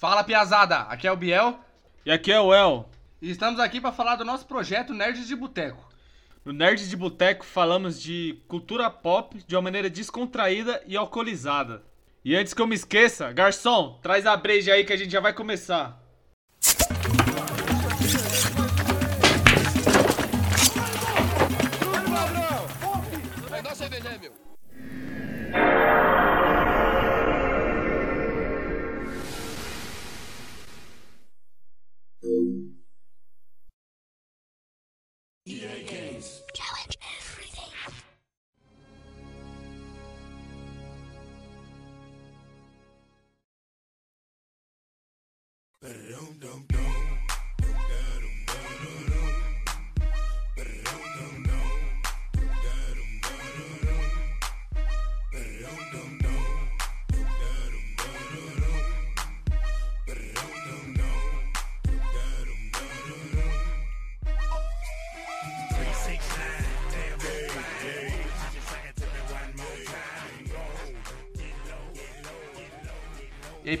Fala 0.00 0.24
Piazada, 0.24 0.78
aqui 0.88 1.06
é 1.06 1.12
o 1.12 1.16
Biel 1.16 1.60
E 2.06 2.10
aqui 2.10 2.32
é 2.32 2.40
o 2.40 2.54
El. 2.54 2.88
e 3.20 3.30
estamos 3.30 3.60
aqui 3.60 3.82
para 3.82 3.92
falar 3.92 4.16
do 4.16 4.24
nosso 4.24 4.46
projeto 4.46 4.94
Nerds 4.94 5.28
de 5.28 5.36
Boteco. 5.36 5.92
No 6.42 6.54
Nerd 6.54 6.88
de 6.88 6.96
Boteco 6.96 7.44
falamos 7.44 8.00
de 8.00 8.42
cultura 8.48 8.88
pop 8.88 9.44
de 9.46 9.54
uma 9.54 9.60
maneira 9.60 9.90
descontraída 9.90 10.82
e 10.86 10.96
alcoolizada. 10.96 11.82
E 12.24 12.34
antes 12.34 12.54
que 12.54 12.62
eu 12.62 12.66
me 12.66 12.74
esqueça, 12.74 13.30
garçom, 13.30 13.98
traz 14.00 14.24
a 14.24 14.34
breja 14.38 14.72
aí 14.72 14.84
que 14.84 14.92
a 14.94 14.96
gente 14.96 15.12
já 15.12 15.20
vai 15.20 15.34
começar. 15.34 15.99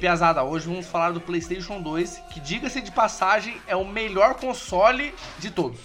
Piazada, 0.00 0.42
hoje 0.42 0.66
vamos 0.66 0.86
falar 0.86 1.12
do 1.12 1.20
PlayStation 1.20 1.78
2, 1.78 2.22
que 2.30 2.40
diga-se 2.40 2.80
de 2.80 2.90
passagem 2.90 3.60
é 3.66 3.76
o 3.76 3.84
melhor 3.84 4.34
console 4.34 5.14
de 5.38 5.50
todos. 5.50 5.78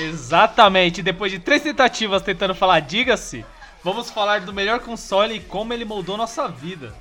Exatamente, 0.00 1.02
depois 1.02 1.30
de 1.30 1.38
três 1.38 1.62
tentativas 1.62 2.22
tentando 2.22 2.54
falar 2.54 2.80
diga-se, 2.80 3.44
vamos 3.84 4.10
falar 4.10 4.40
do 4.40 4.52
melhor 4.52 4.80
console 4.80 5.34
e 5.34 5.40
como 5.40 5.74
ele 5.74 5.84
moldou 5.84 6.16
nossa 6.16 6.48
vida. 6.48 6.94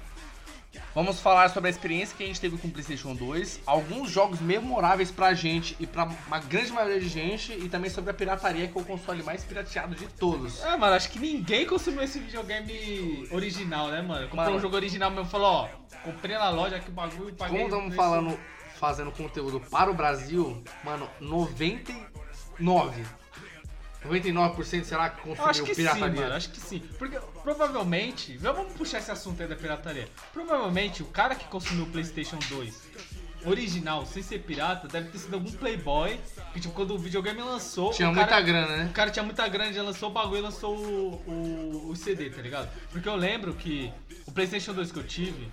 Vamos 0.95 1.19
falar 1.19 1.49
sobre 1.49 1.67
a 1.67 1.71
experiência 1.71 2.17
que 2.17 2.23
a 2.23 2.25
gente 2.25 2.41
teve 2.41 2.57
com 2.57 2.67
o 2.67 2.71
PlayStation 2.71 3.13
2, 3.13 3.61
alguns 3.65 4.09
jogos 4.09 4.39
memoráveis 4.41 5.11
pra 5.11 5.35
gente 5.35 5.75
e 5.79 5.85
pra 5.85 6.05
uma 6.27 6.39
grande 6.39 6.71
maioria 6.71 6.99
de 6.99 7.07
gente, 7.07 7.53
e 7.53 7.69
também 7.69 7.91
sobre 7.91 8.09
a 8.09 8.13
pirataria, 8.13 8.67
que 8.67 8.77
é 8.77 8.81
o 8.81 8.83
console 8.83 9.21
mais 9.21 9.43
pirateado 9.43 9.93
de 9.93 10.07
todos. 10.07 10.63
É, 10.63 10.75
mano, 10.75 10.95
acho 10.95 11.09
que 11.11 11.19
ninguém 11.19 11.65
consumiu 11.65 12.01
esse 12.01 12.19
videogame 12.19 13.27
original, 13.31 13.89
né, 13.89 14.01
mano? 14.01 14.27
Comprou 14.27 14.45
Mano. 14.45 14.57
um 14.57 14.59
jogo 14.59 14.75
original 14.75 15.11
mesmo, 15.11 15.25
falou, 15.25 15.47
ó, 15.47 15.67
comprei 16.03 16.35
na 16.35 16.49
loja 16.49 16.79
que 16.79 16.89
o 16.89 16.93
bagulho, 16.93 17.35
paguei... 17.35 17.59
Como 17.59 17.69
estamos 17.69 17.95
falando, 17.95 18.39
fazendo 18.79 19.11
conteúdo 19.11 19.59
para 19.59 19.91
o 19.91 19.93
Brasil, 19.93 20.63
mano, 20.83 21.07
99. 21.21 23.05
99% 24.05 24.83
será 24.85 25.09
que 25.09 25.27
Eu 25.27 25.45
acho 25.45 25.63
que 25.63 25.75
pirataria? 25.75 26.09
sim, 26.15 26.21
mano, 26.21 26.33
acho 26.35 26.49
que 26.49 26.59
sim. 26.59 26.79
Porque 26.97 27.19
provavelmente, 27.43 28.37
vamos 28.37 28.71
puxar 28.73 28.99
esse 28.99 29.11
assunto 29.11 29.41
aí 29.41 29.47
da 29.47 29.55
pirataria. 29.55 30.07
Provavelmente 30.33 31.03
o 31.03 31.05
cara 31.07 31.35
que 31.35 31.45
consumiu 31.45 31.83
o 31.85 31.87
PlayStation 31.87 32.39
2 32.49 32.89
original, 33.45 34.05
sem 34.05 34.21
ser 34.21 34.39
pirata, 34.39 34.87
deve 34.87 35.09
ter 35.09 35.17
sido 35.17 35.33
algum 35.33 35.51
playboy 35.51 36.19
que, 36.53 36.59
tipo, 36.59 36.73
quando 36.73 36.91
o 36.93 36.97
videogame 36.97 37.41
lançou. 37.41 37.91
Tinha 37.91 38.09
o 38.09 38.13
muita 38.13 38.27
cara, 38.27 38.41
grana, 38.41 38.77
né? 38.77 38.85
O 38.89 38.93
cara 38.93 39.11
tinha 39.11 39.23
muita 39.23 39.47
grana, 39.47 39.71
já 39.71 39.81
lançou 39.81 40.09
o 40.09 40.11
bagulho 40.11 40.39
e 40.39 40.41
lançou 40.41 40.75
o, 40.77 41.13
o, 41.25 41.89
o 41.89 41.95
CD, 41.95 42.29
tá 42.29 42.41
ligado? 42.41 42.69
Porque 42.91 43.07
eu 43.07 43.15
lembro 43.15 43.53
que 43.53 43.91
o 44.25 44.31
PlayStation 44.31 44.73
2 44.73 44.91
que 44.91 44.99
eu 44.99 45.03
tive, 45.07 45.49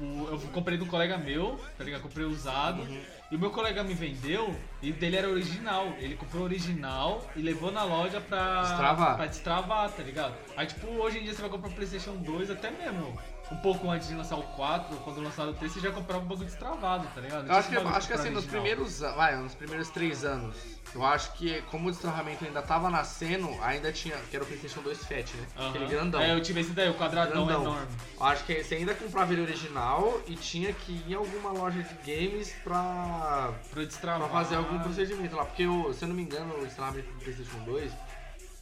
o- 0.00 0.28
eu 0.30 0.40
comprei 0.54 0.78
de 0.78 0.84
um 0.84 0.86
colega 0.86 1.18
meu, 1.18 1.60
tá 1.76 1.84
ligado? 1.84 2.00
Comprei 2.00 2.24
usado. 2.24 2.86
E 3.30 3.36
o 3.36 3.38
meu 3.38 3.50
colega 3.50 3.84
me 3.84 3.92
vendeu 3.92 4.56
e 4.80 4.90
dele 4.90 5.16
era 5.16 5.28
original. 5.28 5.92
Ele 5.98 6.16
comprou 6.16 6.44
original 6.44 7.26
e 7.36 7.42
levou 7.42 7.70
na 7.70 7.84
loja 7.84 8.20
pra 8.22 8.62
Destravar. 8.62 9.16
pra 9.16 9.26
destravar, 9.26 9.90
tá 9.90 10.02
ligado? 10.02 10.34
Aí, 10.56 10.66
tipo, 10.66 10.86
hoje 10.92 11.18
em 11.18 11.24
dia 11.24 11.34
você 11.34 11.42
vai 11.42 11.50
comprar 11.50 11.70
PlayStation 11.70 12.16
2, 12.16 12.50
até 12.50 12.70
mesmo 12.70 13.18
um 13.50 13.56
pouco 13.56 13.90
antes 13.90 14.08
de 14.08 14.14
lançar 14.14 14.36
o 14.36 14.42
4, 14.42 14.94
quando 14.98 15.22
lançaram 15.22 15.50
o 15.52 15.54
3, 15.54 15.72
você 15.72 15.80
já 15.80 15.90
comprava 15.90 16.22
o 16.22 16.26
bagulho 16.26 16.46
destravado, 16.46 17.06
tá 17.14 17.20
ligado? 17.20 17.46
Eu 17.48 17.54
acho 17.54 17.68
que, 17.70 17.76
acho 17.76 18.06
que 18.06 18.12
assim, 18.12 18.30
nos 18.30 18.44
primeiros, 18.44 19.00
vai, 19.00 19.36
nos 19.36 19.54
primeiros 19.54 19.88
três 19.88 20.22
anos, 20.24 20.54
eu 20.94 21.04
acho 21.04 21.32
que 21.32 21.62
como 21.62 21.88
o 21.88 21.90
destravamento 21.90 22.44
ainda 22.44 22.60
tava 22.60 22.90
nascendo, 22.90 23.48
ainda 23.62 23.90
tinha, 23.90 24.16
que 24.30 24.36
era 24.36 24.44
o 24.44 24.46
PlayStation 24.46 24.80
2 24.82 24.98
Fat, 25.04 25.32
né? 25.34 25.46
Aham. 25.56 25.68
Aquele 25.70 25.86
grandão. 25.86 26.20
É, 26.20 26.34
eu 26.34 26.40
tive 26.42 26.60
esse 26.60 26.70
daí, 26.72 26.90
o 26.90 26.94
quadradão 26.94 27.46
grandão. 27.46 27.62
enorme. 27.72 27.86
Eu 28.20 28.26
acho 28.26 28.44
que 28.44 28.62
você 28.62 28.74
ainda 28.74 28.94
comprava 28.94 29.32
ele 29.32 29.42
original 29.42 30.20
e 30.26 30.34
tinha 30.36 30.72
que 30.74 30.92
ir 30.92 31.04
em 31.10 31.14
alguma 31.14 31.50
loja 31.50 31.82
de 31.82 31.94
games 32.06 32.52
pra, 32.64 33.52
Pra 33.70 33.84
destravar. 33.84 34.28
pra 34.28 34.38
fazer 34.42 34.56
algum 34.56 34.78
procedimento 34.80 35.34
lá. 35.36 35.44
Porque, 35.46 35.66
o- 35.66 35.92
se 35.94 36.04
eu 36.04 36.08
não 36.08 36.14
me 36.16 36.22
engano, 36.22 36.54
o 36.58 36.66
destravamento 36.66 37.10
do 37.12 37.18
PlayStation 37.20 37.58
2, 37.64 37.92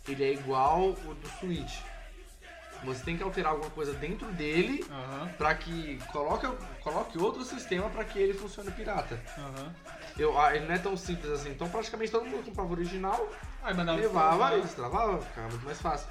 ele 0.09 0.25
é 0.25 0.33
igual 0.33 0.91
o 0.91 1.15
do 1.15 1.29
Switch. 1.41 1.75
Você 2.85 3.05
tem 3.05 3.17
que 3.17 3.23
alterar 3.23 3.53
alguma 3.53 3.71
coisa 3.71 3.93
dentro 3.95 4.31
dele 4.33 4.85
Aham, 4.91 5.29
pra 5.39 5.55
que 5.55 5.99
coloque, 6.13 6.47
coloque 6.83 7.19
outro 7.19 7.45
sistema 7.45 7.89
pra 7.91 8.05
que 8.05 8.19
ele 8.19 8.35
funcione 8.35 8.71
pirata. 8.71 9.21
aham. 9.39 9.73
Eu, 10.19 10.39
ah, 10.41 10.55
ele 10.57 10.67
não 10.67 10.75
é 10.75 10.79
tão 10.79 10.97
simples 10.97 11.31
assim. 11.31 11.51
Então 11.51 11.69
praticamente 11.69 12.11
todo 12.13 12.25
mundo 12.27 12.45
comprava 12.45 12.69
o 12.69 12.73
original, 12.73 13.29
Aí 13.63 13.75
levava 13.75 14.57
e 14.57 14.63
destravava, 14.63 15.21
ficava 15.21 15.49
muito 15.49 15.65
mais 15.65 15.81
fácil. 15.81 16.09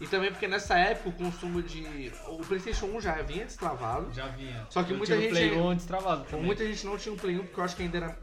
E 0.00 0.06
também 0.06 0.30
porque 0.30 0.48
nessa 0.48 0.76
época 0.78 1.08
o 1.10 1.12
consumo 1.12 1.62
de. 1.62 2.12
O 2.28 2.38
Playstation 2.38 2.86
1 2.86 3.00
já 3.00 3.14
vinha 3.22 3.44
destravado. 3.44 4.12
Já 4.12 4.26
vinha. 4.28 4.66
Só 4.70 4.82
que 4.82 4.92
eu 4.92 4.96
muita 4.98 5.14
o 5.14 5.20
gente- 5.20 5.30
Play 5.30 5.52
1 5.52 5.74
destravado 5.74 6.24
também. 6.24 6.44
muita 6.46 6.66
gente 6.66 6.84
não 6.86 6.96
tinha 6.96 7.12
um 7.14 7.16
Play 7.18 7.38
1 7.38 7.42
porque 7.44 7.60
eu 7.60 7.64
acho 7.64 7.76
que 7.76 7.82
ainda 7.82 7.96
era. 7.98 8.18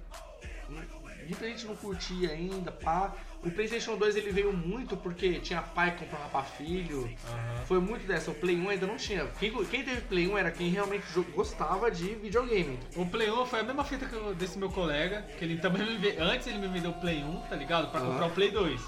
Muita 1.28 1.48
gente 1.48 1.66
não 1.68 1.76
curtia 1.76 2.32
ainda, 2.32 2.72
pá. 2.72 3.14
O 3.44 3.50
Playstation 3.50 3.96
2 3.96 4.18
ele 4.18 4.32
veio 4.32 4.52
muito 4.52 4.98
porque 4.98 5.40
tinha 5.40 5.62
pai 5.62 5.92
que 5.96 6.04
comprava 6.04 6.28
pra 6.28 6.44
filho. 6.44 7.10
Aham. 7.26 7.66
Foi 7.66 7.80
muito 7.80 8.06
dessa. 8.06 8.32
O 8.32 8.36
Play 8.36 8.58
1 8.58 8.70
ainda 8.70 8.86
não 8.86 8.98
tinha. 8.98 9.26
Quem, 9.40 9.52
quem 9.66 9.82
teve 9.84 10.02
Play 10.02 10.28
1 10.28 10.38
era 10.38 10.52
quem 10.52 10.70
realmente 10.70 11.06
gostava 11.34 11.90
de 11.90 12.16
videogame. 12.16 12.78
O 12.98 13.06
Play 13.06 13.32
1 13.32 13.46
foi 13.46 13.62
a 13.62 13.64
mesma 13.64 13.84
fita 13.86 14.06
eu- 14.14 14.36
desse 14.36 14.58
meu 14.58 14.70
colega, 14.70 15.22
que 15.38 15.46
ele 15.46 15.58
também 15.58 15.84
me 15.86 15.98
ve- 15.98 16.18
Antes 16.20 16.48
ele 16.48 16.58
me 16.58 16.68
vendeu 16.68 16.92
o 16.92 17.00
Play 17.00 17.24
1, 17.24 17.40
tá 17.50 17.56
ligado? 17.56 17.90
Pra 17.92 18.02
Aham. 18.02 18.10
comprar 18.12 18.28
o 18.28 18.32
Play 18.32 18.52
2. 18.52 18.82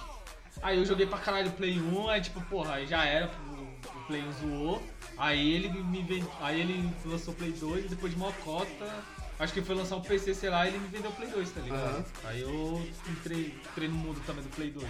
Aí 0.61 0.77
eu 0.77 0.85
joguei 0.85 1.05
pra 1.07 1.17
caralho 1.17 1.47
o 1.47 1.53
Play 1.53 1.79
1, 1.79 2.09
aí 2.09 2.19
tipo, 2.21 2.41
porra, 2.41 2.73
aí 2.75 2.85
já 2.85 3.05
era, 3.05 3.31
o, 3.49 4.05
Play 4.07 4.21
1 4.21 4.31
zoou. 4.33 4.83
Aí 5.17 5.53
ele 5.55 5.69
me 5.69 6.01
vende, 6.03 6.27
Aí 6.41 6.59
ele 6.59 6.89
lançou 7.05 7.33
o 7.33 7.37
Play 7.37 7.51
2 7.53 7.85
e 7.85 7.87
depois 7.87 8.11
de 8.11 8.19
mocota. 8.19 8.85
Acho 9.41 9.53
que 9.53 9.61
foi 9.63 9.73
lançar 9.73 9.95
um 9.95 10.01
PC, 10.01 10.35
sei 10.35 10.51
lá, 10.51 10.65
e 10.65 10.69
ele 10.69 10.77
me 10.77 10.87
vendeu 10.87 11.09
o 11.09 11.13
Play 11.15 11.27
2, 11.27 11.49
tá 11.49 11.61
ligado? 11.61 11.81
Aham. 11.81 12.05
Aí 12.25 12.41
eu 12.41 12.87
entrei, 13.09 13.59
entrei 13.71 13.87
no 13.87 13.95
mundo 13.95 14.21
também 14.23 14.43
do 14.43 14.49
Play 14.49 14.69
2. 14.69 14.87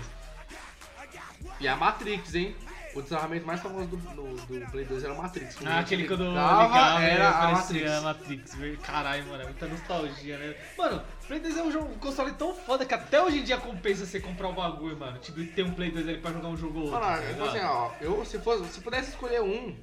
E 1.62 1.68
a 1.70 1.76
Matrix, 1.78 2.36
hein? 2.36 2.54
O 2.94 3.00
destravamento 3.00 3.48
mais 3.48 3.62
famoso 3.62 3.88
do, 3.88 3.96
do, 3.96 4.60
do 4.60 4.72
Play 4.72 4.84
2 4.84 5.06
era 5.06 5.14
o 5.14 5.18
Matrix. 5.18 5.56
Ah, 5.66 5.80
aquele 5.80 6.06
quando 6.06 6.28
ligava, 6.28 6.64
ligava, 6.64 7.02
era 7.02 7.30
a 7.30 7.52
Matrix. 7.54 7.92
a 7.92 8.02
Matrix. 8.02 8.58
Caralho, 8.84 9.26
mano, 9.28 9.42
é 9.42 9.46
muita 9.46 9.68
nostalgia, 9.68 10.38
né? 10.38 10.56
Mano, 10.78 11.02
Play 11.28 11.40
2 11.40 11.58
é 11.58 11.64
um, 11.64 11.72
jogo, 11.72 11.94
um 11.94 11.98
console 11.98 12.34
tão 12.34 12.54
foda 12.54 12.86
que 12.86 12.94
até 12.94 13.24
hoje 13.24 13.40
em 13.40 13.44
dia 13.44 13.58
compensa 13.58 14.06
você 14.06 14.20
comprar 14.20 14.50
o 14.50 14.54
bagulho, 14.54 14.98
mano. 14.98 15.18
Tipo, 15.20 15.46
ter 15.46 15.64
um 15.64 15.74
Play 15.74 15.92
2 15.92 16.10
ali 16.10 16.18
pra 16.18 16.34
jogar 16.34 16.50
um 16.50 16.58
jogo 16.58 16.80
ou 16.80 16.86
outro. 16.88 17.00
Mano, 17.00 17.22
tá 17.22 17.32
então 17.32 17.46
assim, 17.46 17.60
ó, 17.60 17.92
eu 18.02 18.26
se, 18.26 18.38
fosse, 18.40 18.70
se 18.74 18.82
pudesse 18.82 19.12
escolher 19.12 19.42
um 19.42 19.74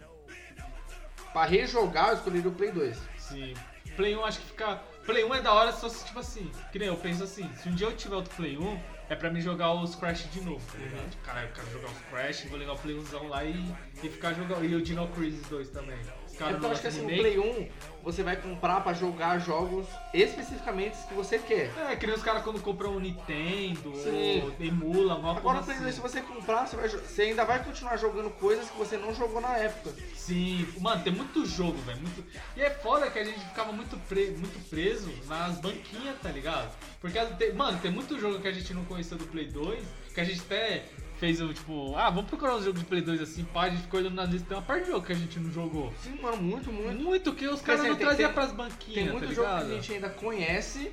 pra 1.33 1.47
rejogar, 1.47 2.09
eu 2.09 2.15
escolheria 2.17 2.51
o 2.51 2.55
Play 2.55 2.71
2. 2.71 2.99
Sim. 3.17 3.55
Play 3.99 4.15
1 4.15 4.25
acho 4.25 4.39
que 4.39 4.47
fica. 4.47 4.77
Play 5.05 5.25
1 5.25 5.35
é 5.35 5.43
da 5.43 5.53
hora 5.53 5.73
só 5.73 5.89
se, 5.89 6.05
tipo 6.07 6.21
assim, 6.21 6.49
que 6.71 6.79
nem 6.79 6.87
eu 6.87 6.97
penso 6.97 7.25
assim, 7.25 7.51
se 7.57 7.69
um 7.69 7.75
dia 7.75 7.89
eu 7.89 7.97
tiver 7.97 8.15
outro 8.15 8.33
Play 8.37 8.57
1, 8.57 8.81
é 9.09 9.17
pra 9.17 9.29
mim 9.29 9.41
jogar 9.41 9.73
os 9.73 9.97
Crash 9.97 10.31
de 10.31 10.41
novo, 10.41 10.65
tá 10.71 10.79
ligado? 10.79 11.17
Caralho, 11.25 11.49
eu 11.49 11.53
quero 11.53 11.71
jogar 11.73 11.89
os 11.89 11.99
Crash, 12.09 12.45
vou 12.45 12.59
ligar 12.61 12.75
o 12.75 12.79
Play 12.79 12.97
1zão 12.97 13.27
lá 13.29 13.45
e, 13.45 13.75
e 14.01 14.09
ficar 14.09 14.35
jogando. 14.35 14.65
E 14.65 14.73
o 14.77 14.81
Dino 14.81 15.09
Crisis 15.09 15.45
2 15.49 15.71
também. 15.71 15.99
Então 16.47 16.61
não 16.61 16.71
acho 16.71 16.81
que 16.81 16.87
assim, 16.87 17.05
o. 17.05 17.07
Play 17.07 17.39
1 17.39 17.69
você 18.03 18.23
vai 18.23 18.37
comprar 18.37 18.81
pra 18.81 18.93
jogar 18.93 19.39
jogos 19.39 19.87
especificamente 20.15 20.97
que 21.07 21.15
você 21.15 21.39
quer. 21.39 21.71
É, 21.91 21.97
que 21.97 22.07
nem 22.07 22.15
os 22.15 22.23
caras 22.23 22.43
quando 22.43 22.61
compram 22.61 22.97
um 22.97 23.01
Nintendo, 23.01 23.95
Sim. 23.97 24.55
emula, 24.61 25.15
alguma 25.15 25.37
Agora 25.37 25.59
coisa 25.59 25.61
o 25.61 25.65
Play 25.65 25.79
2, 25.79 25.89
assim. 25.89 25.97
se 25.97 26.01
você 26.01 26.21
comprar, 26.23 26.67
você, 26.67 26.77
vai 26.77 26.89
você 26.89 27.23
ainda 27.23 27.45
vai 27.45 27.63
continuar 27.63 27.97
jogando 27.97 28.31
coisas 28.31 28.71
que 28.71 28.79
você 28.79 28.97
não 28.97 29.15
jogou 29.15 29.41
na 29.41 29.57
época. 29.57 29.95
Sim, 30.15 30.67
mano, 30.81 31.03
tem 31.03 31.13
muito 31.13 31.45
jogo, 31.45 31.77
velho. 31.83 32.01
Muito... 32.01 32.25
E 32.57 32.63
é 32.63 32.71
foda 32.71 33.11
que 33.11 33.19
a 33.19 33.25
gente 33.25 33.41
ficava 33.41 33.73
muito, 33.73 33.97
pre... 34.09 34.31
muito 34.31 34.59
preso 34.71 35.13
nas 35.27 35.59
banquinhas, 35.59 36.17
tá 36.23 36.31
ligado? 36.31 36.73
Porque, 37.01 37.19
mano, 37.55 37.79
tem 37.81 37.91
muito 37.91 38.19
jogo 38.19 38.41
que 38.41 38.49
a 38.49 38.53
gente 38.53 38.73
não 38.73 38.85
conheceu 38.85 39.19
do 39.19 39.27
Play 39.27 39.49
2, 39.49 39.85
que 40.15 40.21
a 40.21 40.25
gente 40.25 40.41
até 40.41 40.85
fez 41.19 41.41
o 41.41 41.53
tipo, 41.53 41.95
ah, 41.97 42.11
vamos 42.11 42.29
procurar 42.31 42.55
uns 42.57 42.65
jogos 42.65 42.81
de 42.81 42.87
Play 42.87 43.03
2 43.03 43.21
assim, 43.21 43.45
pá, 43.45 43.63
a 43.65 43.71
gente 43.71 43.83
ficou 43.83 43.99
olhando 44.01 44.15
na 44.15 44.25
lista, 44.25 44.47
tem 44.49 44.57
uma 44.57 44.63
parte 44.63 44.85
de 44.85 44.91
jogo 44.93 45.05
que 45.07 45.13
a 45.13 45.17
gente 45.17 45.39
não 45.41 45.51
jogou. 45.51 45.93
Sim, 46.03 46.19
mano, 46.23 46.37
muito, 46.39 46.73
muito. 46.73 47.03
Muito 47.03 47.35
que 47.35 47.47
os 47.49 47.61
caras 47.61 47.81
assim, 47.81 47.91
não 47.91 47.97
tem- 47.97 48.07
traziam 48.07 48.29
tem- 48.29 48.35
pras 48.35 48.53
banquinhas, 48.53 48.95
Tem 49.05 49.13
muito 49.13 49.29
tá 49.29 49.35
jogo 49.35 49.49
que 49.49 49.55
a 49.55 49.65
gente 49.75 49.93
ainda 49.95 50.09
conhece 50.11 50.93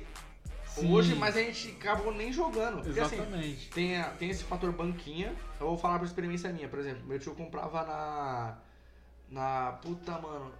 Sim. 0.66 0.92
hoje, 0.92 1.14
mas 1.14 1.36
a 1.36 1.40
gente 1.40 1.76
acabou 1.80 2.12
nem 2.12 2.32
jogando. 2.32 2.82
Porque 2.82 2.98
assim, 3.00 3.16
Exatamente. 3.16 3.70
tem, 3.70 3.96
a- 3.98 4.10
tem 4.10 4.28
esse 4.30 4.42
fator 4.44 4.72
banquinha. 4.72 5.32
Eu 5.60 5.68
vou 5.68 5.78
falar 5.78 5.98
por 5.98 6.04
experiência 6.06 6.50
minha, 6.52 6.68
por 6.68 6.78
exemplo. 6.80 7.06
Meu 7.06 7.18
tio 7.18 7.34
comprava 7.34 7.84
na. 7.84 8.58
Na. 9.30 9.72
Puta, 9.80 10.12
mano. 10.18 10.52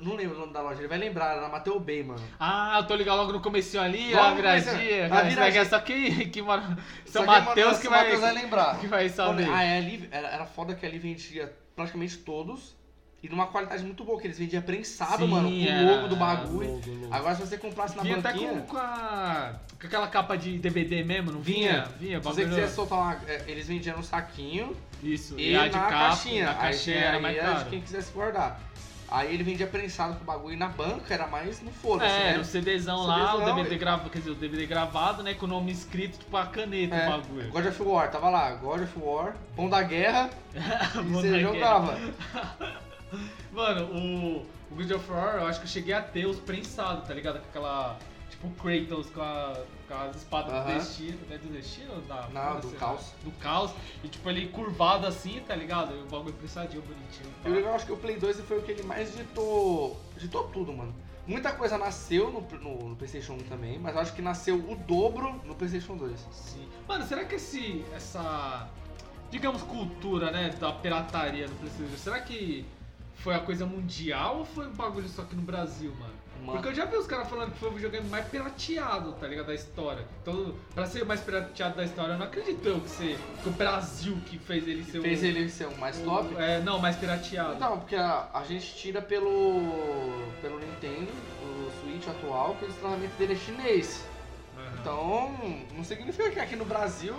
Não 0.00 0.14
lembro 0.14 0.36
o 0.36 0.40
nome 0.40 0.52
da 0.52 0.60
loja, 0.62 0.80
ele 0.80 0.86
vai 0.88 0.98
lembrar, 0.98 1.32
era 1.32 1.40
na 1.40 1.48
Mateu 1.48 1.78
Bay, 1.80 2.04
mano. 2.04 2.22
Ah, 2.38 2.78
eu 2.80 2.86
tô 2.86 2.94
ligado 2.94 3.16
logo 3.16 3.32
no 3.32 3.40
comecinho 3.40 3.82
ali, 3.82 4.14
Logo 4.14 4.26
a 4.26 4.34
viradinha. 4.34 5.06
a 5.06 5.22
viradinha. 5.22 5.62
é 5.62 5.64
só 5.64 5.80
que, 5.80 6.26
que 6.26 6.40
mora. 6.40 6.76
São 7.04 7.22
que, 7.22 7.26
Mateus 7.28 7.78
que 7.78 7.88
vai, 7.88 8.02
Matheus 8.04 8.20
vai 8.20 8.32
lembrar. 8.32 8.78
que 8.78 8.86
vai 8.86 9.08
saber. 9.08 9.48
Ah, 9.50 9.62
é 9.64 9.78
ali, 9.78 10.08
era, 10.12 10.28
era 10.28 10.46
foda 10.46 10.74
que 10.74 10.86
ali 10.86 10.98
vendia 10.98 11.52
praticamente 11.74 12.18
todos. 12.18 12.80
E 13.24 13.28
numa 13.28 13.46
qualidade 13.46 13.84
muito 13.84 14.02
boa, 14.02 14.20
que 14.20 14.26
eles 14.26 14.36
vendiam 14.36 14.60
prensado, 14.62 15.18
Sim, 15.24 15.28
mano, 15.28 15.48
com 15.48 15.54
o 15.54 15.86
logo 15.96 16.08
do 16.08 16.16
bagulho. 16.16 16.70
logo, 16.72 16.90
logo. 17.02 17.14
Agora 17.14 17.34
se 17.36 17.40
você 17.42 17.56
comprasse 17.56 17.96
na 17.96 18.02
Vinha 18.02 18.16
até 18.18 18.32
banquinha, 18.32 18.50
com, 18.52 18.60
com, 18.66 18.76
a, 18.78 19.54
com 19.80 19.86
aquela 19.86 20.08
capa 20.08 20.36
de 20.36 20.58
DVD 20.58 21.04
mesmo, 21.04 21.30
não 21.30 21.40
vinha? 21.40 21.84
Vinha, 22.00 22.18
se 22.20 22.24
você 22.24 22.44
quisesse 22.44 22.74
soltar 22.74 22.98
uma. 22.98 23.20
é, 23.28 23.44
Eles 23.46 23.68
vendiam 23.68 23.96
no 23.96 24.02
saquinho 24.02 24.76
Isso, 25.00 25.38
e, 25.38 25.54
a 25.54 25.60
na 25.60 25.68
de 25.68 25.74
capa, 25.74 25.88
caixinha. 25.88 26.50
A 26.50 26.54
caixinha 26.54 26.96
aí, 26.96 27.02
era 27.04 27.16
aí 27.16 27.22
mais 27.22 27.36
era 27.36 27.46
de 27.50 27.54
caro. 27.58 27.70
quem 27.70 27.80
quisesse 27.80 28.12
guardar. 28.12 28.60
Aí 29.14 29.34
ele 29.34 29.44
vendia 29.44 29.66
prensado 29.66 30.14
com 30.16 30.22
o 30.22 30.24
bagulho 30.24 30.56
na 30.56 30.68
banca 30.68 31.12
era 31.12 31.26
mais 31.26 31.60
no 31.60 31.70
foda-se, 31.70 32.10
É, 32.10 32.32
né? 32.32 32.38
o 32.38 32.44
CDzão 32.44 33.06
lá, 33.06 33.34
o 33.34 33.38
CDzão, 33.40 33.54
DVD 33.56 33.76
gravado, 33.76 34.08
quer 34.10 34.18
dizer, 34.20 34.30
o 34.30 34.34
DVD 34.34 34.66
gravado, 34.66 35.22
né, 35.22 35.34
com 35.34 35.44
o 35.44 35.48
nome 35.48 35.70
escrito, 35.70 36.18
tipo 36.18 36.34
a 36.36 36.46
caneta, 36.46 36.94
É, 36.94 37.08
o 37.08 37.10
bagulho. 37.10 37.50
God 37.50 37.66
of 37.66 37.82
War, 37.82 38.10
tava 38.10 38.30
lá, 38.30 38.50
God 38.52 38.82
of 38.82 38.92
War, 38.98 39.36
Pão 39.54 39.68
da 39.68 39.82
Guerra, 39.82 40.30
e 40.54 41.08
você 41.12 41.36
é 41.36 41.40
jogava. 41.40 41.98
Mano, 43.52 43.84
o, 43.92 44.46
o 44.70 44.74
God 44.74 44.90
of 44.92 45.10
War, 45.10 45.34
eu 45.36 45.46
acho 45.46 45.60
que 45.60 45.66
eu 45.66 45.70
cheguei 45.70 45.94
a 45.94 46.00
ter 46.00 46.26
os 46.26 46.38
prensados, 46.38 47.06
tá 47.06 47.12
ligado? 47.12 47.38
Com 47.40 47.48
aquela, 47.50 47.98
tipo, 48.42 48.50
Kratos 48.50 49.10
com, 49.10 49.22
a, 49.22 49.64
com 49.86 49.94
as 49.94 50.16
espadas 50.16 50.64
do 50.64 50.72
destino, 50.74 51.18
né? 51.28 51.38
Do 51.38 51.52
destino? 51.52 52.00
Da, 52.02 52.28
Não, 52.28 52.60
do 52.60 52.70
caos. 52.72 53.12
Do 53.22 53.30
caos. 53.32 53.72
E 54.02 54.08
tipo, 54.08 54.28
ele 54.28 54.48
curvado 54.48 55.06
assim, 55.06 55.40
tá 55.46 55.54
ligado? 55.54 55.94
E 55.94 56.02
o 56.02 56.06
bagulho 56.06 56.34
prensadinho, 56.34 56.82
bonitinho. 56.82 57.32
E 57.44 57.48
o 57.48 57.52
legal, 57.52 57.74
acho 57.74 57.86
que 57.86 57.92
o 57.92 57.96
Play 57.96 58.18
2 58.18 58.40
foi 58.40 58.58
o 58.58 58.62
que 58.62 58.72
ele 58.72 58.82
mais 58.82 59.14
ditou. 59.14 60.00
ditou 60.16 60.44
tudo, 60.48 60.72
mano. 60.72 60.94
Muita 61.26 61.52
coisa 61.52 61.78
nasceu 61.78 62.32
no, 62.32 62.40
no, 62.58 62.88
no 62.90 62.96
PlayStation 62.96 63.34
1 63.34 63.38
também, 63.44 63.78
mas 63.78 63.94
eu 63.94 64.00
acho 64.00 64.12
que 64.12 64.20
nasceu 64.20 64.56
o 64.56 64.74
dobro 64.74 65.40
no 65.44 65.54
PlayStation 65.54 65.96
2. 65.96 66.18
Sim. 66.32 66.68
Mano, 66.88 67.06
será 67.06 67.24
que 67.24 67.36
esse, 67.36 67.84
essa, 67.94 68.68
digamos, 69.30 69.62
cultura, 69.62 70.32
né, 70.32 70.50
da 70.58 70.72
pirataria 70.72 71.46
no 71.46 71.54
PlayStation, 71.54 71.96
será 71.96 72.20
que 72.20 72.66
foi 73.14 73.36
a 73.36 73.38
coisa 73.38 73.64
mundial 73.64 74.38
ou 74.38 74.44
foi 74.44 74.66
um 74.66 74.72
bagulho 74.72 75.08
só 75.08 75.22
aqui 75.22 75.36
no 75.36 75.42
Brasil, 75.42 75.94
mano? 75.94 76.21
Mano. 76.42 76.52
Porque 76.54 76.68
eu 76.68 76.74
já 76.74 76.84
vi 76.84 76.96
os 76.96 77.06
caras 77.06 77.28
falando 77.28 77.52
que 77.52 77.58
foi 77.58 77.68
o 77.68 77.72
videogame 77.72 78.08
mais 78.08 78.26
pirateado, 78.26 79.12
tá 79.12 79.26
ligado, 79.28 79.46
da 79.46 79.54
história. 79.54 80.04
Então, 80.20 80.54
pra 80.74 80.86
ser 80.86 81.02
o 81.02 81.06
mais 81.06 81.20
pirateado 81.20 81.76
da 81.76 81.84
história, 81.84 82.12
eu 82.14 82.18
não 82.18 82.26
acredito 82.26 82.66
eu 82.66 82.80
que, 82.80 82.90
ser, 82.90 83.18
que 83.42 83.48
o 83.48 83.52
Brasil 83.52 84.16
que 84.26 84.38
fez 84.38 84.66
ele 84.66 84.84
ser 84.84 85.00
Fez 85.00 85.22
o... 85.22 85.24
ele 85.26 85.48
ser 85.48 85.66
o 85.66 85.78
mais 85.78 85.98
o- 86.00 86.04
top. 86.04 86.34
É, 86.36 86.60
não, 86.60 86.78
mais 86.78 86.96
pirateado. 86.96 87.58
Não, 87.58 87.78
porque 87.78 87.94
a, 87.96 88.28
a 88.34 88.42
gente 88.44 88.74
tira 88.74 89.00
pelo. 89.00 89.60
pelo 90.40 90.58
Nintendo, 90.58 91.10
o 91.44 91.70
Switch 91.80 92.08
atual, 92.08 92.54
que 92.56 92.64
o 92.64 92.68
destratamento 92.68 93.14
dele 93.16 93.34
é 93.34 93.36
chinês. 93.36 94.04
Aham. 94.56 94.72
Então, 94.80 95.36
não 95.76 95.84
significa 95.84 96.30
que 96.30 96.40
aqui 96.40 96.56
no 96.56 96.64
Brasil 96.64 97.14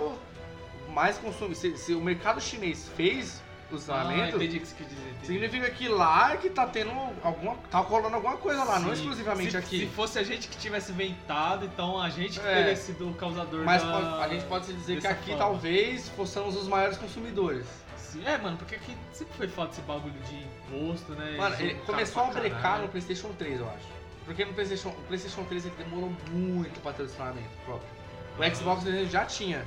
mais 0.90 1.18
consumo. 1.18 1.54
Se, 1.56 1.78
se 1.78 1.94
o 1.94 2.02
mercado 2.02 2.40
chinês 2.42 2.90
fez 2.96 3.42
o 3.74 3.78
ah, 3.78 3.80
destratamento, 3.80 4.36
entendi 4.38 4.58
o 4.58 4.62
que 4.62 4.68
você 4.68 4.84
dizer. 4.84 5.10
entendi. 5.10 5.26
significa 5.28 5.70
que 5.72 5.88
lá 5.88 6.34
é 6.34 6.38
que 6.38 6.50
tá 6.50 6.66
tendo 6.68 6.92
alguma. 7.24 7.56
tá 7.70 7.80
rolando 7.80 8.16
alguma 8.16 8.38
coisa 8.38 8.64
lá, 8.64 8.80
não 8.80 8.88
Sim. 8.90 9.02
exclusivamente 9.02 9.52
se, 9.52 9.58
aqui. 9.58 9.80
Se 9.80 9.88
fosse 9.88 10.20
a 10.20 10.24
gente 10.24 10.48
que 10.48 10.58
tivesse 10.58 10.92
inventado, 10.92 11.66
então 11.66 12.02
a 12.02 12.10
gente 12.10 12.40
que 12.40 12.46
É. 12.48 12.56
teria 12.56 12.76
sido 12.76 13.10
o 13.10 13.14
causador 13.14 13.64
Mas 13.66 13.82
da... 13.84 14.24
a 14.24 14.28
gente 14.28 14.46
pode 14.46 14.66
se 14.66 14.74
dizer 14.74 15.02
que 15.02 15.08
aqui 15.08 15.32
fama. 15.32 15.38
talvez 15.38 16.10
possamos 16.10 16.56
os 16.56 16.68
maiores 16.68 16.98
consumidores. 16.98 17.66
Sim, 17.98 18.24
É, 18.26 18.38
mano, 18.38 18.58
porque 18.58 18.76
aqui 18.76 18.96
sempre 19.12 19.34
foi 19.36 19.48
foda 19.48 19.72
esse 19.72 19.82
bagulho 19.82 20.14
de 20.30 20.36
imposto, 20.36 21.14
né? 21.14 21.36
Mano, 21.36 21.56
ele 21.60 21.74
caro 21.74 21.86
começou 21.88 22.24
a 22.24 22.28
brecar 22.28 22.80
no 22.80 22.88
PlayStation 22.88 23.30
3, 23.38 23.60
eu 23.60 23.68
acho. 23.68 23.88
Porque 24.26 24.46
no 24.46 24.54
PlayStation, 24.54 24.90
o 24.90 25.02
PlayStation 25.08 25.44
3 25.46 25.66
ele 25.66 25.76
demorou 25.78 26.14
muito 26.32 26.80
pra 26.82 26.94
ter 26.94 27.04
o 27.04 27.10
próprio. 27.10 27.90
O 28.38 28.44
Aham. 28.44 28.56
Xbox 28.56 28.84
já 29.12 29.26
tinha. 29.26 29.66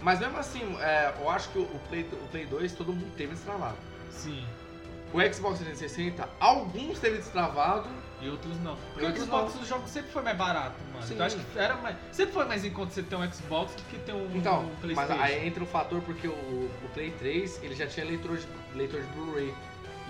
Mas 0.00 0.20
mesmo 0.20 0.38
assim, 0.38 0.76
é, 0.80 1.12
eu 1.20 1.28
acho 1.30 1.48
que 1.50 1.58
o 1.58 1.62
o 1.62 1.80
Play, 1.88 2.02
o 2.12 2.28
Play 2.28 2.46
2 2.46 2.72
todo 2.72 2.92
mundo 2.92 3.12
teve 3.16 3.34
destravado. 3.34 3.76
Sim. 4.10 4.44
O 5.12 5.20
Xbox 5.32 5.58
360, 5.60 6.28
alguns 6.38 6.98
teve 6.98 7.16
destravado. 7.16 7.88
E 8.20 8.28
outros 8.28 8.60
não. 8.62 8.76
Porque 8.92 9.04
o 9.04 9.06
outros 9.08 9.24
Xbox, 9.24 9.54
os 9.54 9.66
jogos 9.68 9.90
sempre 9.90 10.10
foi 10.10 10.22
mais 10.22 10.36
barato, 10.36 10.74
mano. 10.92 11.06
Sim. 11.06 11.14
Então 11.14 11.26
acho 11.26 11.36
que 11.38 11.58
era 11.58 11.76
mais. 11.76 11.96
Sempre 12.12 12.32
foi 12.34 12.44
mais 12.44 12.64
em 12.64 12.70
conta 12.70 12.92
você 12.92 13.02
ter 13.02 13.16
um 13.16 13.32
Xbox 13.32 13.74
do 13.74 13.82
que 13.84 13.98
ter 14.00 14.12
um, 14.12 14.28
Então, 14.36 14.64
um 14.64 14.66
mas 14.66 14.80
PlayStation. 14.80 15.22
aí 15.22 15.46
entra 15.46 15.62
o 15.62 15.66
fator 15.66 16.02
porque 16.02 16.28
o, 16.28 16.32
o 16.32 16.90
Play 16.94 17.10
3 17.12 17.62
ele 17.62 17.74
já 17.74 17.86
tinha 17.86 18.04
leitor 18.04 18.36
de, 18.36 18.46
leitor 18.74 19.00
de 19.00 19.06
Blu-ray. 19.08 19.54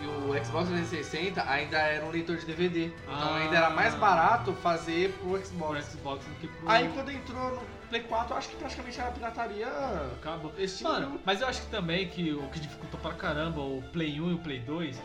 E 0.03 0.07
o 0.07 0.33
Ah. 0.33 0.45
Xbox 0.45 0.69
360 0.69 1.43
ainda 1.49 1.79
era 1.79 2.05
um 2.05 2.11
leitor 2.11 2.37
de 2.37 2.47
DVD. 2.47 2.87
Então 2.87 3.35
Ah. 3.35 3.37
ainda 3.37 3.57
era 3.57 3.71
mais 3.71 3.95
barato 3.95 4.53
fazer 4.55 5.13
pro 5.21 5.31
Pro 5.39 5.45
Xbox. 5.45 5.85
Xbox 5.87 6.25
do 6.25 6.35
que 6.41 6.49
pro. 6.49 6.69
Aí 6.69 6.89
quando 6.95 7.11
entrou 7.13 7.51
no 7.57 7.63
Play 7.89 8.03
4, 8.03 8.33
eu 8.33 8.39
acho 8.39 8.49
que 8.49 8.57
praticamente 8.57 9.01
era 9.01 9.11
pirataria. 9.11 9.67
Acabou. 10.19 10.53
Esse 10.59 10.83
Mano, 10.85 11.21
mas 11.25 11.41
eu 11.41 11.49
acho 11.49 11.63
que 11.63 11.69
também 11.69 12.09
que 12.09 12.33
o 12.33 12.49
que 12.49 12.61
dificultou 12.61 13.01
pra 13.01 13.13
caramba 13.13 13.61
o 13.61 13.83
Play 13.93 14.21
1 14.21 14.31
e 14.31 14.35
o 14.35 14.39
Play 14.39 14.61
2, 14.61 15.01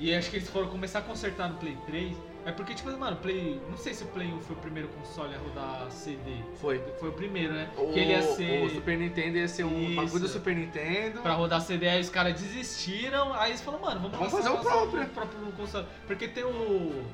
e 0.00 0.14
acho 0.14 0.30
que 0.30 0.36
eles 0.36 0.48
foram 0.48 0.68
começar 0.68 1.00
a 1.00 1.02
consertar 1.02 1.48
no 1.48 1.56
Play 1.58 1.76
3, 1.86 2.16
é 2.46 2.52
porque, 2.52 2.74
tipo, 2.74 2.90
mano, 2.98 3.16
o 3.16 3.20
Play. 3.20 3.60
Não 3.70 3.76
sei 3.78 3.94
se 3.94 4.04
o 4.04 4.06
Play 4.08 4.30
1 4.30 4.40
foi 4.40 4.56
o 4.56 4.58
primeiro 4.58 4.88
console 4.88 5.34
a 5.34 5.38
rodar 5.38 5.90
CD. 5.90 6.36
Foi. 6.60 6.78
Foi 7.00 7.08
o 7.08 7.12
primeiro, 7.12 7.54
né? 7.54 7.70
O, 7.76 7.90
que 7.92 8.00
ele 8.00 8.10
ia 8.10 8.22
ser. 8.22 8.66
o 8.66 8.70
Super 8.70 8.98
Nintendo 8.98 9.38
ia 9.38 9.48
ser 9.48 9.64
um 9.64 9.94
bagulho 9.94 10.20
do 10.20 10.28
Super 10.28 10.54
Nintendo. 10.54 11.22
Pra 11.22 11.32
rodar 11.32 11.62
CD, 11.62 11.88
aí 11.88 12.00
os 12.00 12.10
caras 12.10 12.38
desistiram, 12.38 13.32
aí 13.32 13.52
eles 13.52 13.62
falaram, 13.62 13.84
mano, 13.84 14.00
vamos, 14.00 14.18
Vamos 14.18 14.32
fazer 14.32 14.50
o 14.50 14.58
próprio. 14.58 15.06
próprio 15.08 15.52
console. 15.52 15.86
Porque 16.06 16.28
tem 16.28 16.44
o. 16.44 17.04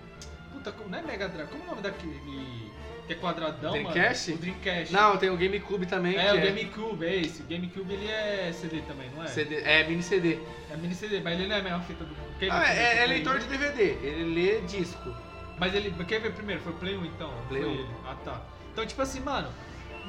Puta, 0.53 0.73
como- 0.73 0.89
não 0.91 0.99
é 0.99 1.03
Mega 1.03 1.29
Drive, 1.29 1.49
como 1.49 1.63
é 1.63 1.67
o 1.67 1.71
nome 1.71 1.83
daquele. 1.83 2.71
Que 3.07 3.15
é 3.15 3.17
quadradão, 3.17 3.73
Dreamcast? 3.73 4.31
mano? 4.31 4.39
O 4.39 4.43
Dreamcast. 4.45 4.93
Não, 4.93 5.17
tem 5.17 5.31
o 5.31 5.37
GameCube 5.37 5.87
também. 5.87 6.17
É, 6.17 6.33
o 6.33 6.41
GameCube, 6.41 7.05
é 7.05 7.17
esse. 7.17 7.43
O 7.43 7.47
GameCube 7.47 7.93
ele 7.93 8.07
é 8.09 8.53
CD 8.53 8.81
também, 8.83 9.11
não 9.11 9.25
é? 9.25 9.27
CD, 9.27 9.57
é 9.63 9.85
mini 9.89 10.03
CD. 10.03 10.39
É 10.71 10.77
mini 10.77 10.95
CD, 10.95 11.21
mas 11.21 11.35
ele 11.39 11.49
não 11.49 11.57
é 11.57 11.59
a 11.61 11.63
mesma 11.63 11.81
fita 11.81 12.05
do. 12.05 12.15
Quem 12.39 12.49
Ah, 12.51 12.61
primeiro? 12.61 12.81
é, 12.81 12.99
é 12.99 13.05
o 13.05 13.09
leitor 13.09 13.39
de 13.41 13.47
DVD, 13.47 13.83
ele 14.07 14.35
lê 14.35 14.61
disco. 14.61 15.09
1? 15.09 15.15
Mas 15.59 15.75
ele. 15.75 15.91
Quem 16.05 16.21
veio 16.21 16.33
primeiro? 16.33 16.61
Foi 16.63 16.73
o 16.73 16.77
Play 16.77 16.97
1 16.97 17.05
então? 17.07 17.33
Play 17.49 17.63
Foi 17.63 17.71
1. 17.71 17.75
ele. 17.75 17.87
Ah 18.07 18.15
tá. 18.25 18.41
Então, 18.73 18.87
tipo 18.87 19.03
assim, 19.03 19.21
mano. 19.21 19.49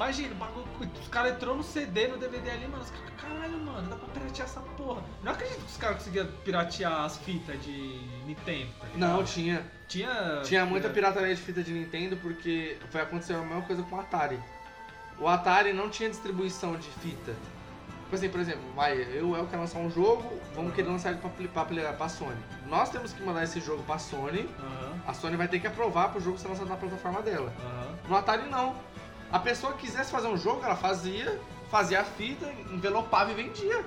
Imagina, 0.01 0.31
o 0.31 0.35
bagulho, 0.35 0.91
os 0.99 1.07
caras 1.09 1.33
entrou 1.33 1.55
no 1.55 1.61
CD, 1.63 2.07
no 2.07 2.17
DVD 2.17 2.49
ali, 2.49 2.67
mano. 2.67 2.83
Os 2.83 2.89
caras, 2.89 3.09
caralho, 3.21 3.57
mano, 3.59 3.87
dá 3.87 3.95
pra 3.95 4.07
piratear 4.07 4.47
essa 4.47 4.59
porra. 4.59 5.03
Não 5.23 5.31
acredito 5.31 5.59
que 5.59 5.71
os 5.71 5.77
caras 5.77 5.97
conseguiam 5.97 6.27
piratear 6.43 7.05
as 7.05 7.17
fitas 7.17 7.63
de 7.63 8.01
Nintendo, 8.25 8.67
tá? 8.79 8.87
Não, 8.95 9.23
tinha. 9.23 9.63
Tinha. 9.87 10.41
Tinha 10.43 10.65
muita 10.65 10.89
pirataria 10.89 11.35
de 11.35 11.41
fita 11.41 11.61
de 11.61 11.71
Nintendo 11.71 12.17
porque 12.17 12.77
foi 12.89 13.01
acontecer 13.01 13.35
a 13.35 13.41
mesma 13.41 13.61
coisa 13.61 13.83
com 13.83 13.95
o 13.95 13.99
Atari. 13.99 14.39
O 15.19 15.27
Atari 15.27 15.71
não 15.71 15.87
tinha 15.87 16.09
distribuição 16.09 16.75
de 16.77 16.89
fita. 16.89 17.35
Tipo 18.11 18.15
assim, 18.15 18.29
por 18.29 18.41
exemplo, 18.41 18.63
vai, 18.75 18.97
eu 19.13 19.29
o 19.29 19.37
El 19.37 19.45
quer 19.47 19.57
lançar 19.57 19.79
um 19.79 19.89
jogo, 19.89 20.41
vamos 20.55 20.73
querer 20.73 20.89
lançar 20.89 21.11
ele 21.11 21.19
pra, 21.19 21.63
pra, 21.63 21.93
pra 21.93 22.09
Sony. 22.09 22.35
Nós 22.65 22.89
temos 22.89 23.13
que 23.13 23.21
mandar 23.23 23.43
esse 23.43 23.61
jogo 23.61 23.83
pra 23.83 23.99
Sony, 23.99 24.49
Aham, 24.59 24.99
a 25.07 25.13
Sony 25.13 25.37
vai 25.37 25.47
ter 25.47 25.59
que 25.59 25.67
aprovar 25.67 26.09
pro 26.09 26.19
jogo 26.19 26.37
ser 26.37 26.47
lançado 26.47 26.67
na 26.67 26.75
plataforma 26.75 27.21
dela. 27.21 27.53
aham. 27.63 28.09
No 28.09 28.17
Atari 28.17 28.49
não. 28.49 28.75
A 29.31 29.39
pessoa 29.39 29.73
quisesse 29.73 30.11
fazer 30.11 30.27
um 30.27 30.37
jogo, 30.37 30.61
ela 30.63 30.75
fazia, 30.75 31.39
fazia 31.69 32.01
a 32.01 32.03
fita, 32.03 32.45
envelopava 32.71 33.31
e 33.31 33.35
vendia. 33.35 33.83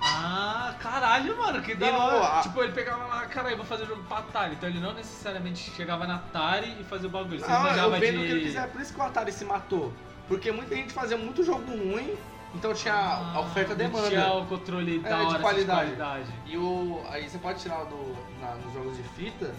Ah, 0.00 0.74
caralho, 0.80 1.36
mano, 1.38 1.62
que 1.62 1.74
da 1.74 1.86
hora. 1.96 2.38
a- 2.38 2.42
Tipo, 2.42 2.62
ele 2.62 2.72
pegava 2.72 3.04
lá, 3.06 3.26
caralho, 3.26 3.56
vou 3.56 3.64
fazer 3.64 3.86
jogo 3.86 4.02
pra 4.04 4.18
Atari. 4.18 4.54
Então 4.54 4.68
ele 4.68 4.78
não 4.80 4.92
necessariamente 4.92 5.70
chegava 5.74 6.06
na 6.06 6.16
Atari 6.16 6.76
e 6.80 6.84
fazia 6.84 7.08
o 7.08 7.10
bagulho. 7.10 7.40
Você 7.40 7.46
Não, 7.46 7.56
eu 7.56 7.62
manjava 7.62 7.98
vendo 7.98 8.18
de... 8.18 8.24
o 8.24 8.26
que 8.26 8.32
ele 8.32 8.40
quiser, 8.42 8.68
por 8.68 8.80
isso 8.80 8.92
que 8.92 9.00
o 9.00 9.02
Atari 9.02 9.32
se 9.32 9.44
matou. 9.44 9.92
Porque 10.28 10.52
muita 10.52 10.74
gente 10.74 10.92
fazia 10.92 11.16
muito 11.16 11.42
jogo 11.42 11.70
ruim, 11.70 12.14
então 12.54 12.72
tinha 12.74 12.94
a 12.94 13.40
oferta 13.40 13.72
Ah, 13.72 13.76
demanda. 13.76 14.08
Tinha 14.08 14.32
o 14.32 14.46
controle 14.46 14.96
É, 15.04 15.08
da 15.08 15.08
de 15.08 15.14
hora, 15.14 15.28
assim, 15.32 15.40
qualidade. 15.42 15.90
de 15.90 15.96
qualidade. 15.96 16.32
E 16.46 16.56
o, 16.56 17.02
aí 17.10 17.28
você 17.28 17.38
pode 17.38 17.60
tirar 17.60 17.84
do, 17.84 18.16
na- 18.40 18.54
nos 18.56 18.72
jogos 18.74 18.96
de 18.96 19.02
fita, 19.10 19.52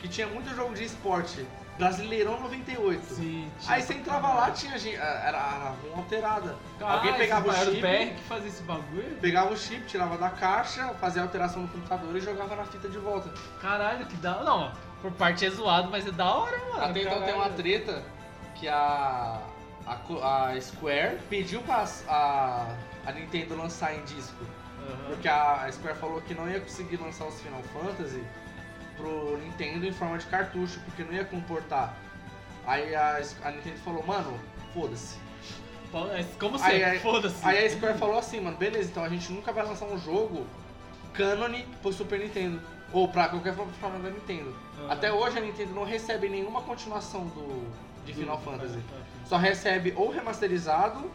que 0.00 0.08
tinha 0.08 0.26
muito 0.26 0.54
jogo 0.54 0.74
de 0.74 0.84
esporte. 0.84 1.46
Brasileirão 1.78 2.38
98. 2.40 3.14
Sim, 3.14 3.50
tinha 3.58 3.74
Aí 3.74 3.82
você 3.82 3.94
entrava 3.94 4.28
lá, 4.34 4.50
tinha 4.50 4.78
gente, 4.78 4.96
era 4.96 5.38
a 5.38 5.68
ROM 5.70 5.96
alterada. 5.96 6.56
Caralho, 6.78 6.98
Alguém 6.98 7.14
pegava 7.14 7.48
o 7.48 7.52
era 7.52 7.70
chip, 7.70 7.80
BR 7.80 8.14
que 8.16 8.22
fazia 8.28 8.48
esse 8.48 8.62
bagulho? 8.62 9.16
pegava 9.20 9.52
o 9.52 9.56
chip, 9.56 9.86
tirava 9.86 10.18
da 10.18 10.30
caixa, 10.30 10.94
fazia 11.00 11.22
a 11.22 11.24
alteração 11.24 11.62
no 11.62 11.68
computador 11.68 12.14
e 12.16 12.20
jogava 12.20 12.54
na 12.54 12.64
fita 12.64 12.88
de 12.88 12.98
volta. 12.98 13.32
Caralho, 13.60 14.06
que 14.06 14.16
da 14.16 14.36
hora. 14.36 14.44
Não, 14.44 14.72
por 15.00 15.12
parte 15.12 15.46
é 15.46 15.50
zoado, 15.50 15.90
mas 15.90 16.06
é 16.06 16.12
da 16.12 16.34
hora, 16.34 16.58
mano. 16.70 16.84
Até 16.84 17.02
então 17.02 17.22
tem 17.22 17.34
uma 17.34 17.48
treta 17.50 18.02
que 18.54 18.68
a 18.68 19.40
a, 19.86 20.48
a 20.50 20.60
Square 20.60 21.18
pediu 21.28 21.60
pra 21.62 21.84
a, 22.08 22.74
a 23.06 23.12
Nintendo 23.12 23.56
lançar 23.56 23.94
em 23.94 24.02
disco. 24.04 24.44
Aham. 24.88 25.04
Porque 25.08 25.28
a 25.28 25.68
Square 25.70 25.96
falou 25.96 26.20
que 26.20 26.34
não 26.34 26.48
ia 26.48 26.60
conseguir 26.60 26.96
lançar 26.96 27.26
os 27.26 27.40
Final 27.40 27.62
Fantasy 27.62 28.22
pro 28.96 29.38
Nintendo 29.38 29.86
em 29.86 29.92
forma 29.92 30.18
de 30.18 30.26
cartucho, 30.26 30.80
porque 30.84 31.02
não 31.04 31.12
ia 31.12 31.24
comportar. 31.24 31.94
Aí 32.66 32.94
a, 32.94 33.20
a 33.44 33.50
Nintendo 33.50 33.76
falou, 33.78 34.04
mano, 34.06 34.38
foda-se. 34.72 35.16
É 36.16 36.24
Como 36.38 36.58
sempre, 36.58 36.84
aí- 36.84 36.98
foda-se. 37.00 37.36
Aí 37.46 37.66
a 37.66 37.70
Square 37.70 37.98
falou 37.98 38.18
assim, 38.18 38.40
mano, 38.40 38.56
beleza, 38.56 38.88
então 38.90 39.04
a 39.04 39.08
gente 39.08 39.30
nunca 39.30 39.52
vai 39.52 39.64
lançar 39.64 39.84
um 39.86 39.98
jogo 39.98 40.46
cânone 41.12 41.66
pro 41.82 41.92
Super 41.92 42.18
Nintendo. 42.18 42.60
Ou 42.92 43.08
pra 43.08 43.28
qualquer 43.28 43.54
plataforma 43.54 43.98
da 44.00 44.10
Nintendo. 44.10 44.54
Aham. 44.78 44.90
Até 44.92 45.10
hoje 45.12 45.38
a 45.38 45.40
Nintendo 45.40 45.72
não 45.74 45.84
recebe 45.84 46.28
nenhuma 46.28 46.60
continuação 46.62 47.26
do, 47.28 47.66
de 48.04 48.12
Final 48.12 48.36
Do- 48.36 48.42
Fantasy. 48.42 48.74
Fantasy. 48.74 48.82
Só 49.26 49.36
recebe 49.38 49.94
ou 49.96 50.10
remasterizado 50.10 51.10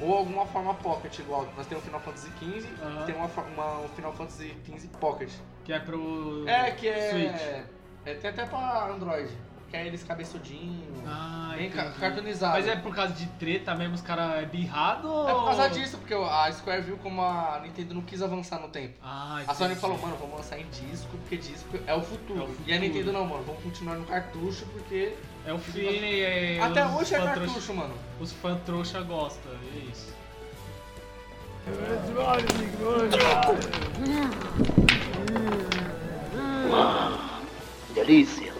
ou 0.00 0.16
alguma 0.16 0.46
forma 0.46 0.74
Pocket, 0.74 1.18
igual 1.18 1.48
nós 1.56 1.66
temos 1.66 1.82
o 1.82 1.86
Final 1.86 2.00
Fantasy 2.00 2.28
XV, 2.38 2.68
Aham. 2.82 3.04
tem 3.06 3.14
uma, 3.16 3.26
uma, 3.26 3.78
um 3.80 3.88
Final 3.90 4.12
Fantasy 4.12 4.54
XV 4.66 4.88
Pocket. 5.00 5.30
Que 5.66 5.72
é 5.72 5.78
pro. 5.80 6.48
É, 6.48 6.70
que 6.70 6.88
é. 6.88 7.10
Switch. 7.10 7.64
é 8.06 8.14
tem 8.14 8.30
até 8.30 8.46
pra 8.46 8.88
Android. 8.88 9.28
Que 9.68 9.76
é 9.76 9.84
eles 9.84 10.04
cabeçudinho, 10.04 10.86
Ah, 11.04 11.52
bem 11.58 11.68
ca- 11.68 11.82
entendi. 11.86 11.98
cartoonizado. 11.98 12.52
Mas 12.52 12.68
é 12.68 12.76
por 12.76 12.94
causa 12.94 13.12
de 13.14 13.26
treta 13.30 13.74
mesmo, 13.74 13.96
os 13.96 14.00
caras 14.00 14.36
é 14.40 14.46
birrado 14.46 15.12
ou... 15.12 15.28
É 15.28 15.32
por 15.34 15.44
causa 15.46 15.68
disso, 15.70 15.98
porque 15.98 16.14
a 16.14 16.52
Square 16.52 16.82
viu 16.82 16.96
como 16.98 17.20
a 17.20 17.58
Nintendo 17.64 17.94
não 17.94 18.02
quis 18.02 18.22
avançar 18.22 18.60
no 18.60 18.68
tempo. 18.68 18.94
Ah, 19.02 19.42
A 19.44 19.52
Sony 19.54 19.74
falou, 19.74 19.98
mano, 19.98 20.16
vamos 20.20 20.36
lançar 20.36 20.56
em 20.60 20.66
disco, 20.68 21.10
porque 21.18 21.36
disco 21.36 21.76
é 21.84 21.92
o 21.92 22.00
futuro. 22.00 22.42
É 22.42 22.44
o 22.44 22.46
E 22.46 22.48
a 22.48 22.54
futuro. 22.54 22.78
Nintendo 22.80 23.12
não, 23.12 23.26
mano, 23.26 23.42
vamos 23.42 23.60
continuar 23.64 23.96
no 23.96 24.04
cartucho, 24.06 24.66
porque. 24.66 25.14
É 25.44 25.52
o 25.52 25.58
feeling, 25.58 26.20
é... 26.20 26.60
Até 26.62 26.86
hoje 26.86 27.16
é 27.16 27.18
cartucho, 27.18 27.50
trouxa- 27.54 27.72
mano. 27.72 27.94
Os 28.20 28.30
fãs 28.30 28.60
trouxa 28.64 29.00
gostam, 29.02 29.50
é 29.52 29.78
isso. 29.90 30.14
Delícia. 37.94 38.52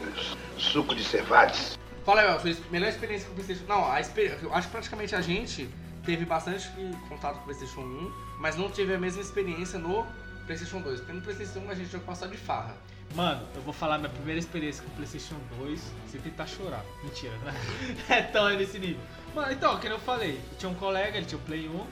Suco 0.59 0.95
de 0.95 1.05
cevades. 1.05 1.79
Fala 2.05 2.23
aí, 2.23 2.55
sua 2.55 2.65
melhor 2.71 2.89
experiência 2.89 3.27
com 3.27 3.33
o 3.33 3.35
PlayStation. 3.35 3.65
Não, 3.69 3.91
a 3.91 4.01
experiência. 4.01 4.39
Eu 4.43 4.55
acho 4.55 4.69
que 4.69 4.73
praticamente 4.73 5.15
a 5.15 5.21
gente 5.21 5.69
teve 6.05 6.25
bastante 6.25 6.71
contato 7.09 7.35
com 7.37 7.41
o 7.41 7.45
PlayStation 7.45 7.81
1, 7.81 8.13
mas 8.39 8.57
não 8.57 8.71
teve 8.71 8.95
a 8.95 8.99
mesma 8.99 9.21
experiência 9.21 9.79
no 9.79 10.07
PlayStation 10.47 10.81
2. 10.81 11.01
Porque 11.01 11.13
no 11.13 11.21
PlayStation 11.21 11.59
1 11.67 11.71
a 11.71 11.75
gente 11.75 11.91
tinha 11.91 12.01
passado 12.03 12.31
de 12.31 12.37
farra. 12.37 12.77
Mano, 13.15 13.47
eu 13.55 13.63
vou 13.63 13.73
falar 13.73 13.99
minha 13.99 14.11
primeira 14.11 14.39
experiência 14.39 14.83
com 14.83 14.91
o 14.91 14.95
PlayStation 14.95 15.37
2 15.59 15.93
sem 16.11 16.21
tentar 16.21 16.47
chorar. 16.47 16.85
Mentira, 17.03 17.37
né? 17.39 17.55
É 18.09 18.23
tão 18.23 18.49
nesse 18.51 18.79
nível. 18.79 19.01
Mano, 19.35 19.53
então, 19.53 19.79
como 19.79 19.93
eu 19.93 19.99
falei, 19.99 20.41
eu 20.53 20.59
tinha 20.59 20.71
um 20.71 20.75
colega, 20.75 21.17
ele 21.17 21.27
tinha 21.27 21.39
o 21.39 21.43
Play 21.43 21.69
1, 21.69 21.87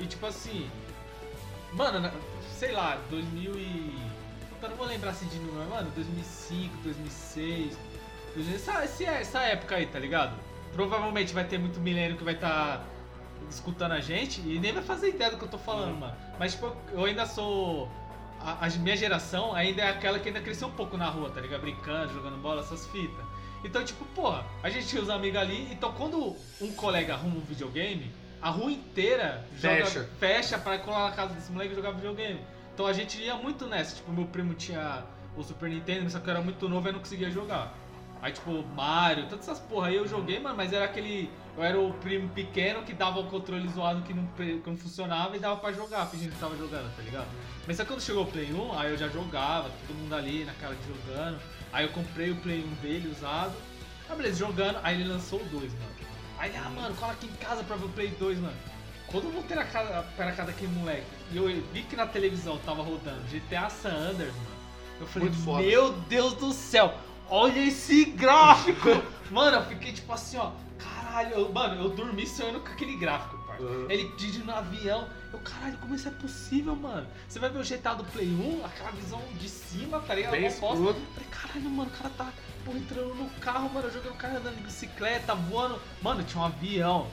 e 0.00 0.06
tipo 0.06 0.26
assim. 0.26 0.68
Mano, 1.72 2.10
sei 2.58 2.72
lá, 2.72 2.98
2000 3.08 3.54
e. 3.54 4.09
Eu 4.62 4.68
não 4.70 4.76
vou 4.76 4.86
lembrar 4.86 5.10
assim 5.10 5.26
de 5.26 5.38
número, 5.38 5.68
mano, 5.70 5.90
2005, 5.94 6.76
2006. 6.82 7.78
2000, 8.34 8.54
essa, 8.54 8.82
essa 9.12 9.40
época 9.40 9.76
aí, 9.76 9.86
tá 9.86 9.98
ligado? 9.98 10.34
Provavelmente 10.72 11.32
vai 11.32 11.44
ter 11.44 11.58
muito 11.58 11.80
milênio 11.80 12.16
que 12.16 12.22
vai 12.24 12.34
estar 12.34 12.84
escutando 13.50 13.92
a 13.92 14.00
gente 14.00 14.40
e 14.40 14.58
nem 14.58 14.72
vai 14.72 14.82
fazer 14.82 15.08
ideia 15.08 15.30
do 15.30 15.36
que 15.38 15.44
eu 15.44 15.48
tô 15.48 15.58
falando, 15.58 15.96
mano. 15.98 16.14
Mas, 16.38 16.52
tipo, 16.52 16.74
eu 16.92 17.04
ainda 17.04 17.26
sou. 17.26 17.90
A, 18.40 18.66
a 18.66 18.70
minha 18.70 18.96
geração 18.96 19.54
ainda 19.54 19.82
é 19.82 19.88
aquela 19.90 20.18
que 20.18 20.28
ainda 20.28 20.40
cresceu 20.40 20.68
um 20.68 20.72
pouco 20.72 20.96
na 20.96 21.08
rua, 21.08 21.30
tá 21.30 21.40
ligado? 21.40 21.60
Brincando, 21.62 22.12
jogando 22.14 22.40
bola, 22.40 22.60
essas 22.62 22.86
fitas. 22.86 23.24
Então, 23.64 23.84
tipo, 23.84 24.04
porra, 24.14 24.46
a 24.62 24.70
gente 24.70 24.86
tinha 24.86 25.02
os 25.02 25.10
amigos 25.10 25.38
ali. 25.40 25.70
Então, 25.72 25.92
quando 25.92 26.36
um 26.60 26.72
colega 26.74 27.14
arruma 27.14 27.36
um 27.36 27.40
videogame, 27.40 28.10
a 28.40 28.48
rua 28.50 28.70
inteira 28.70 29.44
joga- 29.58 29.84
Fecha. 29.86 30.08
fecha 30.18 30.58
pra 30.58 30.78
colar 30.78 31.10
na 31.10 31.16
casa 31.16 31.34
desse 31.34 31.50
moleque 31.52 31.72
e 31.72 31.76
jogar 31.76 31.90
videogame. 31.90 32.40
Então, 32.80 32.88
a 32.88 32.94
gente 32.94 33.20
ia 33.20 33.36
muito 33.36 33.66
nessa. 33.66 33.96
Tipo, 33.96 34.10
meu 34.10 34.24
primo 34.24 34.54
tinha 34.54 35.04
o 35.36 35.42
Super 35.42 35.68
Nintendo, 35.68 36.08
só 36.08 36.18
que 36.18 36.26
eu 36.26 36.30
era 36.30 36.40
muito 36.40 36.66
novo 36.66 36.88
e 36.88 36.92
não 36.92 36.98
conseguia 36.98 37.30
jogar. 37.30 37.74
Aí, 38.22 38.32
tipo, 38.32 38.64
Mario, 38.74 39.28
todas 39.28 39.46
essas 39.46 39.60
porra 39.60 39.88
aí 39.88 39.96
eu 39.96 40.08
joguei, 40.08 40.40
mano, 40.40 40.56
mas 40.56 40.72
era 40.72 40.86
aquele. 40.86 41.30
Eu 41.58 41.62
era 41.62 41.78
o 41.78 41.92
primo 41.92 42.30
pequeno 42.30 42.82
que 42.82 42.94
dava 42.94 43.20
o 43.20 43.26
controle 43.26 43.68
zoado 43.68 44.00
que 44.00 44.14
não, 44.14 44.24
que 44.28 44.62
não 44.64 44.78
funcionava 44.78 45.36
e 45.36 45.38
dava 45.38 45.60
pra 45.60 45.72
jogar, 45.72 46.06
fingindo 46.06 46.32
que 46.32 46.40
tava 46.40 46.56
jogando, 46.56 46.90
tá 46.96 47.02
ligado? 47.02 47.28
Mas 47.66 47.76
só 47.76 47.84
quando 47.84 48.00
chegou 48.00 48.22
o 48.22 48.26
Play 48.26 48.50
1, 48.50 48.78
aí 48.78 48.92
eu 48.92 48.96
já 48.96 49.08
jogava, 49.08 49.70
todo 49.86 49.98
mundo 49.98 50.14
ali 50.14 50.46
na 50.46 50.54
cara 50.54 50.74
de 50.74 50.86
jogando. 50.86 51.38
Aí 51.70 51.84
eu 51.84 51.92
comprei 51.92 52.30
o 52.30 52.36
Play 52.36 52.64
1 52.64 52.74
dele 52.80 53.10
usado. 53.10 53.52
Ah, 54.08 54.14
beleza, 54.14 54.38
jogando. 54.38 54.78
Aí 54.82 54.98
ele 54.98 55.06
lançou 55.06 55.38
o 55.38 55.44
2, 55.44 55.70
mano. 55.74 55.84
Aí 56.38 56.50
ah, 56.56 56.70
mano, 56.70 56.94
cola 56.94 57.12
aqui 57.12 57.26
em 57.26 57.44
casa 57.44 57.62
pra 57.62 57.76
ver 57.76 57.84
o 57.84 57.90
Play 57.90 58.08
2, 58.18 58.38
mano. 58.38 58.56
Quando 59.10 59.24
eu 59.24 59.30
voltei 59.32 59.56
na 59.56 59.64
casa, 59.64 60.02
pra 60.16 60.26
casa 60.32 60.44
daquele 60.52 60.72
moleque 60.72 61.04
e 61.32 61.36
eu 61.36 61.46
vi 61.72 61.82
que 61.82 61.96
na 61.96 62.06
televisão 62.06 62.58
tava 62.58 62.82
rodando 62.82 63.20
GTA 63.28 63.68
San 63.68 63.90
Andreas, 63.90 64.34
mano, 64.34 64.46
eu 65.00 65.06
falei, 65.06 65.30
meu 65.66 65.92
Deus 66.08 66.34
do 66.34 66.52
céu, 66.52 66.94
olha 67.28 67.58
esse 67.60 68.04
gráfico! 68.04 68.88
mano, 69.30 69.56
eu 69.56 69.64
fiquei 69.66 69.92
tipo 69.92 70.12
assim, 70.12 70.36
ó, 70.36 70.52
caralho, 70.78 71.32
eu- 71.34 71.52
mano, 71.52 71.82
eu 71.82 71.88
dormi 71.90 72.24
sonhando 72.26 72.60
com 72.60 72.68
aquele 72.68 72.96
gráfico, 72.96 73.36
Uhum. 73.60 73.86
Ele 73.90 74.12
dirigindo 74.16 74.46
no 74.46 74.54
avião, 74.54 75.08
eu, 75.32 75.38
caralho, 75.40 75.76
como 75.78 75.94
isso 75.94 76.08
é 76.08 76.10
possível, 76.10 76.74
mano? 76.74 77.06
Você 77.28 77.38
vai 77.38 77.50
ver 77.50 77.58
o 77.58 77.64
GTA 77.64 77.94
do 77.94 78.04
Play 78.04 78.28
1, 78.28 78.64
aquela 78.64 78.90
visão 78.92 79.22
de 79.38 79.48
cima, 79.48 80.00
tá 80.00 80.14
ligado? 80.14 80.32
Bem 80.32 80.46
escuro. 80.46 80.94
Falei, 81.14 81.28
caralho, 81.30 81.70
mano, 81.70 81.90
o 81.90 81.98
cara 81.98 82.10
tá 82.16 82.32
porra, 82.64 82.78
entrando 82.78 83.14
no 83.14 83.30
carro, 83.40 83.70
mano, 83.70 83.90
jogando 83.90 84.12
o 84.12 84.16
cara 84.16 84.38
andando 84.38 84.56
de 84.56 84.62
bicicleta, 84.62 85.34
voando. 85.34 85.80
Mano, 86.02 86.22
tinha 86.24 86.42
um 86.42 86.46
avião. 86.46 87.06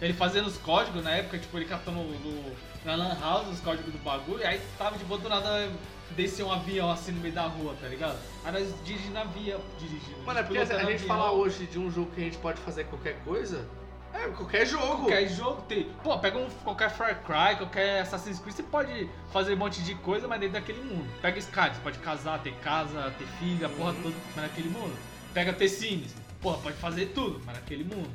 Ele 0.00 0.12
fazendo 0.12 0.46
os 0.46 0.58
códigos 0.58 1.02
na 1.02 1.10
época, 1.10 1.38
tipo, 1.38 1.56
ele 1.56 1.66
catando 1.66 1.98
no, 1.98 2.56
na 2.84 2.94
Lan 2.94 3.18
House 3.20 3.48
os 3.48 3.60
códigos 3.60 3.92
do 3.92 3.98
bagulho, 3.98 4.46
aí 4.46 4.60
tava 4.76 4.98
de 4.98 5.04
boa 5.04 5.20
do 5.20 5.28
nada 5.28 5.70
descer 6.16 6.44
um 6.44 6.52
avião 6.52 6.90
assim 6.90 7.12
no 7.12 7.20
meio 7.20 7.34
da 7.34 7.46
rua, 7.46 7.74
tá 7.80 7.88
ligado? 7.88 8.18
Aí 8.44 8.52
nós 8.52 8.74
dirigindo 8.84 9.18
avião, 9.18 9.60
dirigindo. 9.78 10.18
Mano, 10.24 10.40
é 10.40 10.42
porque 10.42 10.58
a 10.58 10.64
gente 10.64 10.82
avião. 10.82 10.98
fala 10.98 11.32
hoje 11.32 11.66
de 11.66 11.78
um 11.78 11.90
jogo 11.90 12.10
que 12.14 12.20
a 12.20 12.24
gente 12.24 12.38
pode 12.38 12.60
fazer 12.60 12.84
qualquer 12.84 13.18
coisa. 13.24 13.66
É, 14.14 14.28
qualquer 14.28 14.66
jogo. 14.66 14.96
Qualquer 15.06 15.28
jogo 15.28 15.62
tem. 15.62 15.84
Pô, 16.02 16.18
pega 16.18 16.38
um, 16.38 16.48
qualquer 16.64 16.90
Far 16.90 17.22
Cry, 17.22 17.56
qualquer 17.56 18.00
Assassin's 18.02 18.38
Creed, 18.38 18.54
você 18.56 18.62
pode 18.62 19.08
fazer 19.32 19.54
um 19.54 19.56
monte 19.56 19.82
de 19.82 19.94
coisa, 19.96 20.28
mas 20.28 20.38
dentro 20.40 20.54
daquele 20.54 20.82
mundo. 20.82 21.06
Pega 21.22 21.38
Skyrim, 21.38 21.74
você 21.74 21.80
pode 21.80 21.98
casar, 21.98 22.38
ter 22.42 22.54
casa, 22.56 23.12
ter 23.18 23.26
filha, 23.38 23.66
a 23.66 23.70
porra 23.70 23.92
Uhum. 23.92 24.02
toda, 24.02 24.14
mas 24.36 24.44
naquele 24.44 24.68
mundo. 24.68 24.94
Pega 25.32 25.52
The 25.52 25.66
Sims, 25.66 26.14
porra, 26.42 26.58
pode 26.58 26.76
fazer 26.76 27.06
tudo, 27.14 27.40
mas 27.46 27.56
naquele 27.56 27.84
mundo. 27.84 28.10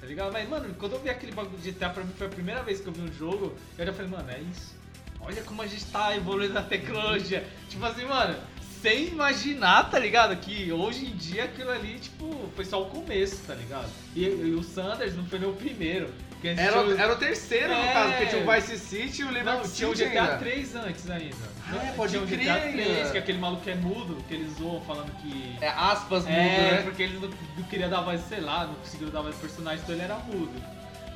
Tá 0.00 0.06
ligado? 0.06 0.32
Mas, 0.32 0.48
mano, 0.48 0.74
quando 0.78 0.94
eu 0.94 1.00
vi 1.00 1.10
aquele 1.10 1.32
bagulho 1.32 1.58
de 1.58 1.70
GTA, 1.70 1.90
pra 1.90 2.02
mim 2.02 2.12
foi 2.16 2.26
a 2.26 2.30
primeira 2.30 2.62
vez 2.62 2.80
que 2.80 2.86
eu 2.88 2.92
vi 2.92 3.02
um 3.02 3.12
jogo, 3.12 3.54
eu 3.78 3.86
já 3.86 3.92
falei, 3.92 4.10
mano, 4.10 4.30
é 4.30 4.40
isso. 4.40 4.74
Olha 5.20 5.40
como 5.42 5.62
a 5.62 5.66
gente 5.66 5.84
tá 5.86 6.16
evoluindo 6.16 6.54
na 6.54 6.62
tecnologia. 6.62 7.46
tipo 7.68 7.84
assim, 7.84 8.04
mano, 8.06 8.36
sem 8.82 9.08
imaginar, 9.08 9.88
tá 9.90 9.98
ligado? 9.98 10.36
Que 10.36 10.70
hoje 10.72 11.06
em 11.06 11.16
dia 11.16 11.44
aquilo 11.44 11.70
ali, 11.70 11.98
tipo, 12.00 12.50
foi 12.56 12.64
só 12.64 12.82
o 12.82 12.86
começo, 12.86 13.36
tá 13.46 13.54
ligado? 13.54 13.88
E, 14.14 14.24
e 14.24 14.54
o 14.58 14.62
Sanders 14.62 15.16
não 15.16 15.24
foi 15.24 15.38
nem 15.38 15.48
o 15.48 15.52
primeiro. 15.52 16.10
Era, 16.44 16.72
tinha 16.72 16.82
o- 16.82 16.98
era 16.98 17.12
o 17.12 17.16
terceiro, 17.16 17.68
no 17.68 17.74
É. 17.74 17.92
caso, 17.92 18.10
porque 18.14 18.26
tinha 18.26 18.42
o 18.42 18.52
Vice 18.52 18.76
City 18.78 19.20
e 19.20 19.24
o 19.24 19.26
Não, 19.26 19.34
Liberty 19.34 19.70
tinha 19.72 19.88
o 19.88 19.96
City 19.96 20.08
GTA 20.10 20.22
ainda. 20.22 20.36
3 20.38 20.74
antes 20.74 21.08
ainda. 21.10 21.36
Ah, 21.70 21.76
é, 21.86 21.92
pode 21.92 22.10
tinha 22.10 22.22
o 22.24 22.26
crer 22.26 22.40
GTA 22.40 22.60
3, 22.60 22.88
ainda. 22.98 23.10
que 23.12 23.16
é 23.16 23.20
aquele 23.20 23.38
maluco 23.38 23.62
que 23.62 23.70
é 23.70 23.74
mudo, 23.76 24.16
que 24.26 24.34
eles 24.34 24.52
zoam 24.58 24.80
falando 24.80 25.12
que. 25.22 25.56
É 25.60 25.68
aspas 25.68 26.24
mudo, 26.24 26.34
É, 26.34 26.72
né? 26.72 26.82
porque 26.82 27.04
ele 27.04 27.18
não, 27.20 27.30
não 27.56 27.62
queria 27.70 27.88
dar 27.88 28.00
voz, 28.00 28.20
sei 28.28 28.40
lá, 28.40 28.66
não 28.66 28.74
conseguiu 28.74 29.08
dar 29.10 29.20
voz 29.22 29.36
pro 29.36 29.46
personagem, 29.48 29.80
então 29.84 29.94
ele 29.94 30.02
era 30.04 30.16
mudo. 30.16 30.50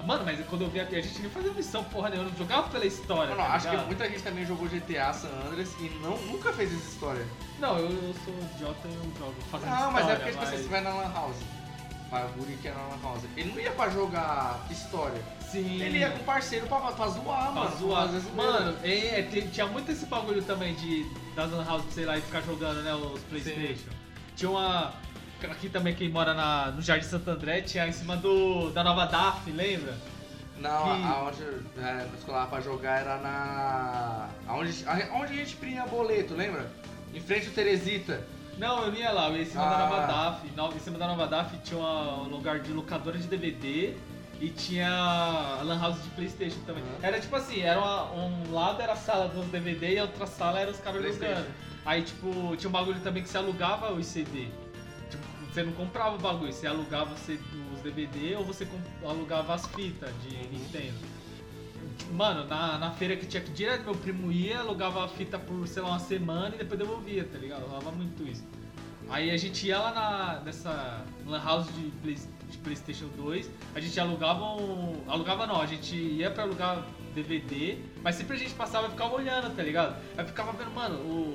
Mano, 0.07 0.25
mas 0.25 0.47
quando 0.47 0.63
eu 0.63 0.71
vi 0.71 0.79
aqui, 0.81 0.95
a 0.97 1.03
gente 1.03 1.19
nem 1.21 1.31
fazia 1.31 1.51
missão 1.53 1.83
porra 1.85 2.09
nenhuma, 2.11 2.31
não 2.31 2.37
jogava 2.39 2.69
pela 2.69 2.87
história. 2.87 3.35
Mano, 3.35 3.47
tá 3.49 3.55
acho 3.55 3.65
que 3.67 3.71
ligado? 3.73 3.87
muita 3.87 4.09
gente 4.09 4.23
também 4.23 4.47
jogou 4.47 4.69
GTA 4.69 5.13
San 5.13 5.29
Andreas 5.49 5.75
e 5.81 5.89
não, 6.03 6.17
nunca 6.19 6.53
fez 6.53 6.73
essa 6.73 6.89
história. 6.89 7.27
Não, 7.59 7.77
eu, 7.79 7.91
eu 7.91 8.15
sou 8.25 8.35
idiota 8.55 8.89
e 8.89 8.95
eu 8.95 9.03
jogo 9.19 9.35
fazendo 9.51 9.71
Não, 9.71 9.91
mas 9.91 10.09
é 10.09 10.13
história, 10.13 10.17
porque, 10.17 10.31
tipo 10.31 10.43
assim, 10.45 10.53
mas- 10.57 10.63
você 10.63 10.69
vai 10.69 10.81
na 10.81 10.91
Lan 10.95 11.13
House. 11.13 11.37
Vai, 12.09 12.25
o 12.25 12.29
Guri 12.39 12.57
que 12.63 12.69
é 12.69 12.71
na 12.73 12.83
Lan 12.87 13.03
House. 13.03 13.23
Ele 13.37 13.51
não 13.51 13.59
ia 13.61 13.73
pra 13.73 13.89
jogar 13.91 14.65
história. 14.71 15.21
Sim. 15.51 15.83
Ele 15.83 15.99
ia 15.99 16.11
com 16.11 16.23
parceiro 16.25 16.67
pra, 16.69 16.79
pra 16.79 17.09
zoar, 17.09 17.53
Pra 17.53 17.63
mano. 17.63 17.77
zoar. 17.77 18.09
Mano, 18.37 18.77
é, 18.85 19.23
tem- 19.23 19.49
tinha 19.49 19.67
muito 19.67 19.91
esse 19.91 20.07
bagulho 20.07 20.43
também 20.43 20.75
de 20.75 21.05
das 21.35 21.51
Lan 21.51 21.65
House, 21.65 21.83
sei 21.91 22.05
lá, 22.05 22.17
e 22.17 22.21
ficar 22.21 22.43
jogando, 22.43 22.83
né, 22.83 22.95
os 22.95 23.21
Playstation. 23.23 23.91
Tinha 24.37 24.51
uma. 24.51 24.93
Aqui 25.51 25.69
também, 25.69 25.95
quem 25.95 26.09
mora 26.11 26.35
na, 26.35 26.71
no 26.73 26.83
Jardim 26.83 27.07
Santo 27.07 27.31
André, 27.31 27.61
tinha 27.63 27.87
em 27.87 27.93
cima 27.93 28.17
do, 28.17 28.71
da 28.71 28.83
nova 28.85 29.07
DAF, 29.07 29.51
lembra? 29.51 29.95
Não, 30.59 30.83
que- 30.97 31.03
aonde 31.05 31.43
é, 31.79 32.07
lá 32.29 32.47
pra 32.47 32.61
jogar 32.61 33.01
era 33.01 33.19
na. 33.19 34.29
Aonde, 34.47 34.85
aonde 34.87 35.33
a 35.33 35.37
gente 35.37 35.55
imprimia 35.55 35.85
boleto, 35.87 36.35
lembra? 36.35 36.67
Em 37.15 37.21
frente 37.21 37.47
ao 37.49 37.53
Teresita. 37.53 38.21
Não, 38.59 38.85
eu 38.85 38.95
ia 38.95 39.11
lá, 39.13 39.29
eu 39.29 39.37
ia 39.37 39.43
em 39.43 39.47
cima 39.47 39.65
da 39.65 39.77
Ah. 39.77 39.79
nova 39.89 40.07
DAF. 40.07 40.51
Na- 40.57 40.69
Em 40.75 40.79
cima 40.81 40.99
da 40.99 41.07
nova 41.07 41.27
DAF 41.27 41.57
tinha 41.59 41.79
uma- 41.79 42.23
um 42.23 42.29
lugar 42.29 42.59
de 42.61 42.73
locadora 42.73 43.19
de 43.19 43.27
DVD 43.27 43.95
e 44.41 44.49
tinha 44.49 44.89
a 44.91 45.63
Lan 45.63 45.79
House 45.79 46.03
de 46.03 46.09
Playstation 46.11 46.59
também. 46.67 46.83
Uhum. 46.83 46.89
Era 47.03 47.21
tipo 47.21 47.37
assim, 47.37 47.61
era 47.61 47.79
uma- 47.79 48.13
um 48.13 48.53
lado 48.55 48.81
era 48.81 48.95
a 48.95 48.97
sala 48.97 49.29
dos 49.29 49.45
DVD 49.47 49.95
e 49.95 49.99
a 49.99 50.03
outra 50.03 50.27
sala 50.27 50.59
era 50.59 50.71
os 50.71 50.79
caras 50.81 51.03
jogando. 51.05 51.47
Aí 51.85 52.01
tipo, 52.03 52.57
tinha 52.57 52.69
um 52.69 52.73
bagulho 52.73 52.99
também 53.01 53.23
que 53.23 53.29
se 53.29 53.37
alugava 53.37 53.93
os 53.93 54.07
CD. 54.07 54.49
Você 55.57 55.63
não 55.63 55.73
comprava 55.73 56.17
o 56.17 56.19
bagulho, 56.19 56.53
você 56.53 56.67
alugava 56.67 57.15
os 57.15 57.81
DVD 57.81 58.35
ou 58.37 58.45
você 58.45 58.69
alugava 59.03 59.55
as 59.55 59.67
fitas 59.69 60.11
de 60.23 60.37
Nintendo. 60.49 60.99
Mano, 62.13 62.45
na, 62.45 62.77
na 62.77 62.91
feira 62.91 63.17
que 63.17 63.25
tinha 63.25 63.43
que 63.43 63.51
direto, 63.53 63.85
meu 63.85 63.95
primo 63.95 64.31
ia, 64.31 64.59
alugava 64.59 65.03
a 65.03 65.09
fita 65.09 65.39
por, 65.39 65.67
sei 65.67 65.81
lá, 65.83 65.89
uma 65.89 65.99
semana 65.99 66.55
e 66.55 66.59
depois 66.59 66.79
devolvia, 66.79 67.25
tá 67.25 67.39
ligado? 67.39 67.63
Rolava 67.63 67.91
muito 67.91 68.23
isso. 68.31 68.45
Aí 69.09 69.31
a 69.31 69.37
gente 69.39 69.67
ia 69.67 69.79
lá 69.79 69.93
na, 69.95 70.41
nessa 70.45 71.03
Lan 71.27 71.43
House 71.43 71.69
de, 71.75 71.91
Play- 72.03 72.19
de 72.51 72.59
Playstation 72.59 73.07
2, 73.17 73.49
a 73.75 73.81
gente 73.81 73.99
alugava 73.99 74.45
um. 74.45 75.05
Alugava 75.09 75.47
não, 75.47 75.63
a 75.63 75.65
gente 75.65 75.97
ia 75.97 76.31
pra 76.31 76.43
alugar 76.43 76.85
DVD, 77.15 77.79
mas 78.03 78.17
sempre 78.17 78.37
a 78.37 78.39
gente 78.39 78.53
passava 78.53 78.89
e 78.89 78.91
ficava 78.91 79.15
olhando, 79.15 79.57
tá 79.57 79.63
ligado? 79.63 79.97
Aí 80.19 80.27
ficava 80.27 80.53
vendo, 80.53 80.71
mano, 80.73 80.97
o 80.97 81.35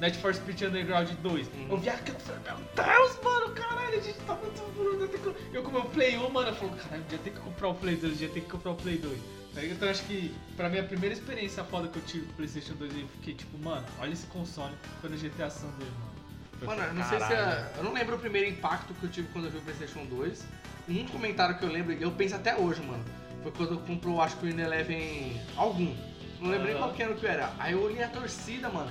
Net 0.00 0.16
for 0.18 0.34
Speed 0.34 0.62
Underground 0.62 1.08
2. 1.22 1.46
Uhum. 1.48 1.66
Eu 1.70 1.76
via 1.78 1.92
aquilo 1.94 2.18
e 2.18 2.22
falei, 2.22 2.40
meu 2.44 2.56
Deus, 2.84 3.18
mano, 3.24 3.54
caralho, 3.54 3.98
a 3.98 4.00
gente 4.00 4.18
tá 4.20 4.34
muito 4.34 4.72
bruto. 4.74 5.02
eu 5.02 5.08
tenho 5.08 5.34
que- 5.34 5.56
Eu 5.56 5.62
com 5.62 5.70
o 5.70 5.72
meu 5.72 5.84
Play 5.84 6.18
1, 6.18 6.28
mano, 6.30 6.48
eu 6.48 6.54
falo, 6.54 6.72
caralho, 6.76 7.04
já 7.10 7.18
tem 7.18 7.32
que 7.32 7.40
comprar 7.40 7.68
o 7.68 7.74
Play 7.74 7.96
2, 7.96 8.18
já 8.18 8.28
tem 8.28 8.42
que 8.42 8.48
comprar 8.50 8.72
o 8.72 8.74
Play 8.74 8.98
2. 8.98 9.18
Tá? 9.54 9.64
Então 9.64 9.88
acho 9.88 10.02
que 10.04 10.34
pra 10.54 10.68
mim 10.68 10.78
a 10.78 10.82
primeira 10.84 11.14
experiência 11.14 11.64
foda 11.64 11.88
que 11.88 11.96
eu 11.98 12.02
tive 12.02 12.26
com 12.26 12.32
o 12.32 12.34
Playstation 12.36 12.74
2 12.74 12.92
eu 12.94 13.08
fiquei 13.08 13.32
tipo, 13.34 13.56
mano, 13.58 13.86
olha 13.98 14.12
esse 14.12 14.26
console, 14.26 14.74
foi 15.00 15.08
no 15.08 15.16
GTA 15.16 15.48
San 15.48 15.68
Andreas, 15.68 15.92
mano. 15.94 16.16
Eu 16.60 16.66
Mano, 16.68 16.82
eu 16.82 16.86
falei, 16.88 17.02
não 17.02 17.08
sei 17.08 17.20
se 17.20 17.32
é, 17.34 17.72
Eu 17.78 17.84
não 17.84 17.92
lembro 17.94 18.16
o 18.16 18.18
primeiro 18.18 18.48
impacto 18.48 18.92
que 18.94 19.04
eu 19.04 19.10
tive 19.10 19.28
quando 19.32 19.46
eu 19.46 19.50
vi 19.50 19.58
o 19.58 19.60
PlayStation 19.62 20.04
2. 20.04 20.44
Um 20.88 21.06
comentário 21.06 21.58
que 21.58 21.64
eu 21.64 21.70
lembro, 21.70 21.92
eu 21.94 22.10
penso 22.10 22.34
até 22.34 22.54
hoje, 22.56 22.82
mano, 22.82 23.02
foi 23.42 23.50
quando 23.52 23.72
eu 23.74 23.78
comprou, 23.80 24.20
acho 24.20 24.36
que 24.36 24.46
o 24.46 24.48
Eleven 24.48 25.40
algum. 25.56 25.94
Não 26.38 26.50
lembro 26.50 26.66
nem 26.66 26.76
qual 26.76 26.92
que 26.92 27.02
ano 27.02 27.14
que 27.14 27.26
era. 27.26 27.50
Aí 27.58 27.72
eu 27.72 27.82
olhei 27.82 28.02
a 28.02 28.08
torcida, 28.08 28.68
mano. 28.68 28.90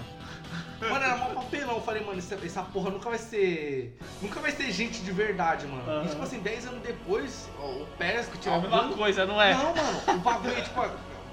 Mano, 0.81 1.05
era 1.05 1.17
mó 1.17 1.27
papelão. 1.41 1.75
Eu 1.75 1.81
falei, 1.81 2.03
mano, 2.03 2.19
essa, 2.19 2.35
essa 2.35 2.61
porra 2.61 2.89
nunca 2.89 3.09
vai 3.09 3.17
ser. 3.17 3.97
Nunca 4.21 4.39
vai 4.39 4.51
ser 4.51 4.71
gente 4.71 5.01
de 5.01 5.11
verdade, 5.11 5.65
mano. 5.67 5.89
Aham. 5.89 6.05
E 6.05 6.09
tipo 6.09 6.23
assim, 6.23 6.39
10 6.39 6.67
anos 6.67 6.81
depois, 6.81 7.49
ó, 7.59 7.65
o 7.65 7.87
Pérez 7.97 8.27
que 8.27 8.37
É 8.37 8.41
tinha 8.41 8.55
a 8.55 8.59
mesma 8.59 8.89
coisa, 8.89 9.25
não 9.25 9.41
é? 9.41 9.53
Não, 9.53 9.75
mano, 9.75 10.01
o 10.07 10.17
bagulho 10.19 10.57
é 10.57 10.61
tipo, 10.61 10.81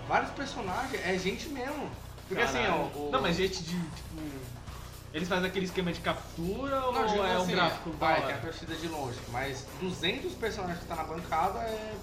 vários 0.09 0.31
personagens, 0.33 1.07
é 1.07 1.19
gente 1.19 1.49
mesmo. 1.49 1.91
Porque 2.29 2.43
assim, 2.43 2.59
ó. 2.59 2.63
Caralho. 2.63 2.91
O... 2.95 3.11
Não, 3.13 3.21
mas 3.21 3.37
gente 3.37 3.63
de, 3.63 3.79
tipo... 3.79 4.23
Eles 5.13 5.29
fazem 5.29 5.47
aquele 5.47 5.67
esquema 5.67 5.93
de 5.93 6.01
captura 6.01 6.87
ou 6.87 6.93
Não, 6.93 7.07
digo 7.07 7.23
é 7.23 7.39
um 7.39 7.43
assim, 7.43 7.53
gráfico 7.53 7.91
da 7.91 7.97
vai, 7.99 8.23
tem 8.25 8.35
a 8.35 8.39
torcida 8.39 8.75
de 8.75 8.89
longe, 8.89 9.19
mas 9.31 9.67
200 9.79 10.33
personagens 10.35 10.79
que 10.79 10.87
tá 10.87 10.97
na 10.97 11.05
bancada 11.05 11.59
é, 11.59 11.95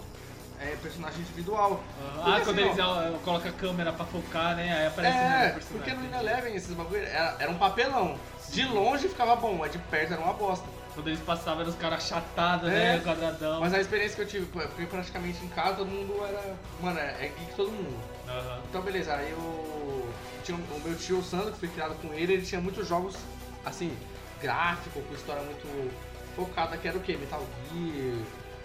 é 0.62 0.76
personagem 0.82 1.22
individual. 1.22 1.82
Ah, 2.00 2.22
Porque, 2.24 2.42
quando 2.42 2.60
assim, 2.60 2.68
eles 2.70 2.80
ó, 2.80 3.00
ah, 3.00 3.20
colocam 3.24 3.50
a 3.50 3.54
câmera 3.54 3.94
pra 3.94 4.06
focar, 4.06 4.56
né? 4.56 4.78
Aí 4.80 4.88
aparece 4.88 5.18
o 5.18 5.22
É, 5.22 5.50
personagem. 5.52 5.62
porque 5.72 5.94
no 5.94 6.06
Ineleven 6.06 6.56
esses 6.56 6.74
bagulho 6.74 7.02
era, 7.04 7.36
era 7.40 7.52
um 7.52 7.58
papelão. 7.58 8.18
De 8.50 8.66
longe 8.66 9.08
ficava 9.08 9.36
bom, 9.36 9.56
mas 9.58 9.72
de 9.72 9.78
perto 9.78 10.14
era 10.14 10.22
uma 10.22 10.34
bosta. 10.34 10.66
Quando 10.96 11.08
eles 11.08 11.20
passavam, 11.22 11.62
eram 11.62 11.70
os 11.70 11.78
caras 11.78 12.04
achatados, 12.04 12.68
É. 12.70 12.98
né? 12.98 13.00
Quadradão. 13.04 13.60
Mas 13.62 13.74
a 13.74 13.80
experiência 13.80 14.16
que 14.16 14.22
eu 14.24 14.28
tive, 14.28 14.46
porque 14.48 14.86
praticamente 14.86 15.44
em 15.46 15.48
casa 15.50 15.76
todo 15.78 15.88
mundo 15.88 16.14
era. 16.26 16.56
Mano, 16.82 17.00
é 17.00 17.26
é 17.26 17.32
geek 17.38 17.54
todo 17.56 17.72
mundo. 17.72 17.96
Aham. 18.28 18.60
Então 18.70 18.82
beleza, 18.82 19.14
aí 19.14 19.32
eu. 19.32 20.12
Tinha 20.44 20.58
o 20.58 20.80
meu 20.84 20.96
tio 20.98 21.20
o 21.20 21.24
Sandro, 21.24 21.52
que 21.52 21.60
foi 21.60 21.70
criado 21.70 21.94
com 22.02 22.12
ele, 22.14 22.34
ele 22.34 22.46
tinha 22.46 22.60
muitos 22.60 22.88
jogos 22.88 23.16
assim, 23.64 23.96
gráfico, 24.42 25.02
com 25.02 25.14
história 25.14 25.44
muito 25.44 25.92
focada, 26.36 26.76
que 26.78 26.88
era 26.88 26.98
o 26.98 27.02
quê? 27.02 27.16
Metal 27.18 27.44
Gear, 27.72 28.18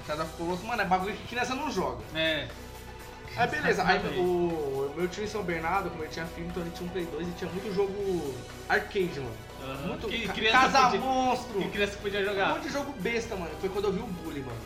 Shadow 0.06 0.24
of 0.24 0.32
Colossus, 0.36 0.64
mano, 0.66 0.82
é 0.82 0.84
bagulho 0.84 1.14
que 1.16 1.28
criança 1.28 1.54
não 1.54 1.70
joga. 1.70 2.02
É. 2.14 2.48
Aí 3.36 3.48
beleza, 3.48 3.82
aí 3.84 3.98
o 4.18 4.92
meu 4.96 5.08
tio 5.08 5.24
em 5.24 5.26
São 5.26 5.42
Bernardo, 5.42 5.90
como 5.90 6.02
ele 6.04 6.12
tinha 6.12 6.24
filho, 6.26 6.46
então 6.46 6.62
ele 6.62 6.70
tinha 6.70 6.86
um 6.88 6.92
Play 6.92 7.04
2 7.06 7.26
e 7.28 7.30
tinha 7.32 7.50
muito 7.50 7.74
jogo 7.74 8.34
arcade, 8.68 9.18
mano. 9.18 9.36
Aham. 9.62 9.86
Muito 9.88 10.06
que 10.08 10.28
criança 10.28 10.58
Casa 10.58 10.82
podia, 10.84 11.00
Monstro. 11.00 11.58
que 11.62 11.68
criança 11.70 11.98
podia 12.00 12.20
Um 12.20 12.24
jogar. 12.26 12.48
monte 12.50 12.62
de 12.64 12.72
jogo 12.72 12.92
besta, 13.00 13.34
mano. 13.34 13.50
Foi 13.60 13.68
quando 13.70 13.86
eu 13.86 13.92
vi 13.92 13.98
o 14.00 14.06
Bully, 14.06 14.40
mano. 14.40 14.58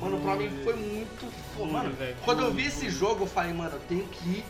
Mano, 0.00 0.20
pra 0.20 0.34
mim 0.34 0.50
foi 0.64 0.74
muito 0.74 1.32
foda. 1.56 1.70
Mano, 1.72 1.92
velho. 1.94 2.16
quando 2.24 2.42
eu 2.42 2.52
vi 2.52 2.66
esse 2.66 2.90
jogo, 2.90 3.22
eu 3.22 3.28
falei, 3.28 3.52
mano, 3.52 3.70
eu 3.74 3.80
tenho 3.88 4.04
que 4.08 4.28
ir. 4.28 4.44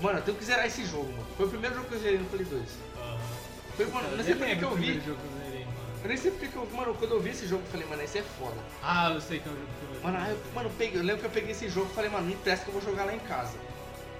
Mano, 0.00 0.18
eu 0.18 0.22
tenho 0.22 0.36
que 0.38 0.44
zerar 0.44 0.64
esse 0.66 0.86
jogo, 0.86 1.10
mano. 1.12 1.26
Foi 1.36 1.44
o 1.46 1.50
primeiro 1.50 1.74
jogo 1.74 1.88
que 1.88 1.94
eu 1.94 2.00
zerei 2.00 2.18
no 2.18 2.24
Play 2.26 2.44
2. 2.44 2.62
Aham. 2.96 3.18
Foi, 3.76 3.86
mano, 3.86 4.08
eu 4.12 4.16
não 4.16 4.24
sei 4.24 4.32
Eu 4.32 4.38
por 4.38 4.46
que 4.46 4.62
eu 4.64 4.74
vi. 4.76 5.00
jogo 5.04 5.18
que 5.20 5.43
eu 6.04 6.08
nem 6.08 6.16
sei 6.16 6.30
porque 6.30 6.46
que 6.48 6.56
eu. 6.56 6.68
Mano, 6.72 6.94
quando 6.94 7.10
eu 7.12 7.20
vi 7.20 7.30
esse 7.30 7.46
jogo, 7.46 7.62
eu 7.66 7.70
falei, 7.72 7.86
mano, 7.88 8.02
esse 8.02 8.18
é 8.18 8.22
foda. 8.22 8.56
Ah, 8.82 9.10
eu 9.12 9.20
sei 9.20 9.40
que 9.40 9.48
é 9.48 9.52
o 9.52 9.54
jogo 9.56 9.66
que 9.80 9.96
eu 9.96 10.02
Mano, 10.02 10.18
aí 10.24 10.30
eu, 10.32 10.38
mano, 10.54 10.68
eu, 10.68 10.74
peguei, 10.78 11.00
eu 11.00 11.04
lembro 11.04 11.20
que 11.20 11.26
eu 11.26 11.30
peguei 11.30 11.50
esse 11.52 11.68
jogo 11.68 11.88
e 11.90 11.94
falei, 11.94 12.10
mano, 12.10 12.26
me 12.26 12.34
empresta 12.34 12.64
que 12.64 12.70
eu 12.70 12.78
vou 12.80 12.82
jogar 12.82 13.04
lá 13.06 13.14
em 13.14 13.18
casa. 13.20 13.56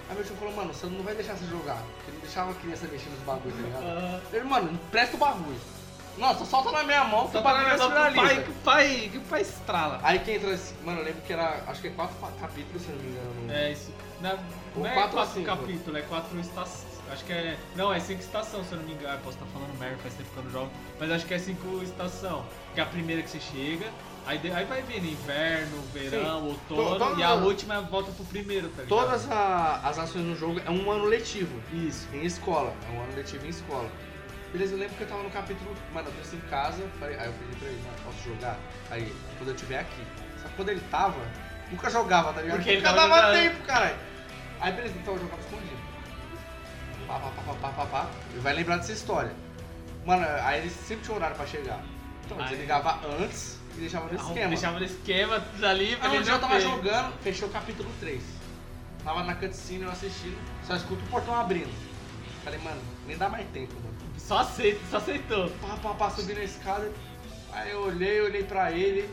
Aí 0.09 0.15
meu 0.17 0.25
tio 0.25 0.35
falou, 0.37 0.55
mano, 0.55 0.73
você 0.75 0.87
não 0.87 1.03
vai 1.03 1.15
deixar 1.15 1.35
você 1.37 1.47
jogar. 1.47 1.77
Porque 1.77 2.11
ele 2.11 2.17
não 2.17 2.21
deixava 2.23 2.51
a 2.51 2.55
criança 2.55 2.87
mexer 2.91 3.09
nos 3.11 3.21
bagulhos, 3.21 3.57
tá 3.57 3.63
ligado? 3.63 3.83
Ah. 3.85 4.21
Falei, 4.31 4.45
mano, 4.45 4.73
empresta 4.73 5.17
o 5.17 5.19
bagulho. 5.19 5.61
Nossa, 6.17 6.45
solta 6.45 6.71
na 6.71 6.85
minha 6.85 7.03
mão 7.05 7.27
que 7.27 7.33
Só 7.33 7.39
o 7.41 7.43
pra 7.43 7.53
bagulho 7.55 7.83
lembrar 7.83 8.13
vai 8.13 8.13
que 8.13 8.19
o 8.19 8.23
pai, 8.23 8.45
que 8.45 8.51
o 8.51 8.55
pai, 8.63 9.09
que 9.13 9.19
o 9.19 9.21
pai 9.23 9.41
estrala. 9.43 10.01
Aí 10.03 10.19
que 10.21 10.31
entra 10.31 10.51
esse. 10.53 10.73
Mano, 10.85 11.01
eu 11.01 11.05
lembro 11.05 11.23
que 11.23 11.33
era. 11.33 11.65
Acho 11.67 11.81
que 11.81 11.89
é 11.89 11.91
quatro 11.91 12.15
pa- 12.21 12.31
capítulos, 12.41 12.83
se 12.83 12.89
eu 12.89 12.95
não 12.97 13.03
me 13.03 13.11
engano. 13.11 13.35
no- 13.47 13.53
É 13.53 13.73
isso. 13.73 13.93
Na, 14.21 14.31
Ou 14.77 14.83
não 14.85 14.87
é 14.87 14.95
quatro 14.95 15.19
ou 15.19 15.25
quatro 15.25 15.35
cinco? 15.35 15.47
capítulos, 15.47 15.99
é 15.99 16.03
quatro 16.03 16.39
estações. 16.41 16.94
Acho 17.11 17.25
que 17.25 17.33
é. 17.33 17.57
Não, 17.77 17.93
é 17.93 18.01
cinco 18.01 18.21
estações, 18.21 18.67
se 18.67 18.73
eu 18.73 18.79
não 18.79 18.87
me 18.87 18.95
engano. 18.95 19.19
Posso 19.23 19.37
estar 19.37 19.47
falando 19.53 19.79
merda, 19.79 19.97
faz 19.99 20.15
tempo 20.15 20.31
que 20.31 20.37
eu 20.37 20.45
não 20.45 20.51
jogo. 20.51 20.71
Mas 20.99 21.11
acho 21.11 21.27
que 21.27 21.35
é 21.35 21.39
cinco 21.39 21.83
estações. 21.83 22.45
Que 22.75 22.81
é 22.81 22.83
a 22.83 22.87
primeira 22.87 23.23
que 23.23 23.31
você 23.31 23.41
chega. 23.41 23.87
Aí, 24.27 24.39
de- 24.39 24.51
aí 24.51 24.65
vai 24.65 24.81
vindo 24.83 25.05
inverno, 25.07 25.83
verão, 25.93 26.45
outono. 26.47 26.99
To- 26.99 27.21
e 27.21 27.23
a 27.23 27.35
última 27.35 27.81
volta 27.83 28.11
pro 28.13 28.25
primeiro, 28.25 28.69
tá 28.71 28.83
ligado? 28.83 28.89
Todas 28.89 29.31
a- 29.31 29.81
as 29.85 29.99
ações 29.99 30.25
no 30.25 30.35
jogo 30.35 30.61
é 30.65 30.71
um 30.71 30.91
ano 30.91 31.05
letivo. 31.05 31.61
Isso. 31.73 32.09
Em 32.13 32.25
escola. 32.25 32.75
É 32.89 32.91
um 32.97 33.03
ano 33.03 33.15
letivo 33.15 33.45
em 33.45 33.51
escola. 33.51 33.91
Beleza, 34.51 34.75
eu 34.75 34.79
lembro 34.79 34.95
que 34.97 35.03
eu 35.03 35.09
tava 35.09 35.23
no 35.23 35.31
capítulo. 35.31 35.77
Mano, 35.93 36.09
eu 36.09 36.39
em 36.39 36.41
casa. 36.49 36.83
Falei, 36.99 37.19
aí 37.19 37.27
eu 37.27 37.33
pedi 37.35 37.57
pra 37.59 37.69
ele, 37.69 37.83
mano, 37.83 37.97
posso 38.05 38.25
jogar? 38.29 38.57
Aí, 38.91 39.13
quando 39.37 39.49
eu 39.51 39.55
estiver 39.55 39.81
aqui. 39.81 40.03
Só 40.41 40.49
que 40.49 40.55
quando 40.55 40.69
ele 40.71 40.81
tava, 40.91 41.21
nunca 41.71 41.91
jogava, 41.91 42.33
tá 42.33 42.41
ligado? 42.41 42.57
Porque 42.57 42.71
ele 42.71 42.79
nunca 42.81 42.93
dava 42.95 43.17
jogando. 43.17 43.35
tempo, 43.43 43.63
caralho. 43.67 43.97
Aí 44.61 44.73
beleza, 44.73 44.95
então 44.97 45.15
eu 45.15 45.21
jogava 45.21 45.43
escondido. 45.43 45.74
Pá, 47.19 47.31
pá, 47.31 47.43
pá, 47.43 47.55
pá, 47.55 47.69
pá, 47.69 47.87
pá. 47.87 48.11
Ele 48.31 48.41
vai 48.41 48.55
lembrar 48.55 48.77
dessa 48.79 48.93
história. 48.93 49.33
Mano, 50.05 50.27
aí 50.43 50.61
ele 50.61 50.71
sempre 50.71 51.05
tinha 51.05 51.17
horário 51.17 51.37
pra 51.37 51.47
chegar. 51.47 51.81
Então 52.25 52.37
ele 52.37 52.45
Aí- 52.45 52.51
desligava 52.51 53.01
antes 53.21 53.59
e 53.77 53.81
deixava 53.81 54.07
no 54.07 54.17
esquema. 54.17 54.49
Deixava 54.49 54.79
no 54.79 54.85
esquema 54.85 55.45
ali 55.63 55.97
pra 55.97 56.09
Aí 56.09 56.19
um 56.19 56.23
dia 56.23 56.33
eu 56.33 56.41
tava 56.41 56.61
jogando, 56.61 57.13
fechou 57.23 57.49
o 57.49 57.53
capítulo 57.53 57.91
3. 58.01 58.23
Tava 59.03 59.23
na 59.23 59.35
cutscene 59.35 59.83
eu 59.83 59.91
assistindo, 59.91 60.39
só 60.67 60.75
escuto 60.75 61.03
o 61.05 61.09
portão 61.09 61.39
abrindo. 61.39 61.73
Falei, 62.43 62.59
mano, 62.61 62.81
nem 63.07 63.17
dá 63.17 63.29
mais 63.29 63.47
tempo, 63.49 63.75
mano. 63.75 63.95
Só 64.19 64.39
aceita, 64.39 64.81
só 64.91 64.97
aceitou. 64.99 65.51
Pá, 65.61 65.77
pá, 65.83 65.95
pá, 65.95 66.11
subindo 66.11 66.39
a 66.39 66.45
escada. 66.45 66.91
Aí 67.53 67.71
eu 67.71 67.83
olhei, 67.83 68.21
olhei 68.21 68.43
pra 68.43 68.73
ele. 68.73 69.09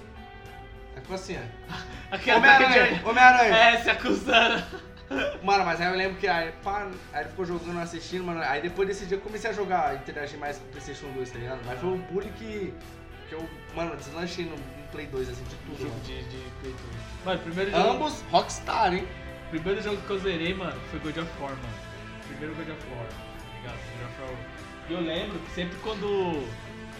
Aí 0.96 1.02
ficou 1.02 1.16
assim, 1.16 1.38
ó. 1.38 2.16
Homem-Aranha, 2.38 3.02
Homem-Aranha. 3.06 3.56
É, 3.56 3.82
se 3.82 3.90
acusando. 3.90 4.64
Mano, 5.44 5.66
mas 5.66 5.82
aí 5.82 5.88
eu 5.88 5.98
lembro 5.98 6.18
que 6.18 6.28
aí, 6.28 6.52
pá, 6.64 6.88
aí 7.14 7.22
ele 7.22 7.30
ficou 7.30 7.46
jogando, 7.46 7.80
assistindo, 7.80 8.24
mano. 8.24 8.42
Aí 8.42 8.62
depois 8.62 8.88
desse 8.88 9.06
dia 9.06 9.18
eu 9.18 9.22
comecei 9.22 9.50
a 9.50 9.54
jogar, 9.54 9.96
interagir 9.96 10.40
mais 10.40 10.58
com 10.58 10.66
o 10.66 10.68
Playstation 10.70 11.08
2, 11.12 11.30
tá 11.32 11.40
ligado? 11.40 11.60
Mas 11.66 11.80
foi 11.80 11.90
um 11.90 11.98
bullying 11.98 12.32
que, 12.34 12.74
que 13.28 13.36
eu, 13.36 13.50
mano, 13.76 13.96
deslanchei 13.98 14.46
no, 14.46 14.52
no 14.56 14.88
Play 14.92 15.08
2, 15.08 15.30
assim, 15.30 15.44
de 15.44 15.56
tudo, 15.56 15.78
Jogo 15.78 15.90
mano. 15.92 16.04
de, 16.04 16.24
de 16.24 16.38
Play 16.62 16.74
2. 16.74 16.76
Mano, 17.26 17.40
primeiro 17.40 17.72
jogo. 17.72 17.90
Ambos 17.90 18.22
Rockstar, 18.32 18.94
hein? 18.94 19.08
Primeiro 19.50 19.82
jogo 19.82 19.98
que 19.98 20.10
eu 20.10 20.20
zerei, 20.20 20.54
mano, 20.54 20.80
foi 20.90 21.00
God 21.00 21.18
of 21.18 21.32
War, 21.42 21.52
mano. 21.52 21.76
Primeiro 22.28 22.56
God 22.56 22.70
of 22.70 22.88
War, 22.96 23.06
tá 23.06 23.58
ligado? 23.58 23.78
God 23.98 24.10
of 24.10 24.22
War. 24.22 24.62
E 24.90 24.94
eu 24.94 25.02
lembro 25.02 25.40
que 25.40 25.52
sempre 25.52 25.78
quando. 25.84 26.48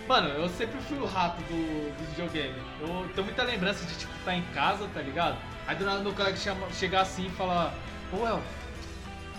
Mano, 0.08 0.28
eu 0.30 0.50
sempre 0.50 0.78
fui 0.82 0.98
o 0.98 1.06
rato 1.06 1.42
do, 1.44 1.98
do 1.98 2.10
videogame. 2.10 2.56
Eu 2.82 3.08
tenho 3.16 3.26
muita 3.26 3.44
lembrança 3.44 3.86
de, 3.86 3.96
tipo, 3.98 4.14
estar 4.18 4.36
em 4.36 4.42
casa, 4.54 4.88
tá 4.94 5.02
ligado? 5.02 5.38
Aí 5.68 5.76
do 5.76 5.86
nada 5.86 6.00
meu 6.02 6.12
colega 6.14 6.36
chama, 6.36 6.70
chegar 6.72 7.02
assim 7.02 7.28
e 7.28 7.30
falar: 7.32 7.74
Ô, 8.14 8.28
El, 8.28 8.42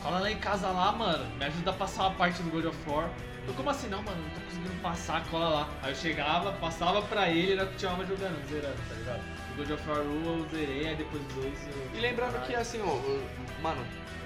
cola 0.03 0.21
lá 0.21 0.31
em 0.31 0.39
casa 0.39 0.69
lá, 0.69 0.93
mano, 0.93 1.25
me 1.37 1.45
ajuda 1.45 1.71
a 1.71 1.75
passar 1.75 2.05
uma 2.05 2.15
parte 2.15 2.43
do 2.43 2.51
God 2.51 2.65
of 2.67 2.79
War. 2.91 3.11
Eu, 3.47 3.55
como 3.55 3.71
assim? 3.71 3.89
Não, 3.89 4.03
mano, 4.03 4.23
não 4.23 4.31
tô 4.31 4.41
conseguindo 4.41 4.83
passar, 4.83 5.25
cola 5.27 5.49
lá. 5.49 5.69
Aí 5.83 5.91
eu 5.91 5.97
chegava, 5.97 6.53
passava 6.53 7.03
pra 7.03 7.29
ele, 7.29 7.53
era 7.53 7.67
que 7.67 7.73
continuava 7.73 8.07
jogando, 8.07 8.49
zerando, 8.49 8.77
tá 8.89 8.95
ligado? 8.95 9.21
O 9.53 9.57
God 9.57 9.71
of 9.71 9.89
War 9.91 10.01
1 10.01 10.25
eu 10.27 10.49
zerei, 10.51 10.89
aí 10.89 10.97
depois 10.97 11.23
o 11.23 11.41
2 11.41 11.67
eu... 11.67 11.91
E 11.95 12.01
lembrando 12.01 12.41
que, 12.47 12.55
assim, 12.55 12.81
ó, 12.81 13.61
mano, 13.61 13.85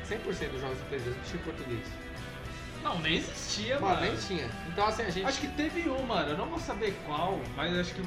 100% 0.09 0.51
dos 0.51 0.61
jogos 0.61 0.79
do 0.79 0.89
Play 0.89 1.01
2 1.01 1.17
não 1.17 1.25
tinha 1.25 1.43
português. 1.43 1.89
Não, 2.85 2.99
nem 3.01 3.17
existia, 3.17 3.81
Mano, 3.81 3.95
mano. 3.97 4.07
nem 4.07 4.17
tinha. 4.17 4.49
Então, 4.69 4.87
assim, 4.87 5.03
a 5.03 5.11
gente... 5.11 5.27
Acho 5.27 5.41
que 5.41 5.49
teve 5.49 5.89
um, 5.89 6.03
mano. 6.03 6.31
Eu 6.31 6.39
não 6.39 6.47
vou 6.47 6.61
saber 6.61 6.97
qual, 7.05 7.41
mas 7.57 7.77
acho 7.77 7.95
que 7.95 8.03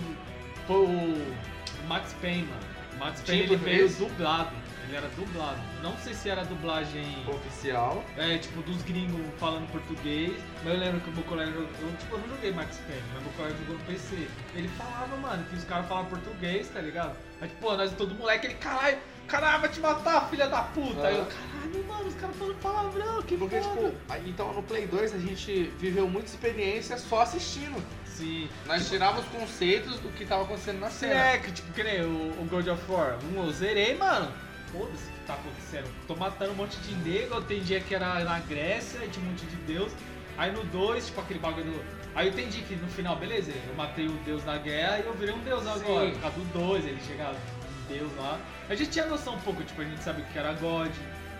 foi 0.65 0.77
o, 0.77 0.87
o 0.87 1.87
Max 1.87 2.15
Payne, 2.21 2.43
mano. 2.43 2.61
O 2.93 2.97
Max 2.97 3.21
Tinha 3.23 3.37
Payne 3.39 3.53
ele 3.53 3.55
veio 3.57 3.89
dublado. 3.89 4.51
Ele 4.89 4.97
era 4.97 5.07
dublado. 5.09 5.59
Não 5.83 5.95
sei 5.99 6.15
se 6.15 6.29
era 6.31 6.43
dublagem. 6.43 7.23
Oficial. 7.27 8.03
É, 8.17 8.39
tipo, 8.39 8.59
dos 8.63 8.81
gringos 8.81 9.21
falando 9.37 9.71
português. 9.71 10.33
Mas 10.63 10.73
eu 10.73 10.79
lembro 10.79 10.99
que 11.01 11.11
o 11.11 11.23
colega 11.25 11.51
jogou. 11.51 11.67
Eu, 11.79 11.97
tipo, 11.97 12.15
eu 12.15 12.19
não 12.19 12.29
joguei 12.29 12.51
Max 12.51 12.77
Payne, 12.87 13.03
mas 13.13 13.21
meu 13.23 13.31
colega 13.33 13.55
jogou 13.59 13.75
no 13.77 13.83
PC. 13.85 14.27
Ele 14.55 14.67
falava, 14.69 15.15
mano, 15.17 15.43
que 15.43 15.55
os 15.55 15.63
caras 15.65 15.87
falavam 15.87 16.09
português, 16.09 16.67
tá 16.69 16.81
ligado? 16.81 17.15
Aí, 17.39 17.47
tipo, 17.47 17.71
nós 17.75 17.93
todo 17.93 18.15
moleque, 18.15 18.47
ele, 18.47 18.55
caralho, 18.55 18.97
caralho, 19.27 19.61
vai 19.61 19.69
te 19.69 19.79
matar, 19.79 20.27
filha 20.27 20.47
da 20.47 20.63
puta. 20.63 21.05
Aí 21.05 21.17
eu, 21.17 21.27
caralho, 21.27 21.87
mano, 21.87 22.07
os 22.07 22.15
caras 22.15 22.35
falando 22.35 22.55
palavrão, 22.55 23.21
que 23.21 23.37
Porque, 23.37 23.61
foda. 23.61 23.91
tipo, 23.91 24.27
então 24.27 24.53
no 24.53 24.63
Play 24.63 24.87
2 24.87 25.13
a 25.13 25.19
gente 25.19 25.71
viveu 25.77 26.09
muita 26.09 26.29
experiência 26.29 26.97
só 26.97 27.21
assistindo. 27.21 27.79
Sim. 28.05 28.49
Nós 28.65 28.89
tirávamos 28.89 29.23
os 29.25 29.31
conceitos 29.31 29.99
do 29.99 30.09
que 30.09 30.25
tava 30.25 30.43
acontecendo 30.43 30.79
na 30.79 30.89
cena. 30.89 31.13
É, 31.13 31.37
que 31.37 31.51
tipo, 31.51 31.71
que 31.71 31.83
nem 31.83 32.01
o, 32.01 32.41
o 32.41 32.47
God 32.49 32.67
of 32.67 32.91
War. 32.91 33.19
Um 33.31 33.45
eu 33.45 33.51
zerei, 33.51 33.95
mano. 33.95 34.48
Foda-se 34.71 35.03
o 35.09 35.13
que 35.13 35.25
tá 35.25 35.33
acontecendo. 35.33 35.87
Tô 36.07 36.15
matando 36.15 36.51
um 36.51 36.55
monte 36.55 36.77
de 36.79 36.93
nego. 36.95 37.41
Tem 37.41 37.61
dia 37.61 37.79
que 37.79 37.93
era 37.95 38.23
na 38.23 38.39
Grécia, 38.39 38.99
tinha 39.07 39.25
um 39.25 39.29
monte 39.29 39.45
de 39.45 39.55
deus. 39.57 39.91
Aí 40.37 40.51
no 40.51 40.63
2, 40.65 41.07
tipo 41.07 41.21
aquele 41.21 41.39
bagulho 41.39 41.71
do. 41.71 41.83
Aí 42.15 42.27
eu 42.27 42.33
entendi 42.33 42.61
que 42.61 42.75
no 42.75 42.87
final, 42.87 43.15
beleza, 43.15 43.51
eu 43.67 43.75
matei 43.75 44.07
o 44.07 44.13
deus 44.25 44.43
da 44.43 44.57
guerra 44.57 44.99
e 44.99 45.05
eu 45.05 45.13
virei 45.13 45.33
um 45.33 45.39
deus 45.39 45.65
agora. 45.67 46.05
Sim. 46.07 46.11
Por 46.13 46.21
causa 46.21 46.37
do 46.39 46.45
2, 46.53 46.85
ele 46.85 46.99
chega 47.05 47.31
um 47.31 47.93
deus 47.93 48.11
lá. 48.17 48.39
A 48.69 48.75
gente 48.75 48.89
tinha 48.89 49.05
noção 49.05 49.35
um 49.35 49.39
pouco, 49.39 49.63
tipo, 49.63 49.81
a 49.81 49.85
gente 49.85 50.01
sabia 50.03 50.23
o 50.23 50.27
que 50.27 50.37
era 50.39 50.53
God. 50.53 50.91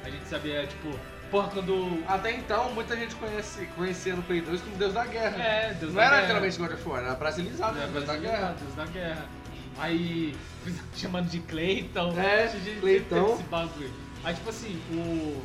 A 0.04 0.10
gente 0.10 0.26
sabia, 0.28 0.66
tipo, 0.68 0.98
porra, 1.32 1.50
quando. 1.50 2.04
Até 2.08 2.32
então, 2.34 2.72
muita 2.74 2.96
gente 2.96 3.16
conhece, 3.16 3.66
conhecia 3.76 4.16
no 4.16 4.24
Play 4.24 4.42
2 4.42 4.62
como 4.62 4.76
Deus 4.78 4.94
da 4.94 5.06
Guerra. 5.06 5.42
É, 5.42 5.74
Deus 5.74 5.94
Não 5.94 5.98
da 6.00 6.02
era 6.04 6.10
guerra. 6.12 6.22
literalmente 6.22 6.58
God 6.58 6.72
of 6.74 6.90
War, 6.90 7.04
era 7.04 7.16
brasilizado, 7.16 7.80
É, 7.80 7.88
Deus 7.88 8.06
da 8.06 8.16
Guerra. 8.18 8.56
Deus 8.60 8.76
da 8.76 8.86
guerra. 8.86 9.26
Aí, 9.78 10.36
chamando 10.96 11.30
de 11.30 11.40
Clayton. 11.40 12.14
É, 12.20 12.48
Clayton. 12.80 13.26
tem 13.26 13.34
Esse 13.36 13.44
bagulho. 13.44 13.94
Aí, 14.24 14.34
tipo 14.36 14.50
assim, 14.50 14.82
o. 14.92 15.42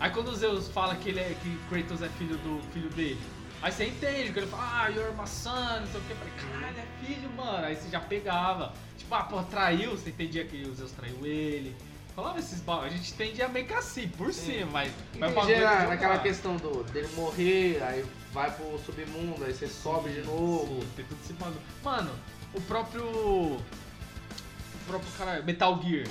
Aí 0.00 0.10
quando 0.10 0.28
o 0.28 0.34
Zeus 0.34 0.68
fala 0.68 0.94
que, 0.96 1.08
ele 1.10 1.20
é, 1.20 1.36
que 1.42 1.56
Kratos 1.68 2.02
é 2.02 2.08
filho 2.10 2.36
do 2.38 2.60
filho 2.72 2.90
dele, 2.90 3.20
aí 3.62 3.70
você 3.72 3.86
entende, 3.86 4.32
que 4.32 4.38
ele 4.40 4.46
fala, 4.48 4.84
ah, 4.84 4.88
you're 4.88 5.12
my 5.12 5.26
son, 5.26 5.50
não 5.80 5.86
sei 5.86 6.00
o 6.00 6.04
que. 6.04 6.12
Eu 6.12 6.16
falei, 6.16 6.32
caralho, 6.36 6.76
é 6.78 7.06
filho, 7.06 7.30
mano. 7.36 7.64
Aí 7.66 7.76
você 7.76 7.88
já 7.88 8.00
pegava. 8.00 8.72
Tipo, 8.98 9.14
ah, 9.14 9.22
pô, 9.22 9.42
traiu, 9.44 9.92
você 9.92 10.10
entendia 10.10 10.44
que 10.44 10.62
o 10.62 10.74
Zeus 10.74 10.90
traiu 10.92 11.24
ele. 11.24 11.74
Falava 12.14 12.38
esses 12.38 12.60
bagulhos. 12.60 12.92
A 12.94 12.96
gente 12.96 13.12
entendia 13.12 13.48
meio 13.48 13.66
que 13.66 13.74
assim, 13.74 14.08
por 14.08 14.32
cima, 14.32 14.70
mas. 14.72 14.92
mas 15.18 15.32
o 15.32 15.34
bagulho 15.34 15.54
Entendi 15.56 15.64
na- 15.64 15.80
de 15.82 15.86
naquela 15.88 16.18
questão 16.18 16.56
do, 16.56 16.84
dele 16.84 17.08
morrer, 17.16 17.82
aí 17.82 18.04
vai 18.32 18.50
pro 18.52 18.78
submundo, 18.84 19.44
aí 19.44 19.52
você 19.52 19.66
sobe 19.68 20.10
de 20.10 20.22
novo. 20.22 20.80
Sim, 20.80 20.88
tem 20.96 21.04
tudo 21.06 21.18
esse 21.24 21.32
bagulho. 21.34 21.60
Mano, 21.82 22.10
o 22.52 22.60
próprio. 22.62 23.56
O 24.84 24.90
próprio 24.90 25.10
cara. 25.12 25.42
Metal 25.42 25.80
Gear. 25.82 26.06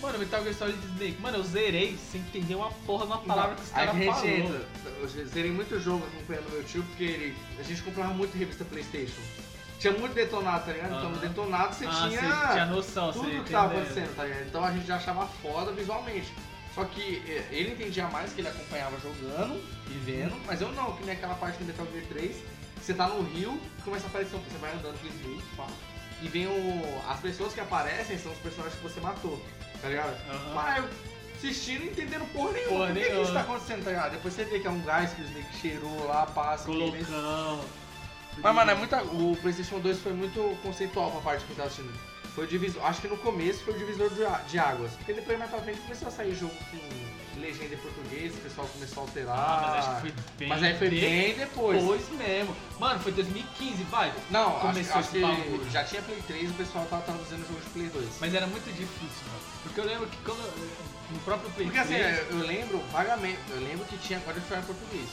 Mano, 0.00 0.18
Metal 0.18 0.42
Gear 0.42 0.54
Solid 0.54 0.78
Snake. 0.94 1.20
Mano, 1.20 1.38
eu 1.38 1.42
zerei 1.44 1.98
sem 2.12 2.20
entender 2.20 2.54
uma 2.54 2.70
porra 2.86 3.06
de 3.06 3.12
uma 3.12 3.18
palavra 3.18 3.56
que 3.56 3.62
os 3.62 3.74
Aí 3.74 3.86
caras 3.86 4.04
falaram. 4.04 4.28
entra. 4.28 4.66
Eu 5.00 5.08
zerei 5.26 5.50
muito 5.50 5.80
jogo 5.80 6.06
acompanhando 6.06 6.52
meu 6.52 6.62
tio, 6.64 6.82
porque 6.84 7.04
ele, 7.04 7.36
a 7.58 7.62
gente 7.62 7.82
comprava 7.82 8.12
muito 8.14 8.36
revista 8.36 8.64
Playstation. 8.64 9.20
Tinha 9.80 9.92
muito 9.92 10.12
detonado, 10.14 10.66
tá 10.66 10.72
ligado? 10.72 10.88
Então 10.88 11.02
Aham. 11.02 11.10
no 11.10 11.18
detonado 11.18 11.74
você 11.74 11.86
ah, 11.86 11.90
tinha, 12.08 12.20
você 12.20 12.52
tinha 12.52 12.66
noção, 12.66 13.12
tudo 13.12 13.28
o 13.28 13.44
que 13.44 13.50
tava 13.52 13.74
acontecendo, 13.74 14.14
tá 14.16 14.24
ligado? 14.24 14.46
Então 14.46 14.64
a 14.64 14.72
gente 14.72 14.86
já 14.86 14.96
achava 14.96 15.26
foda 15.40 15.72
visualmente. 15.72 16.32
Só 16.74 16.84
que 16.84 17.22
eh, 17.26 17.46
ele 17.50 17.72
entendia 17.72 18.06
mais 18.08 18.32
que 18.32 18.40
ele 18.40 18.48
acompanhava 18.48 18.96
jogando 19.00 19.60
e 19.88 19.98
vendo, 20.04 20.36
mas 20.46 20.60
eu 20.60 20.70
não, 20.72 20.92
que 20.96 21.04
nem 21.04 21.14
aquela 21.14 21.34
parte 21.34 21.58
do 21.58 21.64
Metal 21.64 21.86
Gear 21.92 22.04
3, 22.08 22.36
você 22.80 22.94
tá 22.94 23.08
no 23.08 23.22
rio, 23.22 23.60
começa 23.84 24.06
a 24.06 24.08
aparecer, 24.08 24.36
um- 24.36 24.40
você 24.40 24.58
vai 24.58 24.72
andando 24.72 24.96
pelo 25.00 25.34
rio, 25.34 25.42
pá, 25.56 25.66
e 26.22 26.28
vem 26.28 26.46
o. 26.46 27.02
As 27.08 27.20
pessoas 27.20 27.52
que 27.52 27.60
aparecem 27.60 28.18
são 28.18 28.32
os 28.32 28.38
personagens 28.38 28.76
que 28.76 28.82
você 28.82 29.00
matou, 29.00 29.42
tá 29.80 29.88
ligado? 29.88 30.16
Aham. 30.30 30.54
Mas 30.54 30.78
eu 30.78 30.88
assistindo 31.38 31.84
e 31.84 31.88
entendendo 31.88 32.30
porra 32.32 32.52
nenhuma. 32.52 32.70
Porra 32.70 32.86
Por 32.92 32.96
que, 32.96 33.10
que 33.10 33.22
isso 33.22 33.32
tá 33.32 33.40
acontecendo, 33.40 33.84
tá 33.84 33.90
ligado? 33.90 34.12
Depois 34.12 34.34
você 34.34 34.44
vê 34.44 34.58
que 34.58 34.66
é 34.66 34.70
um 34.70 34.82
gás 34.82 35.12
que 35.12 35.22
o 35.22 35.60
cheirou 35.60 36.06
lá, 36.06 36.26
passa. 36.26 36.64
Colocão. 36.64 37.64
Mas, 38.40 38.54
mano, 38.54 38.70
é 38.70 38.74
muita, 38.74 39.02
o 39.02 39.36
PlayStation 39.40 39.80
2 39.80 39.98
foi 40.00 40.12
muito 40.12 40.56
conceitual 40.62 41.10
pra 41.10 41.20
parte 41.20 41.44
que 41.44 41.50
eu 41.50 41.56
tava 41.56 41.68
assistindo. 41.68 41.92
Foi 42.34 42.44
o 42.44 42.46
divisor, 42.46 42.84
acho 42.84 43.00
que 43.00 43.08
no 43.08 43.16
começo 43.16 43.64
foi 43.64 43.74
o 43.74 43.78
divisor 43.78 44.10
de 44.48 44.58
águas. 44.58 44.92
Porque 44.92 45.12
depois 45.12 45.38
mais 45.38 45.50
pra 45.50 45.60
frente 45.60 45.80
começou 45.80 46.08
a 46.08 46.10
sair 46.10 46.34
jogo 46.34 46.54
com 46.70 46.76
legenda 47.38 47.74
em 47.74 47.78
português, 47.78 48.34
o 48.34 48.38
pessoal 48.38 48.66
começou 48.68 49.02
a 49.02 49.06
alterar. 49.06 49.36
Ah, 49.38 49.60
mas 49.62 49.84
acho 49.86 49.94
que 49.94 50.00
foi 50.00 50.12
bem. 50.38 50.48
Mas 50.48 50.62
aí 50.62 50.78
foi 50.78 50.90
bem 50.90 51.34
depois. 51.34 51.78
depois 51.80 52.08
mesmo. 52.10 52.56
Mano, 52.78 53.00
foi 53.00 53.12
2015, 53.12 53.82
vai. 53.84 54.12
Não, 54.30 54.52
Começou 54.60 54.96
acho, 54.98 54.98
acho 54.98 55.10
que 55.10 55.70
já 55.72 55.84
tinha 55.84 56.02
Play 56.02 56.22
3 56.26 56.50
o 56.50 56.54
pessoal 56.54 56.86
tava 56.90 57.02
traduzindo 57.02 57.42
o 57.44 57.48
jogo 57.48 57.60
de 57.60 57.70
Play 57.70 57.86
2. 57.88 58.08
Mas 58.20 58.34
era 58.34 58.46
muito 58.46 58.66
difícil, 58.66 59.26
mano. 59.28 59.40
Porque 59.62 59.80
eu 59.80 59.84
lembro 59.84 60.06
que 60.06 60.16
quando. 60.24 60.78
No 61.10 61.18
próprio 61.20 61.50
Play 61.52 61.66
Porque 61.66 61.78
assim, 61.80 61.94
3. 61.94 62.30
eu 62.30 62.38
lembro 62.46 62.78
vagamente, 62.92 63.38
eu 63.50 63.60
lembro 63.60 63.84
que 63.86 63.96
tinha 63.98 64.18
God 64.20 64.36
of 64.36 64.52
War 64.52 64.60
em 64.62 64.66
português. 64.66 65.08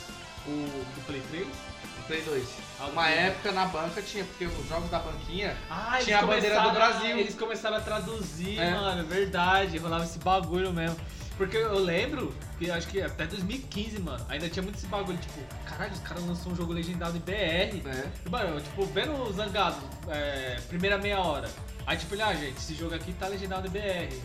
O 0.48 0.50
do 0.52 1.06
Play 1.08 1.22
3? 1.32 1.48
No 1.48 2.04
Play 2.08 2.22
2. 2.22 2.48
Ah, 2.80 2.86
Uma 2.88 3.04
do- 3.04 3.10
época 3.10 3.52
na 3.54 3.66
banca 3.66 4.02
tinha, 4.02 4.24
porque 4.26 4.46
os 4.46 4.68
jogos 4.70 4.90
da 4.92 5.00
banquinha 5.00 5.56
Ah, 5.70 5.98
Tinha 6.04 6.20
a 6.20 6.26
bandeira 6.26 6.62
do 6.62 6.72
Brasil. 6.72 7.18
Eles 7.18 7.34
começaram 7.36 7.78
a 7.78 7.82
traduzir, 7.82 8.60
É. 8.60 8.72
mano, 8.72 9.08
verdade, 9.08 9.78
rolava 9.78 10.04
esse 10.04 10.20
bagulho 10.20 10.72
mesmo. 10.74 10.98
Porque 11.38 11.58
eu 11.58 11.80
lembro 11.80 12.34
que 12.58 12.72
acho 12.72 12.88
que 12.88 13.02
até 13.02 13.26
2015, 13.28 14.00
mano, 14.00 14.26
ainda 14.30 14.50
tinha 14.50 14.64
muito 14.64 14.78
esse 14.78 14.88
bagulho, 14.88 15.18
tipo, 15.18 15.40
caralho, 15.66 15.92
os 15.92 16.00
caras 16.00 16.26
lançou 16.26 16.54
um 16.54 16.56
jogo 16.56 16.72
legendado 16.72 17.18
em 17.18 17.20
BR. 17.20 17.84
né? 17.84 18.12
E, 18.26 18.30
Mano, 18.30 18.56
eu, 18.56 18.62
tipo, 18.62 18.86
vendo 18.86 19.12
o 19.22 19.34
Zangado, 19.34 19.78
é, 20.08 20.60
primeira 20.70 20.98
meia 20.98 21.20
hora. 21.20 21.50
Aí 21.86 21.98
tipo, 21.98 22.16
ah, 22.20 22.34
gente, 22.34 22.58
esse 22.58 22.74
jogo 22.74 22.96
aqui 22.96 23.14
tá 23.14 23.28
legendado 23.28 23.68
em 23.68 23.70
BR. 23.70 24.16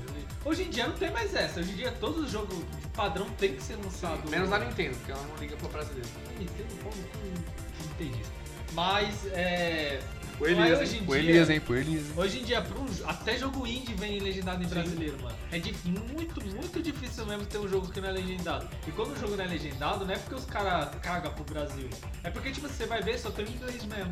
Hoje 0.44 0.62
em 0.62 0.70
dia 0.70 0.86
não 0.86 0.94
tem 0.94 1.10
mais 1.10 1.34
essa. 1.34 1.60
Hoje 1.60 1.72
em 1.72 1.76
dia 1.76 1.92
todos 1.92 2.24
os 2.24 2.30
jogos 2.30 2.56
de 2.56 2.86
padrão 2.88 3.28
tem 3.38 3.54
que 3.54 3.62
ser 3.62 3.76
lançado. 3.76 4.28
Menos 4.30 4.48
na 4.48 4.58
Nintendo, 4.60 4.96
porque 4.96 5.12
ela 5.12 5.22
não 5.22 5.36
liga 5.36 5.56
pro 5.56 5.68
brasileiro. 5.68 6.08
Pouco 6.82 6.96
Não 6.96 7.92
entendi 7.92 8.20
isso. 8.20 8.32
Mas, 8.72 9.26
é. 9.32 10.00
O 10.40 10.42
mas 10.42 10.50
Elias, 10.58 10.80
hoje 10.80 10.96
hein? 10.96 11.02
em 11.02 11.06
dia- 11.06 11.18
Elias, 11.18 11.50
hein? 11.50 11.60
Pro 11.60 11.76
Elias, 11.76 12.04
hein? 12.06 12.12
Hoje 12.16 12.38
em 12.40 12.44
dia, 12.44 12.60
jo- 12.62 13.04
até 13.06 13.36
jogo 13.36 13.66
indie 13.66 13.92
vem 13.94 14.18
legendado 14.20 14.62
em 14.64 14.66
brasileiro, 14.66 15.20
mano. 15.22 15.36
É 15.52 15.58
di- 15.58 15.74
muito, 15.84 16.42
muito 16.46 16.82
difícil 16.82 17.26
mesmo 17.26 17.44
ter 17.44 17.58
um 17.58 17.68
jogo 17.68 17.88
que 17.92 18.00
não 18.00 18.08
é 18.08 18.12
legendado. 18.12 18.66
E 18.86 18.90
quando 18.92 19.12
o 19.14 19.20
jogo 19.20 19.36
não 19.36 19.44
é 19.44 19.48
legendado, 19.48 20.06
não 20.06 20.14
é 20.14 20.16
porque 20.18 20.34
os 20.34 20.46
caras 20.46 20.88
cagam 21.02 21.30
pro 21.34 21.44
Brasil. 21.44 21.88
É 22.24 22.30
porque, 22.30 22.52
tipo, 22.52 22.66
você 22.68 22.86
vai 22.86 23.02
ver, 23.02 23.18
só 23.18 23.30
tem 23.30 23.44
em 23.44 23.50
inglês 23.52 23.84
mesmo. 23.84 24.10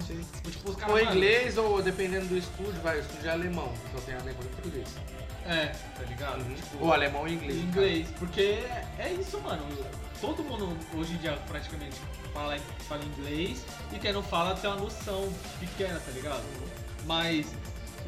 Tipo, 0.50 0.70
os 0.70 0.76
caras. 0.76 0.94
Ou 0.94 1.02
mano, 1.04 1.16
inglês, 1.16 1.56
ou 1.56 1.82
dependendo 1.82 2.26
do 2.26 2.36
estúdio, 2.36 2.78
vai, 2.82 2.98
o 2.98 3.00
estúdio 3.00 3.28
é 3.28 3.32
alemão, 3.32 3.72
então 3.88 4.00
tem 4.02 4.14
alemão 4.14 4.42
e 4.42 4.46
português. 4.48 4.88
É, 5.46 5.66
tá 5.68 6.02
ligado? 6.06 6.44
Tipo, 6.54 6.84
Ou 6.84 6.92
alemão 6.92 7.26
e 7.26 7.32
inglês. 7.32 7.56
inglês. 7.58 8.08
Porque 8.18 8.40
é 8.42 8.84
é 8.98 9.12
isso, 9.18 9.40
mano. 9.40 9.64
Todo 10.20 10.42
mundo 10.42 10.76
hoje 10.94 11.14
em 11.14 11.16
dia 11.18 11.32
praticamente 11.48 11.96
fala, 12.34 12.58
fala 12.88 13.00
inglês 13.04 13.64
e 13.92 13.98
quem 14.00 14.12
não 14.12 14.22
fala 14.22 14.54
tem 14.56 14.68
uma 14.68 14.80
noção 14.80 15.32
pequena, 15.60 15.98
tá 16.00 16.10
ligado? 16.10 16.17
Mas. 17.06 17.46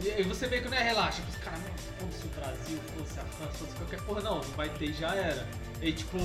E 0.03 0.23
você 0.23 0.47
vê 0.47 0.61
que 0.63 0.69
não 0.69 0.79
é 0.79 0.83
relaxa, 0.83 1.21
que 1.21 1.29
os 1.31 1.37
caras, 1.45 1.61
foda-se 1.99 2.25
o 2.25 2.29
Brasil, 2.41 2.79
foda-se 2.97 3.21
a 3.21 3.23
França, 3.25 3.53
foda-se 3.59 3.77
qualquer 3.77 4.01
porra, 4.01 4.21
não, 4.23 4.37
não 4.37 4.51
vai 4.57 4.71
ter 4.71 4.87
e 4.87 4.93
já 4.95 5.15
era. 5.15 5.47
E 5.83 5.93
tipo, 5.93 6.17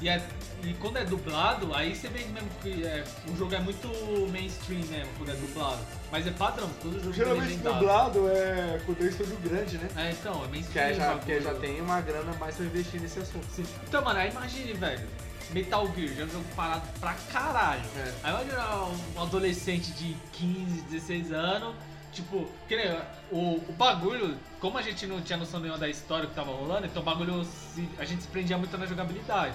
e, 0.00 0.08
é- 0.08 0.24
e 0.62 0.72
quando 0.74 0.98
é 0.98 1.04
dublado, 1.04 1.74
aí 1.74 1.96
você 1.96 2.06
vê 2.08 2.20
mesmo 2.26 2.48
que 2.62 2.86
é, 2.86 3.02
o 3.32 3.36
jogo 3.36 3.52
é 3.52 3.58
muito 3.58 3.88
mainstream 4.30 4.84
mesmo, 4.86 5.08
quando 5.18 5.30
é 5.30 5.34
dublado. 5.34 5.80
Mas 6.12 6.26
é 6.28 6.30
padrão, 6.30 6.70
todo 6.80 6.94
jogo 7.00 7.10
é 7.10 7.12
Geralmente 7.12 7.48
legendado. 7.48 7.78
dublado 7.80 8.28
é 8.30 8.80
quando 8.86 9.02
é 9.02 9.06
estúdio 9.08 9.36
grande, 9.38 9.78
né? 9.78 9.88
É, 9.96 10.10
então, 10.12 10.44
é 10.44 10.48
mainstream. 10.48 10.94
já, 10.94 11.12
porque 11.16 11.40
já 11.40 11.54
tem 11.54 11.80
uma 11.80 12.00
grana 12.02 12.32
mais 12.34 12.54
pra 12.54 12.66
investir 12.66 13.00
nesse 13.00 13.18
assunto. 13.18 13.46
Sim. 13.50 13.64
Então, 13.88 14.00
mano, 14.04 14.20
aí 14.20 14.30
imagine, 14.30 14.74
velho. 14.74 15.08
Metal 15.50 15.86
Gear, 15.94 16.14
já 16.14 16.22
é 16.22 16.26
um 16.26 16.30
jogo 16.30 16.44
parado 16.56 16.82
pra 17.00 17.14
caralho. 17.32 17.82
É. 17.96 18.12
Aí 18.22 18.32
imagina 18.32 18.84
um 19.16 19.22
adolescente 19.22 19.92
de 19.92 20.16
15, 20.32 20.80
16 20.82 21.32
anos, 21.32 21.74
tipo, 22.12 22.48
que 22.68 22.76
nem 22.76 22.92
o, 23.30 23.56
o 23.68 23.72
bagulho, 23.76 24.36
como 24.60 24.78
a 24.78 24.82
gente 24.82 25.06
não 25.06 25.20
tinha 25.20 25.36
noção 25.36 25.60
nenhuma 25.60 25.78
da 25.78 25.88
história 25.88 26.26
que 26.28 26.34
tava 26.34 26.52
rolando, 26.52 26.86
então 26.86 27.02
o 27.02 27.04
bagulho, 27.04 27.44
se- 27.44 27.88
a 27.98 28.04
gente 28.04 28.22
se 28.22 28.28
prendia 28.28 28.56
muito 28.56 28.76
na 28.78 28.86
jogabilidade, 28.86 29.54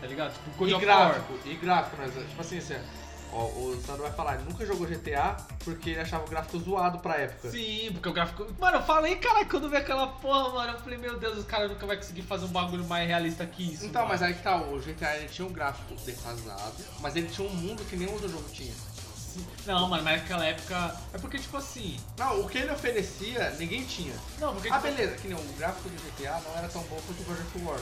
tá 0.00 0.06
ligado? 0.06 0.32
Tipo, 0.34 0.50
God 0.58 0.70
E 0.70 0.78
gráfico, 0.78 1.38
e 1.46 1.54
gráfico, 1.54 1.96
mas 1.98 2.12
tipo 2.12 2.40
assim, 2.40 2.58
assim 2.58 2.76
ó, 3.34 3.46
o 3.46 3.82
Sandro 3.84 4.02
vai 4.02 4.12
falar, 4.12 4.34
ele 4.36 4.44
nunca 4.44 4.64
jogou 4.64 4.86
GTA 4.86 5.36
porque 5.64 5.90
ele 5.90 6.00
achava 6.00 6.24
o 6.24 6.28
gráfico 6.28 6.58
zoado 6.58 6.98
pra 6.98 7.16
época. 7.16 7.50
Sim, 7.50 7.90
porque 7.92 8.08
o 8.08 8.12
gráfico. 8.12 8.46
Mano, 8.58 8.78
eu 8.78 8.82
falei, 8.82 9.16
cara, 9.16 9.44
quando 9.44 9.64
eu 9.64 9.70
vi 9.70 9.76
aquela 9.76 10.06
porra, 10.06 10.50
mano, 10.50 10.72
eu 10.72 10.80
falei, 10.80 10.98
meu 10.98 11.18
Deus, 11.18 11.38
os 11.38 11.44
caras 11.44 11.70
nunca 11.70 11.86
vai 11.86 11.96
conseguir 11.96 12.22
fazer 12.22 12.46
um 12.46 12.48
bagulho 12.48 12.84
mais 12.84 13.06
realista 13.08 13.44
que 13.44 13.74
isso. 13.74 13.84
Então, 13.84 14.02
mano. 14.02 14.14
mas 14.14 14.22
aí 14.22 14.34
que 14.34 14.42
tá, 14.42 14.56
o 14.56 14.78
GTA 14.78 15.16
ele 15.16 15.28
tinha 15.28 15.46
um 15.46 15.52
gráfico 15.52 15.94
defasado, 16.06 16.76
mas 17.00 17.16
ele 17.16 17.28
tinha 17.28 17.46
um 17.46 17.54
mundo 17.54 17.84
que 17.84 17.96
nenhum 17.96 18.12
outro 18.12 18.28
jogo 18.28 18.48
tinha. 18.50 18.72
Não, 19.66 19.88
mano, 19.88 20.02
mas 20.04 20.20
naquela 20.20 20.44
época. 20.44 20.94
É 21.12 21.18
porque, 21.18 21.38
tipo 21.38 21.56
assim. 21.56 21.98
Não, 22.16 22.40
o 22.40 22.48
que 22.48 22.58
ele 22.58 22.70
oferecia, 22.70 23.50
ninguém 23.58 23.84
tinha. 23.84 24.14
Não, 24.38 24.52
porque. 24.52 24.68
Ah, 24.68 24.78
tipo, 24.78 24.94
beleza, 24.94 25.16
que 25.16 25.28
nem 25.28 25.36
o 25.36 25.42
gráfico 25.54 25.88
do 25.88 25.96
GTA 25.96 26.40
não 26.46 26.56
era 26.56 26.68
tão 26.68 26.82
bom 26.82 27.00
quanto 27.06 27.22
o 27.22 27.32
of 27.32 27.64
War. 27.64 27.80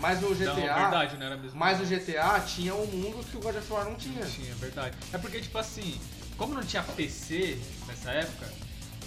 Mas 0.00 0.22
o 0.22 0.34
GTA, 0.34 0.44
Não, 0.46 0.54
verdade, 0.54 1.16
não 1.16 1.26
era 1.26 1.36
mesmo. 1.36 1.58
mas 1.58 1.80
o 1.80 1.84
GTA 1.84 2.40
tinha 2.40 2.74
um 2.74 2.86
mundo 2.86 3.24
que 3.30 3.36
o 3.36 3.40
God 3.40 3.56
of 3.56 3.72
War 3.72 3.84
não 3.84 3.94
tinha. 3.96 4.24
Tinha, 4.26 4.50
é 4.50 4.54
verdade. 4.54 4.96
É 5.12 5.18
porque, 5.18 5.40
tipo 5.40 5.58
assim, 5.58 6.00
como 6.36 6.54
não 6.54 6.62
tinha 6.62 6.82
PC 6.82 7.58
nessa 7.86 8.10
época, 8.12 8.46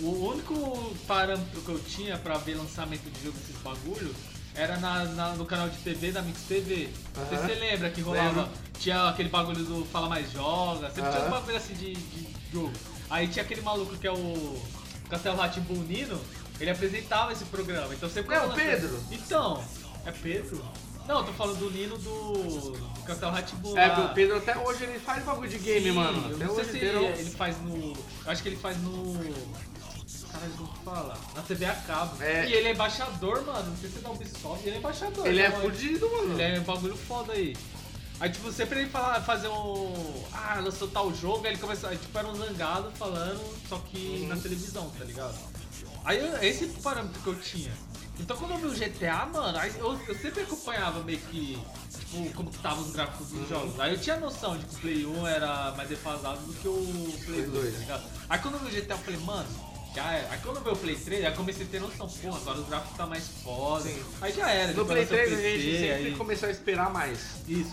o 0.02 0.28
único 0.28 0.96
parâmetro 1.08 1.62
que 1.62 1.70
eu 1.70 1.80
tinha 1.80 2.18
pra 2.18 2.38
ver 2.38 2.56
lançamento 2.56 3.10
de 3.10 3.24
jogo 3.24 3.38
desses 3.38 3.56
bagulho 3.62 4.14
era 4.54 4.76
na, 4.78 5.06
na- 5.06 5.34
no 5.36 5.46
canal 5.46 5.70
de 5.70 5.78
TV 5.78 6.12
da 6.12 6.22
Mix 6.22 6.42
TV. 6.42 6.90
Não 7.16 7.28
sei 7.30 7.38
se 7.38 7.46
você 7.46 7.54
lembra 7.56 7.90
que 7.90 8.02
rolava. 8.02 8.42
Lembro. 8.42 8.50
Tinha 8.80 9.08
aquele 9.10 9.30
bagulho 9.30 9.64
do 9.64 9.86
Fala 9.86 10.10
Mais 10.10 10.30
Joga, 10.32 10.90
sempre 10.90 11.12
tinha 11.12 11.24
um 11.26 11.30
bagulho 11.30 11.56
assim 11.56 11.74
de, 11.74 11.94
de 11.94 12.28
jogo. 12.52 12.74
Aí 13.10 13.28
tinha 13.28 13.44
aquele 13.46 13.62
maluco 13.62 13.96
que 13.96 14.08
é 14.08 14.12
o 14.12 14.62
Castelo 15.10 15.38
Ratimbunino, 15.38 16.20
ele 16.60 16.70
apresentava 16.70 17.32
esse 17.32 17.46
programa. 17.46 17.94
Então 17.94 18.10
sempre 18.10 18.36
Não, 18.36 18.42
quando 18.48 18.54
o 18.54 18.56
Pedro. 18.56 19.04
Então, 19.12 19.64
é 20.06 20.12
Pedro? 20.12 20.64
Não, 21.08 21.20
eu 21.20 21.26
tô 21.26 21.34
falando 21.34 21.58
do 21.60 21.72
Nino 21.72 21.98
do, 21.98 22.34
do 22.72 23.04
Castelo 23.06 23.36
Hatbull. 23.36 23.78
É, 23.78 24.00
o 24.06 24.14
Pedro 24.14 24.38
até 24.38 24.58
hoje 24.58 24.84
ele 24.84 25.00
faz 25.00 25.24
bagulho 25.26 25.50
de 25.50 25.58
game, 25.58 25.86
Sim, 25.86 25.92
mano. 25.92 26.30
Eu 26.30 26.36
Até 26.36 26.46
não 26.46 26.56
sei 26.56 26.64
se 26.66 26.78
ele, 26.78 27.06
ele 27.06 27.30
faz 27.32 27.58
no. 27.62 27.76
Eu 27.76 28.32
acho 28.32 28.44
que 28.44 28.50
ele 28.50 28.56
faz 28.58 28.78
no. 28.82 29.14
Caralho, 30.32 30.54
como 30.54 30.70
que 30.72 30.84
fala? 30.86 31.18
Na 31.36 31.42
TV 31.42 31.66
a 31.66 31.76
cabo. 31.76 32.24
É. 32.24 32.48
E 32.48 32.54
ele 32.54 32.70
é 32.70 32.72
embaixador, 32.72 33.46
mano. 33.46 33.70
Não 33.70 33.78
sei 33.78 33.90
se 33.90 33.98
é 33.98 34.02
da 34.02 34.12
Ubisoft. 34.12 34.66
Ele 34.66 34.76
é 34.76 34.80
embaixador. 34.80 35.28
Ele 35.28 35.40
é 35.42 35.50
né, 35.50 35.56
mano? 35.58 35.70
fudido, 35.70 36.10
mano. 36.10 36.40
Ele 36.42 36.58
é 36.58 36.60
um 36.60 36.64
bagulho 36.64 36.96
foda 36.96 37.34
aí. 37.34 37.58
Aí, 38.20 38.30
tipo, 38.30 38.52
sempre 38.52 38.82
ele 38.82 38.90
fala, 38.90 39.20
fazer 39.22 39.48
um. 39.50 40.24
Ah, 40.32 40.60
lançou 40.64 40.88
tal 40.88 41.14
jogo, 41.14 41.46
aí 41.46 41.54
ele 41.54 41.60
começa. 41.60 41.90
Aí, 41.90 41.98
tipo, 41.98 42.18
era 42.18 42.28
um 42.28 42.36
zangado 42.36 42.92
falando, 42.92 43.42
só 43.68 43.78
que 43.80 44.20
Uhum. 44.22 44.28
na 44.28 44.38
televisão, 44.38 44.90
tá 44.98 45.04
ligado? 45.04 45.36
Aí, 46.06 46.20
eu- 46.20 46.38
esse 46.44 46.68
parâmetro 46.82 47.20
que 47.22 47.28
eu 47.28 47.36
tinha. 47.36 47.72
Então, 48.20 48.38
quando 48.38 48.52
eu 48.52 48.58
vi 48.58 48.68
o 48.68 48.90
GTA, 48.90 49.26
mano, 49.26 49.58
eu, 49.80 50.00
eu 50.08 50.16
sempre 50.16 50.42
acompanhava 50.44 51.04
meio 51.04 51.18
que. 51.20 51.58
Tipo, 51.98 52.34
como 52.34 52.52
que 52.52 52.58
tava 52.60 52.82
os 52.82 52.92
gráficos 52.92 53.28
dos 53.30 53.50
jogos. 53.50 53.80
Aí 53.80 53.94
eu 53.94 54.00
tinha 54.00 54.18
noção 54.18 54.58
de 54.58 54.66
que 54.66 54.76
o 54.76 54.80
Play 54.80 55.06
1 55.06 55.28
era 55.28 55.72
mais 55.76 55.90
defasado 55.90 56.40
do 56.42 56.54
que 56.54 56.68
o 56.68 57.18
Play 57.26 57.42
Play 57.42 57.42
2, 57.48 57.52
dois. 57.52 57.74
tá 57.74 57.80
ligado? 57.80 58.04
Aí 58.30 58.40
quando 58.40 58.54
eu 58.56 58.60
vi 58.60 58.78
o 58.78 58.82
GTA, 58.82 58.94
eu 58.94 58.98
falei, 59.00 59.20
mano, 59.22 59.48
já 59.96 60.12
era. 60.14 60.32
Aí 60.34 60.40
quando 60.44 60.58
eu 60.58 60.64
vi 60.64 60.70
o 60.70 60.76
Play 60.76 60.96
3, 60.96 61.26
aí 61.26 61.32
eu 61.32 61.36
comecei 61.38 61.66
a 61.66 61.70
ter 61.70 61.80
noção, 61.82 62.08
pô, 62.08 62.36
agora 62.36 62.60
os 62.60 62.68
gráficos 62.68 62.98
tá 62.98 63.08
mais 63.08 63.28
foda. 63.44 63.84
Sim. 63.90 64.04
Aí 64.22 64.34
já 64.34 64.50
era. 64.52 64.74
No 64.74 64.86
Play 64.86 65.02
lançou 65.04 65.18
o 65.18 65.22
3 65.22 65.34
a 65.34 65.36
gente 65.42 65.58
PC, 65.66 65.78
sempre 65.80 65.94
aí- 66.08 66.16
começou 66.18 66.50
a 66.50 66.52
esperar 66.52 66.90
mais. 66.92 67.20
isso. 67.48 67.72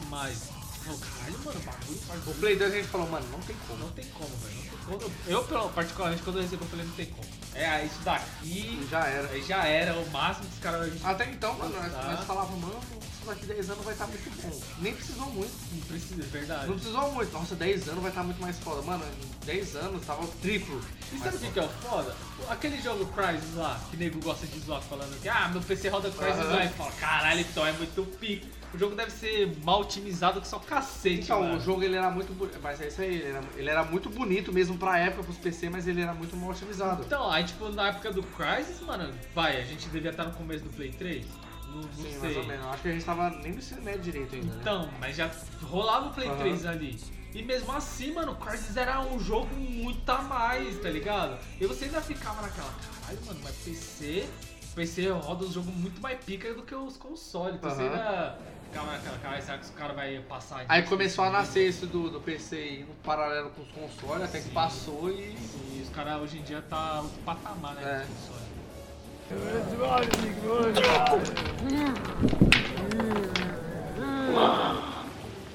Pô, 0.87 0.95
caralho, 0.95 1.39
mano, 1.45 1.61
o 1.61 1.63
bagulho 1.63 1.99
faz. 2.07 2.27
O 2.27 2.35
Play 2.35 2.57
2 2.57 2.73
a 2.73 2.77
gente 2.77 2.89
falou, 2.89 3.09
mano, 3.11 3.27
não 3.31 3.41
tem 3.41 3.57
como. 3.67 3.79
Não 3.81 3.91
tem 3.91 4.05
como, 4.07 4.31
velho. 4.37 5.13
Eu, 5.27 5.45
pelo- 5.45 5.69
particularmente, 5.71 6.23
quando 6.23 6.37
eu 6.37 6.43
recebi, 6.43 6.63
eu 6.65 6.69
falei, 6.71 6.87
não 6.87 6.95
tem 6.95 7.07
como. 7.07 7.38
É 7.55 7.85
isso 7.85 7.99
daqui. 8.05 8.87
Já 8.91 9.05
era. 9.07 9.41
Já 9.43 9.65
era, 9.67 9.95
o 9.95 10.11
máximo 10.11 10.47
que 10.47 10.55
os 10.55 10.61
caras. 10.61 11.05
Até 11.05 11.25
então, 11.31 11.55
mano, 11.55 11.75
nós, 11.75 11.93
Tá. 11.93 12.03
nós 12.13 12.25
falávamos, 12.25 12.61
mano, 12.61 12.81
isso 12.93 13.27
daqui 13.27 13.47
10 13.47 13.71
anos 13.71 13.85
vai 13.85 13.95
estar 13.95 14.07
muito 14.07 14.43
bom. 14.43 14.61
Nem 14.79 14.95
precisou 14.95 15.27
muito. 15.31 15.53
Não 15.73 15.81
precisa, 15.83 16.23
é 16.23 16.27
verdade. 16.27 16.67
Não 16.69 16.75
precisou 16.75 17.13
muito. 17.13 17.33
Nossa, 17.33 17.55
10 17.57 17.89
anos 17.89 18.01
vai 18.03 18.11
estar 18.11 18.23
muito 18.23 18.41
mais 18.41 18.59
foda. 18.59 18.83
Mano, 18.83 19.05
em 19.43 19.47
10 19.47 19.77
anos 19.77 20.07
tava 20.07 20.27
triplo. 20.41 20.81
E 21.13 21.19
sabe 21.19 21.37
o 21.37 21.41
que, 21.41 21.51
que 21.51 21.59
é 21.59 21.65
o 21.65 21.69
foda? 21.69 22.15
Aquele 22.49 22.81
jogo 22.81 23.07
Crysis 23.07 23.55
lá, 23.57 23.81
que 23.91 23.97
nego 23.97 24.21
gosta 24.21 24.47
de 24.47 24.61
zoar 24.61 24.83
falando 24.83 25.21
que 25.21 25.29
ah, 25.29 25.49
meu 25.49 25.61
PC 25.63 25.89
roda 25.89 26.11
Crysis 26.11 26.39
Aham. 26.41 26.55
lá 26.57 26.65
e 26.65 26.69
fala, 26.69 26.93
caralho, 26.93 27.41
então 27.41 27.67
é 27.67 27.73
muito 27.73 28.03
pico. 28.19 28.47
O 28.73 28.77
jogo 28.79 28.95
deve 28.95 29.11
ser 29.11 29.57
mal 29.65 29.81
otimizado 29.81 30.41
que 30.41 30.47
só 30.49 30.59
cacete, 30.59 31.23
Então, 31.25 31.41
mano. 31.41 31.57
o 31.57 31.61
jogo 31.61 31.83
ele 31.83 31.97
era 31.97 32.11
muito 32.11 32.33
bonito. 32.35 32.59
Mas 32.63 32.81
é 32.81 32.89
isso 32.89 33.01
aí, 33.01 33.15
ele 33.17 33.27
era, 33.29 33.45
ele 33.57 33.71
era 33.71 33.85
muito 33.85 34.11
bonito 34.11 34.53
mesmo 34.53 34.77
pra 34.77 34.99
época, 34.99 35.23
pros 35.25 35.39
PC, 35.39 35.71
mas 35.71 35.89
ele 35.89 36.03
era 36.03 36.13
muito 36.13 36.37
mal 36.37 36.51
otimizado. 36.51 37.03
Então, 37.05 37.31
aí 37.31 37.45
tipo, 37.45 37.69
na 37.71 37.89
época 37.89 38.13
do 38.13 38.23
Crysis, 38.23 38.81
mano, 38.83 39.13
vai, 39.35 39.57
a 39.61 39.65
gente 39.65 39.89
devia 39.89 40.11
estar 40.11 40.25
no 40.25 40.33
começo 40.33 40.65
do 40.65 40.71
Play 40.71 40.93
3? 40.93 41.27
Não, 41.69 41.83
não 41.83 41.93
Sim, 41.93 42.11
sei. 42.11 42.19
mais 42.19 42.37
ou 42.37 42.45
menos. 42.45 42.67
Acho 42.67 42.83
que 42.83 42.89
a 42.89 42.93
gente 42.93 43.05
tava 43.05 43.31
nem 43.31 43.53
no 43.53 43.59
ensino 43.59 43.83
médio 43.83 44.01
direito 44.03 44.35
ainda, 44.35 44.47
né? 44.55 44.59
Então, 44.61 44.91
mas 45.01 45.17
já 45.17 45.31
rolava 45.63 46.09
o 46.09 46.13
Play 46.13 46.29
Aham. 46.29 46.39
3 46.39 46.67
ali. 46.67 47.01
E 47.35 47.43
mesmo 47.43 47.71
assim, 47.73 48.13
mano, 48.13 48.33
o 48.33 48.37
Crysis 48.37 48.77
era 48.77 49.01
um 49.01 49.19
jogo 49.19 49.55
muito 49.55 50.09
a 50.11 50.23
mais, 50.23 50.79
tá 50.81 50.89
ligado? 50.91 51.39
E 51.61 51.67
você 51.67 51.85
ainda 51.87 52.01
ficava 52.01 52.41
naquela, 52.43 52.73
caralho, 53.01 53.19
mano, 53.27 53.41
mas 53.43 53.55
PC. 53.57 54.29
PC 54.75 55.09
roda 55.11 55.45
os 55.45 55.53
jogos 55.53 55.75
muito 55.75 56.01
mais 56.01 56.23
pica 56.25 56.55
do 56.55 56.63
que 56.63 56.75
os 56.75 56.97
consoles. 56.97 57.57
Então 57.57 57.69
você 57.71 57.83
ainda 57.83 58.39
ficava 58.69 58.93
naquela, 58.93 59.19
caralho, 59.19 59.43
será 59.43 59.59
que 59.59 59.65
os 59.65 59.71
caras 59.71 59.97
vão 59.97 60.23
passar 60.23 60.65
Aí 60.69 60.83
começou 60.83 61.25
a 61.25 61.31
nascer 61.31 61.69
isso 61.69 61.87
do, 61.87 62.11
do 62.11 62.21
PC 62.21 62.85
no 62.87 62.95
paralelo 62.97 63.51
com 63.51 63.63
os 63.63 63.71
consoles, 63.71 64.23
até 64.25 64.39
que 64.39 64.49
Sim. 64.49 64.55
passou 64.55 65.11
e. 65.11 65.37
E 65.73 65.83
os 65.83 65.89
caras 65.91 66.21
hoje 66.21 66.39
em 66.39 66.43
dia 66.43 66.63
tá 66.63 67.01
outro 67.01 67.19
patamar, 67.25 67.75
né? 67.75 68.05
É. 68.05 68.29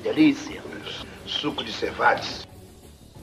Delícia. 0.04 0.62
Suco 1.26 1.64
de 1.64 1.72
cevades. 1.72 2.46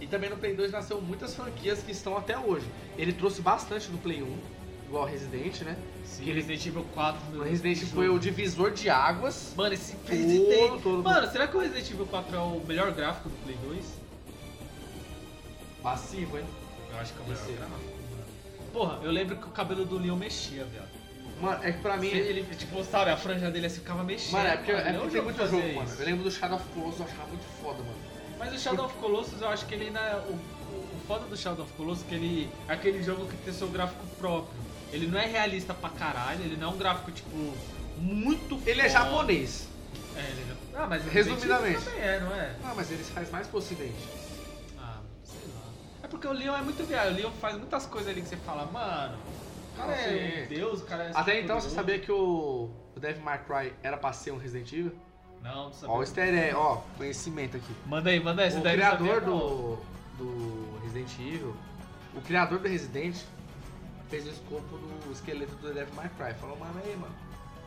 E 0.00 0.06
também 0.06 0.30
no 0.30 0.36
Play 0.36 0.54
2 0.54 0.72
nasceu 0.72 1.00
muitas 1.00 1.34
franquias 1.34 1.82
que 1.82 1.92
estão 1.92 2.16
até 2.16 2.38
hoje. 2.38 2.66
Ele 2.96 3.12
trouxe 3.12 3.42
bastante 3.42 3.90
no 3.90 3.98
Play 3.98 4.22
1, 4.22 4.38
igual 4.90 5.04
Resident, 5.06 5.60
né? 5.62 5.76
Sim, 6.04 6.24
Que 6.24 6.32
Resident 6.32 6.66
Evil 6.66 6.84
4, 6.92 7.20
meu 7.30 7.40
O 7.42 7.44
Resident 7.44 7.78
foi 7.86 8.06
jogo. 8.06 8.18
o 8.18 8.20
divisor 8.20 8.72
de 8.72 8.90
águas. 8.90 9.54
Mano, 9.56 9.72
esse 9.72 9.94
Resident 10.06 10.82
todo. 10.82 11.02
Mano, 11.04 11.30
será 11.30 11.46
que 11.46 11.56
o 11.56 11.60
Resident 11.60 11.90
Evil 11.90 12.06
4 12.06 12.36
é 12.36 12.38
o 12.40 12.60
melhor 12.66 12.90
gráfico 12.92 13.28
do 13.28 13.36
Play 13.44 13.56
2? 13.62 13.84
Passivo, 15.82 16.38
hein? 16.38 16.44
Eu 16.92 16.98
acho 16.98 17.12
que 17.14 17.18
é 17.20 17.22
o 17.22 17.28
melhor 17.28 17.42
Esse. 17.44 17.52
gráfico. 17.52 17.70
mano. 17.78 18.00
Porra, 18.72 18.98
eu 19.02 19.10
lembro 19.10 19.36
que 19.36 19.46
o 19.46 19.50
cabelo 19.50 19.84
do 19.84 19.96
Leon 19.98 20.16
mexia, 20.16 20.64
viado. 20.64 20.88
Mano, 21.40 21.64
é 21.64 21.72
que 21.72 21.78
pra 21.80 21.96
mim. 21.96 22.08
Ele, 22.08 22.42
tipo, 22.54 22.84
sabe, 22.84 23.10
a 23.10 23.16
franja 23.16 23.50
dele 23.50 23.66
assim 23.66 23.76
ficava 23.80 24.02
mexendo. 24.04 24.32
Mano, 24.32 24.48
é 24.48 24.56
porque, 24.56 24.72
mano. 24.72 24.88
é 24.88 24.92
porque 24.94 25.10
tem 25.10 25.22
muito 25.22 25.38
jogo, 25.46 25.74
mano. 25.74 25.84
isso. 25.88 26.02
Eu 26.02 26.06
lembro 26.06 26.24
do 26.24 26.30
Shadow 26.30 26.56
of 26.56 26.68
Colossus, 26.74 27.00
eu 27.00 27.06
achava 27.06 27.26
muito 27.28 27.44
foda, 27.62 27.78
mano. 27.78 27.96
Mas 28.38 28.52
o 28.54 28.58
Shadow 28.58 28.84
of 28.86 28.94
Colossus, 28.98 29.40
eu 29.40 29.48
acho 29.48 29.66
que 29.66 29.74
ele 29.74 29.86
ainda. 29.86 30.00
é- 30.00 30.16
O, 30.16 30.32
o 30.34 31.00
foda 31.06 31.24
do 31.26 31.36
Shadow 31.36 31.64
of 31.64 31.72
Colossus 31.74 32.04
é 32.04 32.08
que 32.08 32.14
ele 32.14 32.50
é 32.68 32.72
aquele 32.72 33.02
jogo 33.02 33.26
que 33.26 33.36
tem 33.38 33.54
seu 33.54 33.68
gráfico 33.68 34.04
próprio. 34.18 34.69
Ele 34.92 35.06
não 35.06 35.18
é 35.18 35.26
realista 35.26 35.72
pra 35.74 35.88
caralho, 35.90 36.42
ele 36.42 36.56
não 36.56 36.70
é 36.70 36.74
um 36.74 36.76
gráfico, 36.78 37.10
tipo, 37.12 37.30
muito 37.98 38.60
Ele 38.66 38.80
é 38.80 38.88
foda. 38.90 39.04
japonês. 39.04 39.68
É, 40.16 40.20
ele 40.20 40.40
é... 40.50 40.56
Ah, 40.76 40.86
mas 40.88 41.04
Resumidamente. 41.04 41.84
Também 41.84 42.00
é, 42.00 42.20
não 42.20 42.34
é? 42.34 42.56
Ah, 42.64 42.72
mas 42.74 42.90
eles 42.90 43.08
faz 43.10 43.30
mais 43.30 43.46
pro 43.46 43.58
ocidente. 43.58 44.08
Ah, 44.78 44.98
sei 45.22 45.40
lá. 45.54 45.62
É 46.02 46.08
porque 46.08 46.26
o 46.26 46.32
Leon 46.32 46.56
é 46.56 46.62
muito 46.62 46.84
viado. 46.84 47.08
O 47.12 47.14
Leon 47.14 47.30
faz 47.40 47.56
muitas 47.56 47.86
coisas 47.86 48.10
ali 48.10 48.22
que 48.22 48.28
você 48.28 48.36
fala, 48.38 48.66
mano. 48.66 49.16
Cara 49.76 49.92
Ah, 49.92 50.00
é 50.00 50.46
sim. 50.48 50.54
Deus, 50.54 50.80
o 50.80 50.84
cara 50.84 51.04
é. 51.04 51.10
Até 51.14 51.40
então, 51.40 51.60
você 51.60 51.70
sabia 51.70 51.98
que 51.98 52.10
o, 52.10 52.70
o 52.96 53.00
Devil 53.00 53.22
May 53.22 53.38
Cry 53.44 53.72
era 53.82 53.96
pra 53.96 54.12
ser 54.12 54.32
um 54.32 54.36
Resident 54.38 54.72
Evil? 54.72 54.92
Não, 55.42 55.64
não 55.66 55.72
sabia. 55.72 55.94
Ó, 55.94 55.98
o 55.98 56.02
easter 56.02 56.34
egg, 56.34 56.54
ó, 56.54 56.76
conhecimento 56.96 57.56
aqui. 57.56 57.72
Manda 57.86 58.10
aí, 58.10 58.20
manda 58.20 58.42
aí. 58.42 58.56
o 58.56 58.60
criador 58.60 59.20
do, 59.22 59.78
do 60.18 60.78
Resident 60.82 61.10
Evil, 61.18 61.56
o 62.14 62.20
criador 62.20 62.58
do 62.58 62.68
Resident, 62.68 63.16
fez 64.10 64.26
o 64.26 64.30
escopo 64.30 64.76
do 64.76 65.12
esqueleto 65.12 65.54
do 65.56 65.72
Devil 65.72 65.94
May 65.94 66.08
Cry. 66.18 66.34
Falou, 66.40 66.58
mano, 66.58 66.74
aí, 66.84 66.96
mano, 66.96 67.14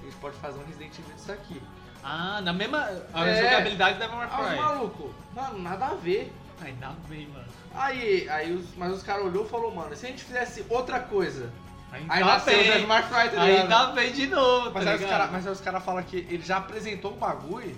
a 0.02 0.04
gente 0.04 0.16
pode 0.18 0.36
fazer 0.38 0.60
um 0.60 0.66
Resident 0.66 0.94
Evil 1.00 1.16
disso 1.16 1.32
aqui. 1.32 1.62
Ah, 2.04 2.42
na 2.42 2.52
mesma. 2.52 2.86
A 3.14 3.26
É. 3.28 3.42
jogabilidade 3.42 3.98
da 3.98 4.06
Devil 4.08 4.22
Ah, 4.22 4.28
os 4.28 4.38
May 4.38 4.48
Cry. 4.50 4.58
malucos, 4.66 5.12
mano, 5.34 5.60
nada 5.60 5.86
a 5.88 5.96
ver. 5.96 6.32
Ainda 6.62 6.92
bem, 7.08 7.28
mano. 7.28 7.48
Aí, 7.74 8.30
aí 8.30 8.54
os, 8.54 8.76
mas 8.76 8.94
os 8.94 9.02
caras 9.04 9.26
olhou 9.26 9.46
e 9.46 9.50
falou, 9.50 9.74
mano, 9.74 9.94
e 9.94 9.98
se 9.98 10.06
a 10.06 10.10
gente 10.10 10.24
fizesse 10.24 10.66
outra 10.70 11.00
coisa? 11.00 11.52
Ainda 11.92 12.14
Aí 12.14 12.24
nasceu 12.24 12.54
o 12.54 12.58
bem. 12.58 12.72
Devil 12.72 12.88
May 12.88 13.04
Cry, 13.04 13.30
tá? 13.36 13.42
Ainda 13.42 13.86
bem 13.88 14.12
de 14.14 14.28
novo, 14.28 14.72
Mas 14.74 14.84
tá 14.84 14.92
aí, 14.92 15.00
cara, 15.00 15.28
mas 15.28 15.46
aí 15.48 15.54
os 15.54 15.62
caras 15.62 15.84
falam 15.84 16.04
que 16.04 16.18
ele 16.18 16.44
já 16.44 16.58
apresentou 16.58 17.12
o 17.14 17.16
bagulho 17.16 17.76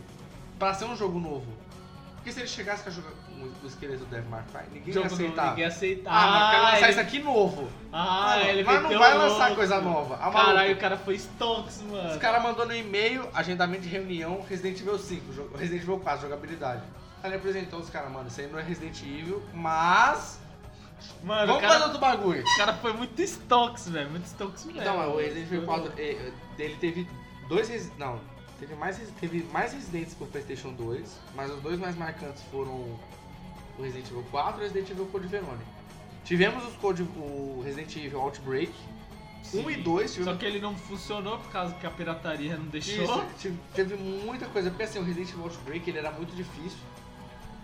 pra 0.57 0.73
ser 0.73 0.85
um 0.85 0.95
jogo 0.95 1.19
novo. 1.19 1.45
Porque 2.15 2.31
se 2.31 2.39
ele 2.39 2.47
chegasse 2.47 2.83
com 2.83 2.89
a 2.89 2.91
o 3.63 3.67
esqueleto 3.67 4.05
May 4.29 4.41
Cry, 4.51 4.61
ninguém 4.73 4.93
Jogo 4.93 5.07
aceitar. 5.07 5.49
ninguém 5.49 5.61
ia 5.63 5.67
aceitar. 5.67 6.11
Ah, 6.11 6.29
mas 6.31 6.61
lançar 6.63 6.79
ele- 6.83 6.91
isso 6.91 6.99
aqui 6.99 7.19
novo. 7.19 7.69
Ah, 7.91 8.35
Mano, 8.37 8.49
ele 8.49 8.63
mas 8.63 8.83
não 8.83 8.99
vai 8.99 9.13
louco. 9.17 9.27
lançar 9.33 9.55
coisa 9.55 9.81
nova. 9.81 10.15
Ah, 10.15 10.31
Caralho, 10.31 10.55
maluco. 10.57 10.73
o 10.73 10.77
cara 10.77 10.97
foi 10.97 11.15
Stonks, 11.15 11.81
mano. 11.81 12.09
Os 12.11 12.17
caras 12.17 12.41
mandou 12.43 12.65
no 12.65 12.75
e-mail, 12.75 13.27
agendamento 13.33 13.81
de 13.83 13.89
reunião, 13.89 14.43
Resident 14.49 14.79
Evil 14.79 14.97
5, 14.99 15.33
jogo- 15.33 15.57
Resident 15.57 15.83
Evil 15.83 15.99
4, 15.99 16.21
jogabilidade. 16.23 16.81
Ele 17.23 17.35
apresentou 17.35 17.79
os 17.79 17.89
caras, 17.89 18.11
mano, 18.11 18.27
isso 18.27 18.39
aí 18.39 18.47
não 18.47 18.59
é 18.59 18.61
Resident 18.63 19.01
Evil, 19.01 19.41
mas. 19.53 20.39
Mano, 21.23 21.47
Vamos 21.47 21.61
cara, 21.61 21.73
fazer 21.73 21.85
outro 21.85 21.99
bagulho. 21.99 22.41
o 22.43 22.57
cara 22.57 22.73
foi 22.75 22.93
muito 22.93 23.21
Stonks, 23.21 23.89
velho. 23.89 24.09
Muito 24.09 24.25
Stonks 24.25 24.63
mesmo. 24.65 24.81
Então, 24.81 24.97
o 25.13 25.17
Resident 25.17 25.45
Evil 25.47 25.65
Foi 25.65 25.67
4, 25.81 25.93
eh, 25.97 26.31
ele 26.57 26.75
teve 26.75 27.07
dois 27.49 27.67
Resi- 27.67 27.91
Não, 27.97 28.19
teve 28.59 28.75
mais, 28.75 28.97
teve 29.19 29.43
mais 29.51 29.73
Residentes 29.73 30.13
pro 30.13 30.25
PlayStation 30.27 30.71
2, 30.73 31.19
mas 31.35 31.51
os 31.51 31.61
dois 31.61 31.79
mais 31.79 31.95
marcantes 31.97 32.41
foram 32.51 32.97
o 33.77 33.81
Resident 33.81 34.07
Evil 34.07 34.25
4 34.31 34.53
e 34.53 34.57
o 34.57 34.67
Resident 34.67 34.89
Evil 34.91 35.05
Code 35.07 35.27
Verônica. 35.27 35.75
Tivemos 36.23 36.65
os 36.65 36.75
Code, 36.77 37.03
o 37.03 37.61
Resident 37.63 37.95
Evil 37.97 38.19
Outbreak, 38.19 38.73
Sim. 39.43 39.63
1 39.63 39.69
e 39.71 39.75
2, 39.77 40.09
Só 40.09 40.17
tivemos 40.17 40.39
que 40.39 40.45
ele 40.45 40.59
não 40.59 40.75
funcionou 40.75 41.37
por 41.37 41.51
causa 41.51 41.75
que 41.75 41.85
a 41.85 41.91
pirataria 41.91 42.57
não 42.57 42.65
deixou. 42.65 43.03
Isso, 43.03 43.53
teve 43.75 43.95
muita 43.95 44.47
coisa, 44.47 44.69
porque 44.69 44.83
assim, 44.83 44.99
o 44.99 45.03
Resident 45.03 45.29
Evil 45.29 45.43
Outbreak 45.43 45.87
ele 45.87 45.99
era 45.99 46.11
muito 46.11 46.35
difícil, 46.35 46.79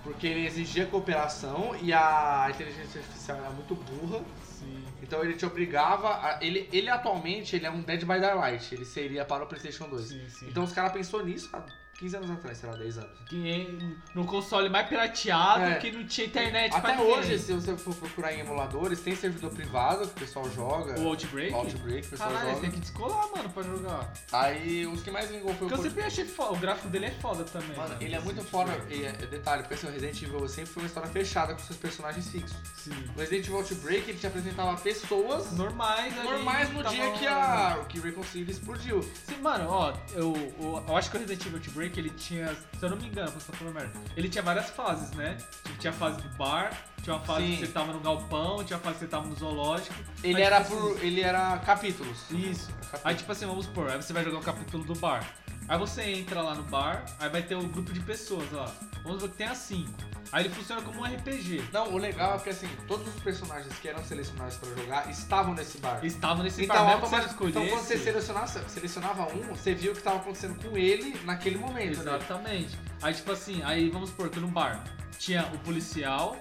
porque 0.04 0.28
ele 0.28 0.46
exigia 0.46 0.86
cooperação 0.86 1.76
e 1.82 1.92
a 1.92 2.48
inteligência 2.54 3.02
artificial 3.02 3.38
era 3.38 3.50
muito 3.50 3.74
burra, 3.74 4.24
Sim. 4.44 4.84
então 5.02 5.24
ele 5.24 5.34
te 5.34 5.46
obrigava 5.46 6.10
a, 6.10 6.38
ele, 6.40 6.70
ele 6.72 6.90
atualmente 6.90 7.56
ele 7.56 7.66
é 7.66 7.72
um 7.72 7.82
Dead 7.82 8.02
by 8.02 8.20
Daylight, 8.20 8.76
ele 8.76 8.86
seria 8.86 9.26
para 9.26 9.44
o 9.44 9.48
Playstation 9.48 9.90
2. 9.90 10.08
Sim, 10.08 10.30
sim. 10.30 10.48
Então 10.50 10.64
os 10.64 10.72
caras 10.72 10.92
pensou 10.92 11.26
nisso, 11.26 11.50
cara, 11.50 11.66
15 12.02 12.16
anos 12.18 12.32
atrás, 12.32 12.58
sei 12.58 12.68
lá, 12.70 12.76
10 12.76 12.98
anos. 12.98 13.12
Que 13.28 13.96
no 14.16 14.26
console 14.26 14.70
mais 14.70 14.88
pirateado, 14.90 15.64
É. 15.66 15.76
que 15.76 15.92
não 15.92 16.04
tinha 16.04 16.26
internet 16.26 16.74
Até 16.76 17.00
hoje, 17.00 17.38
se 17.38 17.54
você 17.54 17.78
for 17.78 17.94
procurar 17.94 18.34
em 18.34 18.40
emuladores, 18.40 19.00
tem 19.02 19.16
servidor 19.16 19.52
privado 19.52 20.08
que 20.08 20.14
o 20.18 20.20
pessoal 20.20 20.50
joga. 20.50 21.00
O 21.00 21.08
Outbreak? 21.10 21.54
Outbreak, 21.54 22.08
o 22.08 22.10
pessoal 22.10 22.32
Caralho, 22.32 22.50
joga. 22.50 22.62
tem 22.62 22.72
que 22.72 22.80
descolar, 22.80 23.28
mano, 23.36 23.50
pra 23.52 23.62
jogar. 23.64 24.14
Aí 24.32 24.88
os 24.88 25.04
que 25.04 25.12
mais 25.12 25.30
vingou 25.30 25.50
foi 25.54 25.68
Porque 25.68 25.74
eu 25.76 25.80
o 25.80 25.84
sempre 25.84 26.04
achei 26.04 26.26
foda. 26.26 26.54
O 26.54 26.58
gráfico 26.58 26.88
dele 26.90 27.06
é 27.06 27.12
foda 27.12 27.44
também. 27.44 27.78
Mano, 27.78 27.90
né? 27.90 27.98
ele 28.02 28.16
é 28.16 28.20
muito 28.20 28.44
foda. 28.44 28.72
E, 28.90 29.04
é, 29.06 29.12
detalhe, 29.12 29.62
porque 29.64 29.86
o 29.86 29.92
Resident 29.92 30.22
Evil 30.24 30.48
sempre 30.50 30.72
foi 30.74 30.82
uma 30.84 30.88
história 30.88 31.10
fechada 31.10 31.54
com 31.54 31.60
seus 31.60 31.78
personagens 31.78 32.28
fixos. 32.30 32.58
Sim. 32.78 32.90
No 33.14 33.14
Resident 33.20 33.46
Evil 33.46 33.58
Outbreak, 33.58 34.10
ele 34.10 34.18
te 34.18 34.26
apresentava 34.26 34.76
pessoas 34.82 35.52
Normais 35.52 36.18
ali. 36.18 36.28
normais 36.30 36.70
no 36.74 36.82
tava- 36.82 36.96
dia 36.96 37.12
que 37.12 37.28
a 37.28 37.86
que 37.88 38.00
Recon 38.00 38.24
City 38.24 38.50
explodiu. 38.52 39.04
Sim, 39.28 39.38
mano, 39.42 39.68
ó, 39.70 39.94
eu, 40.14 40.34
eu, 40.60 40.84
eu 40.88 40.98
acho 40.98 41.12
que 41.12 41.18
o 41.18 41.20
Resident 41.20 41.46
Evil 41.46 41.58
Outbreak, 41.60 41.91
ele 42.00 42.10
tinha, 42.10 42.48
se 42.48 42.84
eu 42.84 42.90
não 42.90 42.98
me 42.98 43.08
engano, 43.08 43.32
posso 43.32 43.52
falando 43.52 43.74
merda, 43.74 43.92
ele 44.16 44.30
tinha 44.30 44.42
várias 44.42 44.70
fases, 44.70 45.12
né? 45.12 45.38
Tipo, 45.64 45.78
tinha 45.78 45.92
a 45.92 45.94
fase 45.94 46.22
do 46.22 46.30
bar, 46.38 46.72
tinha 47.02 47.16
uma 47.16 47.26
fase 47.26 47.46
Sim. 47.46 47.52
que 47.58 47.66
você 47.66 47.72
tava 47.72 47.94
no 47.94 48.00
galpão, 48.00 48.64
tinha 48.64 48.78
uma 48.78 48.84
fase 48.84 48.96
que 49.00 49.06
você 49.06 49.08
tava 49.12 49.28
no 49.28 49.36
zoológico. 49.36 49.96
Ele 50.24 50.38
Aí, 50.38 50.44
era 50.44 50.64
tipo 50.64 50.76
por. 50.76 51.04
ele 51.04 51.22
era 51.22 51.58
capítulos. 51.60 52.30
Isso. 52.32 52.70
Aí, 53.04 53.16
tipo 53.16 53.32
assim, 53.32 53.46
vamos 53.46 53.66
supor, 53.66 53.90
aí 53.90 54.02
você 54.02 54.14
vai 54.14 54.24
jogar 54.24 54.40
o 54.40 54.44
capítulo 54.44 54.84
do 54.84 54.96
bar. 54.96 55.26
Aí 55.68 55.78
você 55.78 56.02
entra 56.04 56.42
lá 56.42 56.54
no 56.56 56.64
bar, 56.64 57.06
aí 57.20 57.30
vai 57.30 57.42
ter 57.42 57.56
um 57.56 57.68
grupo 57.68 57.94
de 57.94 58.00
pessoas 58.02 58.52
lá. 58.52 58.66
Vamos 59.04 59.22
supor 59.22 59.30
que 59.30 59.38
tem 59.38 59.48
as 59.48 59.58
5. 59.60 59.90
Aí 60.32 60.46
ele 60.46 60.54
funciona 60.54 60.82
como 60.82 61.02
um 61.02 61.04
RPG. 61.06 61.64
Não, 61.74 61.94
o 61.94 61.98
legal 61.98 62.36
é 62.36 62.40
que 62.40 62.50
assim, 62.50 62.68
todos 62.88 63.08
os 63.14 63.22
personagens 63.22 63.74
que 63.80 63.88
eram 63.90 64.04
selecionados 64.04 64.56
pra 64.58 64.70
jogar 64.70 65.10
estavam 65.10 65.54
nesse 65.54 65.78
bar. 65.80 66.00
Estavam 66.06 66.44
nesse 66.44 66.64
Então, 66.64 66.76
bar, 66.76 66.86
mesmo 66.86 67.02
você 67.02 67.16
automaticamente- 67.16 67.58
então 67.58 67.68
quando 67.70 67.84
você 67.88 67.98
selecionava, 67.98 68.48
selecionava 68.70 69.24
um, 69.34 69.42
você 69.56 69.74
viu 69.74 69.92
o 69.92 69.96
que 69.96 70.02
tava 70.02 70.18
acontecendo 70.18 70.56
com 70.62 70.78
ele 70.78 71.20
naquele 71.26 71.58
momento. 71.58 71.98
né? 72.04 72.16
Exatamente. 72.16 72.78
Aí, 73.02 73.14
tipo 73.14 73.32
assim, 73.32 73.62
aí 73.64 73.90
vamos 73.90 74.10
supor 74.10 74.30
que 74.30 74.40
no 74.40 74.48
bar 74.48 74.84
tinha 75.18 75.44
o 75.54 75.58
policial, 75.60 76.38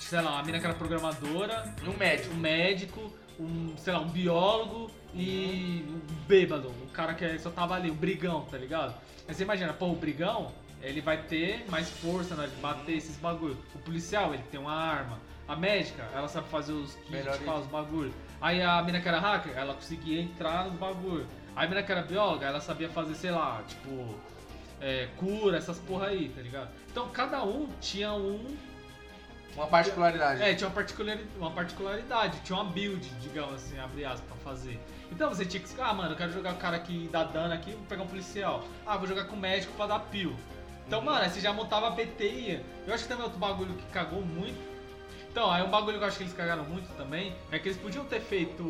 sei 0.00 0.20
lá, 0.20 0.38
a 0.40 0.42
mina 0.44 0.58
que 0.58 0.64
era 0.66 0.74
programadora, 0.74 1.72
E 1.82 1.88
um 1.88 1.96
médico. 1.96 2.34
um 2.34 2.38
médico, 2.38 3.12
um, 3.38 3.76
sei 3.76 3.92
lá, 3.92 4.00
um 4.00 4.08
biólogo 4.08 4.90
e 5.14 5.84
um 5.88 6.26
bêbado, 6.26 6.68
um 6.68 6.86
cara 6.88 7.14
que 7.14 7.38
só 7.38 7.50
tava 7.50 7.74
ali, 7.74 7.90
um 7.90 7.94
brigão, 7.94 8.42
tá 8.42 8.58
ligado? 8.58 8.94
Aí 9.26 9.34
você 9.34 9.42
imagina, 9.42 9.72
pô, 9.72 9.86
o 9.86 9.96
brigão, 9.96 10.52
ele 10.82 11.00
vai 11.00 11.22
ter 11.22 11.64
mais 11.70 11.90
força 11.90 12.34
na 12.34 12.42
hora 12.42 12.50
de 12.50 12.56
bater 12.56 12.96
esses 12.96 13.16
bagulho. 13.16 13.56
O 13.74 13.78
policial, 13.78 14.34
ele 14.34 14.42
tem 14.50 14.60
uma 14.60 14.74
arma. 14.74 15.18
A 15.46 15.56
médica, 15.56 16.02
ela 16.14 16.28
sabe 16.28 16.48
fazer 16.48 16.72
os 16.72 16.94
kits, 16.94 17.38
tipo, 17.38 17.50
os 17.50 17.66
bagulho. 17.66 18.12
Aí 18.40 18.60
a 18.62 18.82
mina 18.82 19.00
que 19.00 19.08
era 19.08 19.18
hacker, 19.18 19.56
ela 19.56 19.74
conseguia 19.74 20.20
entrar 20.20 20.66
nos 20.66 20.78
bagulho. 20.78 21.26
Aí 21.56 21.66
a 21.66 21.68
mina 21.68 21.82
que 21.82 21.90
era 21.90 22.02
bióloga, 22.02 22.46
ela 22.46 22.60
sabia 22.60 22.88
fazer, 22.88 23.14
sei 23.14 23.30
lá, 23.30 23.62
tipo, 23.66 24.14
é, 24.80 25.08
cura, 25.16 25.56
essas 25.56 25.78
porra 25.78 26.08
aí, 26.08 26.28
tá 26.28 26.42
ligado? 26.42 26.68
Então 26.90 27.08
cada 27.08 27.42
um 27.42 27.68
tinha 27.80 28.12
um 28.12 28.44
Uma 29.58 29.66
particularidade. 29.66 30.40
é, 30.40 30.54
tinha 30.54 30.68
uma 30.68 30.74
particularidade, 30.74 31.28
uma 31.36 31.50
particularidade, 31.50 32.40
tinha 32.44 32.60
uma 32.60 32.70
build, 32.70 33.04
digamos 33.20 33.54
assim, 33.54 33.76
abre 33.80 34.04
aspas, 34.04 34.22
pra 34.28 34.36
fazer. 34.36 34.80
Então 35.10 35.28
você 35.28 35.44
tinha 35.44 35.60
que, 35.60 35.68
ah, 35.80 35.92
mano, 35.92 36.12
eu 36.12 36.16
quero 36.16 36.32
jogar 36.32 36.52
o 36.52 36.56
cara 36.58 36.78
que 36.78 37.08
dá 37.10 37.24
dano 37.24 37.52
aqui, 37.52 37.72
vou 37.72 37.82
pegar 37.88 38.04
um 38.04 38.06
policial. 38.06 38.62
Ah, 38.86 38.96
vou 38.96 39.08
jogar 39.08 39.24
com 39.24 39.34
o 39.34 39.38
médico 39.38 39.72
pra 39.74 39.88
dar 39.88 39.98
pio. 39.98 40.36
Então, 40.86 41.02
mano, 41.02 41.18
aí 41.18 41.28
você 41.28 41.40
já 41.40 41.52
montava 41.52 41.88
a 41.88 41.90
PT 41.90 42.24
e 42.24 42.50
ia. 42.50 42.64
Eu 42.86 42.94
acho 42.94 43.02
que 43.02 43.08
também 43.08 43.24
outro 43.24 43.38
bagulho 43.38 43.74
que 43.74 43.84
cagou 43.86 44.22
muito. 44.22 44.58
Então, 45.28 45.50
aí 45.50 45.62
um 45.62 45.70
bagulho 45.70 45.98
que 45.98 46.04
eu 46.04 46.08
acho 46.08 46.18
que 46.18 46.22
eles 46.22 46.32
cagaram 46.32 46.64
muito 46.64 46.88
também 46.96 47.34
é 47.50 47.58
que 47.58 47.68
eles 47.68 47.78
podiam 47.78 48.04
ter 48.04 48.20
feito 48.20 48.62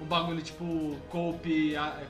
um 0.00 0.04
bagulho 0.06 0.40
tipo 0.40 0.96
cope 1.10 1.76
é, 1.76 2.06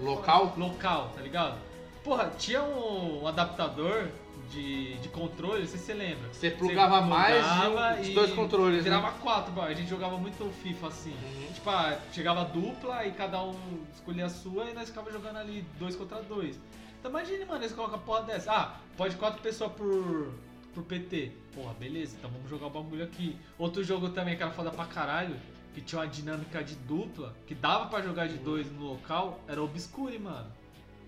Local? 0.00 0.54
Local, 0.56 1.10
tá 1.14 1.20
ligado? 1.20 1.58
Porra, 2.02 2.32
tinha 2.38 2.62
um 2.62 3.26
adaptador 3.26 4.08
de, 4.52 4.94
de 4.98 5.08
controle, 5.08 5.60
não 5.60 5.66
sei 5.68 5.78
se 5.78 5.86
você 5.86 5.94
lembra. 5.94 6.28
Você 6.32 6.50
plugava 6.50 7.00
mais 7.00 7.44
plugava 7.46 8.02
de, 8.02 8.10
um- 8.10 8.14
dois 8.14 8.32
controles, 8.32 8.76
né? 8.78 8.82
Virava 8.82 9.12
quatro, 9.18 9.60
a 9.60 9.72
gente 9.74 9.88
jogava 9.88 10.16
muito 10.18 10.44
FIFA 10.62 10.88
assim. 10.88 11.10
Uhum. 11.22 11.52
Tipo, 11.52 11.70
ah, 11.70 11.98
chegava 12.12 12.44
dupla 12.44 13.04
e 13.06 13.12
cada 13.12 13.42
um 13.42 13.56
escolhia 13.94 14.26
a 14.26 14.30
sua 14.30 14.66
e 14.70 14.74
nós 14.74 14.88
ficava 14.88 15.10
jogando 15.10 15.36
ali 15.38 15.64
dois 15.78 15.96
contra 15.96 16.20
dois. 16.22 16.58
Então 17.00 17.10
imagine, 17.10 17.44
mano, 17.44 17.62
eles 17.62 17.72
colocam 17.72 17.96
a 17.96 17.98
porra 17.98 18.22
dessa. 18.22 18.52
Ah, 18.52 18.76
pode 18.96 19.16
quatro 19.16 19.40
pessoas 19.42 19.72
por, 19.72 20.32
por 20.74 20.84
PT. 20.84 21.32
Porra, 21.54 21.74
beleza, 21.74 22.16
então 22.18 22.30
vamos 22.30 22.48
jogar 22.48 22.66
o 22.66 22.70
bagulho 22.70 23.04
aqui. 23.04 23.36
Outro 23.58 23.82
jogo 23.82 24.10
também 24.10 24.36
que 24.36 24.42
era 24.42 24.52
foda 24.52 24.70
pra 24.70 24.84
caralho, 24.86 25.36
que 25.74 25.80
tinha 25.80 26.00
uma 26.00 26.06
dinâmica 26.06 26.62
de 26.62 26.74
dupla, 26.76 27.34
que 27.46 27.54
dava 27.54 27.86
pra 27.86 28.00
jogar 28.02 28.28
de 28.28 28.38
dois 28.38 28.70
no 28.72 28.86
local, 28.92 29.40
era 29.48 29.62
Obscure, 29.62 30.18
mano. 30.18 30.46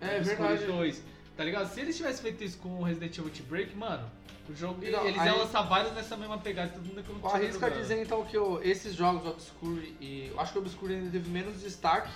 É 0.00 0.16
Obscure 0.18 0.48
verdade. 0.48 0.66
2. 0.66 1.04
Tá 1.36 1.42
ligado? 1.44 1.68
Se 1.72 1.80
eles 1.80 1.96
tivessem 1.96 2.22
feito 2.22 2.44
isso 2.44 2.58
com 2.58 2.68
o 2.80 2.82
Resident 2.82 3.12
Evil 3.18 3.24
Outbreak, 3.30 3.74
mano, 3.76 4.08
o 4.48 4.54
jogo. 4.54 4.74
Não, 4.88 5.06
eles 5.06 5.20
aí- 5.20 5.26
iam 5.28 5.38
lançar 5.38 5.62
vários 5.62 5.92
nessa 5.94 6.16
mesma 6.16 6.38
pegada, 6.38 6.70
todo 6.70 6.84
mundo 6.84 7.02
que 7.02 7.26
Arrisca 7.26 7.70
dizer 7.70 8.00
então 8.02 8.24
que 8.24 8.38
o- 8.38 8.62
esses 8.62 8.94
jogos 8.94 9.26
Obscure 9.26 9.96
e. 10.00 10.28
Eu 10.32 10.38
acho 10.40 10.52
que 10.52 10.58
o 10.58 10.60
Obscure 10.62 10.94
ainda 10.94 11.10
teve 11.10 11.28
menos 11.30 11.60
destaque 11.60 12.10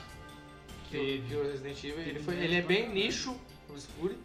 que, 0.89 1.23
que 1.29 1.35
o 1.35 1.43
Resident 1.43 1.83
Evil. 1.83 2.01
Ele, 2.01 2.21
foi, 2.21 2.35
ele 2.37 2.55
é 2.57 2.63
bem 2.63 2.89
nicho, 2.91 3.37
o 3.69 3.73
Obscure. 3.73 4.17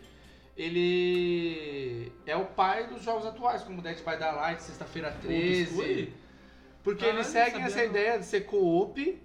Ele 0.56 2.12
é 2.26 2.36
o 2.36 2.46
pai 2.46 2.88
dos 2.88 3.04
jogos 3.04 3.26
atuais, 3.26 3.64
como 3.64 3.82
Dead 3.82 3.98
by 3.98 4.18
Daylight, 4.18 4.62
Sexta-feira 4.62 5.16
O 5.18 5.22
13. 5.28 5.64
Obscure? 5.64 6.14
Porque 6.84 7.00
Caralho, 7.00 7.18
eles 7.20 7.28
seguem 7.28 7.64
essa 7.64 7.78
não. 7.78 7.86
ideia 7.86 8.20
de 8.20 8.26
ser 8.26 8.42
co-op 8.42 9.22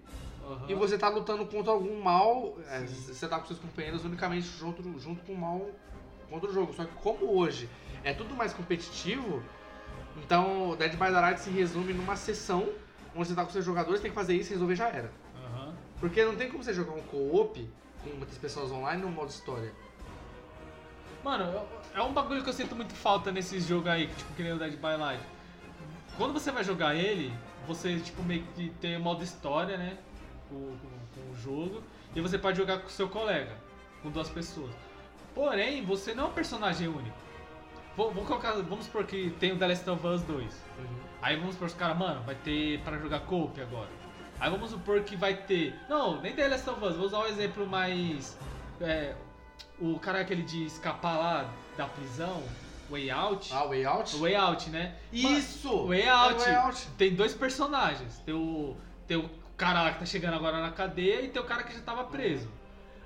Aham. 0.49 0.65
e 0.69 0.75
você 0.75 0.97
tá 0.97 1.09
lutando 1.09 1.45
contra 1.47 1.73
algum 1.73 2.01
mal. 2.03 2.57
é, 2.69 2.81
você 2.87 3.29
tá 3.29 3.39
com 3.39 3.47
seus 3.47 3.59
companheiros 3.59 4.05
unicamente 4.05 4.47
junto, 4.47 4.83
junto 4.99 5.23
com 5.25 5.33
o 5.33 5.39
mal 5.39 5.71
contra 6.31 6.49
o 6.49 6.53
jogo. 6.53 6.73
Só 6.73 6.85
que 6.85 6.95
como 6.97 7.37
hoje 7.37 7.69
é 8.03 8.13
tudo 8.13 8.35
mais 8.35 8.53
competitivo, 8.55 9.43
então 10.17 10.75
Dead 10.77 10.93
by 10.93 11.11
Daylight 11.11 11.41
se 11.41 11.51
resume 11.51 11.93
numa 11.93 12.17
sessão 12.17 12.69
onde 13.15 13.29
você 13.29 13.35
tá 13.35 13.45
com 13.45 13.51
seus 13.51 13.65
jogadores, 13.65 14.01
tem 14.01 14.11
que 14.11 14.15
fazer 14.15 14.35
isso 14.35 14.51
e 14.51 14.55
resolver 14.55 14.77
já 14.77 14.89
era. 14.89 15.13
Aham. 15.37 15.75
Porque 16.01 16.25
não 16.25 16.37
tem 16.37 16.49
como 16.51 16.63
você 16.63 16.73
jogar 16.73 16.93
um 16.93 17.03
co-op 17.03 17.69
com 18.03 18.11
muitas 18.11 18.39
pessoas 18.39 18.71
online 18.71 19.03
no 19.03 19.11
modo 19.11 19.31
história. 19.31 19.73
Mano, 21.25 21.67
é 21.93 22.01
um 22.01 22.13
bagulho 22.13 22.43
que 22.43 22.49
eu 22.49 22.53
sinto 22.55 22.77
muito 22.77 22.95
falta 22.95 23.33
nesses 23.33 23.67
jogos 23.67 23.89
aí, 23.89 24.07
tipo, 24.07 24.35
que 24.35 24.43
nem 24.43 24.53
o 24.53 24.59
Dead 24.59 24.77
by 24.77 24.97
Light. 24.97 25.23
Quando 26.17 26.33
você 26.33 26.51
vai 26.53 26.63
jogar 26.63 26.95
ele, 26.95 27.33
você, 27.67 27.99
tipo, 27.99 28.23
meio 28.23 28.45
que 28.55 28.71
tem 28.81 28.97
o 28.97 29.01
modo 29.01 29.23
história, 29.23 29.77
né? 29.77 29.99
Com, 30.49 30.55
com- 30.57 31.23
com 31.23 31.31
o 31.31 31.35
jogo. 31.37 31.83
E 32.15 32.21
você 32.21 32.39
pode 32.39 32.57
jogar 32.57 32.79
com 32.79 32.89
seu 32.89 33.09
colega, 33.09 33.53
com 34.03 34.11
duas 34.11 34.29
pessoas. 34.31 34.71
Porém, 35.35 35.85
você 35.85 36.15
não 36.15 36.25
é 36.25 36.27
um 36.29 36.33
personagem 36.33 36.89
único. 36.89 37.17
Vou, 37.97 38.13
vou 38.13 38.25
colocar, 38.25 38.53
vamos 38.53 38.87
supor 38.87 39.05
que 39.05 39.31
tem 39.41 39.53
o 39.53 39.59
The 39.59 39.67
Last 39.69 39.91
of 39.91 40.07
Us 40.07 40.23
2. 40.23 40.63
Aí 41.21 41.37
vamos 41.37 41.55
supor 41.55 41.67
os 41.69 41.75
caras, 41.75 41.99
mano, 41.99 42.23
vai 42.23 42.35
ter 42.37 42.81
para 42.81 42.97
jogar 42.99 43.21
coop 43.21 43.61
agora. 43.61 43.89
Aí 44.41 44.49
vamos 44.51 44.71
supor 44.71 45.01
que 45.03 45.17
vai 45.17 45.35
ter. 45.37 45.75
Não, 45.89 46.21
nem 46.21 46.33
The 46.35 46.49
Last 46.49 46.71
of 46.71 46.85
Us, 46.85 46.97
vou 46.97 47.07
usar 47.07 47.19
um 47.21 47.27
exemplo 47.27 47.67
mais. 47.67 48.39
é, 48.81 49.15
o 49.81 49.99
cara 49.99 50.21
aquele 50.21 50.43
de 50.43 50.65
escapar 50.67 51.19
lá 51.19 51.51
da 51.77 51.87
prisão, 51.87 52.43
Way 52.91 53.11
Out. 53.11 53.53
Ah, 53.53 53.65
Way 53.65 53.85
Out? 53.85 54.17
Way 54.17 54.35
Out, 54.37 54.71
né? 54.71 54.95
Isso! 55.13 55.87
Way 55.89 56.03
É 56.03 56.09
Out, 56.09 56.41
Way 56.45 56.55
Out. 56.55 56.87
tem 56.97 57.15
dois 57.15 57.35
personagens. 57.35 58.19
Tem 58.25 58.35
o, 58.35 58.77
tem 59.07 59.17
o 59.17 59.29
cara 59.59 59.83
lá 59.83 59.93
que 59.93 59.99
tá 59.99 60.07
chegando 60.07 60.35
agora 60.35 60.61
na 60.61 60.71
cadeia 60.71 61.21
e 61.21 61.29
tem 61.29 61.43
o 61.43 61.45
cara 61.45 61.65
que 61.65 61.75
já 61.75 61.81
tava 61.81 62.05
preso. 62.05 62.49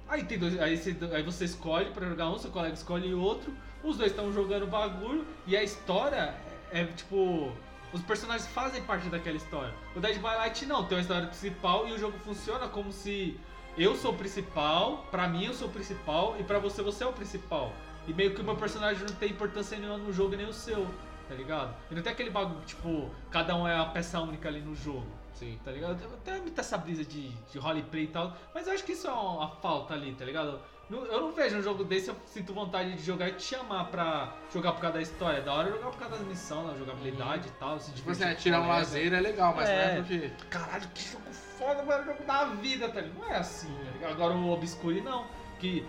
Aí 0.07 0.23
tem 0.25 0.38
dois, 0.38 0.61
aí 0.61 0.77
você, 0.77 0.97
aí 1.12 1.23
você 1.23 1.47
escolhe 1.47 1.91
pra 1.91 2.07
jogar 2.07 2.29
um, 2.29 2.38
seu 2.38 2.51
colega 2.51 2.75
escolhe 2.75 3.15
outro, 3.15 3.53
os 3.83 3.97
dois 3.97 4.11
estão 4.11 4.31
jogando 4.31 4.67
bagulho 4.67 5.27
e 5.47 5.57
a 5.57 5.62
história 5.65 6.35
é, 6.71 6.83
é, 6.83 6.85
tipo. 6.85 7.51
Os 7.93 8.01
personagens 8.01 8.49
fazem 8.49 8.83
parte 8.85 9.07
daquela 9.11 9.37
história. 9.37 9.75
O 9.95 10.01
Dead 10.01 10.17
by 10.17 10.23
Light 10.23 10.65
não, 10.65 10.87
tem 10.87 10.97
uma 10.97 11.03
história 11.03 11.27
principal 11.27 11.87
e 11.87 11.93
o 11.93 11.99
jogo 11.99 12.19
funciona 12.21 12.67
como 12.67 12.91
se 12.91 13.38
eu 13.77 13.95
sou 13.95 14.12
o 14.12 14.17
principal, 14.17 15.07
pra 15.11 15.29
mim 15.29 15.45
eu 15.45 15.53
sou 15.53 15.69
o 15.69 15.71
principal 15.71 16.35
e 16.41 16.43
pra 16.43 16.59
você 16.59 16.81
você 16.81 17.05
é 17.05 17.07
o 17.07 17.12
principal. 17.12 17.71
E 18.09 18.15
meio 18.15 18.35
que 18.35 18.41
o 18.41 18.45
meu 18.45 18.57
personagem 18.57 19.05
não 19.07 19.15
tem 19.15 19.31
importância 19.31 19.79
nenhuma 19.79 19.99
no 19.99 20.11
jogo 20.11 20.35
nem 20.35 20.47
o 20.47 20.55
seu, 20.55 20.87
tá 21.29 21.35
ligado? 21.35 21.75
E 21.91 21.95
não 21.95 22.03
tem 22.03 22.11
aquele 22.11 22.31
bagulho 22.31 22.61
que, 22.61 22.69
tipo, 22.69 23.11
cada 23.31 23.55
um 23.57 23.69
é 23.69 23.75
uma 23.75 23.91
peça 23.91 24.19
única 24.21 24.49
ali 24.49 24.62
no 24.62 24.75
jogo 24.75 25.22
Sim. 25.35 25.59
tá 25.64 25.71
ligado? 25.71 25.99
Tem 26.25 26.40
muita 26.40 26.61
essa 26.61 26.77
brisa 26.79 27.05
de, 27.05 27.29
de 27.31 27.59
roleplay 27.59 28.05
e 28.05 28.09
tal, 28.09 28.37
mas 28.55 28.66
eu 28.66 28.73
acho 28.75 28.85
que 28.85 28.92
isso 28.92 29.07
é 29.07 29.12
uma 29.12 29.49
falta 29.49 29.95
ali, 29.95 30.14
tá 30.14 30.25
ligado? 30.25 30.61
Não- 30.90 31.05
Eu 31.07 31.21
não 31.23 31.33
vejo 31.33 31.57
um 31.59 31.62
jogo 31.62 31.85
desse, 31.85 32.09
eu 32.11 32.16
sinto 32.27 32.53
vontade 32.53 32.92
de 32.95 33.03
jogar 33.03 33.29
e 33.29 33.33
te 33.33 33.42
chamar 33.45 33.85
pra 33.87 34.35
jogar 34.53 34.73
por 34.73 34.81
causa 34.83 34.97
da 34.99 35.03
história. 35.03 35.40
Da 35.40 35.55
hora 35.55 35.71
jogar 35.71 35.90
por 35.90 35.99
causa 35.99 36.16
das 36.18 36.27
missões, 36.27 36.66
da 36.68 36.75
jogabilidade 36.77 37.49
e 37.49 37.53
tal. 37.53 37.81
Se 37.81 37.92
Tipo 37.92 38.11
assim, 38.11 38.25
é, 38.25 38.35
tirar 38.35 38.61
um 38.61 38.68
lazer 38.68 39.12
é 39.12 39.21
legal, 39.21 39.55
mas 39.57 39.68
não 39.68 39.75
É. 39.75 39.85
é 39.85 39.97
porque. 40.03 40.31
Caralho, 40.51 40.88
que 40.95 41.03
jogo 41.12 41.33
foda, 41.33 41.83
mano, 41.83 42.05
jogo 42.05 42.23
da 42.25 42.45
vida, 42.47 42.88
tá 42.88 43.01
ligado? 43.01 43.18
Não 43.18 43.33
é 43.33 43.37
assim, 43.38 43.75
tá 43.75 43.90
ligado? 43.92 44.12
Agora 44.12 44.35
o 44.35 44.51
Obscure 44.53 45.01
não. 45.01 45.27
Que. 45.59 45.87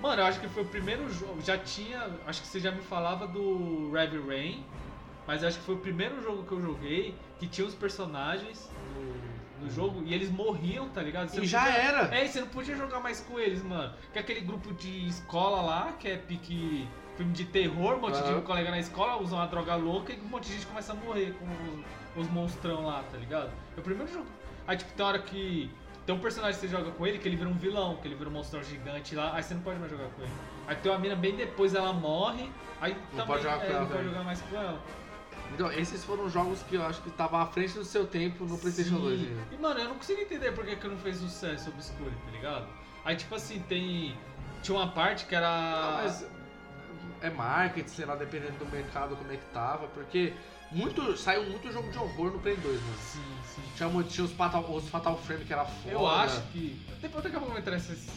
Mano, 0.00 0.22
eu 0.22 0.26
acho 0.26 0.38
que 0.38 0.46
foi 0.48 0.62
o 0.62 0.66
primeiro 0.66 1.08
jogo. 1.12 1.40
Já 1.42 1.58
tinha. 1.58 2.08
Acho 2.26 2.40
que 2.42 2.46
você 2.46 2.60
já 2.60 2.70
me 2.70 2.82
falava 2.82 3.26
do 3.26 3.90
Heavy 3.96 4.18
Rain. 4.18 4.64
Mas 5.26 5.42
eu 5.42 5.48
acho 5.48 5.58
que 5.58 5.64
foi 5.64 5.74
o 5.74 5.78
primeiro 5.78 6.22
jogo 6.22 6.44
que 6.44 6.52
eu 6.52 6.60
joguei 6.62 7.14
que 7.38 7.46
tinha 7.46 7.66
os 7.66 7.74
personagens 7.74 8.68
no 9.60 9.70
jogo 9.70 10.02
e 10.04 10.14
eles 10.14 10.30
morriam, 10.30 10.88
tá 10.88 11.02
ligado? 11.02 11.28
Você 11.28 11.36
E 11.38 11.40
não 11.40 11.46
já 11.46 11.64
podia- 11.64 11.78
era. 11.78 12.14
É, 12.16 12.24
e 12.24 12.28
você 12.28 12.40
não 12.40 12.48
podia 12.48 12.76
jogar 12.76 13.00
mais 13.00 13.20
com 13.20 13.38
eles, 13.38 13.62
mano. 13.62 13.92
Que 14.12 14.18
é 14.18 14.22
aquele 14.22 14.40
grupo 14.40 14.72
de 14.74 15.06
escola 15.08 15.60
lá, 15.62 15.92
que 15.98 16.08
é 16.08 16.16
pique 16.16 16.86
filme 17.16 17.32
de 17.32 17.44
terror, 17.46 17.96
um 17.96 18.00
monte 18.00 18.22
de 18.22 18.30
Aham. 18.30 18.40
colega 18.42 18.70
na 18.70 18.78
escola 18.78 19.20
usam 19.20 19.38
uma 19.38 19.46
droga 19.48 19.74
louca 19.74 20.12
e 20.12 20.20
um 20.20 20.28
monte 20.28 20.46
de 20.46 20.54
gente 20.54 20.66
começa 20.66 20.92
a 20.92 20.94
morrer 20.94 21.34
com 21.38 21.46
os, 22.20 22.24
os 22.26 22.32
monstrão 22.32 22.86
lá, 22.86 23.02
tá 23.10 23.18
ligado? 23.18 23.50
É 23.76 23.80
o 23.80 23.82
primeiro 23.82 24.12
jogo. 24.12 24.26
Aí, 24.66 24.76
tipo, 24.76 24.92
tem 24.92 25.04
hora 25.04 25.18
que. 25.18 25.68
Tem 26.06 26.14
um 26.14 26.20
personagem 26.20 26.58
que 26.58 26.66
você 26.66 26.68
joga 26.74 26.90
com 26.92 27.06
ele 27.06 27.18
que 27.18 27.28
ele 27.28 27.36
vira 27.36 27.50
um 27.50 27.54
vilão, 27.54 27.96
que 27.96 28.08
ele 28.08 28.14
vira 28.14 28.30
um 28.30 28.32
monstrão 28.32 28.62
gigante 28.62 29.14
lá, 29.14 29.34
aí 29.34 29.42
você 29.42 29.52
não 29.52 29.60
pode 29.60 29.78
mais 29.78 29.90
jogar 29.90 30.06
com 30.08 30.22
ele. 30.22 30.30
Aí 30.66 30.76
tem 30.76 30.90
uma 30.90 30.98
mina 30.98 31.14
bem 31.16 31.34
depois, 31.36 31.74
ela 31.74 31.92
morre, 31.92 32.48
aí 32.80 32.96
também 33.10 33.26
pode 33.26 33.42
jogar 33.42 33.62
é, 33.62 33.70
ela 33.70 33.80
não 33.80 33.88
pode 33.88 34.04
jogar 34.04 34.22
mais 34.24 34.40
com 34.40 34.56
ela. 34.56 34.80
Então, 35.54 35.70
esses 35.72 36.04
foram 36.04 36.28
jogos 36.28 36.62
que 36.62 36.74
eu 36.76 36.82
acho 36.84 37.00
que 37.02 37.08
estavam 37.08 37.40
à 37.40 37.46
frente 37.46 37.74
do 37.74 37.84
seu 37.84 38.06
tempo 38.06 38.44
no 38.44 38.58
PlayStation 38.58 38.96
Sim. 38.96 39.02
2 39.02 39.20
ainda. 39.20 39.42
E 39.52 39.56
mano, 39.56 39.80
eu 39.80 39.88
não 39.88 39.96
consigo 39.96 40.20
entender 40.20 40.52
por 40.52 40.64
que, 40.64 40.88
não 40.88 40.98
fez 40.98 41.16
sucesso 41.16 41.70
Obscure, 41.70 42.10
tá 42.24 42.30
ligado? 42.30 42.66
Aí 43.04 43.16
tipo 43.16 43.34
assim, 43.34 43.60
tem. 43.68 44.16
Tinha 44.62 44.76
uma 44.76 44.88
parte 44.88 45.26
que 45.26 45.34
era. 45.34 45.48
Ah, 45.48 46.00
mas 46.02 46.26
é 47.20 47.30
marketing, 47.30 47.88
sei 47.88 48.04
lá, 48.04 48.14
dependendo 48.14 48.58
do 48.58 48.66
mercado 48.66 49.16
como 49.16 49.32
é 49.32 49.36
que 49.36 49.44
tava, 49.46 49.88
porque 49.88 50.34
muito, 50.70 51.16
saiu 51.16 51.44
muito 51.48 51.72
jogo 51.72 51.90
de 51.90 51.98
horror 51.98 52.32
no 52.32 52.38
Play 52.38 52.56
2, 52.56 52.80
mano. 52.80 52.94
Sim, 52.98 53.22
sim. 53.54 53.62
Tinha, 53.74 53.88
muito- 53.88 54.10
tinha 54.10 54.24
os, 54.24 54.32
Fatal, 54.32 54.62
os 54.70 54.88
Fatal 54.88 55.16
Frame 55.18 55.44
que 55.44 55.52
era 55.52 55.64
foda. 55.64 55.90
Eu 55.92 56.06
acho 56.06 56.40
que. 56.52 56.80
Depois 57.00 57.24
daqui 57.24 57.36
a 57.36 57.38
pouco 57.38 57.46
eu 57.46 57.50
vou 57.52 57.58
entrar 57.58 57.72
nesse 57.72 57.92
esse, 57.92 58.10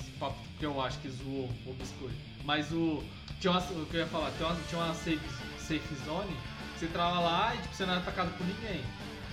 esse 0.00 0.10
papo 0.12 0.38
que 0.58 0.64
eu 0.64 0.80
acho 0.80 0.98
que 1.00 1.08
zoou 1.08 1.50
o 1.66 1.70
Obscure. 1.70 2.14
Mas 2.44 2.72
o. 2.72 3.02
Tinha 3.38 3.52
uma, 3.52 3.60
o 3.60 3.86
que 3.86 3.96
eu 3.96 4.00
ia 4.00 4.06
falar, 4.06 4.30
tinha 4.32 4.48
uma, 4.48 4.56
tinha 4.68 4.82
uma 4.82 4.94
safe, 4.94 5.20
safe 5.58 5.94
zone, 6.04 6.36
você 6.80 6.86
entrava 6.86 7.20
lá 7.20 7.54
e 7.54 7.58
tipo, 7.58 7.74
você 7.74 7.84
não 7.84 7.92
era 7.92 8.00
atacado 8.00 8.30
por 8.38 8.46
ninguém. 8.46 8.82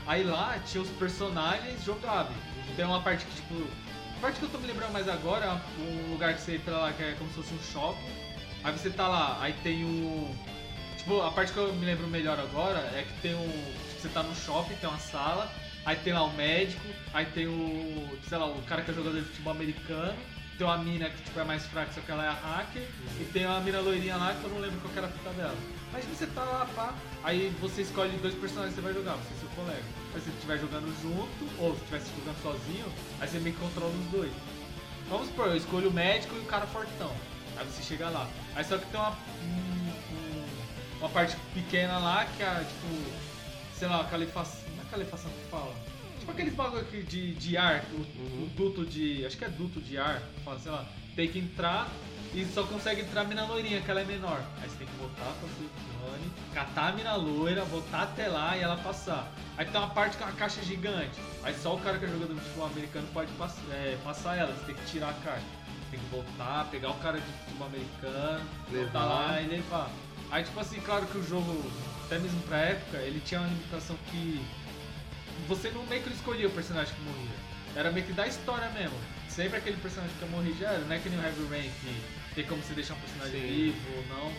Aí 0.06 0.24
lá 0.24 0.60
tinha 0.66 0.84
os 0.84 0.90
personagens 0.92 1.84
jogáveis. 1.84 2.38
Tem 2.76 2.86
uma 2.86 3.02
parte 3.02 3.26
que, 3.26 3.36
tipo. 3.36 3.68
A 4.18 4.20
parte 4.20 4.40
que 4.40 4.46
eu 4.46 4.50
tô 4.50 4.58
me 4.58 4.68
lembrando 4.68 4.92
mais 4.92 5.08
agora 5.08 5.46
é 5.46 5.82
um 5.82 6.12
lugar 6.12 6.34
que 6.34 6.42
você 6.42 6.56
entra 6.56 6.76
lá 6.76 6.92
que 6.92 7.04
é 7.04 7.12
como 7.14 7.30
se 7.30 7.36
fosse 7.36 7.54
um 7.54 7.60
shopping. 7.72 8.10
Aí 8.64 8.72
você 8.76 8.90
tá 8.90 9.08
lá, 9.08 9.38
aí 9.42 9.54
tem 9.64 9.84
o. 9.84 10.36
Tipo, 10.98 11.22
a 11.22 11.32
parte 11.32 11.54
que 11.54 11.58
eu 11.58 11.74
me 11.74 11.86
lembro 11.86 12.08
melhor 12.08 12.40
agora 12.40 12.80
é 12.80 13.06
que 13.08 13.22
tem 13.22 13.36
um. 13.36 13.48
Tipo, 13.48 14.02
você 14.02 14.10
tá 14.10 14.24
no 14.24 14.36
shopping, 14.36 14.76
tem 14.76 14.90
uma 14.90 15.00
sala, 15.00 15.50
aí 15.86 15.96
tem 15.98 16.14
lá 16.14 16.24
o 16.24 16.34
médico, 16.34 16.86
aí 17.14 17.26
tem 17.28 17.48
o. 17.48 18.20
sei 18.28 18.38
lá, 18.38 18.48
o 18.48 18.62
cara 18.64 18.82
que 18.82 18.92
é 18.92 18.94
jogador 18.94 19.20
de 19.20 19.28
futebol 19.28 19.54
americano, 19.54 20.18
tem 20.58 20.66
uma 20.66 20.78
mina 20.80 21.10
que 21.10 21.24
tipo, 21.24 21.40
é 21.40 21.44
mais 21.44 21.66
fraca, 21.68 21.94
só 21.94 22.02
que 22.02 22.12
ela 22.12 22.26
é 22.26 22.30
hacker, 22.30 22.88
e 23.22 23.26
tem 23.26 23.46
uma 23.46 23.60
mina 23.62 23.80
loirinha 23.80 24.18
lá 24.18 24.34
que 24.34 24.44
eu 24.44 24.50
não 24.50 24.60
lembro 24.60 24.80
qual 24.80 24.94
era 24.98 25.08
a 25.08 25.10
fita 25.10 25.30
dela. 25.32 25.56
Mas 25.94 26.04
você 26.06 26.26
tá 26.28 26.44
lá, 26.44 26.68
pá, 26.76 26.94
aí 27.24 27.54
você 27.60 27.82
escolhe 27.82 28.16
dois 28.18 28.36
personagens 28.36 28.76
que 28.76 28.82
você 28.82 28.86
vai 28.86 28.94
jogar, 28.94 29.14
você 29.16 29.34
e 29.36 29.40
seu 29.40 29.50
colega. 29.50 29.84
Aí 30.14 30.22
se 30.22 30.26
você 30.28 30.32
estiver 30.32 30.58
jogando 30.60 31.02
junto, 31.02 31.62
ou 31.64 31.76
se 31.76 31.82
estiver 31.96 32.02
jogando 32.18 32.42
sozinho, 32.42 32.86
aí 33.20 33.28
você 33.28 33.40
meio 33.40 33.56
que 33.56 33.62
controla 33.62 33.92
os 33.94 34.06
dois. 34.12 34.32
Vamos 35.10 35.28
supor, 35.28 35.48
eu 35.48 35.58
escolho 35.58 35.90
o 35.90 35.94
médico 35.94 36.36
e 36.36 36.40
o 36.40 36.46
cara 36.46 36.66
fortão. 36.68 37.12
Aí 37.58 37.66
você 37.66 37.82
chega 37.84 38.10
lá. 38.10 38.28
Aí 38.56 38.64
só 38.64 38.78
que 38.78 38.86
tem 38.88 39.00
uma, 39.00 39.12
um- 39.12 40.16
um- 40.16 40.48
uma 41.00 41.10
parte 41.10 41.36
pequena 41.54 41.98
lá 41.98 42.26
que 42.26 42.44
é 42.44 42.56
tipo, 42.60 43.12
sei 43.78 43.88
lá, 43.88 44.04
calefação. 44.06 44.60
Não 44.76 44.84
é 44.84 44.88
calefação 44.90 45.32
que 45.32 45.50
fala. 45.50 45.74
Tipo 46.20 46.32
aqueles 46.32 46.54
bagulho 46.54 46.82
aqui 46.82 47.04
de, 47.04 47.34
de 47.36 47.58
ar, 47.58 47.84
o, 47.94 47.98
o 48.44 48.50
duto 48.56 48.86
de. 48.86 49.26
Acho 49.26 49.38
que 49.38 49.46
é 49.46 49.50
duto 49.50 49.80
de 49.80 49.98
ar, 49.98 50.22
fala, 50.44 50.60
sei 50.60 50.72
lá. 50.72 50.86
Tem 51.16 51.28
que 51.30 51.40
entrar 51.40 51.90
e 52.34 52.46
só 52.54 52.64
consegue 52.64 53.02
entrar 53.02 53.22
a 53.22 53.24
mina 53.24 53.46
loirinha, 53.46 53.82
que 53.82 53.90
ela 53.90 54.02
é 54.02 54.06
menor. 54.06 54.42
Aí 54.62 54.70
você 54.70 54.76
tem 54.78 54.88
que 54.88 54.96
voltar 54.98 55.24
pra 55.40 55.48
sua 55.50 55.68
zone, 56.08 56.32
catar 56.54 56.90
a 56.90 56.92
mina 56.94 57.16
loira, 57.16 57.64
voltar 57.66 58.04
até 58.04 58.28
lá 58.28 58.56
e 58.58 58.62
ela 58.62 58.78
passar. 58.78 59.32
Aí 59.58 59.66
tem 59.66 59.80
uma 59.80 59.90
parte 59.90 60.18
com 60.18 60.24
uma 60.24 60.34
caixa 60.34 60.62
gigante. 60.64 61.20
Aí 61.44 61.56
só 61.62 61.76
o 61.76 61.80
cara 61.80 61.98
que 61.98 62.06
é 62.06 62.08
jogador 62.08 62.34
de 62.34 62.42
futebol 62.42 62.68
americano 62.68 63.08
pode 63.14 63.32
pass- 63.34 63.58
é, 63.72 63.98
passar 64.04 64.38
ela, 64.38 64.54
você 64.54 64.66
tem 64.66 64.76
que 64.76 64.86
tirar 64.86 65.10
a 65.10 65.14
caixa. 65.14 65.46
Tem 65.90 66.00
que 66.00 66.06
voltar, 66.08 66.66
pegar 66.70 66.92
o 66.92 66.96
cara 67.00 67.20
de 67.20 67.26
futebol 67.46 67.68
americano, 67.68 68.46
voltar 68.70 69.00
Levar. 69.00 69.06
lá 69.06 69.42
e 69.42 69.48
levar. 69.48 69.90
Aí 70.32 70.44
tipo 70.44 70.60
assim, 70.60 70.80
claro 70.82 71.06
que 71.08 71.18
o 71.18 71.24
jogo, 71.26 71.72
até 72.06 72.20
mesmo 72.20 72.40
pra 72.42 72.58
época, 72.58 72.98
ele 72.98 73.22
tinha 73.22 73.40
uma 73.40 73.50
limitação 73.50 73.96
que 74.12 74.46
você 75.48 75.70
não 75.72 75.84
meio 75.86 76.04
que 76.04 76.10
escolhia 76.14 76.48
o 76.48 76.52
personagem 76.52 76.94
que 76.94 77.02
morria. 77.02 77.36
Era 77.76 77.92
meio 77.92 78.06
que 78.06 78.14
da 78.14 78.28
história 78.28 78.70
mesmo. 78.72 78.98
Sempre 79.30 79.58
aquele 79.58 79.78
personagem 79.78 80.16
que 80.20 80.26
morria 80.26 80.54
já 80.56 80.68
era, 80.72 80.80
não 80.84 80.96
é 80.96 81.00
que 81.00 81.10
nem 81.10 81.20
o 81.20 81.24
Heavy 81.24 81.46
Rain 81.50 81.70
que 81.82 82.02
tem 82.36 82.46
como 82.46 82.62
você 82.62 82.74
deixar 82.74 82.96
um 82.96 83.00
personagem 83.00 83.40
Sim. 83.40 83.48
vivo 83.48 83.98
ou 83.98 84.06
não. 84.18 84.34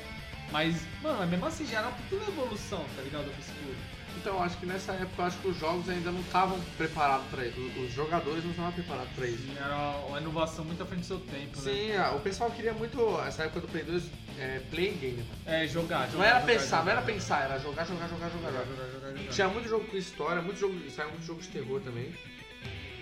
Mas, 0.51 0.77
mano, 1.03 1.27
mesmo 1.27 1.47
assim 1.47 1.67
já 1.67 1.79
era 1.79 1.89
uma 1.89 1.97
puta 2.09 2.31
evolução, 2.31 2.85
tá 2.97 3.03
ligado? 3.03 3.25
Do 3.25 3.31
Obscure. 3.31 3.77
Então, 4.17 4.35
eu 4.37 4.43
acho 4.43 4.57
que 4.57 4.67
nessa 4.67 4.93
época 4.95 5.23
eu 5.23 5.27
acho 5.27 5.39
que 5.39 5.49
os 5.49 5.57
jogos 5.59 5.89
ainda 5.89 6.11
não 6.11 6.21
estavam 6.21 6.59
preparados 6.77 7.27
pra 7.29 7.47
isso. 7.47 7.61
Os- 7.61 7.93
jogadores 7.93 8.43
não 8.43 8.51
estavam 8.51 8.73
preparados 8.73 9.11
pra 9.15 9.27
isso. 9.27 9.43
Sim, 9.45 9.55
era 9.57 9.77
uma 10.09 10.19
inovação 10.21 10.65
muito 10.65 10.83
à 10.83 10.87
frente 10.87 11.01
do 11.03 11.07
seu 11.07 11.21
tempo, 11.21 11.61
né? 11.61 11.73
Sim, 11.73 11.93
ah, 11.93 12.13
o 12.17 12.21
pessoal 12.21 12.51
queria 12.51 12.73
muito, 12.73 12.99
essa 13.27 13.45
época 13.45 13.61
do 13.61 13.69
Play 13.69 13.85
2, 13.85 14.03
é, 14.41 14.61
play 14.71 14.91
game. 14.95 15.25
É, 15.47 15.69
jogar, 15.69 16.07
jogar. 16.11 16.13
Não 16.19 16.25
era 16.25 16.41
jogar, 16.41 16.47
pensar, 16.53 16.65
jogar, 16.79 16.85
não 16.85 16.93
era 16.93 17.03
pensar, 17.03 17.45
era 17.45 17.59
jogar, 17.61 17.85
jogar, 17.85 18.09
jogar, 18.09 18.31
jogar. 18.31 18.51
Jogar, 18.51 18.65
jogar. 18.65 18.65
jogar, 18.65 18.91
jogar, 18.93 19.19
jogar. 19.19 19.33
Tinha 19.33 19.49
muito 19.49 19.69
jogo 19.69 19.85
com 19.87 19.97
história, 19.97 20.43
muito 20.43 20.59
jogo, 20.59 20.91
saiu 20.91 21.11
muito 21.11 21.25
jogo 21.25 21.41
de 21.41 21.49
terror 21.49 21.81
também. 21.83 22.13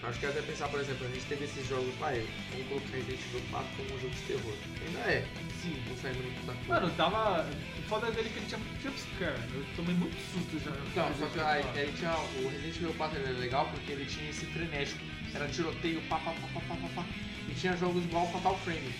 Acho 0.03 0.20
que 0.20 0.26
até 0.26 0.40
pensar, 0.42 0.68
por 0.68 0.80
exemplo, 0.80 1.07
a 1.07 1.11
gente 1.11 1.26
teve 1.26 1.44
esses 1.44 1.68
jogos, 1.68 1.92
pai, 1.99 2.24
vamos 2.53 2.68
colocar 2.68 2.90
Resident 2.90 3.20
Evil 3.26 3.42
4 3.51 3.68
como 3.76 3.94
um 3.94 4.01
jogo 4.01 4.14
de 4.14 4.20
terror. 4.22 4.55
Ainda 4.86 4.99
é, 5.01 5.26
Sim. 5.62 5.82
não 5.88 5.97
saiu 5.97 6.14
muito 6.14 6.47
da 6.47 6.53
coisa. 6.53 6.68
Mano, 6.68 6.90
tava. 6.97 7.51
O 7.78 7.82
foda 7.88 8.11
dele 8.12 8.28
é 8.28 8.32
que 8.32 8.38
ele 8.38 8.47
tinha 8.47 8.59
muito 8.59 8.82
jumpscare. 8.82 9.40
Eu 9.55 9.64
tomei 9.74 9.94
muito 9.94 10.16
susto 10.32 10.64
já. 10.64 10.70
Então, 10.70 11.14
só 11.18 11.26
que 11.26 11.40
aí, 11.40 11.64
aí 11.74 11.92
tinha 11.97 12.12
o 12.12 12.49
Resident 12.49 12.76
Evil 12.76 12.94
4 12.94 13.18
ele 13.18 13.28
era 13.28 13.38
legal 13.38 13.68
porque 13.72 13.92
ele 13.92 14.05
tinha 14.05 14.30
esse 14.30 14.47
frenético. 14.47 15.01
Era 15.34 15.49
tiroteio, 15.49 16.01
pá, 16.03 16.18
pá, 16.18 16.32
pá, 16.32 16.49
pá, 16.55 16.61
pá, 16.61 16.76
pá, 16.76 16.88
pá. 16.97 17.05
E 17.49 17.55
tinha 17.55 17.76
jogos 17.76 18.05
igual 18.05 18.30
Fatal 18.30 18.57
Frame. 18.59 18.94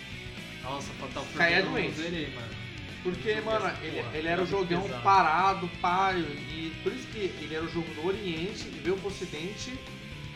Nossa, 0.63 0.93
Fatal 0.95 1.25
Frame 1.25 1.63
não 1.63 1.73
doente. 1.73 1.97
zerei, 1.97 2.35
mano. 2.35 2.67
Porque, 3.03 3.41
mano, 3.43 3.73
ele, 3.83 4.05
ele 4.13 4.29
era 4.29 4.43
o 4.43 4.47
jogão 4.47 4.83
pesado. 4.83 5.03
parado, 5.05 5.69
paio. 5.81 6.27
E 6.51 6.73
por 6.83 6.93
isso 6.93 7.07
que 7.09 7.19
ele 7.19 7.55
era 7.55 7.65
o 7.65 7.69
jogo 7.69 7.87
do 7.95 8.07
Oriente 8.07 8.67
e 8.67 8.81
veio 8.83 8.97
pro 8.97 9.07
Ocidente. 9.09 9.79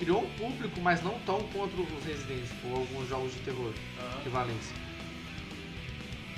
Criou 0.00 0.24
um 0.24 0.30
público, 0.30 0.80
mas 0.80 1.02
não 1.04 1.18
tão 1.20 1.40
contra 1.48 1.80
os 1.80 2.04
Residentes 2.04 2.50
ou 2.64 2.78
alguns 2.78 3.08
jogos 3.08 3.32
de 3.34 3.40
terror 3.40 3.72
equivalentes. 4.20 4.72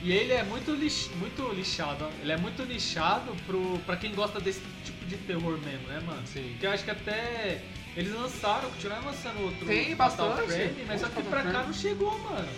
E 0.03 0.11
ele 0.11 0.33
é 0.33 0.43
muito, 0.43 0.73
lix, 0.73 1.09
muito 1.17 1.49
lixado. 1.55 2.09
Ele 2.21 2.33
é 2.33 2.37
muito 2.37 2.65
nichado 2.65 3.33
pro, 3.47 3.79
pra 3.87 3.97
quem 3.97 4.13
gosta 4.13 4.41
desse 4.41 4.61
tipo 4.85 5.07
de 5.07 5.17
terror 5.17 5.57
mesmo, 5.59 5.87
né, 5.87 6.03
mano? 6.05 6.27
Sim. 6.27 6.49
Porque 6.51 6.67
eu 6.67 6.73
acho 6.73 6.83
que 6.85 6.91
até 6.91 7.63
eles 7.97 8.13
lançaram, 8.13 8.69
continuaram 8.71 9.05
lançando 9.05 9.41
outro 9.43 9.65
Tem 9.65 9.95
Fatal 9.95 10.31
bastante, 10.31 10.53
Frame, 10.53 10.85
mas 10.89 11.01
só 11.01 11.09
que 11.09 11.23
pra 11.23 11.43
cá 11.43 11.63
não 11.63 11.73
chegou, 11.73 12.19
mano. 12.19 12.49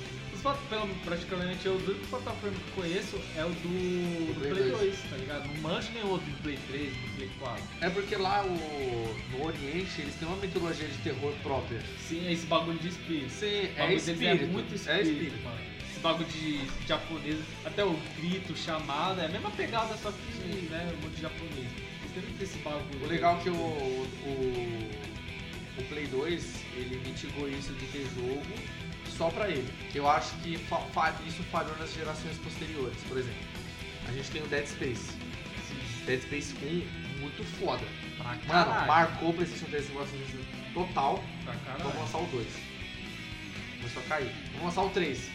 Pelo, 0.68 0.86
praticamente 0.96 1.64
eu, 1.64 1.72
o 1.72 1.76
único 1.76 2.04
Frame 2.04 2.54
que 2.54 2.70
conheço 2.72 3.18
é 3.34 3.42
o 3.46 3.48
do, 3.48 4.34
do 4.34 4.40
Play 4.40 4.52
Play 4.52 4.70
2, 4.72 4.78
2, 4.78 4.98
tá 5.08 5.16
ligado? 5.16 5.46
Não 5.48 5.56
manjo 5.62 5.90
nem 5.94 6.04
outro 6.04 6.30
do 6.30 6.42
Play 6.42 6.58
3, 6.68 6.92
do 6.92 7.16
Play 7.16 7.30
4. 7.38 7.64
É 7.80 7.88
porque 7.88 8.16
lá 8.16 8.44
o, 8.44 9.16
no 9.30 9.46
Oriente 9.46 10.02
eles 10.02 10.14
têm 10.16 10.28
uma 10.28 10.36
mitologia 10.36 10.86
de 10.86 10.98
terror 10.98 11.32
própria. 11.42 11.80
Sim, 11.98 12.26
é 12.26 12.32
esse 12.34 12.44
bagulho 12.44 12.78
de 12.78 12.88
espírito. 12.88 13.30
Sim, 13.30 13.70
é 13.74 13.86
deles 13.86 14.06
espírito. 14.06 14.44
É 14.44 14.46
muito 14.46 14.72
é 14.72 14.76
espírito, 14.76 15.08
espírito. 15.08 15.44
mano. 15.44 15.60
Esse 15.90 16.00
bagulho 16.00 16.28
de 16.28 16.86
japonês, 16.86 17.38
até 17.64 17.82
o 17.82 17.98
grito, 18.18 18.54
chamada, 18.54 19.22
é 19.22 19.24
a 19.24 19.28
mesma 19.30 19.50
pegada, 19.52 19.96
só 19.96 20.12
que, 20.12 20.46
né, 20.68 20.92
um 20.94 21.04
monte 21.04 21.14
de 21.14 21.22
japonês. 21.22 21.56
Eles 21.56 22.12
têm 22.12 22.22
muito 22.22 22.42
esse 22.42 22.58
bagulho. 22.58 23.02
O 23.02 23.08
legal 23.08 23.38
é 23.38 23.42
que 23.42 23.48
o, 23.48 23.54
o, 23.54 24.90
o 25.78 25.84
Play 25.88 26.06
2 26.08 26.54
ele 26.76 27.00
mitigou 27.06 27.48
isso 27.48 27.72
de 27.72 27.86
ter 27.86 28.06
jogo 28.14 28.83
só 29.16 29.30
pra 29.30 29.48
ele. 29.48 29.68
Eu 29.94 30.08
acho 30.08 30.34
que 30.36 30.56
fa- 30.58 30.80
fa- 30.92 31.14
isso 31.26 31.42
falhou 31.44 31.76
nas 31.78 31.92
gerações 31.94 32.36
posteriores. 32.38 32.96
Por 33.08 33.16
exemplo, 33.18 33.40
a 34.08 34.12
gente 34.12 34.30
tem 34.30 34.42
o 34.42 34.46
Dead 34.46 34.66
Space. 34.66 35.12
Dead 36.06 36.20
Space 36.22 36.54
1, 36.62 37.20
muito 37.20 37.42
foda. 37.58 37.84
Pra 38.16 38.24
Mano, 38.26 38.40
caralho. 38.46 38.86
marcou 38.86 39.30
o 39.30 39.34
PlayStation 39.34 39.66
3 39.66 39.84
assim, 39.84 40.44
total. 40.72 41.22
Pra 41.44 41.54
caralho. 41.54 41.82
Vamos 41.84 41.98
lançar 42.00 42.18
o 42.18 42.26
2. 42.26 42.46
Começou 43.78 44.02
a 44.02 44.06
cair. 44.06 44.30
Vamos 44.52 44.62
lançar 44.64 44.82
o 44.82 44.90
3. 44.90 45.30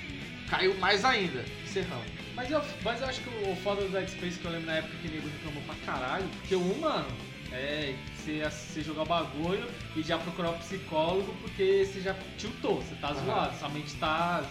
Caiu 0.49 0.77
mais 0.79 1.05
ainda. 1.05 1.45
Encerramos. 1.63 2.07
Mas 2.35 2.49
eu, 2.49 2.63
mas 2.83 3.01
eu 3.01 3.07
acho 3.07 3.21
que 3.21 3.29
o 3.49 3.55
foda 3.57 3.81
do 3.83 3.89
Dead 3.89 4.07
Space 4.09 4.39
que 4.39 4.45
eu 4.45 4.51
lembro 4.51 4.67
na 4.67 4.75
época 4.77 4.95
que 5.01 5.07
o 5.07 5.11
nego 5.11 5.27
reclamou 5.27 5.61
pra 5.63 5.75
caralho, 5.85 6.27
porque 6.39 6.55
o 6.55 6.61
1, 6.61 6.79
mano, 6.79 7.07
é 7.51 7.93
você, 8.37 8.49
você 8.49 8.81
jogar 8.81 9.01
o 9.03 9.05
bagulho 9.05 9.67
e 9.95 10.01
já 10.03 10.17
procurar 10.17 10.51
o 10.51 10.57
psicólogo 10.59 11.33
porque 11.41 11.85
você 11.85 12.01
já 12.01 12.15
tiltou, 12.37 12.81
você 12.81 12.95
tá 12.95 13.09
Aham. 13.09 13.25
zoado, 13.25 13.57
sua 13.57 13.69
mente 13.69 13.95
tá. 13.95 14.43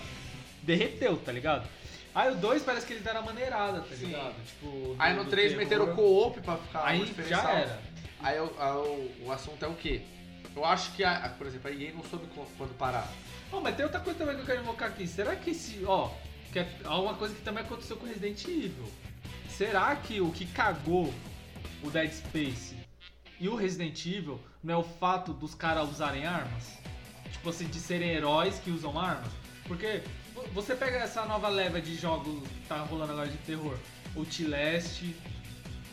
derreteu, 0.63 1.17
tá 1.17 1.33
ligado? 1.33 1.69
Aí 2.15 2.33
o 2.33 2.37
2 2.37 2.63
parece 2.63 2.87
que 2.87 2.95
eles 2.95 3.05
deram 3.05 3.21
a 3.21 3.23
maneirada, 3.23 3.81
tá 3.81 3.95
Sim. 3.95 4.07
ligado? 4.07 4.35
Tipo, 4.45 4.97
Aí 4.99 5.15
no 5.15 5.25
do 5.25 5.31
3 5.31 5.49
terror. 5.53 5.63
meteram 5.65 5.93
o 5.93 5.95
co-op 5.95 6.41
pra 6.41 6.57
ficar 6.57 6.85
Aí 6.85 7.05
diferencial. 7.05 7.43
já 7.43 7.51
era. 7.53 7.81
Aí, 8.21 8.41
o- 8.41 8.53
aí 8.59 8.73
o, 8.73 9.27
o 9.27 9.33
assunto 9.33 9.65
é 9.65 9.69
o 9.69 9.75
quê? 9.75 10.03
Eu 10.57 10.65
acho 10.65 10.93
que, 10.95 11.05
a, 11.05 11.29
por 11.39 11.47
exemplo, 11.47 11.71
a 11.71 11.73
EA 11.75 11.93
não 11.93 12.03
soube 12.05 12.27
quando 12.57 12.77
parar. 12.77 13.07
Ó, 13.53 13.61
mas 13.61 13.77
tem 13.77 13.85
outra 13.85 14.01
coisa 14.01 14.19
também 14.19 14.35
que 14.35 14.41
eu 14.43 14.47
quero 14.47 14.61
invocar 14.61 14.89
aqui. 14.89 15.07
Será 15.07 15.37
que 15.37 15.51
esse. 15.51 15.85
Ó, 15.87 16.11
que 16.53 16.59
é 16.59 16.69
alguma 16.85 17.15
coisa 17.15 17.35
que 17.35 17.43
também 17.43 17.63
aconteceu 17.63 17.97
com 17.97 18.07
Resident 18.07 18.43
Evil. 18.45 18.91
Será 19.49 19.95
que 19.97 20.21
o 20.21 20.33
que 20.33 20.47
cagou 20.47 21.13
o 21.83 21.91
Dead 21.91 22.11
Space 22.13 22.75
e 23.41 23.49
o 23.49 23.55
Resident 23.55 24.05
Evil 24.07 24.41
não 24.63 24.75
é 24.75 24.77
o 24.77 24.83
fato 24.83 25.33
dos 25.33 25.55
caras 25.55 25.89
usarem 25.89 26.27
armas? 26.27 26.65
Tipo 27.33 27.51
assim, 27.51 27.67
de 27.67 27.79
serem 27.79 28.11
heróis 28.11 28.59
que 28.59 28.71
usam 28.71 28.99
armas? 28.99 29.31
Porque 29.67 30.03
vo- 30.35 30.45
você 30.55 30.75
pega 30.75 30.97
essa 30.99 31.25
nova 31.27 31.49
leva 31.49 31.81
de 31.81 31.95
jogos 31.97 32.43
que 32.49 32.67
tá 32.69 32.77
rolando 32.79 33.13
agora 33.13 33.29
de 33.29 33.37
terror, 33.39 33.77
Outlast, 34.17 35.03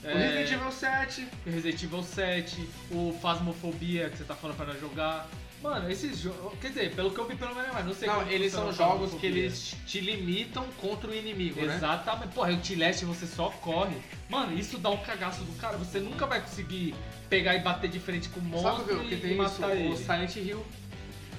O 0.03 0.07
Resident 0.07 0.51
Evil 0.51 0.71
7. 0.71 1.27
Resident 1.45 1.83
Evil 1.83 2.03
7, 2.03 2.69
o 2.91 3.17
Phasmophobia 3.21 4.09
que 4.09 4.17
você 4.17 4.23
tá 4.23 4.35
falando 4.35 4.57
pra 4.57 4.65
nós 4.67 4.79
jogar. 4.79 5.27
Mano, 5.63 5.89
esses 5.89 6.19
jogos. 6.19 6.59
Quer 6.59 6.67
dizer, 6.67 6.95
pelo 6.95 7.09
que 7.09 7.17
eu 7.19 7.27
vi 7.27 7.35
pelo 7.35 7.55
menos, 7.55 7.71
mas 7.73 7.85
não 7.85 7.93
sei 7.93 8.07
Não, 8.07 8.21
eles 8.29 8.51
são 8.51 8.69
o 8.69 8.73
jogos 8.73 9.15
que 9.15 9.25
eles 9.25 9.75
te 9.87 9.99
limitam 9.99 10.63
contra 10.79 11.09
o 11.09 11.15
inimigo, 11.15 11.59
né? 11.65 11.75
Exatamente. 11.75 12.33
Porra, 12.35 12.51
o 12.51 12.55
Outlast 12.55 13.03
você 13.03 13.25
só 13.25 13.49
corre. 13.49 13.97
Mano, 14.29 14.55
isso 14.57 14.77
dá 14.77 14.91
um 14.91 14.97
cagaço 14.97 15.43
do 15.43 15.57
cara. 15.59 15.75
Você 15.77 15.99
nunca 15.99 16.27
vai 16.27 16.39
conseguir 16.39 16.93
pegar 17.35 17.55
e 17.55 17.59
bater 17.59 17.89
de 17.89 17.99
frente 17.99 18.29
com 18.29 18.39
o 18.39 18.43
monstro 18.43 18.77
Sabe 18.77 18.93
o 18.93 18.99
que 19.07 19.15
e, 19.15 19.19
tem 19.19 19.31
e 19.31 19.33
isso? 19.33 19.61
matar 19.61 19.75
ele. 19.75 19.93
O 19.93 19.97
Silent 19.97 20.35
Hill. 20.37 20.65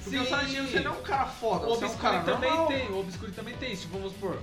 Porque 0.03 0.19
o 0.19 0.25
Sim. 0.25 0.29
Silent 0.29 0.53
Hill 0.53 0.67
você 0.67 0.81
não 0.81 0.95
é 0.95 0.99
um 0.99 1.03
cara 1.03 1.27
foda, 1.27 1.67
O 1.67 1.71
você 1.75 1.85
é 1.85 1.87
um 1.87 1.91
Obscure 1.91 2.13
cara 2.13 2.25
também 2.25 2.51
normal. 2.51 2.69
tem, 2.69 2.89
o 2.91 3.01
Obscure 3.01 3.33
também 3.33 3.57
tem 3.57 3.73
isso. 3.73 3.83
Tipo, 3.83 3.99
vamos 3.99 4.13
supor, 4.13 4.39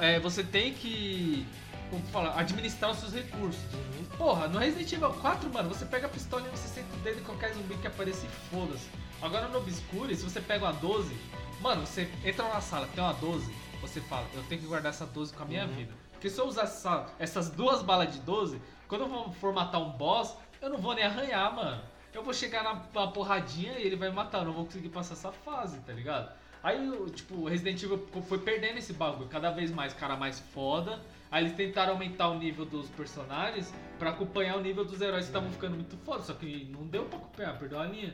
é, 0.00 0.18
você 0.18 0.42
tem 0.42 0.72
que, 0.72 1.46
como 1.90 2.02
falar, 2.06 2.38
administrar 2.40 2.90
os 2.90 2.98
seus 2.98 3.12
recursos. 3.12 3.60
Uhum. 3.74 4.04
Porra, 4.16 4.48
no 4.48 4.58
Resident 4.58 4.90
Evil 4.90 5.10
4, 5.10 5.52
mano, 5.52 5.68
você 5.68 5.84
pega 5.84 6.06
a 6.06 6.10
pistola 6.10 6.46
e 6.46 6.50
você 6.56 6.66
senta 6.68 6.88
o 6.94 6.98
dedo 7.00 7.20
em 7.20 7.24
qualquer 7.24 7.52
zumbi 7.54 7.74
que 7.76 7.86
apareça 7.86 8.24
e 8.26 8.28
foda-se. 8.50 8.86
Agora 9.20 9.48
no 9.48 9.58
Obscure, 9.58 10.16
se 10.16 10.22
você 10.24 10.40
pega 10.40 10.64
uma 10.64 10.72
12, 10.72 11.14
mano, 11.60 11.86
você 11.86 12.08
entra 12.24 12.48
na 12.48 12.60
sala, 12.60 12.88
tem 12.94 13.04
uma 13.04 13.12
12, 13.14 13.52
você 13.82 14.00
fala, 14.00 14.26
eu 14.34 14.42
tenho 14.44 14.60
que 14.62 14.66
guardar 14.66 14.90
essa 14.92 15.04
12 15.06 15.32
com 15.34 15.42
a 15.42 15.46
minha 15.46 15.64
Uhum. 15.66 15.72
vida. 15.74 15.92
Porque 16.12 16.30
se 16.30 16.40
eu 16.40 16.46
usar 16.46 16.62
essa- 16.62 17.06
essas 17.18 17.50
duas 17.50 17.82
balas 17.82 18.12
de 18.12 18.18
12, 18.20 18.60
quando 18.88 19.02
eu 19.02 19.08
vou 19.08 19.32
formatar 19.34 19.80
um 19.80 19.90
boss, 19.90 20.34
eu 20.60 20.70
não 20.70 20.78
vou 20.78 20.94
nem 20.94 21.04
arranhar, 21.04 21.54
mano. 21.54 21.82
Eu 22.12 22.22
vou 22.22 22.32
chegar 22.32 22.62
na, 22.62 22.82
na 22.94 23.08
porradinha 23.08 23.78
e 23.78 23.86
ele 23.86 23.96
vai 23.96 24.08
me 24.08 24.14
matar, 24.14 24.38
eu 24.38 24.46
não 24.46 24.52
vou 24.52 24.64
conseguir 24.64 24.88
passar 24.88 25.14
essa 25.14 25.30
fase, 25.30 25.80
tá 25.80 25.92
ligado? 25.92 26.32
Aí, 26.62 26.90
tipo, 27.14 27.34
o 27.34 27.48
Resident 27.48 27.82
Evil 27.82 28.08
foi 28.26 28.38
perdendo 28.38 28.78
esse 28.78 28.92
bagulho, 28.92 29.28
cada 29.28 29.50
vez 29.50 29.70
mais 29.70 29.92
cara 29.92 30.16
mais 30.16 30.40
foda. 30.40 31.00
Aí 31.30 31.44
eles 31.44 31.56
tentaram 31.56 31.92
aumentar 31.92 32.28
o 32.28 32.38
nível 32.38 32.64
dos 32.64 32.88
personagens 32.90 33.72
pra 33.98 34.10
acompanhar 34.10 34.56
o 34.56 34.60
nível 34.60 34.84
dos 34.84 35.00
heróis 35.00 35.24
que 35.24 35.30
estavam 35.30 35.50
ficando 35.50 35.74
muito 35.74 35.96
foda, 35.98 36.22
só 36.22 36.32
que 36.32 36.64
não 36.64 36.86
deu 36.86 37.04
pra 37.04 37.18
acompanhar, 37.18 37.58
perdeu 37.58 37.80
a 37.80 37.86
linha. 37.86 38.12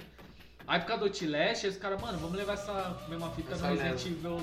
Aí 0.66 0.80
por 0.80 0.86
causa 0.86 1.04
do 1.04 1.08
Outlast, 1.08 1.64
aí 1.64 1.70
os 1.70 1.76
caras, 1.76 2.00
mano, 2.00 2.18
vamos 2.18 2.36
levar 2.36 2.54
essa 2.54 3.00
mesma 3.08 3.30
fita 3.30 3.52
Essa 3.52 3.68
no 3.68 3.74
Resident 3.74 4.06
Evil 4.06 4.38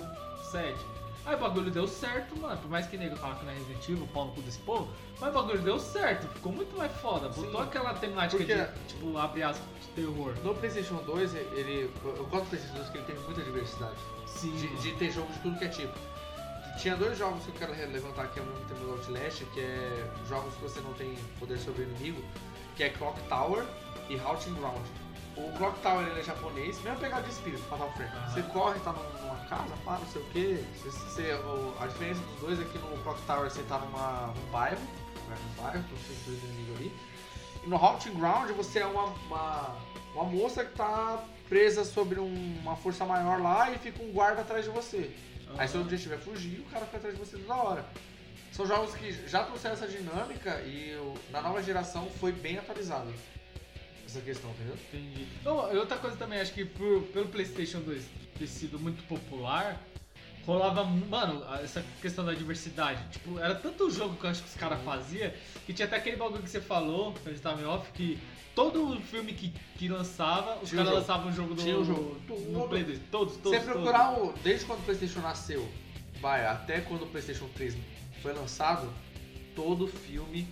7. 0.51 0.98
Aí 1.25 1.35
o 1.35 1.37
bagulho 1.37 1.69
deu 1.69 1.87
certo, 1.87 2.35
mano. 2.39 2.57
Por 2.57 2.69
mais 2.71 2.87
que 2.87 2.97
nego 2.97 3.15
fala 3.17 3.35
que 3.35 3.45
não 3.45 3.51
é 3.51 3.55
Resident 3.55 3.89
Evil, 3.89 4.07
pau 4.13 4.25
no 4.25 4.31
cu 4.31 4.41
desse 4.41 4.59
povo, 4.59 4.87
mas 5.19 5.29
o 5.29 5.33
bagulho 5.33 5.59
deu 5.59 5.77
certo, 5.79 6.27
ficou 6.33 6.51
muito 6.51 6.75
mais 6.77 6.91
foda. 7.01 7.29
Botou 7.29 7.61
Sim. 7.61 7.67
aquela 7.67 7.93
temática 7.93 8.37
Porque- 8.37 8.55
de, 8.55 8.87
tipo, 8.87 9.17
abre 9.17 9.43
aspas, 9.43 9.65
de 9.81 9.87
terror. 9.89 10.33
No 10.43 10.55
PlayStation 10.55 10.95
2, 11.05 11.35
ele. 11.35 11.93
Eu 12.03 12.25
gosto 12.25 12.45
do 12.45 12.49
PlayStation 12.49 12.75
2 12.75 12.85
porque 12.89 12.97
ele 12.97 13.05
tem 13.05 13.25
muita 13.25 13.41
diversidade. 13.43 13.95
Sim. 14.25 14.51
De, 14.55 14.67
de 14.77 14.91
ter 14.93 15.11
jogo 15.11 15.31
de 15.33 15.39
tudo 15.39 15.57
que 15.59 15.65
é 15.65 15.69
tipo. 15.69 15.93
Tinha 16.79 16.95
dois 16.95 17.17
jogos 17.17 17.43
que 17.43 17.49
eu 17.49 17.55
quero 17.55 17.91
levantar 17.91 18.23
aqui 18.23 18.39
ao 18.39 18.45
mesmo 18.45 18.63
tempo 18.65 18.79
do 18.85 18.91
Outlast, 18.91 19.43
que 19.53 19.59
é 19.59 20.09
jogos 20.29 20.53
que 20.55 20.61
você 20.61 20.79
não 20.79 20.93
tem 20.93 21.13
poder 21.37 21.57
sobre 21.57 21.81
o 21.81 21.89
inimigo, 21.89 22.23
que 22.77 22.83
é 22.83 22.89
Clock 22.89 23.19
Tower 23.27 23.65
e 24.09 24.17
Haunting 24.17 24.53
Ground. 24.53 24.85
O 25.35 25.51
Clock 25.57 25.77
Tower 25.81 26.07
ele 26.07 26.21
é 26.21 26.23
japonês, 26.23 26.81
mesmo 26.81 26.99
pegada 26.99 27.23
de 27.23 27.29
espírito, 27.31 27.61
Fatal 27.63 27.91
Frame. 27.93 28.11
Aham. 28.15 28.29
Você 28.33 28.41
corre, 28.43 28.79
tá 28.79 28.93
numa 28.93 29.28
casa, 29.49 29.73
pá, 29.83 29.97
não 29.99 30.07
sei 30.07 30.21
o 30.21 30.25
que. 30.25 30.65
a 31.81 31.87
diferença 31.87 32.21
dos 32.21 32.39
dois 32.39 32.59
é 32.61 32.63
que 32.65 32.77
no 32.77 32.97
Clock 33.03 33.21
Tower 33.23 33.49
você 33.49 33.63
tá 33.63 33.79
numa, 33.79 34.27
num 34.27 34.51
bairro, 34.51 34.79
né, 35.27 35.35
num 35.43 35.63
bairro, 35.63 35.83
com 35.83 35.95
os 35.95 36.25
dois 36.25 36.43
inimigos 36.43 36.77
ali. 36.77 36.93
E 37.63 37.67
no 37.67 37.75
Haunting 37.75 38.13
Ground 38.13 38.51
você 38.51 38.79
é 38.79 38.85
uma, 38.85 39.05
uma, 39.05 39.75
uma 40.13 40.23
moça 40.25 40.63
que 40.63 40.75
tá 40.75 41.23
presa 41.49 41.83
sobre 41.83 42.19
um- 42.19 42.59
uma 42.61 42.75
força 42.75 43.03
maior 43.05 43.41
lá 43.41 43.71
e 43.71 43.77
fica 43.79 44.01
um 44.03 44.11
guarda 44.11 44.41
atrás 44.41 44.63
de 44.65 44.71
você. 44.71 45.11
Aí 45.57 45.67
seu 45.67 45.81
objetivo 45.81 46.13
é 46.13 46.17
fugir 46.17 46.59
e 46.59 46.61
o 46.61 46.65
cara 46.65 46.85
fica 46.85 46.97
atrás 46.97 47.15
de 47.17 47.19
você 47.19 47.37
toda 47.37 47.55
hora. 47.55 47.85
São 48.51 48.65
jogos 48.67 48.93
que 48.95 49.11
já 49.27 49.43
trouxeram 49.43 49.73
essa 49.75 49.87
dinâmica 49.87 50.61
e 50.61 50.95
na 51.31 51.41
nova 51.41 51.61
geração 51.63 52.07
foi 52.19 52.31
bem 52.31 52.57
atualizado. 52.59 53.11
Essa 54.09 54.21
questão, 54.21 54.49
entendeu? 54.51 54.75
Entendi. 54.91 55.27
Não, 55.45 55.55
outra 55.77 55.97
coisa 55.97 56.17
também, 56.17 56.39
acho 56.39 56.51
que 56.53 56.65
por- 56.65 57.03
pelo 57.13 57.27
PlayStation 57.27 57.79
2 57.81 58.03
ter 58.39 58.47
sido 58.47 58.79
muito 58.79 59.03
popular, 59.07 59.79
rolava, 60.47 60.83
mano, 60.83 61.43
essa 61.63 61.83
questão 62.01 62.25
da 62.25 62.33
diversidade. 62.33 63.03
Tipo, 63.11 63.37
era 63.37 63.53
tanto 63.53 63.89
jogo 63.91 64.15
que 64.15 64.23
eu 64.25 64.29
acho 64.31 64.41
que 64.41 64.49
os 64.49 64.55
caras 64.55 64.81
faziam 64.83 65.31
que 65.65 65.73
tinha 65.73 65.85
até 65.85 65.97
aquele 65.97 66.15
bagulho 66.15 66.41
que 66.41 66.49
você 66.49 66.59
falou, 66.59 67.13
que 67.13 67.29
a 67.29 67.31
gente 67.31 67.41
tava 67.41 67.61
em 67.61 67.65
off, 67.65 67.91
que 67.91 68.17
todo 68.55 68.99
filme 69.01 69.31
que, 69.33 69.53
que 69.77 69.87
lançava, 69.87 70.57
os 70.59 70.71
caras 70.71 70.91
lançavam 70.91 71.29
um 71.29 71.33
jogo 71.33 71.53
do, 71.53 71.61
Tinha 71.61 71.77
um 71.77 71.85
jogo. 71.85 72.19
no. 72.27 72.67
Play 72.67 72.83
2. 72.83 72.99
Todos, 73.11 73.37
todos. 73.37 73.59
Você 73.59 73.63
procurar 73.63 74.19
o. 74.19 74.33
Desde 74.41 74.65
quando 74.65 74.79
o 74.79 74.83
PlayStation 74.83 75.19
nasceu, 75.19 75.69
vai, 76.19 76.47
até 76.47 76.81
quando 76.81 77.03
o 77.03 77.07
PlayStation 77.07 77.47
3 77.53 77.77
foi 78.23 78.33
lançado, 78.33 78.91
todo 79.55 79.87
filme 79.87 80.47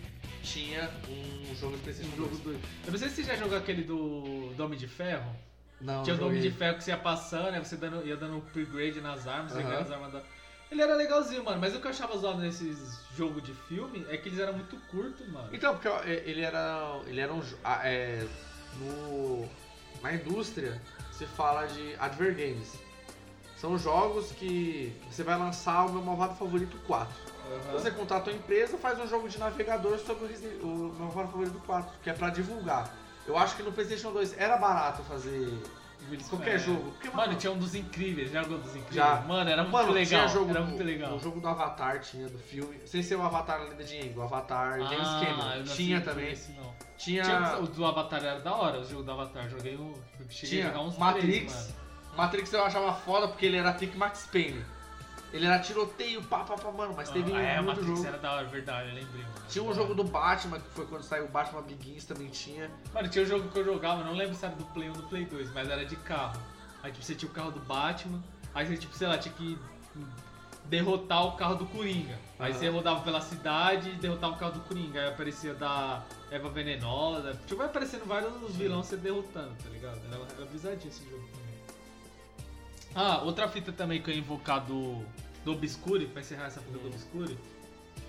tinha 0.48 0.90
um 1.10 1.56
jogo 1.56 1.76
de 1.76 1.84
PlayStation 1.84 2.14
Um 2.14 2.18
jogo 2.18 2.38
2. 2.38 2.44
do... 2.44 2.68
Eu 2.86 2.92
não 2.92 2.98
sei 2.98 3.10
se 3.10 3.16
você 3.16 3.24
já 3.24 3.36
jogou 3.36 3.58
aquele 3.58 3.84
do, 3.84 4.54
do 4.56 4.64
Homem 4.64 4.78
de 4.78 4.88
Ferro. 4.88 5.36
Não, 5.80 6.04
Tinha 6.04 6.16
o. 6.16 6.20
Dome 6.20 6.42
de 6.42 6.50
Ferro 6.50 6.78
que 6.78 6.84
você 6.84 6.92
ia 6.92 6.98
passando, 6.98 7.54
aí 7.54 7.60
você 7.60 7.76
dando, 7.76 8.06
ia 8.06 8.18
dando 8.18 8.38
upgrade 8.38 9.00
nas 9.00 9.28
armas, 9.28 9.54
ganhava 9.54 9.82
as 9.82 9.92
armas 9.92 10.14
da... 10.14 10.22
Ele 10.72 10.82
era 10.82 10.96
legalzinho, 10.96 11.44
mano, 11.46 11.62
mas 11.62 11.74
o 11.76 11.80
que 11.80 11.88
eu 11.88 11.92
achava 11.92 12.18
zoado 12.18 12.40
nesses 12.40 13.00
jogos 13.16 13.42
de 13.44 13.54
filme 13.54 14.06
é 14.10 14.18
que 14.18 14.28
eles 14.28 14.40
eram 14.40 14.54
muito 14.54 14.76
curtos, 14.88 15.26
mano. 15.30 15.50
Então, 15.54 15.78
porque 15.78 15.88
ele 16.10 16.42
era. 16.42 17.00
Ele 17.06 17.22
era 17.22 17.34
um. 17.34 17.42
ah, 17.64 17.88
É, 17.88 18.28
no, 18.80 19.48
na 20.02 20.14
indústria 20.14 20.82
se 21.12 21.26
fala 21.26 21.66
de 21.68 21.96
adver 21.98 22.36
games. 22.36 22.78
São 23.56 23.78
jogos 23.78 24.34
que 24.34 24.94
você 25.10 25.24
vai 25.24 25.38
lançar 25.38 25.86
o 25.86 25.94
meu 25.94 26.02
malvado 26.02 26.36
favorito 26.36 26.78
4. 26.86 27.16
Aham. 27.48 27.74
Você 27.74 27.92
contrata 27.92 28.30
a 28.30 28.34
empresa, 28.34 28.78
faz 28.78 29.00
um 29.00 29.08
jogo 29.08 29.28
de 29.30 29.38
navegador 29.40 29.98
sobre 30.00 30.26
o, 30.26 30.28
Resi- 30.28 30.60
o 30.62 30.94
meu 30.98 31.10
favorito 31.12 31.62
4, 31.66 31.90
que 32.04 32.10
é 32.10 32.14
pra 32.14 32.30
divulgar. 32.30 32.94
Eu 33.26 33.38
acho 33.38 33.56
que 33.56 33.64
no 33.64 33.72
PlayStation 33.72 34.12
2 34.12 34.38
era 34.38 34.58
barato 34.58 35.04
fazer 35.04 35.52
qualquer 36.30 36.56
É. 36.56 36.60
jogo. 36.60 36.92
Porque, 36.92 37.10
Mano, 37.10 37.36
tinha 37.36 37.52
um 37.52 37.58
dos 37.58 37.76
incríveis, 37.76 38.32
já 38.32 38.42
jogou 38.44 38.60
dos 38.60 38.70
incríveis? 38.76 38.96
Já. 38.96 39.16
Mano, 39.28 39.50
era 39.50 39.64
muito 39.64 39.74
Mano, 39.74 39.92
legal. 39.92 40.08
tinha 40.08 40.28
jogo 40.30 40.50
era 40.52 40.62
muito 40.62 40.84
legal. 40.84 41.16
O 41.16 41.20
jogo 41.20 41.42
do 41.42 41.48
Avatar 41.50 42.00
tinha, 42.00 42.30
do 42.30 42.38
filme. 42.38 42.80
Sem 42.86 43.04
ser 43.04 43.16
o 43.16 43.22
Avatar 43.24 43.62
Lenda 43.64 43.84
de 43.84 43.98
Aang, 43.98 44.14
o 44.18 44.22
Avatar 44.22 44.80
James 44.80 45.08
Ah, 45.08 45.22
Cameron. 45.26 45.64
Tinha 45.66 46.00
também. 46.02 46.32
Esse. 46.32 46.56
Tinha, 46.98 47.24
Tinha 47.24 47.58
o 47.60 47.68
do 47.68 47.86
Avatar 47.86 48.24
era 48.24 48.40
da 48.40 48.56
hora, 48.56 48.80
o 48.80 48.86
jogo 48.86 49.04
do 49.04 49.12
Avatar. 49.12 49.50
Joguei 49.50 49.76
o. 49.76 49.94
Cheguei 50.30 50.50
tinha 50.60 50.66
a 50.70 50.72
jogar 50.72 50.84
uns 50.86 50.98
Matrix. 50.98 51.28
três, 51.54 51.68
mano. 51.68 51.88
Matrix 52.16 52.54
eu 52.54 52.64
achava 52.64 52.94
foda 52.94 53.28
porque 53.28 53.46
ele 53.46 53.58
era 53.58 53.74
pique 53.74 53.98
Max 53.98 54.28
Payne. 54.32 54.66
Ele 55.34 55.46
era 55.46 55.60
tiroteio, 55.60 56.24
pá, 56.24 56.44
pá, 56.46 56.56
pá, 56.56 56.72
mano, 56.72 56.94
mas 56.96 57.10
teve 57.10 57.34
ah, 57.34 57.42
é, 57.42 57.56
muito 57.56 57.68
Matrix 57.68 57.88
jogo. 57.88 58.08
era 58.08 58.18
da 58.18 58.34
hora, 58.34 58.48
verdade, 58.48 58.90
eu 58.90 58.96
lembrei, 58.96 59.24
mano. 59.24 59.36
Tinha 59.50 59.64
um 59.64 59.74
jogo 59.74 59.94
do 59.94 60.04
Batman, 60.04 60.60
que 60.60 60.70
foi 60.70 60.86
quando 60.86 61.04
saiu 61.04 61.26
o 61.26 61.28
Batman 61.28 61.62
Begins, 61.64 62.06
também 62.06 62.30
tinha. 62.30 62.72
Mano, 62.94 63.10
tinha 63.10 63.26
um 63.26 63.28
jogo 63.28 63.50
que 63.50 63.60
eu 63.60 63.66
jogava, 63.66 64.04
não 64.04 64.14
lembro 64.14 64.36
se 64.36 64.46
era 64.46 64.56
do 64.56 64.64
Play 64.66 64.90
1 64.90 64.92
ou 64.92 64.98
do 65.02 65.08
Play 65.10 65.26
2, 65.26 65.52
mas 65.54 65.70
era 65.70 65.86
de 65.86 65.96
carro. 65.98 66.42
Aí 66.82 66.92
tipo, 66.92 67.04
você 67.04 67.14
tinha 67.14 67.30
o 67.30 67.34
carro 67.34 67.52
do 67.52 67.60
Batman, 67.60 68.24
aí 68.54 68.66
você 68.66 68.78
tipo, 68.78 68.96
sei 68.96 69.08
lá, 69.08 69.18
tinha 69.18 69.34
que 69.34 69.60
derrotar 70.66 71.26
o 71.26 71.32
carro 71.34 71.56
do 71.56 71.66
Coringa. 71.66 72.18
Aí 72.40 72.52
Aham. 72.52 72.60
você 72.60 72.70
rodava 72.70 73.02
pela 73.02 73.22
cidade 73.22 73.90
e 73.90 73.96
derrotava 73.96 74.34
o 74.34 74.38
carro 74.38 74.54
do 74.54 74.60
Coringa. 74.62 75.02
Aí 75.02 75.08
aparecia 75.08 75.54
da 75.54 76.04
Eva 76.32 76.50
Venenosa. 76.50 77.34
Tipo, 77.46 77.58
vai 77.58 77.68
aparecendo 77.68 78.06
vários 78.06 78.56
vilões 78.56 78.86
você 78.86 78.98
derrotando, 78.98 79.56
tá 79.62 79.70
ligado? 79.70 80.00
Era, 80.08 80.16
era 80.16 80.74
esse 80.76 81.10
jogo. 81.10 81.47
Ah, 83.00 83.22
outra 83.22 83.48
fita 83.48 83.72
também 83.72 84.02
que 84.02 84.10
eu 84.10 84.16
ia 84.16 84.20
invocar 84.20 84.66
do, 84.66 85.04
do 85.46 85.52
Obscure, 85.52 86.08
pra 86.08 86.22
encerrar 86.22 86.48
essa 86.48 86.60
fita 86.60 86.80
do 86.80 86.88
Obscure. 86.88 87.38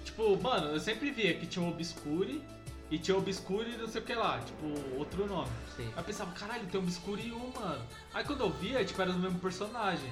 Tipo, 0.03 0.43
mano, 0.43 0.69
eu 0.69 0.81
sempre 0.81 1.11
via 1.11 1.35
que 1.35 1.47
tinha 1.47 1.63
o 1.63 1.69
Obscure 1.69 2.43
e 2.91 2.99
tinha 2.99 3.15
o 3.15 3.21
Obscure 3.21 3.71
e 3.71 3.77
não 3.77 3.87
sei 3.87 4.01
o 4.01 4.05
que 4.07 4.15
lá, 4.15 4.41
tipo, 4.41 4.97
outro 4.99 5.27
nome. 5.27 5.51
Sim. 5.77 5.89
Aí 5.89 5.99
eu 5.99 6.05
pensava, 6.05 6.33
caralho, 6.33 6.67
tem 6.69 6.81
um 6.81 6.85
Obscure 6.85 7.21
e 7.21 7.33
um, 7.33 7.53
mano. 7.55 7.85
Aí 8.15 8.25
quando 8.25 8.41
eu 8.41 8.51
via, 8.51 8.83
tipo, 8.83 9.03
era 9.03 9.11
o 9.11 9.19
mesmo 9.19 9.39
personagem. 9.41 10.11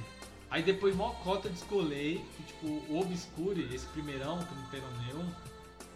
Aí 0.51 0.63
depois, 0.63 0.95
mó 0.95 1.09
cota, 1.25 1.49
descolei 1.49 2.23
que, 2.37 2.43
tipo, 2.43 2.67
o 2.93 3.01
Obscure, 3.01 3.75
esse 3.75 3.87
primeirão, 3.87 4.39
que 4.41 4.55
não 4.55 4.67
tem 4.67 4.83
nome 4.83 5.07
nenhum, 5.07 5.27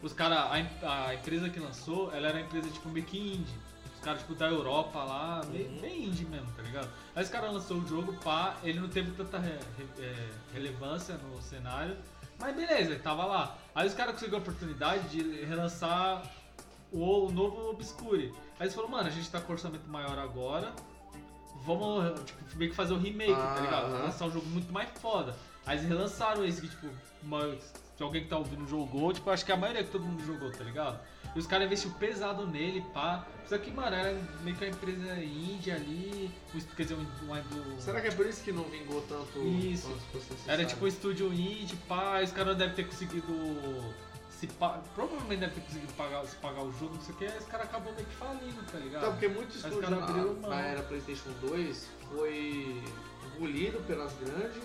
os 0.02 0.14
caras, 0.14 0.38
a, 0.82 1.08
a 1.08 1.14
empresa 1.14 1.50
que 1.50 1.60
lançou, 1.60 2.10
ela 2.14 2.28
era 2.28 2.38
uma 2.38 2.46
empresa, 2.46 2.70
tipo, 2.70 2.88
meio 2.88 3.04
que 3.04 3.18
indie. 3.18 3.54
Os 4.00 4.04
caras, 4.04 4.20
tipo, 4.22 4.34
da 4.34 4.46
Europa 4.48 5.04
lá, 5.04 5.42
meio, 5.52 5.68
Uhum. 5.68 5.78
bem 5.82 6.04
indie 6.06 6.24
mesmo, 6.24 6.50
tá 6.56 6.62
ligado? 6.62 6.88
Aí 7.14 7.22
os 7.22 7.28
caras 7.28 7.52
lançou 7.52 7.76
o 7.76 7.86
jogo, 7.86 8.14
pá, 8.24 8.56
ele 8.64 8.80
não 8.80 8.88
teve 8.88 9.10
tanta 9.10 9.38
re- 9.38 9.58
re- 9.76 10.02
é, 10.02 10.28
relevância 10.54 11.16
no 11.18 11.40
cenário, 11.42 11.94
mas 12.38 12.56
beleza, 12.56 12.92
ele 12.92 12.98
tava 13.00 13.26
lá. 13.26 13.58
Aí 13.74 13.86
os 13.86 13.92
caras 13.92 14.14
conseguiram 14.14 14.38
a 14.38 14.40
oportunidade 14.40 15.06
de 15.10 15.44
relançar 15.44 16.22
o, 16.90 17.26
o 17.26 17.30
novo 17.30 17.68
Obscure. 17.68 18.32
Aí 18.58 18.62
eles 18.64 18.74
falaram, 18.74 18.90
mano, 18.92 19.08
a 19.08 19.12
gente 19.12 19.28
tá 19.30 19.38
com 19.38 19.52
orçamento 19.52 19.86
maior 19.86 20.18
agora, 20.18 20.72
vamos, 21.66 22.22
tipo, 22.24 22.56
meio 22.56 22.70
que 22.70 22.76
fazer 22.76 22.94
o 22.94 22.98
remake, 22.98 23.34
tá 23.34 23.54
Ah, 23.56 23.60
ligado? 23.60 23.84
aham. 23.94 24.04
Lançar 24.04 24.24
um 24.24 24.32
jogo 24.32 24.46
muito 24.46 24.72
mais 24.72 24.88
foda. 24.98 25.36
Aí 25.66 25.76
eles 25.76 25.86
relançaram 25.86 26.42
esse 26.42 26.62
que, 26.62 26.68
tipo, 26.68 26.88
uma- 27.22 27.54
se 27.96 28.02
alguém 28.02 28.22
que 28.22 28.30
tá 28.30 28.38
ouvindo 28.38 28.66
jogou, 28.66 29.12
tipo, 29.12 29.28
acho 29.28 29.44
que 29.44 29.52
a 29.52 29.58
maioria 29.58 29.84
que 29.84 29.90
todo 29.90 30.02
mundo 30.06 30.24
jogou, 30.24 30.50
tá 30.50 30.64
ligado? 30.64 30.98
E 31.34 31.38
os 31.38 31.46
caras 31.46 31.66
investiram 31.66 31.94
pesado 31.94 32.46
nele, 32.46 32.84
pá. 32.92 33.26
Só 33.48 33.58
que, 33.58 33.70
mano, 33.70 33.96
era 33.96 34.12
meio 34.42 34.56
que 34.56 34.64
uma 34.64 34.70
empresa 34.70 35.14
índia 35.20 35.74
ali. 35.74 36.30
Quer 36.76 36.82
dizer, 36.84 36.94
um, 36.94 37.00
um, 37.02 37.80
Será 37.80 38.00
que 38.00 38.08
é 38.08 38.10
por 38.10 38.26
isso 38.26 38.42
que 38.42 38.52
não 38.52 38.64
vingou 38.64 39.00
tanto 39.02 39.38
Isso. 39.40 39.92
Era 40.46 40.64
tipo 40.64 40.84
um 40.84 40.88
estúdio 40.88 41.32
indie, 41.32 41.76
pá, 41.88 42.20
e 42.20 42.24
os 42.24 42.32
caras 42.32 42.52
não 42.52 42.58
devem 42.58 42.74
ter 42.74 42.86
conseguido. 42.86 43.26
Se 44.30 44.46
pa... 44.46 44.80
Provavelmente 44.94 45.40
devem 45.40 45.54
ter 45.54 45.60
conseguido 45.62 45.92
pagar, 45.94 46.24
se 46.24 46.36
pagar 46.36 46.62
o 46.62 46.72
jogo, 46.72 46.94
não 46.94 47.02
sei 47.02 47.14
o 47.14 47.18
que, 47.18 47.26
aí 47.26 47.38
os 47.38 47.46
caras 47.46 47.66
acabam 47.66 47.92
meio 47.94 48.06
que 48.06 48.14
falindo, 48.14 48.72
tá 48.72 48.78
ligado? 48.78 49.02
Então, 49.02 49.12
porque 49.12 49.28
muitos 49.28 49.56
Os 49.56 49.64
estúdios 49.64 49.90
na, 49.90 49.96
mão. 49.96 50.34
na 50.48 50.60
era 50.60 50.82
PlayStation 50.82 51.30
2 51.42 51.88
foi 52.08 52.82
engolido 53.36 53.80
pelas 53.80 54.12
grandes 54.14 54.62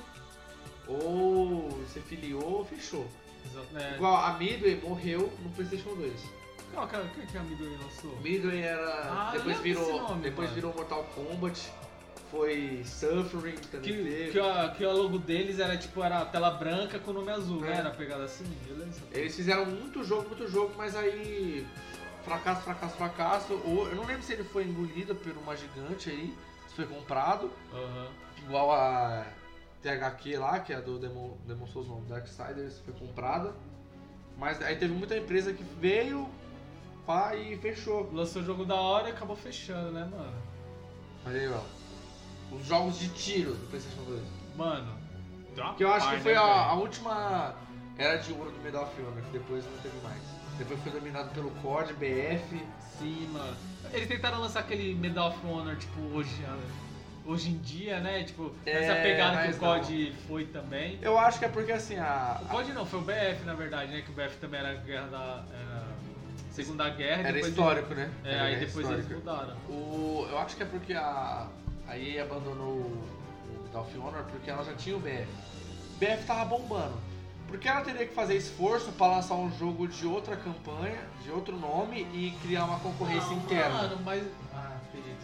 ou 0.87 1.83
se 1.91 1.99
filiou 2.01 2.59
ou 2.59 2.65
fechou. 2.65 3.07
Exato, 3.45 3.77
é. 3.77 3.95
Igual 3.95 4.15
a 4.15 4.37
Midway 4.37 4.79
morreu 4.81 5.31
no 5.43 5.49
PlayStation 5.51 5.95
2. 5.95 6.44
Qual 6.73 6.87
que, 6.87 7.25
que 7.27 7.37
a 7.37 7.41
Midway 7.43 7.77
lançou? 7.81 8.17
Midway 8.21 8.61
era. 8.61 8.91
Ah, 9.11 9.31
depois 9.33 9.57
virou. 9.59 10.01
nome, 10.01 10.21
depois 10.21 10.49
mano. 10.49 10.55
virou 10.55 10.73
Mortal 10.73 11.03
Kombat. 11.15 11.71
Foi 12.31 12.81
Suffering 12.83 13.55
também 13.71 13.81
Que, 13.93 14.03
teve. 14.03 14.31
que, 14.31 14.39
a, 14.39 14.69
que 14.75 14.83
o 14.83 14.91
logo 14.91 15.19
deles 15.19 15.59
era 15.59 15.77
tipo, 15.77 16.03
era 16.03 16.19
a 16.19 16.25
tela 16.25 16.49
branca 16.51 16.97
com 16.99 17.11
o 17.11 17.13
nome 17.13 17.31
azul, 17.31 17.63
É. 17.63 17.69
né? 17.69 17.77
Era 17.77 17.91
pegada 17.91 18.23
assim, 18.23 18.43
beleza? 18.67 18.99
Eles 19.13 19.35
fizeram 19.35 19.65
muito 19.67 20.03
jogo, 20.03 20.27
muito 20.29 20.47
jogo, 20.47 20.73
mas 20.75 20.95
aí. 20.95 21.65
Fracasso, 22.23 22.61
fracasso, 22.63 22.95
fracasso. 22.97 23.53
Ou, 23.63 23.87
eu 23.87 23.95
não 23.95 24.05
lembro 24.05 24.23
se 24.23 24.33
ele 24.33 24.43
foi 24.43 24.63
engolido 24.63 25.13
por 25.15 25.31
uma 25.37 25.55
gigante 25.55 26.09
aí, 26.09 26.33
se 26.67 26.75
foi 26.75 26.85
comprado. 26.87 27.51
Aham. 27.71 28.07
Igual 28.43 28.71
a 28.71 29.25
THQ 29.83 30.37
lá, 30.37 30.59
que 30.59 30.73
é 30.73 30.77
a 30.77 30.81
do 30.81 30.97
Demon, 30.97 31.37
Demon 31.45 31.67
Souls 31.67 31.87
não, 31.87 32.03
Darksiders, 32.05 32.79
foi 32.79 32.93
comprada. 32.95 33.53
Mas 34.37 34.59
aí 34.61 34.75
teve 34.75 34.93
muita 34.93 35.15
empresa 35.15 35.53
que 35.53 35.63
veio 35.79 36.27
pá, 37.05 37.35
e 37.35 37.57
fechou. 37.57 38.09
Lançou 38.11 38.41
o 38.41 38.45
jogo 38.45 38.65
da 38.65 38.75
hora 38.75 39.09
e 39.09 39.11
acabou 39.11 39.35
fechando, 39.35 39.91
né, 39.91 40.07
mano? 40.11 40.33
Olha 41.25 41.39
aí, 41.39 41.47
ó. 41.49 42.55
Os 42.55 42.65
jogos 42.65 42.99
de 42.99 43.09
tiro 43.09 43.53
do 43.53 43.67
PlayStation 43.67 44.03
2. 44.03 44.21
Mano. 44.55 44.97
Que 45.77 45.83
eu 45.83 45.91
acho 45.91 46.09
que 46.11 46.19
foi 46.19 46.33
né, 46.33 46.39
a, 46.39 46.65
a 46.65 46.73
última 46.73 47.55
era 47.97 48.17
de 48.17 48.33
ouro 48.33 48.51
do 48.51 48.61
Medal 48.61 48.83
of 48.83 49.01
Honor, 49.01 49.21
que 49.23 49.31
depois 49.31 49.63
não 49.65 49.77
teve 49.77 49.97
mais. 50.03 50.21
Depois 50.57 50.79
foi 50.81 50.91
dominado 50.91 51.29
pelo 51.31 51.49
COD, 51.61 51.93
BF. 51.93 52.61
Sim, 52.99 53.29
mano. 53.31 53.55
Eles 53.93 54.07
tentaram 54.07 54.39
lançar 54.39 54.61
aquele 54.61 54.93
Medal 54.95 55.29
of 55.29 55.47
Honor, 55.47 55.75
tipo, 55.77 56.01
hoje, 56.13 56.43
hoje 57.25 57.49
em 57.49 57.57
dia, 57.57 57.99
né? 57.99 58.23
Tipo, 58.23 58.53
É, 58.65 58.83
essa 58.83 59.01
pegada 59.01 59.47
que 59.47 59.53
o 59.53 59.59
COD 59.59 60.13
foi 60.27 60.45
também. 60.45 60.99
Eu 61.01 61.17
acho 61.17 61.39
que 61.39 61.45
é 61.45 61.49
porque 61.49 61.71
assim, 61.71 61.97
a. 61.97 62.41
O 62.43 62.45
COD 62.47 62.73
não, 62.73 62.85
foi 62.85 62.99
o 62.99 63.03
BF, 63.03 63.45
na 63.45 63.53
verdade, 63.53 63.91
né? 63.91 64.01
Que 64.01 64.11
o 64.11 64.13
BF 64.13 64.37
também 64.37 64.59
era 64.59 64.71
a 64.71 64.75
guerra 64.75 65.07
da. 65.07 65.45
Era 65.53 65.94
Segunda 66.55 66.89
Guerra. 66.89 67.21
e 67.21 67.25
Era 67.25 67.39
histórico, 67.39 67.93
né? 67.93 68.11
É, 68.23 68.33
Era 68.33 68.43
aí 68.45 68.59
depois 68.59 68.89
eles 68.89 69.05
histórica. 69.05 69.15
mudaram. 69.15 69.57
O, 69.69 70.27
eu 70.29 70.39
acho 70.39 70.55
que 70.55 70.63
é 70.63 70.65
porque 70.65 70.93
a, 70.93 71.47
a 71.87 71.97
EA 71.97 72.23
abandonou 72.23 72.73
o 72.73 73.03
of 73.77 73.97
Honor 73.97 74.23
porque 74.31 74.49
ela 74.49 74.63
já 74.63 74.73
tinha 74.73 74.95
o 74.95 74.99
BF. 74.99 75.27
O 75.95 75.97
BF 75.99 76.25
tava 76.25 76.45
bombando. 76.45 76.93
Porque 77.47 77.67
ela 77.67 77.81
teria 77.81 78.07
que 78.07 78.13
fazer 78.13 78.35
esforço 78.35 78.91
pra 78.93 79.07
lançar 79.07 79.35
um 79.35 79.51
jogo 79.57 79.87
de 79.87 80.07
outra 80.07 80.35
campanha, 80.35 80.99
de 81.23 81.29
outro 81.29 81.55
nome 81.55 82.01
e 82.13 82.35
criar 82.41 82.65
uma 82.65 82.79
concorrência 82.79 83.29
Não, 83.29 83.37
interna. 83.37 83.83
Mano, 83.83 83.99
mas. 84.03 84.23
Ah, 84.53 84.77
jogo. 84.93 85.15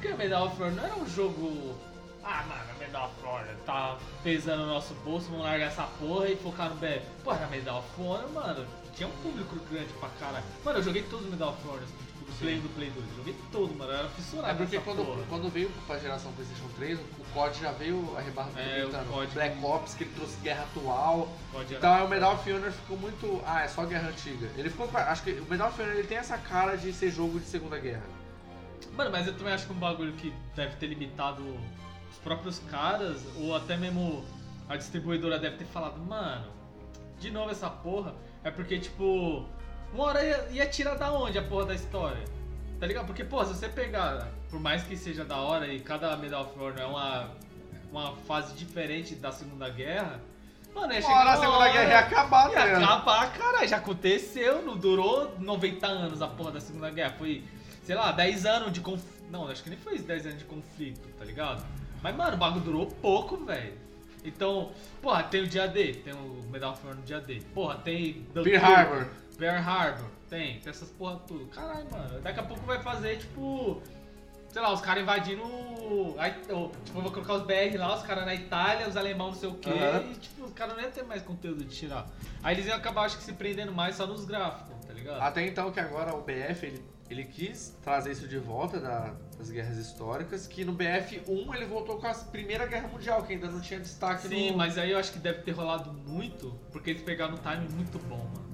Porque 0.00 0.14
Medal 0.14 0.46
of 0.46 0.62
Honor 0.62 0.74
não 0.76 0.84
era 0.84 0.94
um 0.96 1.08
jogo. 1.08 1.74
Ah, 2.22 2.44
mano, 2.48 2.78
Medal 2.78 3.06
of 3.06 3.26
Honor 3.26 3.56
tá 3.64 3.98
pesando 4.22 4.66
no 4.66 4.74
nosso 4.74 4.94
bolso, 4.94 5.28
vamos 5.30 5.44
largar 5.44 5.66
essa 5.66 5.84
porra 5.98 6.28
e 6.28 6.36
focar 6.36 6.68
no 6.68 6.76
BF. 6.76 7.02
Pô, 7.24 7.32
era 7.32 7.46
Medal 7.48 7.78
of 7.78 8.00
Honor, 8.00 8.30
mano. 8.32 8.66
Tinha 8.96 9.08
um 9.08 9.12
público 9.22 9.56
grande 9.70 9.92
pra 9.94 10.08
caralho. 10.20 10.44
Mano, 10.64 10.78
eu 10.78 10.82
joguei 10.82 11.02
todos 11.02 11.26
os 11.26 11.30
Medal 11.30 11.50
of 11.50 11.68
Honor, 11.68 11.80
tipo, 11.80 12.24
do 12.24 12.38
Play 12.38 12.58
1 12.58 12.60
do 12.62 12.68
Play 12.74 12.90
2. 12.90 13.06
Joguei 13.16 13.34
todo, 13.52 13.74
mano. 13.74 13.92
Eu 13.92 13.98
era 13.98 14.08
fissurado 14.08 14.48
É 14.50 14.54
porque 14.54 14.78
quando, 14.80 15.04
porra. 15.04 15.22
quando 15.28 15.50
veio 15.50 15.70
pra 15.86 15.98
geração 15.98 16.32
PlayStation 16.32 16.66
3, 16.76 16.98
o 16.98 17.24
COD 17.34 17.60
já 17.60 17.72
veio 17.72 18.16
arrebatando 18.16 18.58
É, 18.58 18.86
o. 18.86 19.04
COD 19.12 19.32
Black 19.34 19.64
Ops, 19.64 19.94
que 19.94 20.04
ele 20.04 20.12
trouxe 20.14 20.36
guerra 20.40 20.62
atual. 20.64 21.28
Então 21.70 21.92
aí 21.92 22.04
o 22.04 22.08
Medal 22.08 22.34
of 22.34 22.52
Honor 22.52 22.72
ficou 22.72 22.96
muito. 22.96 23.42
Ah, 23.46 23.62
é 23.64 23.68
só 23.68 23.84
guerra 23.84 24.08
antiga. 24.08 24.50
Ele 24.56 24.70
ficou. 24.70 24.88
Acho 24.94 25.22
que 25.22 25.32
o 25.32 25.44
Medal 25.44 25.68
of 25.68 25.80
Honor 25.82 25.92
ele 25.94 26.06
tem 26.08 26.16
essa 26.16 26.38
cara 26.38 26.76
de 26.76 26.90
ser 26.92 27.10
jogo 27.10 27.38
de 27.38 27.44
Segunda 27.46 27.78
Guerra. 27.78 28.04
Mano, 28.96 29.10
mas 29.10 29.26
eu 29.26 29.36
também 29.36 29.52
acho 29.52 29.66
que 29.66 29.72
um 29.74 29.78
bagulho 29.78 30.14
que 30.14 30.32
deve 30.54 30.76
ter 30.76 30.86
limitado 30.86 31.42
os 32.10 32.16
próprios 32.24 32.60
caras, 32.70 33.20
ou 33.36 33.54
até 33.54 33.76
mesmo 33.76 34.24
a 34.70 34.76
distribuidora 34.76 35.38
deve 35.38 35.56
ter 35.58 35.66
falado, 35.66 35.98
mano, 36.00 36.46
de 37.18 37.30
novo 37.30 37.50
essa 37.50 37.68
porra, 37.68 38.14
é 38.44 38.50
porque, 38.50 38.78
tipo, 38.78 39.44
uma 39.92 40.04
hora 40.04 40.24
ia, 40.24 40.48
ia 40.50 40.66
tirar 40.66 40.94
da 40.94 41.12
onde 41.12 41.38
a 41.38 41.42
porra 41.42 41.66
da 41.66 41.74
história? 41.74 42.22
Tá 42.78 42.86
ligado? 42.86 43.06
Porque, 43.06 43.24
pô, 43.24 43.44
se 43.44 43.54
você 43.54 43.68
pegar, 43.68 44.28
por 44.50 44.60
mais 44.60 44.82
que 44.82 44.96
seja 44.96 45.24
da 45.24 45.36
hora 45.36 45.66
e 45.66 45.80
cada 45.80 46.16
Medal 46.16 46.42
of 46.42 46.58
Honor 46.58 46.78
é 46.78 46.84
uma, 46.84 47.30
uma 47.90 48.16
fase 48.26 48.54
diferente 48.54 49.14
da 49.14 49.32
Segunda 49.32 49.68
Guerra, 49.70 50.20
mano, 50.74 50.92
ia 50.92 51.00
Uma 51.00 51.02
chegar 51.08 51.20
hora 51.20 51.30
a 51.30 51.36
Segunda 51.36 51.58
hora- 51.58 51.72
Guerra 51.72 51.90
ia 51.90 51.98
acabar, 51.98 52.50
Ia 52.52 52.66
né? 52.66 52.84
acabar, 52.84 53.32
caralho, 53.32 53.68
já 53.68 53.76
aconteceu, 53.78 54.62
não 54.62 54.76
durou 54.76 55.34
90 55.38 55.86
anos 55.86 56.20
a 56.22 56.28
porra 56.28 56.52
da 56.52 56.60
Segunda 56.60 56.90
Guerra, 56.90 57.14
foi, 57.18 57.42
sei 57.82 57.94
lá, 57.94 58.12
10 58.12 58.44
anos 58.46 58.72
de 58.72 58.80
conflito. 58.80 59.16
Não, 59.30 59.48
acho 59.48 59.62
que 59.62 59.70
nem 59.70 59.78
foi 59.78 59.98
10 59.98 60.26
anos 60.26 60.38
de 60.38 60.44
conflito, 60.44 61.08
tá 61.18 61.24
ligado? 61.24 61.64
Mas, 62.02 62.14
mano, 62.14 62.34
o 62.34 62.38
bagulho 62.38 62.64
durou 62.64 62.86
pouco, 62.86 63.38
velho. 63.44 63.72
Então, 64.28 64.72
porra, 65.00 65.22
tem 65.24 65.42
o 65.42 65.46
dia 65.46 65.66
D, 65.68 65.94
tem 65.94 66.12
o 66.12 66.42
Medal 66.50 66.72
of 66.72 66.82
Honor 66.84 66.96
no 66.96 67.02
dia 67.02 67.20
D. 67.20 67.40
Porra, 67.54 67.76
tem. 67.78 68.14
Pearl 68.32 68.44
Dunkirk, 68.44 68.64
Harbor. 68.64 69.06
Pearl 69.38 69.58
Harbor, 69.68 70.06
tem, 70.28 70.60
tem 70.60 70.70
essas 70.70 70.90
porra 70.90 71.16
tudo. 71.26 71.46
Caralho, 71.46 71.90
mano, 71.90 72.20
daqui 72.20 72.40
a 72.40 72.42
pouco 72.42 72.64
vai 72.66 72.80
fazer, 72.82 73.18
tipo. 73.18 73.80
Sei 74.48 74.62
lá, 74.62 74.72
os 74.72 74.80
caras 74.80 75.02
invadindo. 75.02 75.42
Aí, 76.18 76.30
tipo, 76.32 76.50
eu 76.52 76.72
vou 77.02 77.10
colocar 77.12 77.34
os 77.34 77.42
BR 77.42 77.76
lá, 77.78 77.94
os 77.94 78.02
caras 78.02 78.24
na 78.24 78.34
Itália, 78.34 78.88
os 78.88 78.96
alemão 78.96 79.28
não 79.28 79.34
sei 79.34 79.48
o 79.50 79.54
quê, 79.54 79.70
e 80.10 80.14
tipo, 80.14 80.44
os 80.46 80.52
caras 80.52 80.74
não 80.74 80.82
iam 80.82 80.90
ter 80.90 81.02
mais 81.04 81.22
conteúdo 81.22 81.62
de 81.62 81.76
tirar. 81.76 82.06
Aí 82.42 82.54
eles 82.54 82.66
iam 82.66 82.76
acabar, 82.76 83.02
acho 83.04 83.18
que, 83.18 83.24
se 83.24 83.34
prendendo 83.34 83.72
mais 83.72 83.96
só 83.96 84.06
nos 84.06 84.24
gráficos, 84.24 84.74
tá 84.86 84.92
ligado? 84.94 85.20
Até 85.20 85.46
então 85.46 85.70
que 85.70 85.78
agora 85.78 86.14
o 86.14 86.22
BF 86.22 86.64
ele, 86.66 86.82
ele 87.10 87.24
quis 87.24 87.76
trazer 87.82 88.12
isso 88.12 88.26
de 88.26 88.38
volta 88.38 88.80
da- 88.80 89.14
das 89.38 89.50
guerras 89.50 89.76
históricas, 89.76 90.46
que 90.46 90.64
no 90.64 90.74
BF1 90.74 91.54
ele 91.54 91.66
voltou 91.66 91.98
com 91.98 92.06
a 92.06 92.14
Primeira 92.14 92.66
Guerra 92.66 92.88
Mundial, 92.88 93.22
que 93.22 93.34
ainda 93.34 93.48
não 93.50 93.60
tinha 93.60 93.78
destaque 93.78 94.28
Sim, 94.28 94.52
no. 94.52 94.56
mas 94.56 94.78
aí 94.78 94.92
eu 94.92 94.98
acho 94.98 95.12
que 95.12 95.18
deve 95.18 95.42
ter 95.42 95.52
rolado 95.52 95.92
muito, 95.92 96.54
porque 96.72 96.90
eles 96.90 97.02
pegaram 97.02 97.34
um 97.34 97.38
time 97.38 97.68
muito 97.74 97.98
bom, 98.08 98.16
mano. 98.18 98.46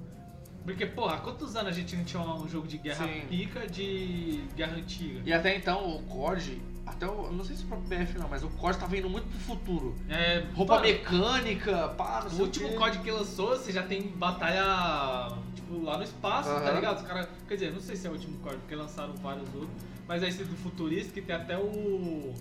Porque, 0.65 0.87
porra, 0.87 1.17
há 1.17 1.19
quantos 1.19 1.57
anos 1.57 1.71
a 1.71 1.73
gente 1.73 1.97
não 1.97 2.05
tinha 2.05 2.23
um 2.23 2.49
jogo 2.49 2.69
de 2.69 2.79
guerra 2.79 3.07
Sim. 3.07 3.23
pica 3.29 3.67
de 3.67 4.45
guerra 4.55 4.77
antiga? 4.77 5.21
E 5.25 5.33
até 5.33 5.57
então 5.57 5.97
o 5.97 6.03
COD, 6.05 6.63
até 6.87 7.05
o. 7.05 7.33
Não 7.33 7.45
sei 7.45 7.57
se 7.57 7.65
o 7.65 7.67
próprio 7.67 7.89
BF 7.89 8.17
não, 8.17 8.29
mas 8.29 8.45
o 8.45 8.49
COD 8.49 8.79
tava 8.79 8.97
indo 8.97 9.11
muito 9.11 9.27
pro 9.29 9.39
futuro. 9.41 9.97
É, 10.09 10.45
Roupa 10.55 10.75
mano, 10.75 10.87
mecânica, 10.87 11.89
pá, 11.99 12.21
não 12.23 12.31
sei 12.31 12.39
O 12.39 12.43
último 12.43 12.69
quê. 12.69 12.75
código 12.77 13.03
que 13.03 13.11
lançou, 13.11 13.49
você 13.57 13.73
já 13.73 13.83
tem 13.83 14.03
batalha, 14.03 15.33
tipo, 15.53 15.83
lá 15.83 15.97
no 15.99 16.05
espaço, 16.05 16.49
tá 16.51 16.57
Aham. 16.59 16.75
ligado? 16.75 16.97
Os 17.01 17.07
cara, 17.09 17.29
quer 17.49 17.55
dizer, 17.55 17.73
não 17.73 17.81
sei 17.81 17.97
se 17.97 18.07
é 18.07 18.11
o 18.11 18.13
último 18.13 18.39
código, 18.39 18.61
porque 18.61 18.77
lançaram 18.77 19.15
vários 19.15 19.49
outros, 19.53 19.71
mas 20.09 20.23
aí 20.23 20.29
esse 20.29 20.45
do 20.45 20.57
futurista, 20.57 21.13
que 21.13 21.23
tem 21.23 21.35
até 21.37 21.57
o... 21.59 22.35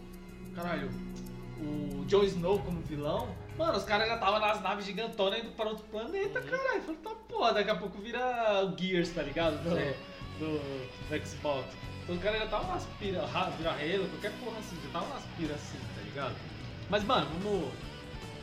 caralho, 0.55 0.89
o 1.59 2.05
Jon 2.07 2.23
Snow 2.23 2.59
como 2.59 2.81
vilão. 2.81 3.29
Mano, 3.57 3.77
os 3.77 3.83
caras 3.83 4.07
já 4.07 4.15
estavam 4.15 4.39
nas 4.39 4.61
naves 4.61 4.85
gigantonas 4.85 5.39
indo 5.39 5.51
para 5.51 5.69
outro 5.69 5.83
planeta, 5.85 6.39
Uhum. 6.39 6.45
caralho. 6.47 6.81
Falei, 6.81 6.99
tá 7.03 7.11
porra, 7.29 7.53
daqui 7.53 7.69
a 7.69 7.75
pouco 7.75 8.01
vira 8.01 8.65
o 8.65 8.77
Gears, 8.77 9.09
tá 9.09 9.21
ligado? 9.21 9.61
Do, 9.63 9.69
do, 10.39 11.09
do 11.09 11.27
Xbox. 11.27 11.65
Então 12.03 12.15
os 12.15 12.21
caras 12.23 12.39
já 12.39 12.45
estavam 12.45 12.67
nas 12.73 12.85
piras, 12.99 13.29
vira 13.57 13.69
Halo, 13.71 14.09
qualquer 14.09 14.31
porra 14.43 14.57
assim, 14.57 14.75
já 14.81 14.87
estavam 14.87 15.09
nas 15.09 15.23
piras 15.37 15.55
assim, 15.57 15.77
tá 15.95 16.01
ligado? 16.03 16.35
Mas, 16.89 17.03
mano, 17.03 17.27
vamos 17.43 17.71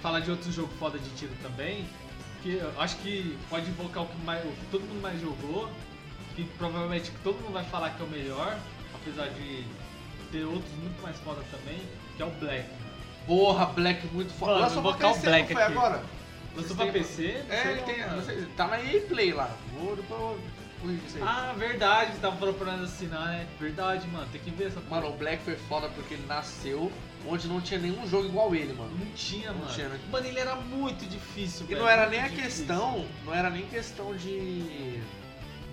falar 0.00 0.20
de 0.20 0.30
outro 0.30 0.50
jogo 0.52 0.68
foda 0.78 0.96
de 0.98 1.10
tiro 1.16 1.32
também, 1.42 1.84
que 2.42 2.54
eu 2.54 2.80
acho 2.80 2.96
que 2.98 3.36
pode 3.50 3.68
invocar 3.68 4.04
o 4.04 4.06
que, 4.06 4.16
mais, 4.24 4.44
o 4.44 4.48
que 4.52 4.66
todo 4.70 4.82
mundo 4.82 5.02
mais 5.02 5.20
jogou, 5.20 5.68
que 6.36 6.44
provavelmente 6.56 7.10
todo 7.24 7.34
mundo 7.42 7.52
vai 7.52 7.64
falar 7.64 7.90
que 7.90 8.00
é 8.00 8.06
o 8.06 8.08
melhor, 8.08 8.56
apesar 9.08 9.28
de 9.30 9.64
ter 10.30 10.44
outros 10.44 10.72
muito 10.74 11.00
mais 11.02 11.16
foda 11.18 11.42
também, 11.50 11.80
que 12.16 12.22
é 12.22 12.26
o 12.26 12.30
Black. 12.30 12.68
Porra, 13.26 13.66
Black 13.66 14.06
muito 14.08 14.32
foda. 14.34 14.52
Lançou 14.60 14.82
pra 14.82 14.92
botar 14.92 15.08
o 15.08 15.14
PC, 15.14 15.26
Black 15.26 15.48
não 15.54 15.60
foi 15.60 15.62
aqui. 15.62 15.72
agora? 15.78 16.04
Lançou 16.56 16.76
pra 16.76 16.86
PC? 16.86 17.44
Não 17.48 17.54
É, 17.54 17.62
sei 17.62 17.72
ele 17.72 17.82
tem. 17.82 18.06
Não 18.10 18.22
sei, 18.22 18.46
tá 18.56 18.66
na 18.66 18.80
EA 18.80 19.00
Play 19.02 19.32
lá. 19.32 19.50
Vou 19.72 19.96
depois 19.96 20.20
eu 20.20 20.40
corrigir 20.80 21.04
isso 21.06 21.16
aí. 21.18 21.22
Ah, 21.26 21.54
verdade, 21.56 22.12
você 22.12 22.18
tava 22.20 22.36
procurando 22.36 22.84
assinar, 22.84 23.26
né? 23.28 23.46
Verdade, 23.60 24.06
mano, 24.08 24.26
tem 24.32 24.40
que 24.40 24.50
ver 24.50 24.68
essa. 24.68 24.80
Mano, 24.88 25.08
o 25.08 25.12
Black 25.16 25.42
foi 25.42 25.56
foda 25.56 25.88
porque 25.90 26.14
ele 26.14 26.26
nasceu 26.26 26.90
onde 27.26 27.48
não 27.48 27.60
tinha 27.60 27.78
nenhum 27.80 28.06
jogo 28.08 28.26
igual 28.26 28.54
ele, 28.54 28.72
mano. 28.72 28.90
Não 28.98 29.06
tinha, 29.12 29.52
Não 29.52 29.60
mano. 29.60 29.72
tinha, 29.72 29.88
né? 29.88 30.00
Mano, 30.10 30.26
ele 30.26 30.38
era 30.38 30.56
muito 30.56 31.06
difícil, 31.06 31.64
E 31.66 31.68
velho, 31.70 31.80
não 31.82 31.88
era 31.88 32.08
nem 32.08 32.20
a 32.20 32.28
difícil. 32.28 32.44
questão, 32.44 33.06
não 33.24 33.34
era 33.34 33.50
nem 33.50 33.66
questão 33.66 34.14
de 34.16 35.00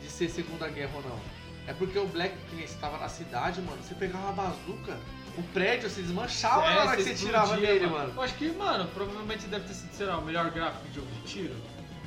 de 0.01 0.11
ser 0.11 0.29
Segunda 0.29 0.67
Guerra 0.67 0.91
ou 0.95 1.01
não. 1.01 1.19
É 1.67 1.73
porque 1.73 1.97
o 1.97 2.07
Black, 2.07 2.35
que 2.49 2.55
nem 2.55 2.67
você 2.67 2.77
tava 2.77 2.97
na 2.97 3.09
cidade, 3.09 3.61
mano, 3.61 3.77
você 3.81 3.95
pegava 3.95 4.25
uma 4.25 4.33
bazuca, 4.33 4.97
o 5.37 5.43
prédio 5.51 5.89
se 5.89 6.01
desmanchava 6.01 6.61
na 6.61 6.83
hora 6.83 6.97
que 6.97 7.03
você 7.03 7.15
tirava 7.15 7.57
nele, 7.57 7.87
mano. 7.87 8.13
Eu 8.15 8.21
acho 8.21 8.35
que, 8.35 8.51
mano, 8.51 8.87
provavelmente 8.93 9.47
deve 9.47 9.67
ter 9.67 9.73
sido, 9.73 9.91
sei 9.93 10.05
lá, 10.05 10.17
o 10.17 10.25
melhor 10.25 10.49
gráfico 10.51 10.87
de 10.89 10.95
jogo 10.95 11.07
de 11.11 11.21
tiro. 11.21 11.55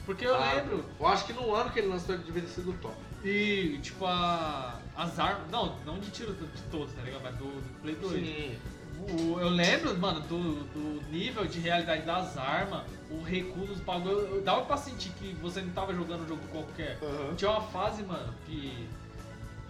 Porque 0.07 0.27
eu 0.27 0.35
Ah, 0.37 0.55
lembro, 0.55 0.85
Eu 0.99 1.07
acho 1.07 1.27
que 1.27 1.33
no 1.35 1.55
ano 1.55 1.71
que 1.71 1.81
ele 1.81 1.89
lançou 1.89 2.15
ele 2.15 2.25
devia 2.25 2.41
ter 2.43 2.49
sido 2.49 2.73
top. 2.81 2.95
e 3.25 3.79
tipo, 3.83 4.07
a, 4.07 4.81
as 4.97 5.19
armas. 5.19 5.51
Não, 5.51 5.77
não 5.85 5.99
de 5.99 6.11
tiro 6.11 6.33
de 6.33 6.63
todos, 6.71 6.95
tá 6.95 7.03
ligado? 7.03 7.23
Mas 7.23 7.35
do, 7.37 7.45
do 7.45 7.81
Play 7.83 7.95
2. 7.97 8.13
Sim. 8.25 8.59
O- 9.01 9.39
eu 9.39 9.49
lembro, 9.51 9.97
mano, 9.99 10.21
do, 10.21 10.65
do 10.73 11.03
nível 11.13 11.45
de 11.45 11.59
realidade 11.61 12.03
das 12.07 12.37
armas, 12.39 12.83
o 13.11 13.21
recuo 13.23 13.67
dos 13.67 13.81
bagulho. 13.81 14.19
eu- 14.19 14.37
eu- 14.37 14.43
Dava 14.43 14.63
pra 14.65 14.77
sentir 14.79 15.11
que 15.11 15.35
você 15.43 15.61
não 15.61 15.71
tava 15.71 15.93
jogando 15.95 16.25
um 16.25 16.29
jogo 16.29 16.41
qualquer. 16.51 16.99
Tinha 17.37 17.51
uma 17.51 17.61
fase, 17.61 18.03
mano, 18.03 18.33
que 18.47 18.89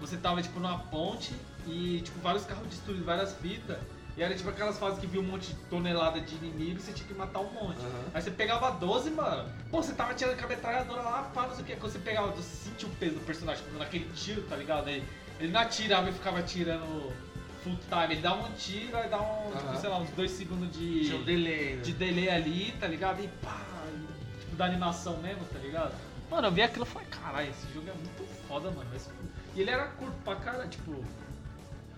você 0.01 0.17
tava 0.17 0.41
tipo 0.43 0.59
numa 0.61 0.79
ponte 0.79 1.35
e 1.67 2.01
tipo 2.05 2.19
vários 2.21 2.45
carros 2.45 2.67
destruídos, 2.69 3.05
várias 3.07 3.35
fitas. 3.35 3.79
E 4.17 4.23
era 4.23 4.35
tipo 4.35 4.49
aquelas 4.51 4.77
fases 4.79 4.99
que 4.99 5.07
viu 5.07 5.21
um 5.21 5.25
monte 5.25 5.49
de 5.49 5.55
tonelada 5.71 6.21
de 6.21 6.35
inimigo 6.37 6.79
e 6.79 6.83
você 6.83 6.93
tinha 6.93 7.07
que 7.07 7.15
matar 7.15 7.39
um 7.39 7.53
monte. 7.53 7.79
Aham. 7.79 8.05
Aí 8.15 8.21
você 8.23 8.33
pegava 8.33 8.71
12, 8.73 9.11
mano. 9.11 9.49
Pô, 9.71 9.81
você 9.81 9.93
tava 9.93 10.13
tirando 10.15 10.37
com 10.37 10.45
a 10.45 10.49
metralhadora 10.49 11.03
lá, 11.03 11.23
pá, 11.33 11.47
não 11.47 11.55
sei 11.55 11.63
o 11.63 11.67
que. 11.67 11.77
Quando 11.77 11.93
você 11.93 11.99
pegava, 12.01 12.33
você 12.33 12.69
sentia 12.69 12.89
o 12.89 12.93
peso 12.97 13.15
do 13.15 13.21
personagem 13.25 13.63
tipo, 13.65 13.79
naquele 13.79 14.11
tiro, 14.15 14.43
tá 14.43 14.57
ligado? 14.57 14.89
Aí 14.89 15.05
ele 15.39 15.53
não 15.53 15.61
atirava 15.61 16.11
e 16.11 16.13
ficava 16.13 16.43
tirando 16.43 17.13
full 17.63 17.79
time. 17.89 18.15
Ele 18.15 18.21
dá 18.21 18.35
um 18.35 18.51
tiro, 18.55 18.97
aí 18.97 19.09
dá 19.09 19.21
um, 19.21 19.53
tipo, 19.57 19.69
Aham. 19.69 19.77
sei 19.81 19.89
lá, 19.89 19.99
uns 19.99 20.11
dois 20.11 20.31
segundos 20.33 20.73
de 20.77 21.05
Tinha 21.05 21.17
um 21.17 21.23
delay 21.23 21.69
ainda. 21.69 21.83
de 21.83 21.93
delay 21.93 22.29
ali, 22.29 22.73
tá 22.81 22.89
ligado? 22.89 23.23
E 23.23 23.29
pá, 23.41 23.61
tipo, 24.41 24.57
da 24.57 24.65
animação 24.65 25.19
mesmo, 25.19 25.45
tá 25.53 25.61
ligado? 25.61 25.95
Mano, 26.29 26.49
eu 26.49 26.53
vi 26.53 26.63
aquilo 26.63 26.85
e 26.85 26.89
falei, 26.89 27.07
caralho, 27.09 27.51
esse 27.51 27.73
jogo 27.73 27.89
é 27.89 27.93
muito 27.95 28.27
foda, 28.49 28.69
mano. 28.73 28.91
Esse- 28.97 29.11
E 29.59 29.61
ele 29.63 29.73
era 29.73 29.89
curto 29.89 30.17
pra 30.23 30.37
caralho, 30.37 30.69
tipo, 30.71 31.05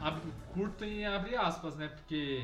abre- 0.01 0.33
curto 0.55 0.83
em 0.83 1.05
abre 1.07 1.37
aspas, 1.37 1.77
né? 1.77 1.89
Porque 1.89 2.43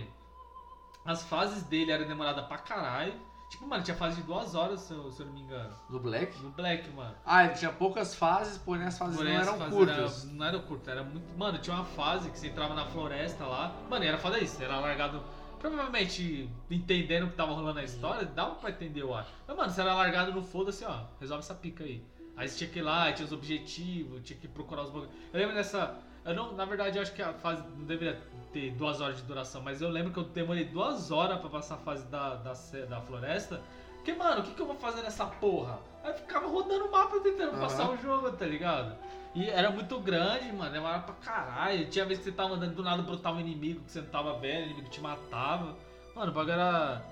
as 1.06 1.22
fases 1.22 1.62
dele 1.62 1.90
eram 1.90 2.06
demoradas 2.06 2.44
pra 2.44 2.58
caralho. 2.58 3.14
Tipo, 3.48 3.66
mano, 3.66 3.82
tinha 3.82 3.96
fase 3.96 4.16
de 4.16 4.22
duas 4.24 4.54
horas, 4.54 4.80
se 4.80 4.92
eu, 4.92 5.10
se 5.10 5.20
eu 5.22 5.26
não 5.26 5.32
me 5.32 5.40
engano. 5.40 5.72
Do 5.88 5.98
Black? 5.98 6.38
No 6.42 6.50
Black, 6.50 6.90
mano. 6.90 7.14
Ah, 7.24 7.46
ele 7.46 7.54
tinha 7.54 7.72
poucas 7.72 8.14
fases, 8.14 8.58
porém 8.58 8.84
as 8.86 8.98
fases 8.98 9.16
Porém, 9.16 9.32
não 9.32 9.40
eram 9.40 9.56
fases 9.56 9.74
curtas. 9.74 10.24
Era, 10.26 10.32
não 10.34 10.44
era 10.46 10.58
curta, 10.58 10.90
era 10.90 11.02
muito. 11.02 11.38
Mano, 11.38 11.58
tinha 11.60 11.76
uma 11.76 11.84
fase 11.86 12.28
que 12.30 12.38
você 12.38 12.48
entrava 12.48 12.74
na 12.74 12.84
floresta 12.84 13.46
lá. 13.46 13.74
Mano, 13.88 14.04
era 14.04 14.18
foda 14.18 14.38
isso, 14.38 14.62
era 14.62 14.78
largado. 14.78 15.22
Provavelmente 15.58 16.50
entendendo 16.70 17.24
o 17.24 17.30
que 17.30 17.36
tava 17.36 17.52
rolando 17.54 17.76
na 17.76 17.84
história, 17.84 18.26
dava 18.26 18.56
pra 18.56 18.68
entender, 18.68 19.00
eu 19.00 19.14
acho. 19.14 19.30
Mas, 19.48 19.56
mano, 19.56 19.70
você 19.70 19.80
era 19.80 19.94
largado 19.94 20.30
no 20.32 20.42
foda-se, 20.42 20.84
ó, 20.84 21.04
resolve 21.18 21.42
essa 21.42 21.54
pica 21.54 21.84
aí. 21.84 22.04
Aí 22.36 22.48
você 22.48 22.58
tinha 22.58 22.70
que 22.70 22.78
ir 22.80 22.82
lá, 22.82 23.12
tinha 23.12 23.24
os 23.24 23.32
objetivos, 23.32 24.22
tinha 24.22 24.38
que 24.38 24.46
procurar 24.46 24.82
os 24.82 24.90
bagulhos. 24.90 25.10
Eu 25.32 25.40
lembro 25.40 25.54
dessa. 25.54 25.96
Eu 26.24 26.34
não, 26.34 26.52
na 26.54 26.64
verdade, 26.64 26.98
eu 26.98 27.02
acho 27.02 27.12
que 27.14 27.22
a 27.22 27.32
fase 27.32 27.62
não 27.76 27.86
deveria 27.86 28.20
ter 28.52 28.72
duas 28.72 29.00
horas 29.00 29.16
de 29.16 29.22
duração, 29.22 29.62
mas 29.62 29.80
eu 29.80 29.88
lembro 29.88 30.12
que 30.12 30.18
eu 30.18 30.24
demorei 30.24 30.64
duas 30.64 31.10
horas 31.10 31.38
pra 31.40 31.48
passar 31.48 31.76
a 31.76 31.78
fase 31.78 32.04
da, 32.06 32.34
da, 32.34 32.52
da 32.88 33.00
floresta. 33.00 33.60
Porque, 33.96 34.12
mano, 34.12 34.40
o 34.40 34.44
que, 34.44 34.54
que 34.54 34.60
eu 34.60 34.66
vou 34.66 34.76
fazer 34.76 35.02
nessa 35.02 35.26
porra? 35.26 35.80
Aí 36.04 36.10
eu 36.10 36.16
ficava 36.16 36.46
rodando 36.46 36.86
o 36.86 36.92
mapa 36.92 37.18
tentando 37.20 37.52
Aham. 37.52 37.60
passar 37.60 37.90
o 37.90 37.96
jogo, 37.96 38.30
tá 38.32 38.44
ligado? 38.44 38.96
E 39.34 39.48
era 39.48 39.70
muito 39.70 39.98
grande, 40.00 40.52
mano, 40.52 40.72
demorava 40.72 41.04
pra 41.04 41.14
caralho. 41.16 41.88
Tinha 41.90 42.04
vez 42.04 42.18
que 42.18 42.24
você 42.24 42.32
tava 42.32 42.54
andando 42.54 42.74
do 42.74 42.82
nada 42.82 43.02
brotava 43.02 43.36
um 43.36 43.40
inimigo 43.40 43.80
que 43.80 43.92
você 43.92 44.00
não 44.00 44.08
tava 44.08 44.38
vendo, 44.38 44.62
o 44.62 44.64
inimigo 44.66 44.88
te 44.88 45.00
matava. 45.00 45.76
Mano, 46.14 46.30
o 46.30 46.34
bagulho 46.34 46.52
era. 46.52 47.02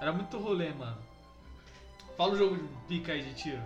Era 0.00 0.12
muito 0.12 0.36
rolê, 0.38 0.70
mano. 0.70 0.98
Fala 2.16 2.32
o 2.32 2.36
jogo 2.36 2.56
de 2.56 2.68
pica 2.88 3.12
aí 3.12 3.22
de 3.22 3.34
tiro. 3.34 3.62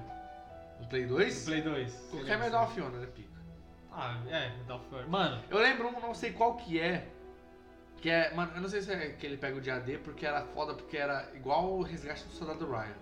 No 0.81 0.87
Play 0.89 1.07
Do 1.07 1.17
2? 1.17 1.45
Play 1.45 1.63
2. 1.63 2.09
Qualquer 2.11 2.39
Medal 2.39 2.65
of 2.65 2.81
Honor 2.81 3.03
é 3.03 3.07
pica. 3.07 3.29
Ah, 3.93 4.21
é, 4.29 4.57
Medal 4.59 4.79
of 4.79 4.95
Honor. 4.95 5.09
Mano, 5.09 5.43
Eu 5.51 5.59
lembro 5.59 5.89
um, 5.89 6.01
não 6.01 6.15
sei 6.15 6.33
qual 6.33 6.57
que 6.57 6.81
é. 6.81 7.09
Que 7.99 8.11
é. 8.11 8.35
Mano, 8.35 8.53
eu 8.55 8.61
não 8.61 8.69
sei 8.69 8.83
se 8.83 8.93
é 8.93 9.11
que 9.11 9.27
ele 9.27 9.37
pega 9.37 9.57
o 9.57 9.61
DAD 9.61 9.99
porque 9.99 10.27
era 10.27 10.43
foda, 10.43 10.75
porque 10.75 10.97
era 10.97 11.31
igual 11.35 11.73
o 11.73 11.83
resgate 11.83 12.25
do 12.25 12.33
soldado 12.33 12.71
Ryan. 12.71 12.95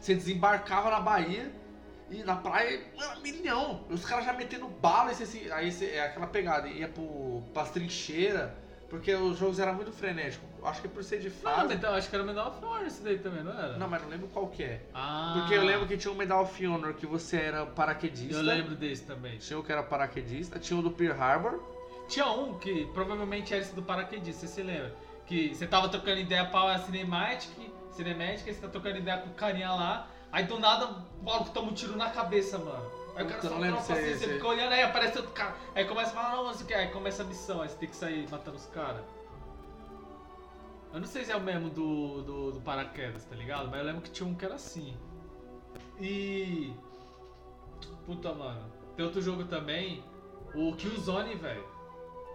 Você 0.00 0.14
desembarcava 0.14 0.90
na 0.90 1.00
Bahia 1.00 1.50
e 2.10 2.22
na 2.22 2.36
praia, 2.36 2.84
mano, 2.96 3.20
milhão. 3.22 3.84
Os 3.88 4.04
caras 4.04 4.24
já 4.24 4.32
metendo 4.32 4.68
bala, 4.68 5.12
e 5.12 5.14
você, 5.14 5.50
aí 5.50 5.72
você, 5.72 5.86
é 5.86 6.02
aquela 6.02 6.26
pegada, 6.26 6.68
ia 6.68 6.88
pro, 6.88 7.42
pras 7.54 7.70
trincheiras, 7.70 8.50
porque 8.90 9.14
os 9.14 9.38
jogos 9.38 9.58
eram 9.58 9.74
muito 9.74 9.92
frenéticos. 9.92 10.46
Acho 10.64 10.80
que 10.80 10.88
por 10.88 11.04
ser 11.04 11.20
de 11.20 11.28
não, 11.28 11.36
fase. 11.36 11.74
então, 11.74 11.94
acho 11.94 12.08
que 12.08 12.16
era 12.16 12.24
Medal 12.24 12.48
of 12.48 12.64
Honor 12.64 12.86
esse 12.86 13.02
daí 13.02 13.18
também, 13.18 13.44
não 13.44 13.52
era? 13.52 13.76
Não, 13.76 13.86
mas 13.86 14.02
não 14.02 14.08
lembro 14.08 14.28
qual 14.28 14.46
que 14.46 14.62
é. 14.62 14.80
Ah, 14.94 15.34
Porque 15.38 15.54
eu 15.54 15.62
lembro 15.62 15.86
que 15.86 15.96
tinha 15.96 16.10
um 16.10 16.16
Medal 16.16 16.42
of 16.42 16.66
Honor 16.66 16.94
que 16.94 17.06
você 17.06 17.36
era 17.36 17.66
paraquedista. 17.66 18.34
Eu 18.34 18.42
lembro 18.42 18.74
desse 18.74 19.04
também. 19.04 19.36
Tinha 19.36 19.58
o 19.58 19.62
que 19.62 19.70
era 19.70 19.82
paraquedista, 19.82 20.58
tinha 20.58 20.78
o 20.78 20.82
do 20.82 20.90
Pearl 20.90 21.20
Harbor. 21.20 21.60
Tinha 22.08 22.26
um 22.26 22.58
que 22.58 22.86
provavelmente 22.94 23.52
era 23.52 23.62
esse 23.62 23.74
do 23.74 23.82
paraquedista, 23.82 24.46
você 24.46 24.54
se 24.54 24.62
lembra? 24.62 24.94
Que 25.26 25.54
você 25.54 25.66
tava 25.66 25.88
trocando 25.88 26.20
ideia 26.20 26.44
pra 26.46 26.78
Cinematic, 26.78 27.50
Cinematic, 27.92 28.46
aí 28.46 28.54
você 28.54 28.60
tá 28.60 28.68
trocando 28.68 28.98
ideia 28.98 29.18
com 29.18 29.30
o 29.30 29.34
carinha 29.34 29.72
lá, 29.72 30.08
aí 30.32 30.44
do 30.44 30.58
nada 30.58 30.86
o 31.20 31.24
maluco 31.24 31.50
toma 31.50 31.70
um 31.70 31.74
tiro 31.74 31.96
na 31.96 32.10
cabeça, 32.10 32.58
mano. 32.58 32.90
Aí 33.16 33.24
o 33.24 33.28
cara 33.28 33.42
só 33.42 33.58
não 33.58 33.80
se 33.80 33.92
é 33.92 33.94
assim, 33.94 34.18
você 34.18 34.32
fica 34.34 34.46
olhando, 34.46 34.72
aí 34.72 34.82
aparece 34.82 35.18
outro 35.18 35.32
cara. 35.32 35.54
Aí 35.74 35.84
começa 35.84 36.10
a 36.10 36.14
falar, 36.14 36.36
não, 36.36 36.44
não 36.44 36.54
sei 36.54 36.64
o 36.64 36.66
que, 36.66 36.74
aí 36.74 36.88
começa 36.88 37.22
a 37.22 37.26
missão, 37.26 37.62
aí 37.62 37.68
você 37.68 37.76
tem 37.76 37.88
que 37.88 37.96
sair 37.96 38.28
matando 38.30 38.56
os 38.56 38.66
caras. 38.66 39.02
Eu 40.94 41.00
não 41.00 41.08
sei 41.08 41.24
se 41.24 41.32
é 41.32 41.36
o 41.36 41.40
mesmo 41.40 41.68
do, 41.70 42.22
do, 42.22 42.52
do 42.52 42.60
paraquedas, 42.60 43.24
tá 43.24 43.34
ligado? 43.34 43.68
Mas 43.68 43.80
eu 43.80 43.86
lembro 43.86 44.00
que 44.00 44.10
tinha 44.10 44.28
um 44.28 44.32
que 44.32 44.44
era 44.44 44.54
assim. 44.54 44.96
E. 46.00 46.72
Puta, 48.06 48.32
mano. 48.32 48.72
Tem 48.96 49.04
outro 49.04 49.20
jogo 49.20 49.44
também, 49.44 50.04
o 50.54 50.72
Killzone, 50.76 51.34
velho. 51.34 51.64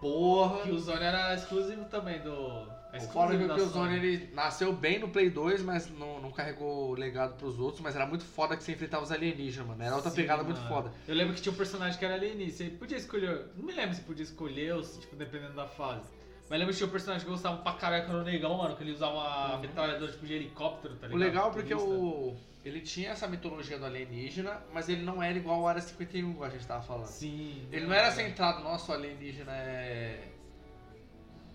Porra! 0.01 0.63
Killzone 0.63 1.03
era 1.03 1.33
exclusivo 1.33 1.85
também 1.85 2.21
do. 2.21 2.67
é 2.91 2.97
O 2.97 3.01
foda 3.01 3.33
é 3.33 3.37
que 3.37 3.45
o 3.45 3.55
Killzone 3.55 3.95
ele 3.95 4.33
nasceu 4.33 4.73
bem 4.73 4.99
no 4.99 5.07
Play 5.07 5.29
2, 5.29 5.61
mas 5.63 5.89
não, 5.89 6.19
não 6.19 6.29
carregou 6.29 6.93
legado 6.95 7.37
pros 7.37 7.57
outros, 7.57 7.81
mas 7.81 7.95
era 7.95 8.05
muito 8.05 8.25
foda 8.25 8.57
que 8.57 8.63
você 8.63 8.73
enfrentava 8.73 9.03
os 9.03 9.11
alienígenas, 9.11 9.69
mano. 9.69 9.81
Era 9.81 9.95
outra 9.95 10.11
Sim, 10.11 10.17
pegada 10.17 10.43
muito 10.43 10.57
mano. 10.57 10.69
foda. 10.69 10.91
Eu 11.07 11.15
lembro 11.15 11.33
que 11.33 11.41
tinha 11.41 11.53
um 11.53 11.57
personagem 11.57 11.97
que 11.97 12.03
era 12.03 12.15
alienígena. 12.15 12.51
Você 12.51 12.75
podia 12.77 12.97
escolher. 12.97 13.45
Não 13.55 13.63
me 13.65 13.71
lembro 13.71 13.95
se 13.95 14.01
podia 14.01 14.23
escolher 14.23 14.73
ou 14.75 14.83
se, 14.83 14.99
tipo, 14.99 15.15
dependendo 15.15 15.53
da 15.53 15.65
fase. 15.65 16.18
Mas 16.49 16.55
eu 16.55 16.57
lembro 16.59 16.73
que 16.73 16.77
tinha 16.77 16.87
um 16.87 16.91
personagem 16.91 17.23
que 17.23 17.29
eu 17.29 17.35
gostava 17.35 17.57
pra 17.57 17.73
caralho, 17.73 18.05
que 18.05 18.09
era 18.09 18.19
o 18.19 18.23
negão, 18.23 18.57
mano, 18.57 18.75
que 18.75 18.83
ele 18.83 18.91
usava 18.93 19.13
uma 19.13 19.53
Uhum. 19.55 19.59
metralhadora 19.61 20.11
tipo 20.11 20.25
de 20.25 20.33
helicóptero, 20.33 20.95
tá 20.95 21.05
O 21.05 21.09
ligado? 21.11 21.19
legal 21.27 21.49
é 21.49 21.53
porque 21.53 21.73
o. 21.75 22.35
Ele 22.65 22.81
tinha 22.81 23.11
essa 23.11 23.27
mitologia 23.27 23.77
do 23.79 23.85
alienígena, 23.85 24.61
mas 24.73 24.89
ele 24.89 25.03
não 25.03 25.21
era 25.23 25.37
igual 25.37 25.59
ao 25.59 25.67
Área 25.67 25.81
51, 25.81 26.31
igual 26.31 26.49
a 26.49 26.51
gente 26.51 26.65
tava 26.67 26.81
falando. 26.81 27.05
Sim. 27.05 27.67
Ele 27.71 27.85
não 27.85 27.93
era 27.93 28.11
centrado, 28.11 28.61
nossa, 28.63 28.91
o 28.91 28.95
alienígena 28.95 29.51
é. 29.53 30.27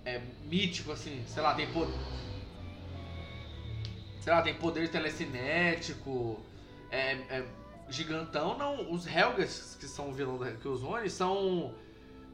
É 0.04 0.20
mítico, 0.44 0.92
assim, 0.92 1.22
sei 1.26 1.42
lá, 1.42 1.54
tem 1.54 1.66
poder. 1.72 1.94
Sei 4.20 4.32
lá, 4.32 4.42
tem 4.42 4.54
poder 4.54 4.88
telecinético, 4.90 6.40
é, 6.90 7.12
é 7.30 7.44
gigantão. 7.88 8.56
Não, 8.56 8.90
os 8.92 9.06
Helgas, 9.06 9.76
que 9.78 9.86
são 9.86 10.10
o 10.10 10.12
vilão 10.12 10.38
da 10.38 10.52
Killzone, 10.52 11.10
são. 11.10 11.74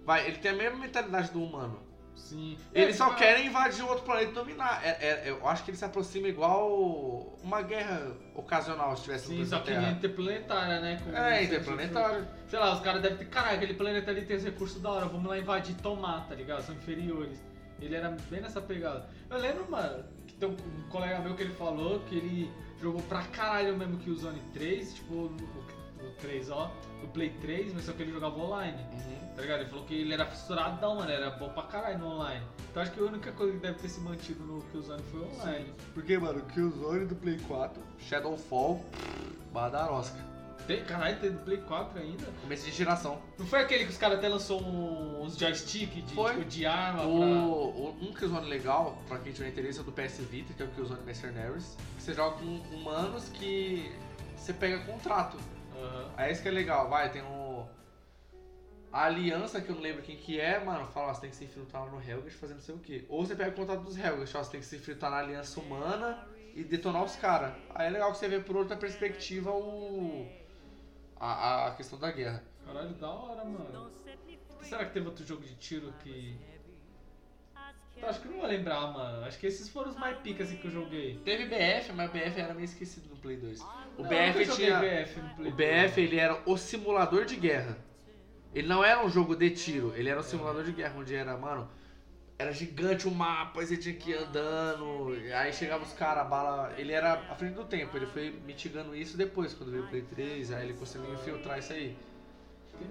Vai, 0.04 0.26
ele 0.26 0.38
tem 0.38 0.50
a 0.52 0.54
mesma 0.54 0.78
mentalidade 0.78 1.30
do 1.32 1.42
humano. 1.42 1.80
Sim. 2.20 2.56
Eles 2.74 2.94
É, 2.94 2.98
só 2.98 3.06
tipo, 3.06 3.18
querem 3.18 3.46
invadir 3.46 3.82
outro 3.84 4.04
planeta 4.04 4.30
e 4.30 4.34
dominar. 4.34 4.80
É- 4.84 4.88
é- 4.90 5.22
eu 5.30 5.48
acho 5.48 5.64
que 5.64 5.70
ele 5.70 5.78
se 5.78 5.84
aproxima 5.84 6.28
igual 6.28 7.36
uma 7.42 7.62
guerra 7.62 8.12
ocasional 8.34 8.96
se 8.96 9.02
tivesse 9.04 9.26
Sim, 9.28 9.44
só 9.44 9.58
que 9.60 9.70
é 9.70 9.74
Terra. 9.74 9.90
interplanetária, 9.92 10.80
né? 10.80 11.00
com- 11.02 11.16
É, 11.16 11.42
interplanetário. 11.44 12.28
Sei 12.48 12.58
lá, 12.58 12.74
os 12.74 12.80
caras 12.80 13.02
devem 13.02 13.18
ter. 13.18 13.24
Caralho, 13.28 13.56
aquele 13.56 13.74
planeta 13.74 14.10
ali 14.10 14.22
tem 14.22 14.36
os 14.36 14.44
recursos 14.44 14.80
da 14.80 14.90
hora, 14.90 15.06
vamos 15.06 15.26
lá 15.28 15.38
invadir 15.38 15.72
e 15.72 15.82
tomar, 15.82 16.26
tá 16.28 16.34
ligado? 16.34 16.62
São 16.62 16.74
inferiores. 16.74 17.38
Ele 17.80 17.94
era 17.96 18.10
bem 18.30 18.40
nessa 18.40 18.60
pegada. 18.60 19.08
Eu 19.28 19.38
lembro, 19.38 19.68
mano, 19.70 20.04
que 20.26 20.34
tem 20.34 20.48
um, 20.48 20.52
um 20.52 20.88
colega 20.90 21.18
meu 21.20 21.34
que 21.34 21.42
ele 21.42 21.54
falou 21.54 22.00
que 22.00 22.14
ele 22.16 22.52
jogou 22.80 23.02
pra 23.02 23.22
caralho 23.24 23.76
mesmo 23.76 23.96
que 23.98 24.10
o 24.10 24.14
Zone 24.14 24.40
3, 24.52 24.94
tipo 24.94 25.14
o, 25.14 25.26
o 25.26 26.10
3, 26.20 26.50
ó, 26.50 26.70
o 27.02 27.08
Play 27.08 27.30
3, 27.40 27.72
mas 27.72 27.84
só 27.84 27.92
que 27.92 28.02
ele 28.02 28.12
jogava 28.12 28.38
online. 28.38 28.78
Uhum. 28.92 29.19
Tá 29.40 29.46
ligado? 29.46 29.60
Ele 29.60 29.70
falou 29.70 29.84
que 29.86 29.94
ele 29.94 30.12
era 30.12 30.26
fissuradão, 30.26 30.96
mano, 30.96 31.10
era 31.10 31.30
bom 31.30 31.48
pra 31.48 31.62
caralho 31.62 31.98
no 31.98 32.08
online. 32.08 32.44
Então 32.70 32.82
acho 32.82 32.92
que 32.92 33.00
a 33.00 33.04
única 33.04 33.32
coisa 33.32 33.54
que 33.54 33.58
deve 33.58 33.78
ter 33.78 33.88
se 33.88 33.98
mantido 34.00 34.44
no 34.44 34.60
Killzone 34.64 35.02
foi 35.04 35.20
online. 35.22 35.72
Porque, 35.94 36.18
mano, 36.18 36.42
Killzone 36.42 37.06
do 37.06 37.16
Play 37.16 37.38
4, 37.48 37.82
Shadowfall, 37.98 38.84
Badarosca. 39.50 40.18
Tem, 40.66 40.84
caralho, 40.84 41.18
tem 41.18 41.32
do 41.32 41.38
Play 41.42 41.56
4 41.56 41.98
ainda? 41.98 42.26
Começo 42.42 42.66
de 42.66 42.70
geração. 42.72 43.18
Não 43.38 43.46
foi 43.46 43.60
aquele 43.60 43.84
que 43.86 43.90
os 43.92 43.96
caras 43.96 44.18
até 44.18 44.28
lançou 44.28 44.60
um- 44.62 45.22
uns 45.22 45.38
joystick 45.38 45.90
de, 46.04 46.14
Foi. 46.14 46.32
tipo, 46.34 46.44
de 46.44 46.66
arma 46.66 47.04
O, 47.06 47.18
pra... 47.18 47.26
o- 47.26 47.96
um 48.02 48.12
Killzone 48.12 48.46
legal, 48.46 48.98
pra 49.08 49.18
quem 49.20 49.32
tiver 49.32 49.48
interesse, 49.48 49.80
é 49.80 49.82
do 49.82 49.90
PS 49.90 50.18
Vita, 50.22 50.52
que 50.52 50.62
é 50.62 50.66
o 50.66 50.68
Killzone 50.68 51.00
Mercenaries. 51.02 51.76
Que 51.96 52.02
você 52.02 52.12
joga 52.12 52.36
com 52.36 52.44
humanos 52.76 53.30
que 53.30 53.90
você 54.36 54.52
pega 54.52 54.80
contrato. 54.84 55.38
Aham. 55.74 56.04
Aí 56.14 56.30
esse 56.30 56.42
que 56.42 56.48
é 56.48 56.52
legal, 56.52 56.90
vai, 56.90 57.10
tem 57.10 57.22
o. 57.22 57.49
A 58.92 59.04
aliança, 59.04 59.60
que 59.60 59.70
eu 59.70 59.76
não 59.76 59.82
lembro 59.82 60.02
quem 60.02 60.16
que 60.16 60.40
é, 60.40 60.58
mano, 60.62 60.84
fala, 60.86 61.10
ó, 61.10 61.14
você 61.14 61.20
tem 61.22 61.30
que 61.30 61.36
se 61.36 61.44
infiltrar 61.44 61.86
no 61.86 62.02
Helgas 62.02 62.34
fazendo 62.34 62.56
não 62.56 62.64
sei 62.64 62.74
o 62.74 62.78
quê. 62.78 63.04
Ou 63.08 63.24
você 63.24 63.36
pega 63.36 63.50
o 63.50 63.54
contato 63.54 63.82
dos 63.82 63.96
Helgas, 63.96 64.34
ó, 64.34 64.42
você 64.42 64.50
tem 64.50 64.60
que 64.60 64.66
se 64.66 64.76
infiltrar 64.76 65.10
na 65.12 65.18
aliança 65.18 65.60
humana 65.60 66.26
e 66.54 66.64
detonar 66.64 67.04
os 67.04 67.14
caras. 67.14 67.54
Aí 67.72 67.86
é 67.86 67.90
legal 67.90 68.10
que 68.10 68.18
você 68.18 68.28
vê 68.28 68.40
por 68.40 68.56
outra 68.56 68.76
perspectiva 68.76 69.52
o. 69.52 70.26
A, 71.20 71.68
a 71.68 71.74
questão 71.74 71.98
da 71.98 72.10
guerra. 72.10 72.42
Caralho, 72.64 72.94
da 72.94 73.08
hora, 73.08 73.44
mano. 73.44 73.90
Será 74.62 74.84
que 74.84 74.92
teve 74.92 75.06
outro 75.06 75.24
jogo 75.24 75.42
de 75.42 75.54
tiro 75.54 75.92
que... 76.02 76.36
Eu 77.96 78.08
acho 78.08 78.20
que 78.20 78.28
eu 78.28 78.32
não 78.32 78.40
vou 78.40 78.48
lembrar, 78.48 78.86
mano. 78.92 79.24
Acho 79.24 79.38
que 79.38 79.46
esses 79.46 79.68
foram 79.68 79.90
os 79.90 79.96
mais 79.96 80.16
picas 80.18 80.48
assim, 80.48 80.56
que 80.56 80.66
eu 80.66 80.70
joguei. 80.70 81.20
Teve 81.24 81.44
BF, 81.46 81.92
mas 81.92 82.08
o 82.08 82.12
BF 82.12 82.40
era 82.40 82.54
meio 82.54 82.64
esquecido 82.64 83.08
no 83.10 83.16
Play 83.16 83.36
2. 83.36 83.60
O 83.60 84.02
Não, 84.02 84.08
BF 84.08 84.56
tinha. 84.56 84.78
BF 84.78 85.20
no 85.20 85.34
Play 85.34 85.50
O 85.50 85.54
BF 85.54 86.00
ele 86.00 86.18
era 86.18 86.42
o 86.46 86.56
simulador 86.56 87.24
de 87.26 87.36
guerra. 87.36 87.76
Ele 88.54 88.66
não 88.66 88.82
era 88.84 89.04
um 89.04 89.08
jogo 89.08 89.36
de 89.36 89.50
tiro, 89.50 89.92
ele 89.94 90.08
era 90.08 90.18
um 90.18 90.22
simulador 90.22 90.64
de 90.64 90.72
guerra, 90.72 90.94
onde 90.98 91.14
era, 91.14 91.36
mano, 91.36 91.68
era 92.36 92.52
gigante 92.52 93.06
o 93.06 93.10
mapa, 93.10 93.60
aí 93.60 93.66
você 93.66 93.76
tinha 93.76 93.94
que 93.94 94.10
ir 94.10 94.16
andando, 94.16 95.12
aí 95.36 95.52
chegava 95.52 95.84
os 95.84 95.92
caras, 95.92 96.22
a 96.22 96.24
bala. 96.24 96.74
Ele 96.78 96.90
era 96.92 97.12
à 97.30 97.34
frente 97.34 97.54
do 97.54 97.64
tempo, 97.64 97.96
ele 97.96 98.06
foi 98.06 98.30
mitigando 98.46 98.96
isso 98.96 99.16
depois, 99.16 99.52
quando 99.52 99.70
veio 99.70 99.84
o 99.84 99.88
Play 99.88 100.02
3, 100.02 100.52
aí 100.52 100.64
ele 100.64 100.78
conseguiu 100.78 101.12
infiltrar 101.12 101.58
isso 101.58 101.72
aí. 101.72 101.96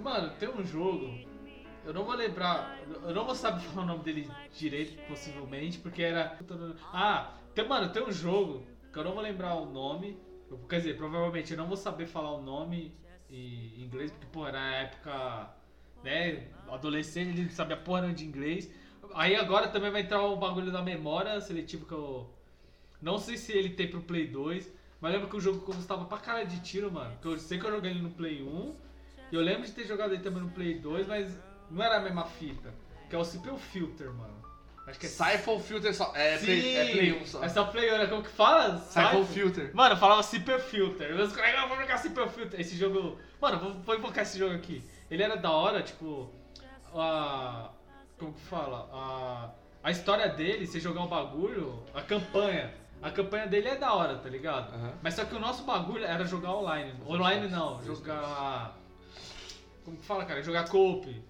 Mano, 0.01 0.31
tem 0.39 0.47
um 0.49 0.63
jogo. 0.63 1.11
Eu 1.83 1.93
não 1.93 2.05
vou 2.05 2.13
lembrar. 2.13 2.77
Eu 3.03 3.13
não 3.13 3.25
vou 3.25 3.33
saber 3.33 3.61
falar 3.73 3.83
o 3.83 3.87
nome 3.87 4.03
dele 4.03 4.29
direito, 4.55 5.01
possivelmente, 5.07 5.79
porque 5.79 6.03
era. 6.03 6.37
Ah, 6.93 7.33
tem, 7.55 7.67
mano, 7.67 7.91
tem 7.91 8.03
um 8.03 8.11
jogo 8.11 8.67
que 8.93 8.99
eu 8.99 9.03
não 9.03 9.13
vou 9.13 9.23
lembrar 9.23 9.55
o 9.55 9.65
nome. 9.65 10.17
Quer 10.69 10.77
dizer, 10.77 10.95
provavelmente 10.95 11.51
eu 11.51 11.57
não 11.57 11.67
vou 11.67 11.77
saber 11.77 12.05
falar 12.05 12.31
o 12.31 12.41
nome 12.41 12.95
em 13.29 13.83
inglês, 13.83 14.11
porque, 14.11 14.27
pô, 14.27 14.47
era 14.47 14.59
época. 14.59 15.55
Né, 16.03 16.47
adolescente, 16.69 17.31
ele 17.31 17.43
não 17.43 17.49
sabia 17.49 17.75
porra 17.75 18.13
de 18.13 18.25
inglês. 18.25 18.71
Aí 19.13 19.35
agora 19.35 19.67
também 19.67 19.91
vai 19.91 20.01
entrar 20.01 20.23
o 20.23 20.37
bagulho 20.37 20.71
da 20.71 20.81
memória 20.81 21.39
seletiva 21.41 21.85
que 21.85 21.91
eu. 21.91 22.29
Não 23.01 23.17
sei 23.17 23.37
se 23.37 23.51
ele 23.51 23.69
tem 23.69 23.89
pro 23.89 24.01
Play 24.01 24.27
2, 24.27 24.71
mas 25.01 25.11
lembro 25.11 25.27
que 25.29 25.35
o 25.35 25.41
jogo 25.41 25.59
gostava 25.59 26.05
pra 26.05 26.17
caralho 26.17 26.47
de 26.47 26.61
tiro, 26.61 26.91
mano. 26.91 27.17
Que 27.21 27.27
eu 27.27 27.37
sei 27.37 27.59
que 27.59 27.65
eu 27.65 27.71
joguei 27.71 27.91
ele 27.91 28.01
no 28.01 28.11
Play 28.11 28.41
1. 28.41 28.75
E 29.31 29.35
eu 29.35 29.41
lembro 29.41 29.65
de 29.65 29.71
ter 29.71 29.85
jogado 29.85 30.13
ele 30.13 30.23
também 30.23 30.41
no 30.41 30.49
Play 30.51 30.79
2, 30.79 31.07
mas 31.07 31.37
não 31.69 31.83
era 31.83 31.97
a 31.97 31.99
mesma 32.01 32.25
fita. 32.25 32.73
Que 33.09 33.15
é 33.15 33.19
o 33.19 33.23
Simple 33.23 33.57
Filter, 33.57 34.13
mano. 34.13 34.48
Acho 34.89 34.99
que 34.99 35.05
é 35.05 35.09
Siphon 35.09 35.59
Filter 35.59 35.93
só. 35.93 36.11
É, 36.15 36.37
play, 36.37 36.75
é 36.75 36.91
Play 36.91 37.21
1 37.21 37.25
só. 37.25 37.43
É 37.43 37.49
só 37.49 37.65
Play 37.65 37.93
1, 37.93 37.97
né? 37.99 38.07
Como 38.07 38.23
que 38.23 38.29
fala? 38.29 38.79
Siphon? 38.79 39.25
Filter. 39.25 39.71
Mano, 39.73 39.93
eu 39.93 39.99
falava 39.99 40.23
Super 40.23 40.59
Filter. 40.59 41.15
Meus 41.15 41.31
colegas 41.31 41.67
vão 41.67 41.77
jogar 41.77 41.97
Super 41.97 42.27
Filter. 42.27 42.59
Esse 42.59 42.75
jogo. 42.75 43.17
Mano, 43.39 43.59
vou, 43.59 43.73
vou 43.81 43.95
invocar 43.95 44.23
esse 44.23 44.39
jogo 44.39 44.55
aqui. 44.55 44.83
Ele 45.09 45.21
era 45.21 45.37
da 45.37 45.51
hora, 45.51 45.83
tipo. 45.83 46.33
A. 46.93 47.69
Como 48.17 48.33
que 48.33 48.41
fala? 48.41 48.89
A. 48.91 49.49
A 49.81 49.91
história 49.91 50.27
dele, 50.27 50.67
você 50.67 50.79
jogar 50.79 51.01
um 51.01 51.07
bagulho, 51.07 51.83
a 51.93 52.01
campanha. 52.01 52.73
A 53.01 53.09
campanha 53.11 53.47
dele 53.47 53.69
é 53.69 53.75
da 53.77 53.93
hora, 53.93 54.17
tá 54.17 54.27
ligado? 54.27 54.73
Aham. 54.73 54.93
Mas 55.01 55.13
só 55.13 55.23
que 55.23 55.33
o 55.33 55.39
nosso 55.39 55.63
bagulho 55.63 56.03
era 56.03 56.25
jogar 56.25 56.53
online. 56.53 56.93
Online 57.07 57.47
não, 57.47 57.81
jogar. 57.83 58.77
Como 59.85 59.95
que 59.95 60.05
fala, 60.05 60.25
cara? 60.25 60.43
Jogar 60.43 60.67
coop. 60.67 61.23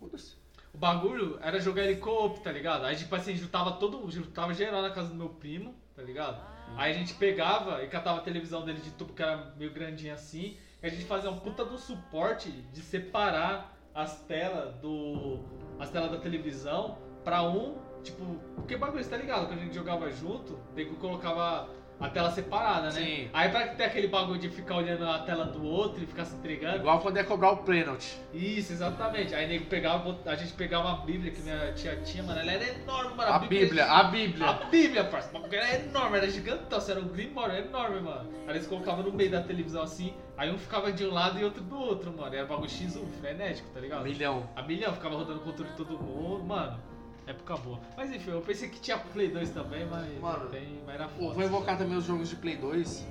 Foda-se. 0.00 0.40
O 0.72 0.78
bagulho 0.78 1.38
era 1.42 1.60
jogar 1.60 1.84
ele 1.84 2.00
co-op, 2.00 2.40
tá 2.40 2.50
ligado? 2.50 2.86
Aí, 2.86 2.96
tipo 2.96 3.14
assim, 3.14 3.36
juntava 3.36 3.72
todo. 3.72 4.10
Juntava 4.10 4.54
geral 4.54 4.80
na 4.82 4.90
casa 4.90 5.08
do 5.08 5.14
meu 5.14 5.28
primo, 5.28 5.74
tá 5.94 6.02
ligado? 6.02 6.40
Aí 6.76 6.92
a 6.92 6.94
gente 6.94 7.14
pegava 7.14 7.82
e 7.84 7.88
catava 7.88 8.18
a 8.18 8.22
televisão 8.22 8.64
dele 8.64 8.80
de 8.80 8.90
tubo 8.92 9.12
que 9.12 9.22
era 9.22 9.52
meio 9.56 9.72
grandinha 9.72 10.14
assim. 10.14 10.56
E 10.82 10.86
a 10.86 10.88
gente 10.88 11.04
fazia 11.04 11.30
um 11.30 11.38
puta 11.38 11.64
do 11.64 11.76
suporte 11.76 12.50
de 12.50 12.80
separar 12.80 13.76
as 13.94 14.22
telas 14.22 14.74
do. 14.76 15.40
as 15.78 15.90
telas 15.90 16.10
da 16.10 16.18
televisão 16.18 16.96
pra 17.24 17.42
um, 17.42 17.76
tipo. 18.02 18.24
Porque 18.54 18.76
bagulho, 18.76 19.02
você 19.02 19.10
tá 19.10 19.16
ligado? 19.16 19.46
Quando 19.48 19.58
a 19.58 19.64
gente 19.64 19.74
jogava 19.74 20.10
junto, 20.10 20.58
nego 20.74 20.96
colocava 20.96 21.68
a 22.00 22.08
tela 22.08 22.30
separada, 22.30 22.86
né? 22.86 22.92
Sim. 22.92 23.30
Aí 23.32 23.50
pra 23.50 23.68
ter 23.68 23.84
aquele 23.84 24.08
bagulho 24.08 24.40
de 24.40 24.48
ficar 24.48 24.76
olhando 24.76 25.06
a 25.06 25.18
tela 25.18 25.44
do 25.44 25.62
outro 25.62 26.02
e 26.02 26.06
ficar 26.06 26.24
se 26.24 26.34
entregando. 26.34 26.78
Igual 26.78 27.00
quando 27.00 27.18
ia 27.18 27.24
cobrar 27.24 27.50
o 27.50 27.58
pênalti. 27.58 28.18
Isso, 28.32 28.72
exatamente. 28.72 29.34
Aí 29.34 29.46
nego 29.46 29.66
pegava, 29.66 30.16
a 30.24 30.34
gente 30.34 30.52
pegava 30.54 30.88
uma 30.88 31.04
bíblia 31.04 31.30
que 31.30 31.42
minha 31.42 31.72
tia 31.74 31.96
tinha, 31.96 32.22
mano, 32.22 32.40
ela 32.40 32.52
era 32.52 32.64
enorme, 32.64 33.14
mano. 33.14 33.32
A 33.32 33.38
Bíblia, 33.38 33.84
a 33.86 34.04
Bíblia. 34.04 34.46
A 34.48 34.52
bíblia, 34.52 35.04
parça. 35.04 35.28
O 35.30 35.40
bagulho 35.40 35.54
era 35.54 35.84
enorme, 35.84 36.16
era 36.16 36.30
gigantão, 36.30 36.80
era 36.88 37.00
um 37.00 37.08
grimório, 37.08 37.54
era 37.54 37.66
enorme, 37.66 38.00
mano. 38.00 38.30
Aí 38.46 38.54
eles 38.56 38.66
colocavam 38.66 39.04
no 39.04 39.12
meio 39.12 39.30
da 39.30 39.42
televisão 39.42 39.82
assim, 39.82 40.14
aí 40.36 40.50
um 40.50 40.58
ficava 40.58 40.90
de 40.90 41.04
um 41.04 41.12
lado 41.12 41.38
e 41.38 41.44
outro 41.44 41.62
do 41.62 41.78
outro, 41.78 42.12
mano. 42.16 42.34
Era 42.34 42.46
bagulho 42.46 42.68
X1, 42.68 43.06
frenético, 43.20 43.68
tá 43.74 43.80
ligado? 43.80 44.04
Milhão. 44.04 44.48
A 44.56 44.62
milhão, 44.62 44.94
ficava 44.94 45.16
rodando 45.16 45.40
o 45.40 45.42
controle 45.42 45.70
de 45.70 45.76
todo 45.76 45.98
mundo, 45.98 46.44
mano. 46.44 46.89
Época 47.30 47.56
boa. 47.58 47.78
Mas 47.96 48.10
enfim, 48.12 48.30
eu 48.30 48.40
pensei 48.40 48.68
que 48.68 48.80
tinha 48.80 48.98
Play 49.12 49.30
2 49.30 49.50
também, 49.50 49.86
mas 49.86 50.18
Mano, 50.20 50.48
tem, 50.50 50.82
era 50.88 51.06
Pô, 51.08 51.20
foda. 51.26 51.34
vou 51.34 51.44
invocar 51.44 51.78
também 51.78 51.96
os 51.96 52.04
jogos 52.04 52.28
de 52.28 52.36
Play 52.36 52.56
2. 52.56 53.06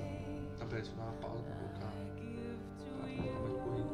Ah, 0.60 0.64
peraí, 0.66 0.82
deixa 0.82 0.90
eu 0.90 0.96
dar 0.96 1.04
uma 1.04 1.12
pausa 1.14 1.42
pra 1.42 1.54
invocar. 1.54 1.92
Pra 2.98 3.08
ficar 3.08 3.40
mais 3.40 3.54
corrido. 3.62 3.88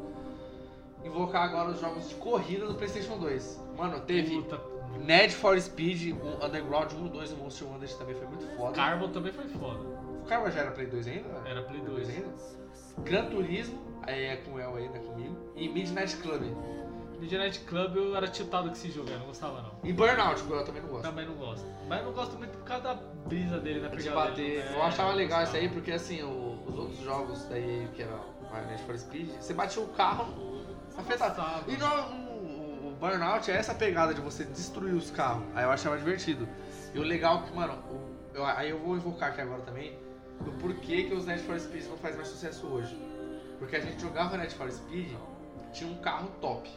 Invocar 1.05 1.43
agora 1.43 1.69
os 1.71 1.79
jogos 1.79 2.09
de 2.09 2.15
corrida 2.15 2.65
do 2.67 2.75
PlayStation 2.75 3.17
2. 3.17 3.61
Mano, 3.77 3.99
teve 4.01 4.41
Puta, 4.41 4.61
Need 5.05 5.33
for 5.33 5.59
Speed, 5.61 6.13
Underground 6.43 6.91
1, 6.91 7.07
2 7.07 7.31
e 7.31 7.33
o 7.33 7.37
Monster 7.37 7.67
Wanted 7.69 7.95
também 7.97 8.15
foi 8.15 8.27
muito 8.27 8.45
foda. 8.57 8.73
Carbon 8.75 9.09
também 9.09 9.31
foi 9.31 9.45
foda. 9.47 9.79
O 10.21 10.25
Carva 10.27 10.51
já 10.51 10.59
era 10.61 10.71
Play 10.71 10.87
2 10.87 11.07
ainda? 11.07 11.29
Era 11.45 11.61
Play 11.61 11.79
2. 11.81 12.09
ainda? 12.09 12.27
Gran 13.03 13.25
Turismo, 13.29 13.79
aí 14.01 14.25
é 14.25 14.35
com 14.37 14.53
o 14.55 14.59
El 14.59 14.75
aí, 14.75 14.89
né, 14.89 14.99
comigo. 14.99 15.37
E 15.55 15.69
Midnight 15.69 16.17
Club. 16.17 16.41
Midnight 17.19 17.59
Club 17.61 17.95
eu 17.95 18.15
era 18.15 18.27
tiltado 18.27 18.67
com 18.67 18.73
esse 18.73 18.91
jogo, 18.91 19.09
eu 19.09 19.19
não 19.19 19.25
gostava 19.27 19.61
não. 19.61 19.71
E 19.83 19.91
Burnout, 19.91 20.41
eu 20.49 20.63
também 20.65 20.81
não 20.81 20.89
gosto. 20.89 21.03
Também 21.03 21.25
não 21.25 21.33
gosto. 21.35 21.65
Mas 21.87 21.99
eu 21.99 22.05
não 22.05 22.13
gosto 22.13 22.37
muito 22.37 22.51
por 22.57 22.63
causa 22.63 22.83
da 22.83 22.93
brisa 22.93 23.59
dele, 23.59 23.79
né? 23.81 23.89
De 23.89 23.97
pegada 23.97 24.15
bater. 24.15 24.35
dele, 24.35 24.57
né? 24.63 24.71
Eu 24.75 24.83
achava 24.83 25.13
legal 25.13 25.43
isso 25.43 25.55
aí, 25.55 25.69
porque 25.69 25.91
assim, 25.91 26.21
o- 26.23 26.63
os 26.67 26.77
outros 26.77 26.99
jogos 26.99 27.43
daí, 27.49 27.87
que 27.95 28.03
era 28.03 28.13
o 28.15 28.67
Need 28.67 28.83
for 28.83 28.97
Speed, 28.97 29.29
você 29.39 29.53
batia 29.53 29.81
o 29.81 29.87
carro, 29.89 30.25
afetava. 30.97 31.63
E 31.67 31.75
no, 31.77 31.87
no- 32.11 32.87
o 32.89 32.95
Burnout 32.99 33.49
é 33.51 33.55
essa 33.55 33.73
pegada 33.73 34.13
de 34.13 34.21
você 34.21 34.43
destruir 34.43 34.93
os 34.93 35.09
carros. 35.11 35.43
Aí 35.55 35.63
eu 35.63 35.71
achava 35.71 35.97
divertido. 35.97 36.47
E 36.93 36.99
o 36.99 37.03
legal 37.03 37.39
é 37.39 37.41
que, 37.43 37.53
mano, 37.55 37.73
o- 37.91 38.35
eu- 38.37 38.45
aí 38.45 38.69
eu 38.69 38.79
vou 38.79 38.95
invocar 38.95 39.29
aqui 39.29 39.41
agora 39.41 39.61
também 39.61 39.97
do 40.41 40.51
porquê 40.53 41.03
que 41.03 41.13
os 41.13 41.25
Need 41.25 41.41
for 41.43 41.59
Speed 41.59 41.85
não 41.87 41.97
faz 41.97 42.15
mais 42.15 42.27
sucesso 42.27 42.67
hoje. 42.67 42.95
Porque 43.59 43.75
a 43.75 43.79
gente 43.79 43.99
jogava 44.01 44.37
Need 44.37 44.53
for 44.53 44.71
Speed, 44.71 45.11
tinha 45.73 45.89
um 45.91 45.97
carro 45.97 46.29
top. 46.39 46.69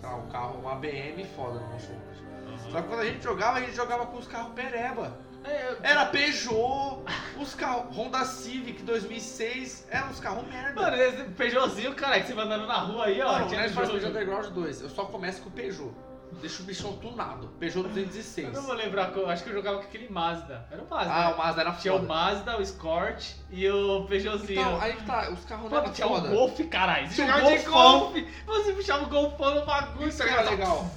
Sei 0.00 0.08
lá, 0.08 0.16
um 0.16 0.28
carro, 0.28 0.58
uma 0.60 0.74
BM 0.76 1.24
foda 1.36 1.58
no 1.60 1.66
Monster 1.68 1.96
Hunter. 1.96 2.26
Aham. 2.46 2.70
Só 2.70 2.82
que 2.82 2.88
quando 2.88 3.00
a 3.00 3.04
gente 3.04 3.22
jogava, 3.24 3.58
a 3.58 3.60
gente 3.60 3.74
jogava 3.74 4.06
com 4.06 4.16
os 4.18 4.26
carros 4.26 4.52
pereba. 4.54 5.18
É, 5.44 5.76
Era 5.82 6.06
Peugeot, 6.06 7.04
os 7.40 7.54
carros 7.54 7.96
Honda 7.96 8.24
Civic 8.24 8.82
2006, 8.82 9.86
eram 9.90 10.08
uns 10.08 10.18
carros 10.18 10.44
merda. 10.48 10.80
Mano, 10.80 10.96
esse 10.96 11.22
Peugeotzinho, 11.30 11.94
cara, 11.94 12.18
que 12.20 12.26
você 12.26 12.34
vai 12.34 12.44
andando 12.46 12.66
na 12.66 12.78
rua 12.78 13.06
aí, 13.06 13.22
ó. 13.22 13.32
Mano, 13.32 13.44
o 13.44 13.48
tinha 13.48 13.60
Need 13.60 13.72
for 13.74 13.86
Speed 13.86 14.00
jogo. 14.02 14.12
Underground 14.12 14.46
2, 14.46 14.80
eu 14.82 14.88
só 14.88 15.04
começo 15.04 15.42
com 15.42 15.48
o 15.48 15.52
Peugeot. 15.52 15.92
Deixa 16.40 16.62
o 16.62 16.66
bichão 16.66 16.92
tunado. 16.98 17.48
Peugeot 17.58 17.86
Eu 17.88 17.92
206. 17.94 18.52
não 18.52 18.62
vou 18.62 18.74
lembrar, 18.74 19.10
eu 19.16 19.28
acho 19.28 19.42
que 19.42 19.50
eu 19.50 19.54
jogava 19.54 19.78
com 19.78 19.84
aquele 19.84 20.08
Mazda. 20.08 20.66
Era 20.70 20.82
o 20.82 20.88
Mazda. 20.88 21.12
Ah, 21.12 21.28
né? 21.28 21.34
o 21.34 21.38
Mazda 21.38 21.60
era 21.62 21.72
Tinha 21.72 21.94
o 21.94 21.96
foda. 21.98 22.08
Mazda, 22.08 22.58
o 22.58 22.62
Escort 22.62 23.32
e 23.50 23.68
o 23.68 24.04
Peugeotzinho. 24.06 24.60
Então, 24.60 24.80
aí 24.80 24.94
que 24.94 25.04
tá, 25.04 25.30
os 25.30 25.44
carros 25.44 25.70
não 25.70 25.78
eram 25.78 25.92
tinha 25.92 26.06
foda. 26.06 26.28
um 26.28 26.34
Golf, 26.34 26.60
caralho. 26.70 27.08
Tinha 27.08 27.36
um 27.36 27.40
Golfão. 27.40 28.00
Golf. 28.12 28.24
Você 28.46 28.72
puxava 28.72 29.04
o 29.04 29.08
Golfão 29.08 29.54
no 29.54 29.66
bagulho. 29.66 30.08
Isso 30.08 30.22
era 30.22 30.42
legal. 30.50 30.90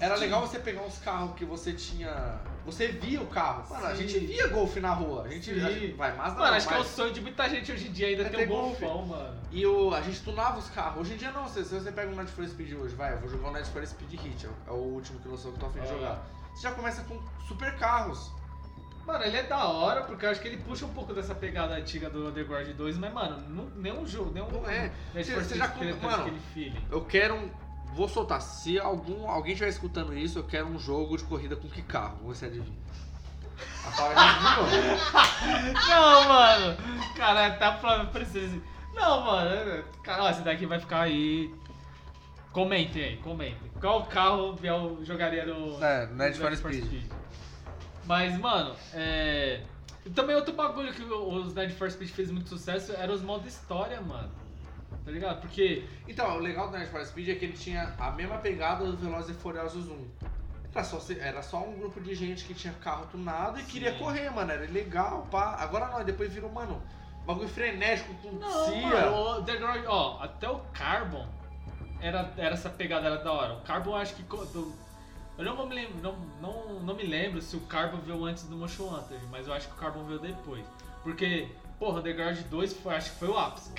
Era 0.00 0.16
legal 0.16 0.40
você 0.40 0.58
pegar 0.58 0.82
uns 0.82 0.98
carros 0.98 1.34
que 1.36 1.44
você 1.44 1.72
tinha. 1.72 2.38
Você 2.66 2.88
via 2.88 3.22
o 3.22 3.26
carro. 3.28 3.64
Mano, 3.70 3.86
a 3.86 3.94
gente 3.94 4.18
via 4.18 4.48
Golf 4.48 4.76
na 4.76 4.90
rua. 4.92 5.22
A 5.22 5.28
gente, 5.28 5.50
a 5.52 5.70
gente 5.70 5.92
vai, 5.92 6.14
Mazda 6.16 6.38
Mano, 6.40 6.50
não, 6.50 6.56
acho 6.56 6.66
que 6.68 6.74
é 6.74 6.76
o 6.76 6.80
mas- 6.80 6.88
sonho 6.88 7.12
de 7.12 7.20
muita 7.20 7.48
gente 7.48 7.70
hoje 7.72 7.86
em 7.88 7.92
dia 7.92 8.08
ainda 8.08 8.22
É 8.24 8.28
ter 8.28 8.44
um 8.44 8.48
Golf. 8.48 8.80
Golfão, 8.80 9.06
mano. 9.06 9.40
E 9.52 9.64
o, 9.64 9.94
a 9.94 10.02
gente 10.02 10.20
tunava 10.22 10.58
os 10.58 10.68
carros. 10.70 11.00
Hoje 11.00 11.14
em 11.14 11.16
dia 11.16 11.30
não, 11.30 11.48
se, 11.48 11.62
você 11.62 11.92
pega 11.92 12.10
um 12.10 12.16
Need 12.16 12.30
for 12.32 12.46
Speed 12.46 12.72
hoje, 12.74 12.94
vai, 12.96 13.14
eu 13.14 13.20
vou 13.20 13.28
jogar 13.30 13.48
um 13.50 13.52
Need 13.52 13.70
for 13.70 13.86
Speed 13.86 14.20
Hit, 14.20 14.46
é 14.66 14.70
o 14.70 14.74
último 14.74 15.20
que 15.20 15.28
lançou 15.28 15.52
que 15.52 15.58
eu 15.58 15.60
tô 15.60 15.66
afim 15.66 15.80
de 15.80 15.86
Ah. 15.86 15.90
jogar. 15.96 16.26
Você 16.54 16.62
já 16.62 16.72
começa 16.72 17.02
com 17.04 17.18
super 17.46 17.76
carros. 17.76 18.32
Mano, 19.06 19.22
ele 19.22 19.36
é 19.36 19.44
da 19.44 19.64
hora, 19.68 20.02
porque 20.02 20.26
eu 20.26 20.30
acho 20.30 20.40
que 20.40 20.48
ele 20.48 20.56
puxa 20.56 20.84
um 20.84 20.92
pouco 20.92 21.14
dessa 21.14 21.32
pegada 21.32 21.74
antiga 21.76 22.10
do 22.10 22.26
Underground 22.26 22.66
2, 22.70 22.98
mas, 22.98 23.12
mano, 23.12 23.40
não, 23.48 23.64
nenhum 23.76 24.04
jogo, 24.04 24.32
nenhum. 24.32 24.50
Não 24.50 24.68
é. 24.68 24.90
Você- 25.14 25.32
você 25.36 25.54
já 25.56 25.68
com- 25.68 25.84
mano, 25.84 26.22
aquele 26.22 26.40
feeling. 26.52 26.84
Eu 26.90 27.04
quero 27.04 27.36
um. 27.36 27.48
Vou 27.96 28.06
soltar. 28.06 28.42
Se 28.42 28.78
algum, 28.78 29.26
alguém 29.26 29.54
estiver 29.54 29.70
escutando 29.70 30.16
isso, 30.16 30.38
eu 30.38 30.44
quero 30.44 30.66
um 30.66 30.78
jogo 30.78 31.16
de 31.16 31.24
corrida 31.24 31.56
com 31.56 31.66
que 31.66 31.80
carro? 31.80 32.32
Se 32.34 32.44
adivinha. 32.44 32.76
Não, 35.88 36.28
mano! 36.28 36.76
Cara, 37.16 37.52
tá 37.52 37.78
falando 37.78 38.12
preciso. 38.12 38.62
Não, 38.94 39.24
mano. 39.24 39.82
Cara, 40.04 40.24
ó, 40.24 40.30
esse 40.30 40.42
daqui 40.42 40.66
vai 40.66 40.78
ficar 40.78 41.00
aí. 41.02 41.54
Comentem 42.52 43.02
aí, 43.02 43.16
comentem. 43.16 43.70
Qual 43.80 44.04
carro 44.04 44.52
Biel 44.52 44.98
jogaria 45.02 45.46
no. 45.46 45.82
É, 45.82 46.06
Need 46.08 46.38
no 46.38 46.44
for 46.44 46.54
Speed. 46.54 47.02
Mas, 48.04 48.38
mano, 48.38 48.76
é. 48.92 49.62
e 50.04 50.10
Também 50.10 50.36
outro 50.36 50.52
bagulho 50.52 50.92
que 50.92 51.02
os 51.02 51.54
Need 51.54 51.72
for 51.72 51.90
Speed 51.90 52.10
fez 52.10 52.30
muito 52.30 52.50
sucesso 52.50 52.92
era 52.92 53.10
os 53.10 53.22
modos 53.22 53.46
história, 53.46 54.02
mano. 54.02 54.45
Tá 55.06 55.12
ligado? 55.12 55.40
Porque. 55.40 55.84
Então, 56.08 56.36
o 56.36 56.40
legal 56.40 56.68
do 56.68 56.76
Need 56.76 56.90
for 56.90 57.06
Speed 57.06 57.28
é 57.28 57.34
que 57.36 57.44
ele 57.44 57.56
tinha 57.56 57.94
a 57.96 58.10
mesma 58.10 58.38
pegada 58.38 58.84
do 58.84 58.96
Velozes 58.96 59.30
e 59.30 59.40
Furiosos 59.40 59.88
1. 59.88 60.08
Era 60.74 60.82
só, 60.84 61.00
era 61.20 61.42
só 61.42 61.62
um 61.62 61.78
grupo 61.78 62.00
de 62.00 62.12
gente 62.14 62.44
que 62.44 62.52
tinha 62.52 62.74
carro 62.74 63.06
tunado 63.06 63.58
e 63.58 63.62
queria 63.62 63.92
Sim. 63.92 63.98
correr, 64.00 64.28
mano. 64.30 64.50
Era 64.50 64.66
legal, 64.70 65.26
pá. 65.30 65.54
Agora 65.60 65.86
não, 65.86 66.04
depois 66.04 66.30
virou, 66.32 66.50
mano, 66.50 66.82
bagulho 67.24 67.48
frenético 67.48 68.12
com 68.14 68.32
Não, 68.32 68.66
CIA. 68.66 68.82
mano, 68.88 69.16
o 69.38 69.42
The 69.44 69.58
ó, 69.86 70.20
até 70.20 70.50
o 70.50 70.58
Carbon 70.74 71.26
era, 72.00 72.30
era 72.36 72.54
essa 72.54 72.68
pegada, 72.68 73.06
era 73.06 73.18
da 73.22 73.32
hora. 73.32 73.54
O 73.54 73.60
Carbon 73.60 73.94
acho 73.94 74.16
que. 74.16 74.22
do- 74.24 74.74
eu 75.38 75.44
não, 75.44 75.54
vou 75.54 75.66
me 75.68 75.74
lembro, 75.76 75.98
não, 76.02 76.16
não, 76.42 76.80
não 76.80 76.94
me 76.94 77.04
lembro 77.04 77.40
se 77.40 77.54
o 77.56 77.60
Carbon 77.60 77.98
veio 77.98 78.24
antes 78.24 78.42
do 78.44 78.56
Motion 78.56 78.88
Hunter, 78.92 79.20
mas 79.30 79.46
eu 79.46 79.54
acho 79.54 79.68
que 79.68 79.74
o 79.74 79.76
Carbon 79.76 80.02
veio 80.04 80.18
depois. 80.18 80.64
Porque, 81.02 81.48
porra, 81.78 82.00
Underground 82.00 82.38
2 82.50 82.72
foi, 82.72 82.94
acho 82.96 83.12
que 83.12 83.18
foi 83.18 83.28
o 83.28 83.38
ápice. 83.38 83.70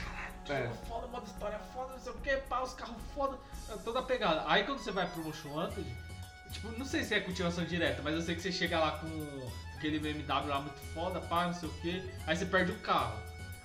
É. 0.49 0.63
jogo 0.63 0.75
foda, 0.87 1.07
modo 1.07 1.25
história 1.25 1.59
foda, 1.73 1.93
não 1.93 1.99
sei 1.99 2.11
o 2.11 2.15
que, 2.17 2.37
pá, 2.37 2.61
os 2.61 2.73
carros 2.73 2.95
foda, 3.13 3.37
toda 3.83 3.99
a 3.99 4.03
pegada. 4.03 4.43
Aí 4.47 4.63
quando 4.63 4.79
você 4.79 4.91
vai 4.91 5.07
pro 5.07 5.23
Motion 5.23 5.49
Hunter, 5.59 5.83
tipo, 6.51 6.69
não 6.77 6.85
sei 6.85 7.03
se 7.03 7.13
é 7.15 7.19
continuação 7.19 7.63
direta, 7.65 8.01
mas 8.03 8.13
eu 8.15 8.21
sei 8.21 8.35
que 8.35 8.41
você 8.41 8.51
chega 8.51 8.79
lá 8.79 8.91
com 8.91 9.51
aquele 9.75 9.99
BMW 9.99 10.47
lá 10.47 10.59
muito 10.61 10.79
foda, 10.93 11.19
pá, 11.21 11.45
não 11.47 11.53
sei 11.53 11.69
o 11.69 11.73
que, 11.73 12.11
aí 12.25 12.35
você 12.35 12.45
perde 12.45 12.71
o 12.71 12.79
carro. 12.79 13.19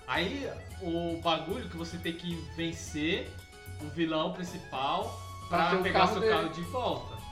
Aí 0.09 0.51
o 0.80 1.20
bagulho 1.22 1.68
que 1.68 1.76
você 1.76 1.97
tem 1.97 2.12
que 2.12 2.35
vencer 2.57 3.33
o 3.80 3.87
vilão 3.89 4.33
principal 4.33 5.20
Pra 5.49 5.70
pra, 5.70 5.78
pegar 5.83 6.01
carro 6.01 6.12
seu 6.12 6.20
dele. 6.20 6.33
carro 6.35 6.49
de 6.51 6.62
volta. 6.62 7.22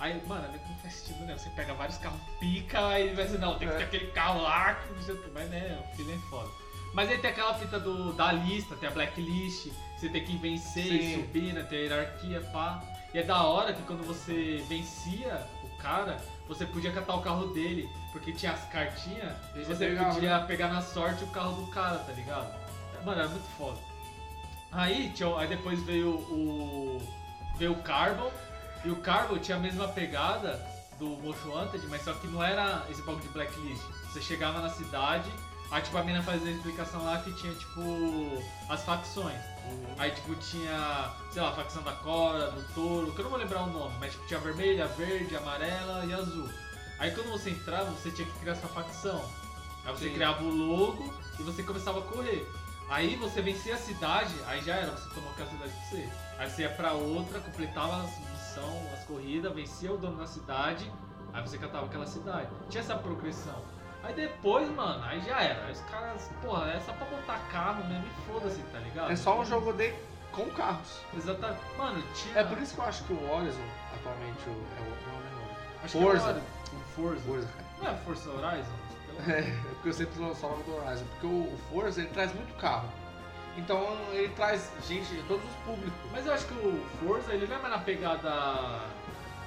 Aí, 0.00 0.20
mano, 0.26 0.46
não 0.52 0.76
faz 0.78 0.94
sentido, 0.94 1.24
né? 1.24 1.36
Você 1.36 1.48
pega 1.50 1.74
vários 1.74 1.98
carros 1.98 2.20
pica, 2.38 2.86
aí 2.88 3.14
vai 3.14 3.24
dizer, 3.24 3.38
não, 3.38 3.58
tem 3.58 3.66
que 3.68 3.74
É. 3.74 3.78
ter 3.78 3.84
aquele 3.84 4.06
carro 4.12 4.42
lá, 4.42 4.74
que 4.74 4.92
não 4.92 5.02
sei 5.02 5.14
o 5.14 5.22
que, 5.22 5.30
mas 5.30 5.48
né, 5.50 5.82
o 5.92 5.96
filho 5.96 6.14
é 6.14 6.18
foda. 6.30 6.50
Mas 6.92 7.08
aí 7.10 7.18
tem 7.18 7.30
aquela 7.30 7.54
fita 7.54 7.78
do, 7.78 8.12
da 8.12 8.32
lista, 8.32 8.74
tem 8.76 8.88
a 8.88 8.92
blacklist, 8.92 9.68
você 9.96 10.08
tem 10.08 10.24
que 10.24 10.36
vencer 10.36 10.86
e 10.86 11.14
Sim. 11.14 11.22
subir, 11.22 11.52
né? 11.52 11.62
Tem 11.62 11.78
a 11.78 11.82
hierarquia, 11.82 12.40
pá. 12.52 12.82
E 13.12 13.18
é 13.18 13.22
da 13.22 13.42
hora 13.42 13.72
que 13.72 13.82
quando 13.82 14.06
você 14.06 14.64
vencia 14.68 15.46
o 15.62 15.76
cara, 15.78 16.16
você 16.46 16.66
podia 16.66 16.92
catar 16.92 17.14
o 17.14 17.22
carro 17.22 17.48
dele, 17.48 17.88
porque 18.12 18.32
tinha 18.32 18.52
as 18.52 18.64
cartinhas 18.68 19.32
e 19.54 19.64
você 19.64 19.86
pegava, 19.86 20.14
podia 20.14 20.40
pegar 20.40 20.68
na 20.68 20.82
sorte 20.82 21.24
o 21.24 21.28
carro 21.28 21.62
do 21.62 21.70
cara, 21.70 21.98
tá 21.98 22.12
ligado? 22.12 22.52
Mano, 23.04 23.20
era 23.20 23.28
muito 23.28 23.48
foda. 23.56 23.78
Aí, 24.72 25.10
tinha, 25.14 25.34
aí 25.36 25.48
depois 25.48 25.82
veio 25.82 26.10
o. 26.10 27.00
veio 27.56 27.72
o 27.72 27.82
Carbon, 27.82 28.30
e 28.84 28.90
o 28.90 28.96
Carbon 28.96 29.38
tinha 29.38 29.56
a 29.56 29.60
mesma 29.60 29.88
pegada 29.88 30.64
do 30.98 31.08
Motion 31.22 31.56
Hunted, 31.58 31.86
mas 31.88 32.02
só 32.02 32.12
que 32.12 32.26
não 32.26 32.42
era 32.42 32.84
esse 32.90 33.00
bagulho 33.02 33.22
de 33.22 33.28
blacklist. 33.28 33.82
Você 34.04 34.20
chegava 34.20 34.60
na 34.60 34.68
cidade, 34.68 35.30
aí 35.70 35.82
tipo 35.82 35.96
a 35.98 36.02
mina 36.02 36.22
fazia 36.22 36.48
a 36.48 36.54
explicação 36.54 37.04
lá 37.04 37.18
que 37.18 37.32
tinha 37.32 37.52
tipo 37.54 37.80
as 38.68 38.82
facções. 38.84 39.40
Aí 39.98 40.10
tipo 40.10 40.34
tinha, 40.36 41.14
sei 41.30 41.42
lá, 41.42 41.50
a 41.50 41.52
facção 41.52 41.82
da 41.82 41.92
Cora, 41.92 42.50
do 42.50 42.62
Touro, 42.74 43.12
que 43.12 43.20
eu 43.20 43.24
não 43.24 43.30
vou 43.30 43.38
lembrar 43.38 43.62
o 43.64 43.66
nome, 43.70 43.94
mas 44.00 44.12
tipo 44.12 44.26
tinha 44.26 44.40
vermelha, 44.40 44.86
verde, 44.86 45.36
amarela 45.36 46.04
e 46.06 46.14
azul. 46.14 46.48
Aí 46.98 47.10
quando 47.12 47.30
você 47.30 47.50
entrava, 47.50 47.90
você 47.90 48.10
tinha 48.10 48.26
que 48.26 48.38
criar 48.40 48.54
sua 48.56 48.68
facção. 48.68 49.24
Aí 49.84 49.92
você 49.92 50.08
Sim. 50.08 50.14
criava 50.14 50.42
o 50.42 50.50
logo 50.50 51.14
e 51.38 51.42
você 51.42 51.62
começava 51.62 52.00
a 52.00 52.02
correr. 52.02 52.46
Aí 52.90 53.16
você 53.16 53.42
vencia 53.42 53.74
a 53.74 53.78
cidade, 53.78 54.34
aí 54.46 54.62
já 54.62 54.74
era, 54.76 54.90
você 54.92 55.14
tomou 55.14 55.30
aquela 55.30 55.50
cidade 55.50 55.72
pra 55.72 55.88
você. 55.88 56.08
Aí 56.38 56.50
você 56.50 56.62
ia 56.62 56.70
pra 56.70 56.92
outra, 56.92 57.38
completava 57.40 58.02
as 58.02 58.18
missões, 58.18 58.92
as 58.94 59.04
corridas, 59.04 59.54
vencia 59.54 59.92
o 59.92 59.98
dono 59.98 60.16
da 60.16 60.26
cidade, 60.26 60.90
aí 61.32 61.42
você 61.42 61.58
catava 61.58 61.86
aquela 61.86 62.06
cidade. 62.06 62.48
Tinha 62.70 62.82
essa 62.82 62.96
progressão. 62.96 63.62
Aí 64.08 64.14
depois, 64.14 64.68
mano, 64.70 65.04
aí 65.04 65.20
já 65.20 65.40
era. 65.40 65.66
Aí 65.66 65.72
os 65.72 65.80
caras, 65.82 66.30
porra, 66.42 66.70
é 66.72 66.80
só 66.80 66.92
pra 66.94 67.06
montar 67.08 67.38
carro 67.52 67.84
mesmo 67.84 68.04
e 68.06 68.32
foda-se, 68.32 68.60
tá 68.72 68.78
ligado? 68.78 69.12
É 69.12 69.16
só 69.16 69.38
um 69.38 69.44
jogo 69.44 69.72
de 69.74 69.92
com 70.32 70.46
carros. 70.50 71.00
Exatamente. 71.16 71.60
Mano, 71.76 72.02
tinha. 72.14 72.38
É 72.40 72.44
por 72.44 72.58
isso 72.58 72.74
que 72.74 72.80
eu 72.80 72.84
acho 72.86 73.04
que 73.04 73.12
o 73.12 73.30
Horizon, 73.30 73.60
atualmente, 73.94 74.48
o- 74.48 74.50
é 74.50 74.80
o 74.80 74.84
não 74.84 75.18
é 75.18 75.82
o 75.82 75.84
Acho 75.84 75.98
Forza. 76.00 76.32
Que 76.34 76.74
é 76.74 76.78
o 76.78 76.82
Forza. 76.94 77.20
Forza. 77.26 77.48
Não 77.82 77.90
é 77.90 77.94
Forza 77.98 78.30
Horizon? 78.30 78.72
É, 79.26 79.40
é 79.40 79.52
porque 79.74 79.88
eu 79.88 79.92
sempre 79.92 80.16
só 80.16 80.32
falo 80.34 80.62
do 80.62 80.76
Horizon. 80.76 81.04
Porque 81.12 81.26
o, 81.26 81.40
o 81.52 81.58
Forza, 81.72 82.00
ele 82.00 82.10
traz 82.10 82.32
muito 82.34 82.54
carro. 82.56 82.88
Então, 83.56 83.98
ele 84.12 84.28
traz 84.34 84.70
gente 84.86 85.08
de 85.12 85.22
todos 85.24 85.44
os 85.44 85.56
públicos. 85.66 85.98
Mas 86.12 86.24
eu 86.24 86.32
acho 86.32 86.46
que 86.46 86.54
o 86.54 86.86
Forza, 87.00 87.32
ele 87.34 87.46
não 87.48 87.56
é 87.56 87.58
mais 87.58 87.74
na 87.74 87.80
pegada. 87.80 88.30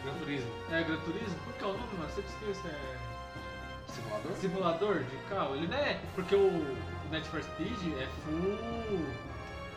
Gran 0.04 0.14
Turismo. 0.20 0.52
É, 0.72 0.84
Gran 0.84 0.98
Turismo? 0.98 1.36
Por 1.46 1.54
que 1.54 1.64
é 1.64 1.68
o 1.68 1.72
nome, 1.74 1.94
mano? 1.98 2.10
Sempre 2.12 2.32
esqueço. 2.32 2.68
É. 2.68 3.01
Simulador? 3.92 4.32
Simulador 4.34 5.00
de 5.04 5.18
carro? 5.30 5.56
Ele 5.56 5.68
não 5.68 5.78
é. 5.78 6.00
Porque 6.16 6.36
o 6.36 6.78
Net 7.12 7.28
for 7.28 7.42
Speed 7.44 7.94
é 8.00 8.08
full. 8.26 9.06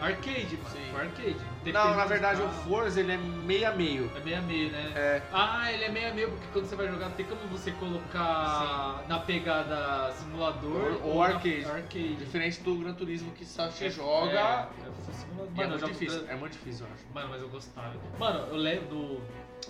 Arcade, 0.01 0.57
mano. 0.57 0.71
Sim. 0.75 0.91
Full 0.91 1.01
arcade. 1.01 1.37
Não, 1.67 1.95
na 1.95 2.03
de 2.03 2.09
verdade, 2.09 2.43
o. 2.43 2.49
Forza, 2.49 2.99
ele 3.01 3.12
é 3.12 3.17
meio 3.17 3.69
a 3.69 3.71
meio. 3.73 4.11
É 4.17 4.21
meio 4.21 4.39
a 4.39 4.43
meio, 4.43 4.71
né? 4.71 4.93
É. 4.95 5.23
Ah, 5.33 5.73
ele 5.73 5.85
é 5.85 5.89
meio 5.89 6.11
a 6.11 6.15
meio 6.15 6.31
porque 6.31 6.47
quando 6.53 6.67
você 6.67 6.77
vai 6.77 6.89
jogar 6.89 7.11
tem 7.11 7.25
como 7.25 7.41
você 7.47 7.71
colocar 7.73 9.05
na 9.09 9.19
pegada 9.21 10.12
simulador 10.12 10.99
Ou- 11.03 11.15
ou 11.15 11.23
arcade. 11.23 11.65
arcade. 11.65 12.17
Diferente 12.17 12.61
do 12.62 12.75
Gran 12.77 12.93
Turismo, 12.95 13.31
que 13.33 13.45
só 13.45 13.71
você 13.71 13.87
É- 13.87 13.91
joga... 13.91 14.69
É, 14.85 14.89
é 15.11 15.12
simulador. 15.12 15.53
E 15.57 15.62
é 15.62 15.67
muito 15.69 15.87
difícil. 15.87 16.25
É 16.29 16.35
muito 16.35 16.53
difícil, 16.53 16.87
eu 16.87 16.93
acho. 16.93 17.05
Mano, 17.15 17.29
mas 17.31 17.41
eu 17.43 17.49
gostava. 17.49 17.95
Mano, 18.19 18.47
eu 18.51 18.57
lembro 18.57 18.87
do 18.89 19.23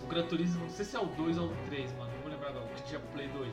o 0.03 0.07
Gran 0.09 0.25
Turismo, 0.27 0.63
não 0.65 0.71
sei 0.71 0.85
se 0.85 0.97
é 0.97 1.01
o 1.01 1.05
2 1.07 1.39
ou 1.39 1.47
o 1.49 1.57
3, 1.67 1.93
mano, 1.93 2.11
não 2.13 2.23
vou 2.23 2.31
lembrar 2.33 2.51
não, 2.53 2.67
que 2.75 2.83
tinha 2.83 2.99
Play 3.13 3.29
2. 3.29 3.49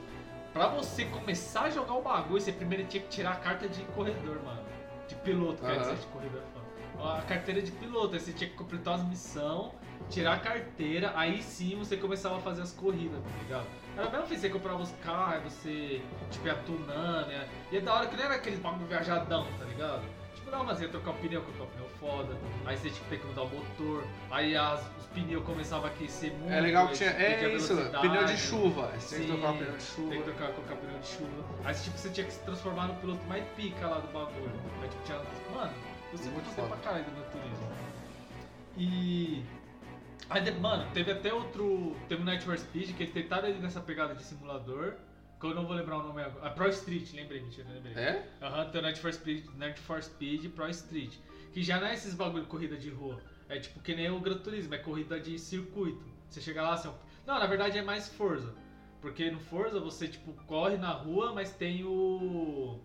Pra 0.54 0.68
você 0.68 1.06
começar 1.06 1.64
a 1.64 1.70
jogar 1.70 1.94
o 1.94 2.02
bagulho, 2.02 2.42
você 2.42 2.52
primeiro 2.52 2.86
tinha 2.86 3.02
que 3.02 3.10
tirar 3.10 3.32
a 3.32 3.36
carta 3.36 3.70
de 3.70 3.82
corredor, 3.96 4.42
mano. 4.44 4.62
De 5.08 5.16
piloto, 5.16 5.62
quer 5.62 5.80
dizer, 5.80 5.96
de 5.96 6.06
corredor. 6.08 6.42
A 7.00 7.22
carteira 7.22 7.62
de 7.62 7.72
piloto, 7.72 8.14
aí 8.14 8.20
você 8.20 8.32
tinha 8.32 8.50
que 8.50 8.56
completar 8.56 8.96
as 8.96 9.04
missões, 9.08 9.72
tirar 10.10 10.34
a 10.34 10.40
carteira, 10.40 11.14
aí 11.16 11.42
sim 11.42 11.76
você 11.76 11.98
começava 11.98 12.38
a 12.38 12.40
fazer 12.40 12.62
as 12.62 12.74
corridas, 12.74 13.20
tá 13.24 13.44
ligado? 13.44 13.66
Era 13.98 14.10
mesmo 14.10 14.28
que 14.28 14.38
você 14.38 14.50
comprava 14.50 14.82
os 14.82 14.92
carros, 15.04 15.52
você, 15.52 16.02
tipo, 16.30 16.46
ia 16.46 16.56
tunando, 16.56 17.28
né? 17.28 17.50
E 17.72 17.78
é 17.78 17.82
da 17.82 17.94
hora 17.94 18.08
que 18.08 18.16
não 18.16 18.24
era 18.24 18.36
aquele 18.36 18.58
bagulho 18.58 18.86
viajadão, 18.86 19.48
tá 19.58 19.66
ligado? 19.66 20.04
Tipo, 20.36 20.52
não, 20.52 20.64
mas 20.64 20.80
ia 20.80 20.90
trocar 20.90 21.12
o 21.12 21.14
pneu, 21.16 21.42
colocar 21.42 21.64
o 21.64 21.68
pneu 21.68 21.91
foda, 22.02 22.36
aí 22.66 22.76
você 22.76 22.90
tinha 22.90 23.04
que 23.04 23.10
ter 23.12 23.20
que 23.20 23.28
mudar 23.28 23.44
o 23.44 23.48
motor, 23.50 24.04
aí 24.30 24.58
as- 24.58 24.82
os 24.98 25.06
pneus 25.14 25.46
começavam 25.46 25.86
a 25.86 25.90
aquecer 25.90 26.34
muito. 26.34 26.52
É 26.52 26.60
legal 26.60 26.88
que 26.90 26.96
tinha... 26.96 27.12
É 27.12 27.56
isso, 27.56 27.76
pneu 28.02 28.26
de 28.26 28.38
chuva. 28.38 28.92
Você 29.00 29.16
tem 29.18 29.26
que 29.28 29.32
Sim, 29.32 29.38
trocar 29.40 29.54
o 29.54 29.58
pneu 29.58 29.78
de 29.78 29.84
chuva. 29.84 30.10
Tem 30.10 30.18
que 30.20 30.24
trocar, 30.26 30.52
colocar 30.54 30.76
pneu 30.76 31.00
de 31.00 31.08
chuva. 31.08 31.46
Aí 31.64 31.76
tipo, 31.76 31.98
você 31.98 32.10
tinha 32.10 32.26
que 32.26 32.34
se 32.34 32.40
transformar 32.40 32.88
no 32.88 32.96
piloto 32.96 33.24
mais 33.30 33.44
pica 33.56 33.88
lá 33.88 34.00
do 34.00 34.08
bagulho. 34.12 34.52
Aí 34.82 34.90
tipo, 34.90 35.04
tinha. 35.06 35.18
Mano, 35.56 35.74
você 36.12 36.30
Muito 36.30 36.46
gostei 36.46 36.66
pra 36.66 36.78
caralho 36.78 37.06
do 37.06 37.32
Turismo. 37.32 37.72
E. 38.78 39.44
Aí, 40.30 40.52
mano, 40.60 40.88
teve 40.94 41.12
até 41.12 41.34
outro. 41.34 41.96
Teve 42.08 42.22
o 42.22 42.26
Night 42.26 42.44
for 42.44 42.58
Speed 42.58 42.96
que 42.96 43.04
eles 43.04 43.14
tentaram 43.14 43.48
ele 43.48 43.60
nessa 43.60 43.80
pegada 43.82 44.16
de 44.16 44.24
simulador. 44.24 44.94
Que 45.40 45.48
eu 45.48 45.56
não 45.56 45.66
vou 45.66 45.76
lembrar 45.76 45.98
o 45.98 46.04
nome 46.04 46.22
agora. 46.22 46.46
A 46.48 46.50
Pro 46.52 46.70
Street, 46.70 47.14
lembrei, 47.14 47.42
mentira, 47.42 47.68
lembrei. 47.70 47.94
É? 47.96 48.28
Aham, 48.44 48.70
tem 48.70 48.80
o 48.80 48.84
Night 48.84 49.00
for 49.00 49.12
Speed, 49.12 49.46
Night 49.58 49.80
for 49.80 50.02
Speed 50.04 50.52
Pro 50.52 50.70
Street. 50.70 51.16
Que 51.52 51.62
já 51.64 51.80
não 51.80 51.88
é 51.88 51.94
esses 51.94 52.14
bagulho 52.14 52.44
de 52.44 52.50
corrida 52.50 52.78
de 52.78 52.90
rua. 52.90 53.22
É 53.50 53.60
tipo 53.60 53.80
que 53.82 53.94
nem 53.94 54.10
o 54.10 54.20
Gran 54.20 54.38
Turismo, 54.38 54.74
é 54.74 54.78
corrida 54.78 55.20
de 55.20 55.38
circuito. 55.38 56.04
Você 56.30 56.40
chega 56.40 56.62
lá, 56.62 56.74
assim, 56.74 56.92
não, 57.26 57.38
na 57.38 57.46
verdade 57.46 57.78
é 57.78 57.82
mais 57.82 58.08
Forza. 58.10 58.54
Porque 59.02 59.30
no 59.30 59.40
Forza 59.40 59.80
você 59.80 60.08
tipo 60.08 60.34
corre 60.46 60.78
na 60.78 60.92
rua, 60.92 61.34
mas 61.34 61.52
tem 61.54 61.84
o 61.84 62.80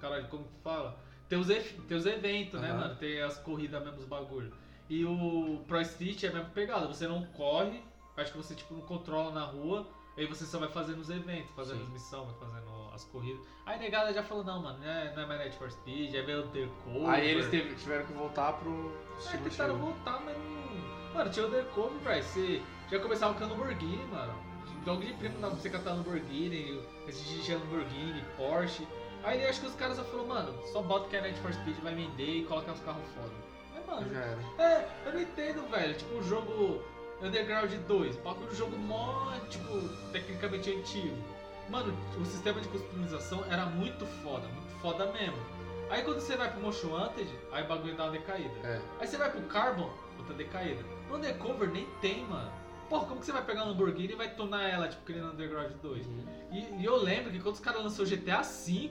caralho, 0.00 0.28
como 0.28 0.44
que 0.44 0.60
fala? 0.62 0.98
Tem 1.28 1.38
os, 1.38 1.46
tem 1.46 1.96
os 1.96 2.06
eventos, 2.06 2.60
né, 2.60 2.70
Aham. 2.70 2.80
mano? 2.80 2.96
Tem 2.96 3.20
as 3.20 3.38
corridas 3.38 3.82
mesmo, 3.82 3.98
os 3.98 4.04
bagulho. 4.04 4.52
E 4.88 5.04
o 5.04 5.62
Pro 5.66 5.80
Street 5.80 6.22
é 6.24 6.28
a 6.28 6.32
mesma 6.32 6.50
pegada, 6.50 6.86
você 6.86 7.08
não 7.08 7.24
corre, 7.26 7.82
acho 8.16 8.30
que 8.32 8.38
você 8.38 8.54
tipo 8.54 8.74
não 8.74 8.82
controla 8.82 9.32
na 9.32 9.44
rua, 9.44 9.88
aí 10.16 10.26
você 10.26 10.44
só 10.46 10.58
vai 10.58 10.68
fazendo 10.68 10.98
os 11.00 11.10
eventos, 11.10 11.50
fazendo 11.54 11.78
Sim. 11.78 11.84
as 11.84 11.90
missões, 11.90 12.26
vai 12.26 12.34
fazendo 12.48 12.88
as 12.94 13.04
corridas. 13.04 13.46
Aí 13.66 13.78
negada 13.78 14.12
já 14.12 14.22
falou, 14.22 14.44
não, 14.44 14.62
mano, 14.62 14.78
não 14.78 14.86
é, 14.90 15.14
não 15.14 15.22
é 15.22 15.26
mais 15.26 15.40
Need 15.40 15.56
for 15.56 15.70
Speed, 15.70 16.14
aí 16.14 16.22
veio 16.22 16.40
o 16.40 16.44
Undercover. 16.46 17.08
Aí 17.10 17.28
eles 17.28 17.48
teve- 17.50 17.74
tiveram 17.74 18.06
que 18.06 18.12
voltar 18.12 18.52
pro 18.54 18.92
É, 19.32 19.36
tentaram 19.36 19.76
voltar, 19.78 20.20
mas 20.24 20.36
não. 20.36 21.14
Mano, 21.14 21.30
tinha 21.30 21.44
o 21.44 21.48
Undercover, 21.48 21.98
velho. 22.00 22.22
Você 22.24 22.62
já 22.90 22.98
começava 23.00 23.34
com 23.34 23.44
a 23.44 23.46
Lamborghini, 23.46 24.04
mano. 24.06 24.34
Logo 24.86 25.02
de 25.02 25.12
primo 25.14 25.38
dava 25.40 25.52
pra 25.54 25.60
você 25.62 25.68
catar 25.70 25.90
Lamborghini, 25.94 26.80
esse 27.08 27.24
dirigir 27.24 27.58
Lamborghini, 27.58 28.22
Porsche. 28.36 28.86
Aí 29.24 29.44
acho 29.46 29.60
que 29.60 29.66
os 29.66 29.74
caras 29.74 29.96
só 29.96 30.04
falaram, 30.04 30.28
mano, 30.28 30.66
só 30.68 30.80
bota 30.82 31.08
que 31.08 31.16
é 31.16 31.20
Need 31.22 31.40
for 31.40 31.52
Speed, 31.52 31.76
vai 31.82 31.94
vender 31.94 32.24
e 32.42 32.44
coloca 32.44 32.70
uns 32.70 32.78
carros 32.80 33.02
foda. 33.14 33.32
Mas, 33.74 33.84
mano, 33.86 34.14
Já 34.14 34.20
era. 34.20 34.38
é, 34.58 34.88
eu 35.06 35.12
não 35.14 35.20
entendo, 35.20 35.68
velho. 35.68 35.94
Tipo, 35.96 36.14
o 36.14 36.22
jogo 36.22 36.82
Underground 37.22 37.72
2, 37.88 38.16
bagulho 38.16 38.54
jogo 38.54 38.76
mó, 38.78 39.32
tipo, 39.48 39.80
tecnicamente 40.12 40.70
antigo. 40.70 41.16
Mano, 41.68 41.96
o 42.20 42.24
sistema 42.24 42.60
de 42.60 42.68
customização 42.68 43.44
era 43.50 43.66
muito 43.66 44.06
foda, 44.22 44.46
muito 44.48 44.72
foda 44.80 45.10
mesmo. 45.12 45.38
Aí 45.90 46.02
quando 46.02 46.20
você 46.20 46.36
vai 46.36 46.50
pro 46.50 46.60
Motion 46.60 46.94
Hunted, 46.94 47.28
aí 47.52 47.64
o 47.64 47.68
bagulho 47.68 47.96
dá 47.96 48.04
uma 48.04 48.12
decaída. 48.12 48.54
É. 48.64 48.80
Aí 49.00 49.06
você 49.06 49.16
vai 49.16 49.30
pro 49.30 49.40
Carbon, 49.42 49.90
outra 50.18 50.34
decaída. 50.34 50.82
No 51.08 51.16
Undercover 51.16 51.70
nem 51.70 51.86
tem, 52.00 52.24
mano. 52.24 52.50
Porra, 52.88 53.06
como 53.06 53.20
que 53.20 53.26
você 53.26 53.32
vai 53.32 53.44
pegar 53.44 53.62
uma 53.62 53.72
Lamborghini 53.72 54.12
e 54.12 54.16
vai 54.16 54.34
tunar 54.34 54.68
ela, 54.68 54.88
tipo, 54.88 55.04
que 55.04 55.12
nem 55.12 55.22
no 55.22 55.32
Underground 55.32 55.72
2? 55.82 56.06
E, 56.52 56.82
e 56.82 56.84
eu 56.84 56.96
lembro 56.96 57.32
que 57.32 57.40
quando 57.40 57.54
os 57.54 57.60
caras 57.60 57.82
lançou 57.82 58.04
o 58.04 58.08
GTA 58.08 58.42
V, 58.42 58.90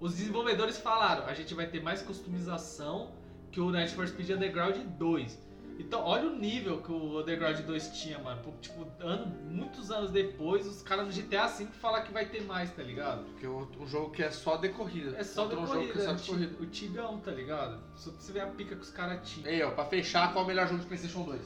os 0.00 0.16
desenvolvedores 0.16 0.78
falaram, 0.78 1.26
a 1.26 1.32
gente 1.32 1.54
vai 1.54 1.66
ter 1.66 1.82
mais 1.82 2.02
customização 2.02 3.12
que 3.50 3.60
o 3.60 3.70
Need 3.70 3.94
for 3.94 4.06
Speed 4.06 4.30
Underground 4.30 4.76
2. 4.76 5.38
Então, 5.78 6.02
olha 6.04 6.28
o 6.28 6.36
nível 6.36 6.80
que 6.82 6.92
o 6.92 7.20
Underground 7.20 7.58
2 7.60 7.88
tinha, 8.00 8.18
mano. 8.20 8.40
Tipo, 8.60 8.86
ano, 9.00 9.26
muitos 9.50 9.90
anos 9.90 10.10
depois, 10.12 10.66
os 10.66 10.82
caras 10.82 11.06
no 11.06 11.12
GTA 11.12 11.46
V 11.48 11.66
falam 11.80 12.02
que 12.04 12.12
vai 12.12 12.26
ter 12.26 12.42
mais, 12.44 12.70
tá 12.72 12.82
ligado? 12.82 13.24
Porque 13.24 13.46
o, 13.46 13.68
um 13.80 13.86
jogo 13.86 14.10
que 14.10 14.22
é 14.22 14.30
só 14.30 14.56
de 14.56 14.68
corrida. 14.68 15.16
É 15.18 15.24
só 15.24 15.46
de 15.46 15.56
Contra 15.56 15.64
um 15.64 15.66
corrida, 15.66 15.82
jogo 15.86 15.92
que 15.92 15.98
é 15.98 16.04
só 16.04 16.12
o 16.12 16.14
de 16.16 16.22
ti- 16.22 16.30
corrida. 16.30 16.62
o 16.62 16.66
Tigão, 16.66 17.18
tá 17.20 17.30
ligado? 17.32 17.80
Só 17.96 18.10
pra 18.12 18.20
você 18.20 18.32
ver 18.32 18.40
a 18.40 18.46
pica 18.46 18.76
que 18.76 18.82
os 18.82 18.90
caras 18.90 19.28
tinham. 19.28 19.50
Ei, 19.50 19.62
ó, 19.64 19.72
pra 19.72 19.84
fechar, 19.84 20.32
qual 20.32 20.42
é 20.42 20.44
o 20.44 20.48
melhor 20.48 20.68
jogo 20.68 20.80
de 20.80 20.86
Playstation 20.86 21.22
2? 21.24 21.40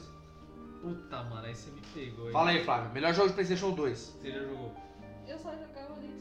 Puta, 0.81 1.23
mano, 1.23 1.45
aí 1.47 1.55
você 1.55 1.71
me 1.71 1.81
pegou. 1.93 2.27
hein? 2.27 2.31
Fala 2.31 2.51
aí, 2.51 2.63
Flávio. 2.63 2.91
Melhor 2.93 3.13
jogo 3.13 3.27
de 3.29 3.33
Playstation 3.33 3.71
2. 3.71 3.97
Você 3.97 4.31
já 4.31 4.39
jogou? 4.43 4.73
Eu 5.27 5.37
só 5.39 5.51
jogava 5.51 5.95
Need 5.99 6.13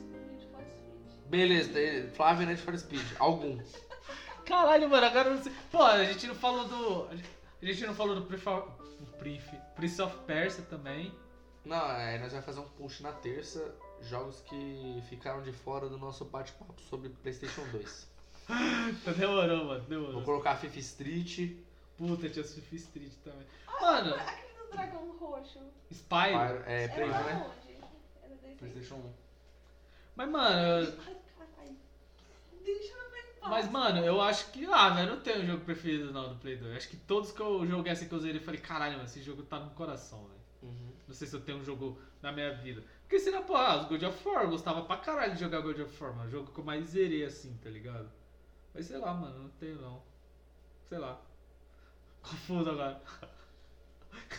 for 0.50 0.62
Speed. 0.62 1.26
Beleza, 1.28 2.10
Flávio 2.14 2.42
e 2.44 2.46
Need 2.46 2.60
for 2.62 2.76
Speed. 2.78 3.06
Algum. 3.18 3.58
Caralho, 4.46 4.88
mano, 4.88 5.06
agora 5.06 5.28
eu 5.28 5.34
não 5.36 5.42
sei. 5.42 5.52
Pô, 5.70 5.82
a 5.82 6.02
gente 6.04 6.26
não 6.26 6.34
falou 6.34 6.64
do. 6.66 7.06
A 7.60 7.64
gente 7.66 7.86
não 7.86 7.94
falou 7.94 8.14
do 8.14 8.22
Prince 8.26 8.48
of, 8.48 8.68
Prince- 9.74 10.02
of 10.02 10.16
Persia 10.26 10.64
também. 10.64 11.12
Não, 11.64 11.90
é, 11.92 12.18
nós 12.18 12.30
vamos 12.30 12.46
fazer 12.46 12.60
um 12.60 12.68
post 12.68 13.02
na 13.02 13.12
terça. 13.12 13.74
Jogos 14.02 14.40
que 14.42 15.02
ficaram 15.08 15.42
de 15.42 15.52
fora 15.52 15.88
do 15.88 15.98
nosso 15.98 16.24
bate-papo 16.24 16.80
sobre 16.82 17.08
Playstation 17.08 17.62
2. 17.72 18.08
Então 19.02 19.12
demorou, 19.18 19.64
mano, 19.64 19.80
Vou 19.80 19.88
demorou. 19.88 20.22
colocar 20.22 20.56
FIFA 20.56 20.78
Street, 20.78 21.56
Puta, 21.96 22.28
tinha 22.30 22.44
Surf 22.44 22.76
Street 22.76 23.12
também. 23.24 23.44
Mano, 23.80 24.14
Aquele 24.14 24.54
do 24.54 24.70
dragão 24.70 25.16
roxo. 25.18 25.58
Spyro. 25.92 26.38
Fire- 26.38 26.62
é, 26.66 26.88
Play 26.88 27.08
1, 27.08 27.10
da 27.10 27.18
né? 27.24 27.50
Playstation 28.56 28.94
1. 28.94 29.12
Mas, 30.14 30.28
mano. 30.30 30.92
Deixa 32.64 32.92
eu 32.94 33.10
ver. 33.10 33.17
Mas, 33.42 33.70
mano, 33.70 34.04
eu 34.04 34.20
acho 34.20 34.50
que. 34.50 34.66
Ah, 34.66 34.90
velho, 34.90 35.10
não 35.10 35.20
tenho 35.20 35.42
um 35.42 35.46
jogo 35.46 35.64
preferido 35.64 36.12
não 36.12 36.30
do 36.30 36.36
Play 36.36 36.56
2. 36.56 36.76
Acho 36.76 36.88
que 36.88 36.96
todos 36.96 37.32
que 37.32 37.40
eu 37.40 37.66
joguei 37.66 37.92
assim 37.92 38.08
que 38.08 38.14
eu 38.14 38.18
zerei, 38.18 38.40
eu 38.40 38.44
falei, 38.44 38.60
caralho, 38.60 38.94
mano, 38.94 39.04
esse 39.04 39.22
jogo 39.22 39.42
tá 39.42 39.58
no 39.58 39.70
coração, 39.70 40.26
velho. 40.26 40.40
Uhum. 40.62 40.92
Não 41.06 41.14
sei 41.14 41.26
se 41.26 41.34
eu 41.34 41.40
tenho 41.40 41.58
um 41.58 41.64
jogo 41.64 41.98
na 42.20 42.32
minha 42.32 42.54
vida. 42.54 42.82
Porque 43.02 43.18
senão, 43.18 43.42
pô, 43.44 43.56
ah, 43.56 43.80
os 43.80 43.88
God 43.88 44.02
of 44.02 44.28
War, 44.28 44.42
eu 44.44 44.50
gostava 44.50 44.82
pra 44.82 44.96
caralho 44.96 45.34
de 45.34 45.40
jogar 45.40 45.60
God 45.60 45.78
of 45.80 46.02
War, 46.02 46.14
mano. 46.14 46.28
O 46.28 46.30
jogo 46.30 46.52
que 46.52 46.58
eu 46.60 46.64
mais 46.64 46.84
zerei 46.88 47.24
assim, 47.24 47.56
tá 47.62 47.70
ligado? 47.70 48.10
Mas 48.74 48.86
sei 48.86 48.98
lá, 48.98 49.14
mano, 49.14 49.44
não 49.44 49.48
tenho 49.50 49.80
não. 49.80 50.02
Sei 50.88 50.98
lá. 50.98 51.20
Confuso 52.22 52.70
agora. 52.70 53.00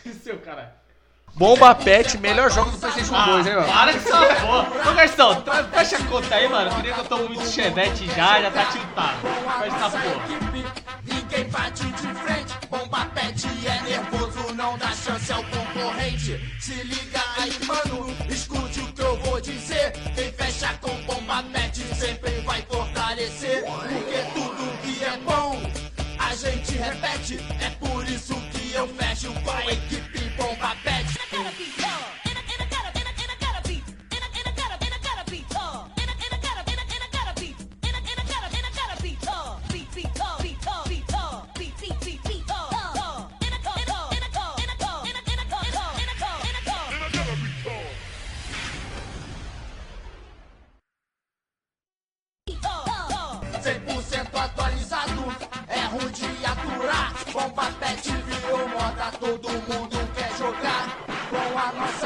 Seu 0.21 0.39
caralho. 0.39 0.73
Bomba 1.35 1.73
Pet, 1.73 2.17
melhor 2.17 2.51
jogo 2.51 2.69
do 2.71 2.77
Playstation 2.77 3.15
Ah, 3.15 3.25
2, 3.27 3.47
hein, 3.47 3.55
mano? 3.55 3.67
para 3.67 3.93
com 3.93 3.99
essa 3.99 5.15
porra. 5.15 5.31
Ô, 5.31 5.41
tra- 5.41 5.63
fecha 5.65 5.95
a 5.97 6.03
conta 6.05 6.35
aí, 6.35 6.49
mano. 6.49 6.75
Queria 6.75 6.93
que 6.93 6.99
eu 6.99 7.05
tô 7.05 7.17
muito 7.19 7.45
chevette 7.47 8.07
já, 8.07 8.41
já 8.41 8.51
tá 8.51 8.65
tiltado. 8.65 9.17
Fecha 9.61 9.75
essa 9.75 9.89
porra. 9.89 10.69
Ninguém 11.05 11.43
bate 11.49 11.83
de 11.85 12.07
frente, 12.15 12.53
bomba 12.69 13.05
pet 13.15 13.47
é 13.65 13.81
nervoso, 13.89 14.53
não 14.53 14.77
dá 14.77 14.87
chance 14.89 15.31
ao 15.31 15.43
concorrente. 15.45 16.57
Se 16.59 16.73
liga 16.83 17.21
aí, 17.37 17.53
mano, 17.65 18.13
escute 18.29 18.79
o 18.81 18.87
que 18.91 19.01
eu 19.01 19.17
vou 19.21 19.39
dizer. 19.39 19.93
Quem 20.15 20.31
fecha 20.33 20.73
com 20.81 20.93
bomba 21.03 21.41
pet 21.53 21.79
sempre 21.95 22.31
vai 22.41 22.61
fortalecer. 22.63 23.63
Porque 23.63 24.23
tudo 24.33 24.77
que 24.81 25.03
é 25.05 25.17
bom, 25.23 25.61
a 26.19 26.35
gente 26.35 26.73
repete. 26.77 27.39
É 27.61 27.69
por 27.79 28.03
isso 28.09 28.35
que 28.51 28.73
eu 28.73 28.87
fecho 28.89 29.31
com 29.41 29.51
a 29.51 29.65
equipe 29.71 30.19
bomba 30.35 30.75
pet. 30.83 31.18
Pet 57.79 58.11
virou 58.11 58.67
moda, 58.69 59.11
todo 59.19 59.49
mundo 59.49 59.97
quer 60.15 60.31
jogar. 60.37 60.97
Com 61.29 61.59
a 61.59 61.71
nossa 61.73 61.98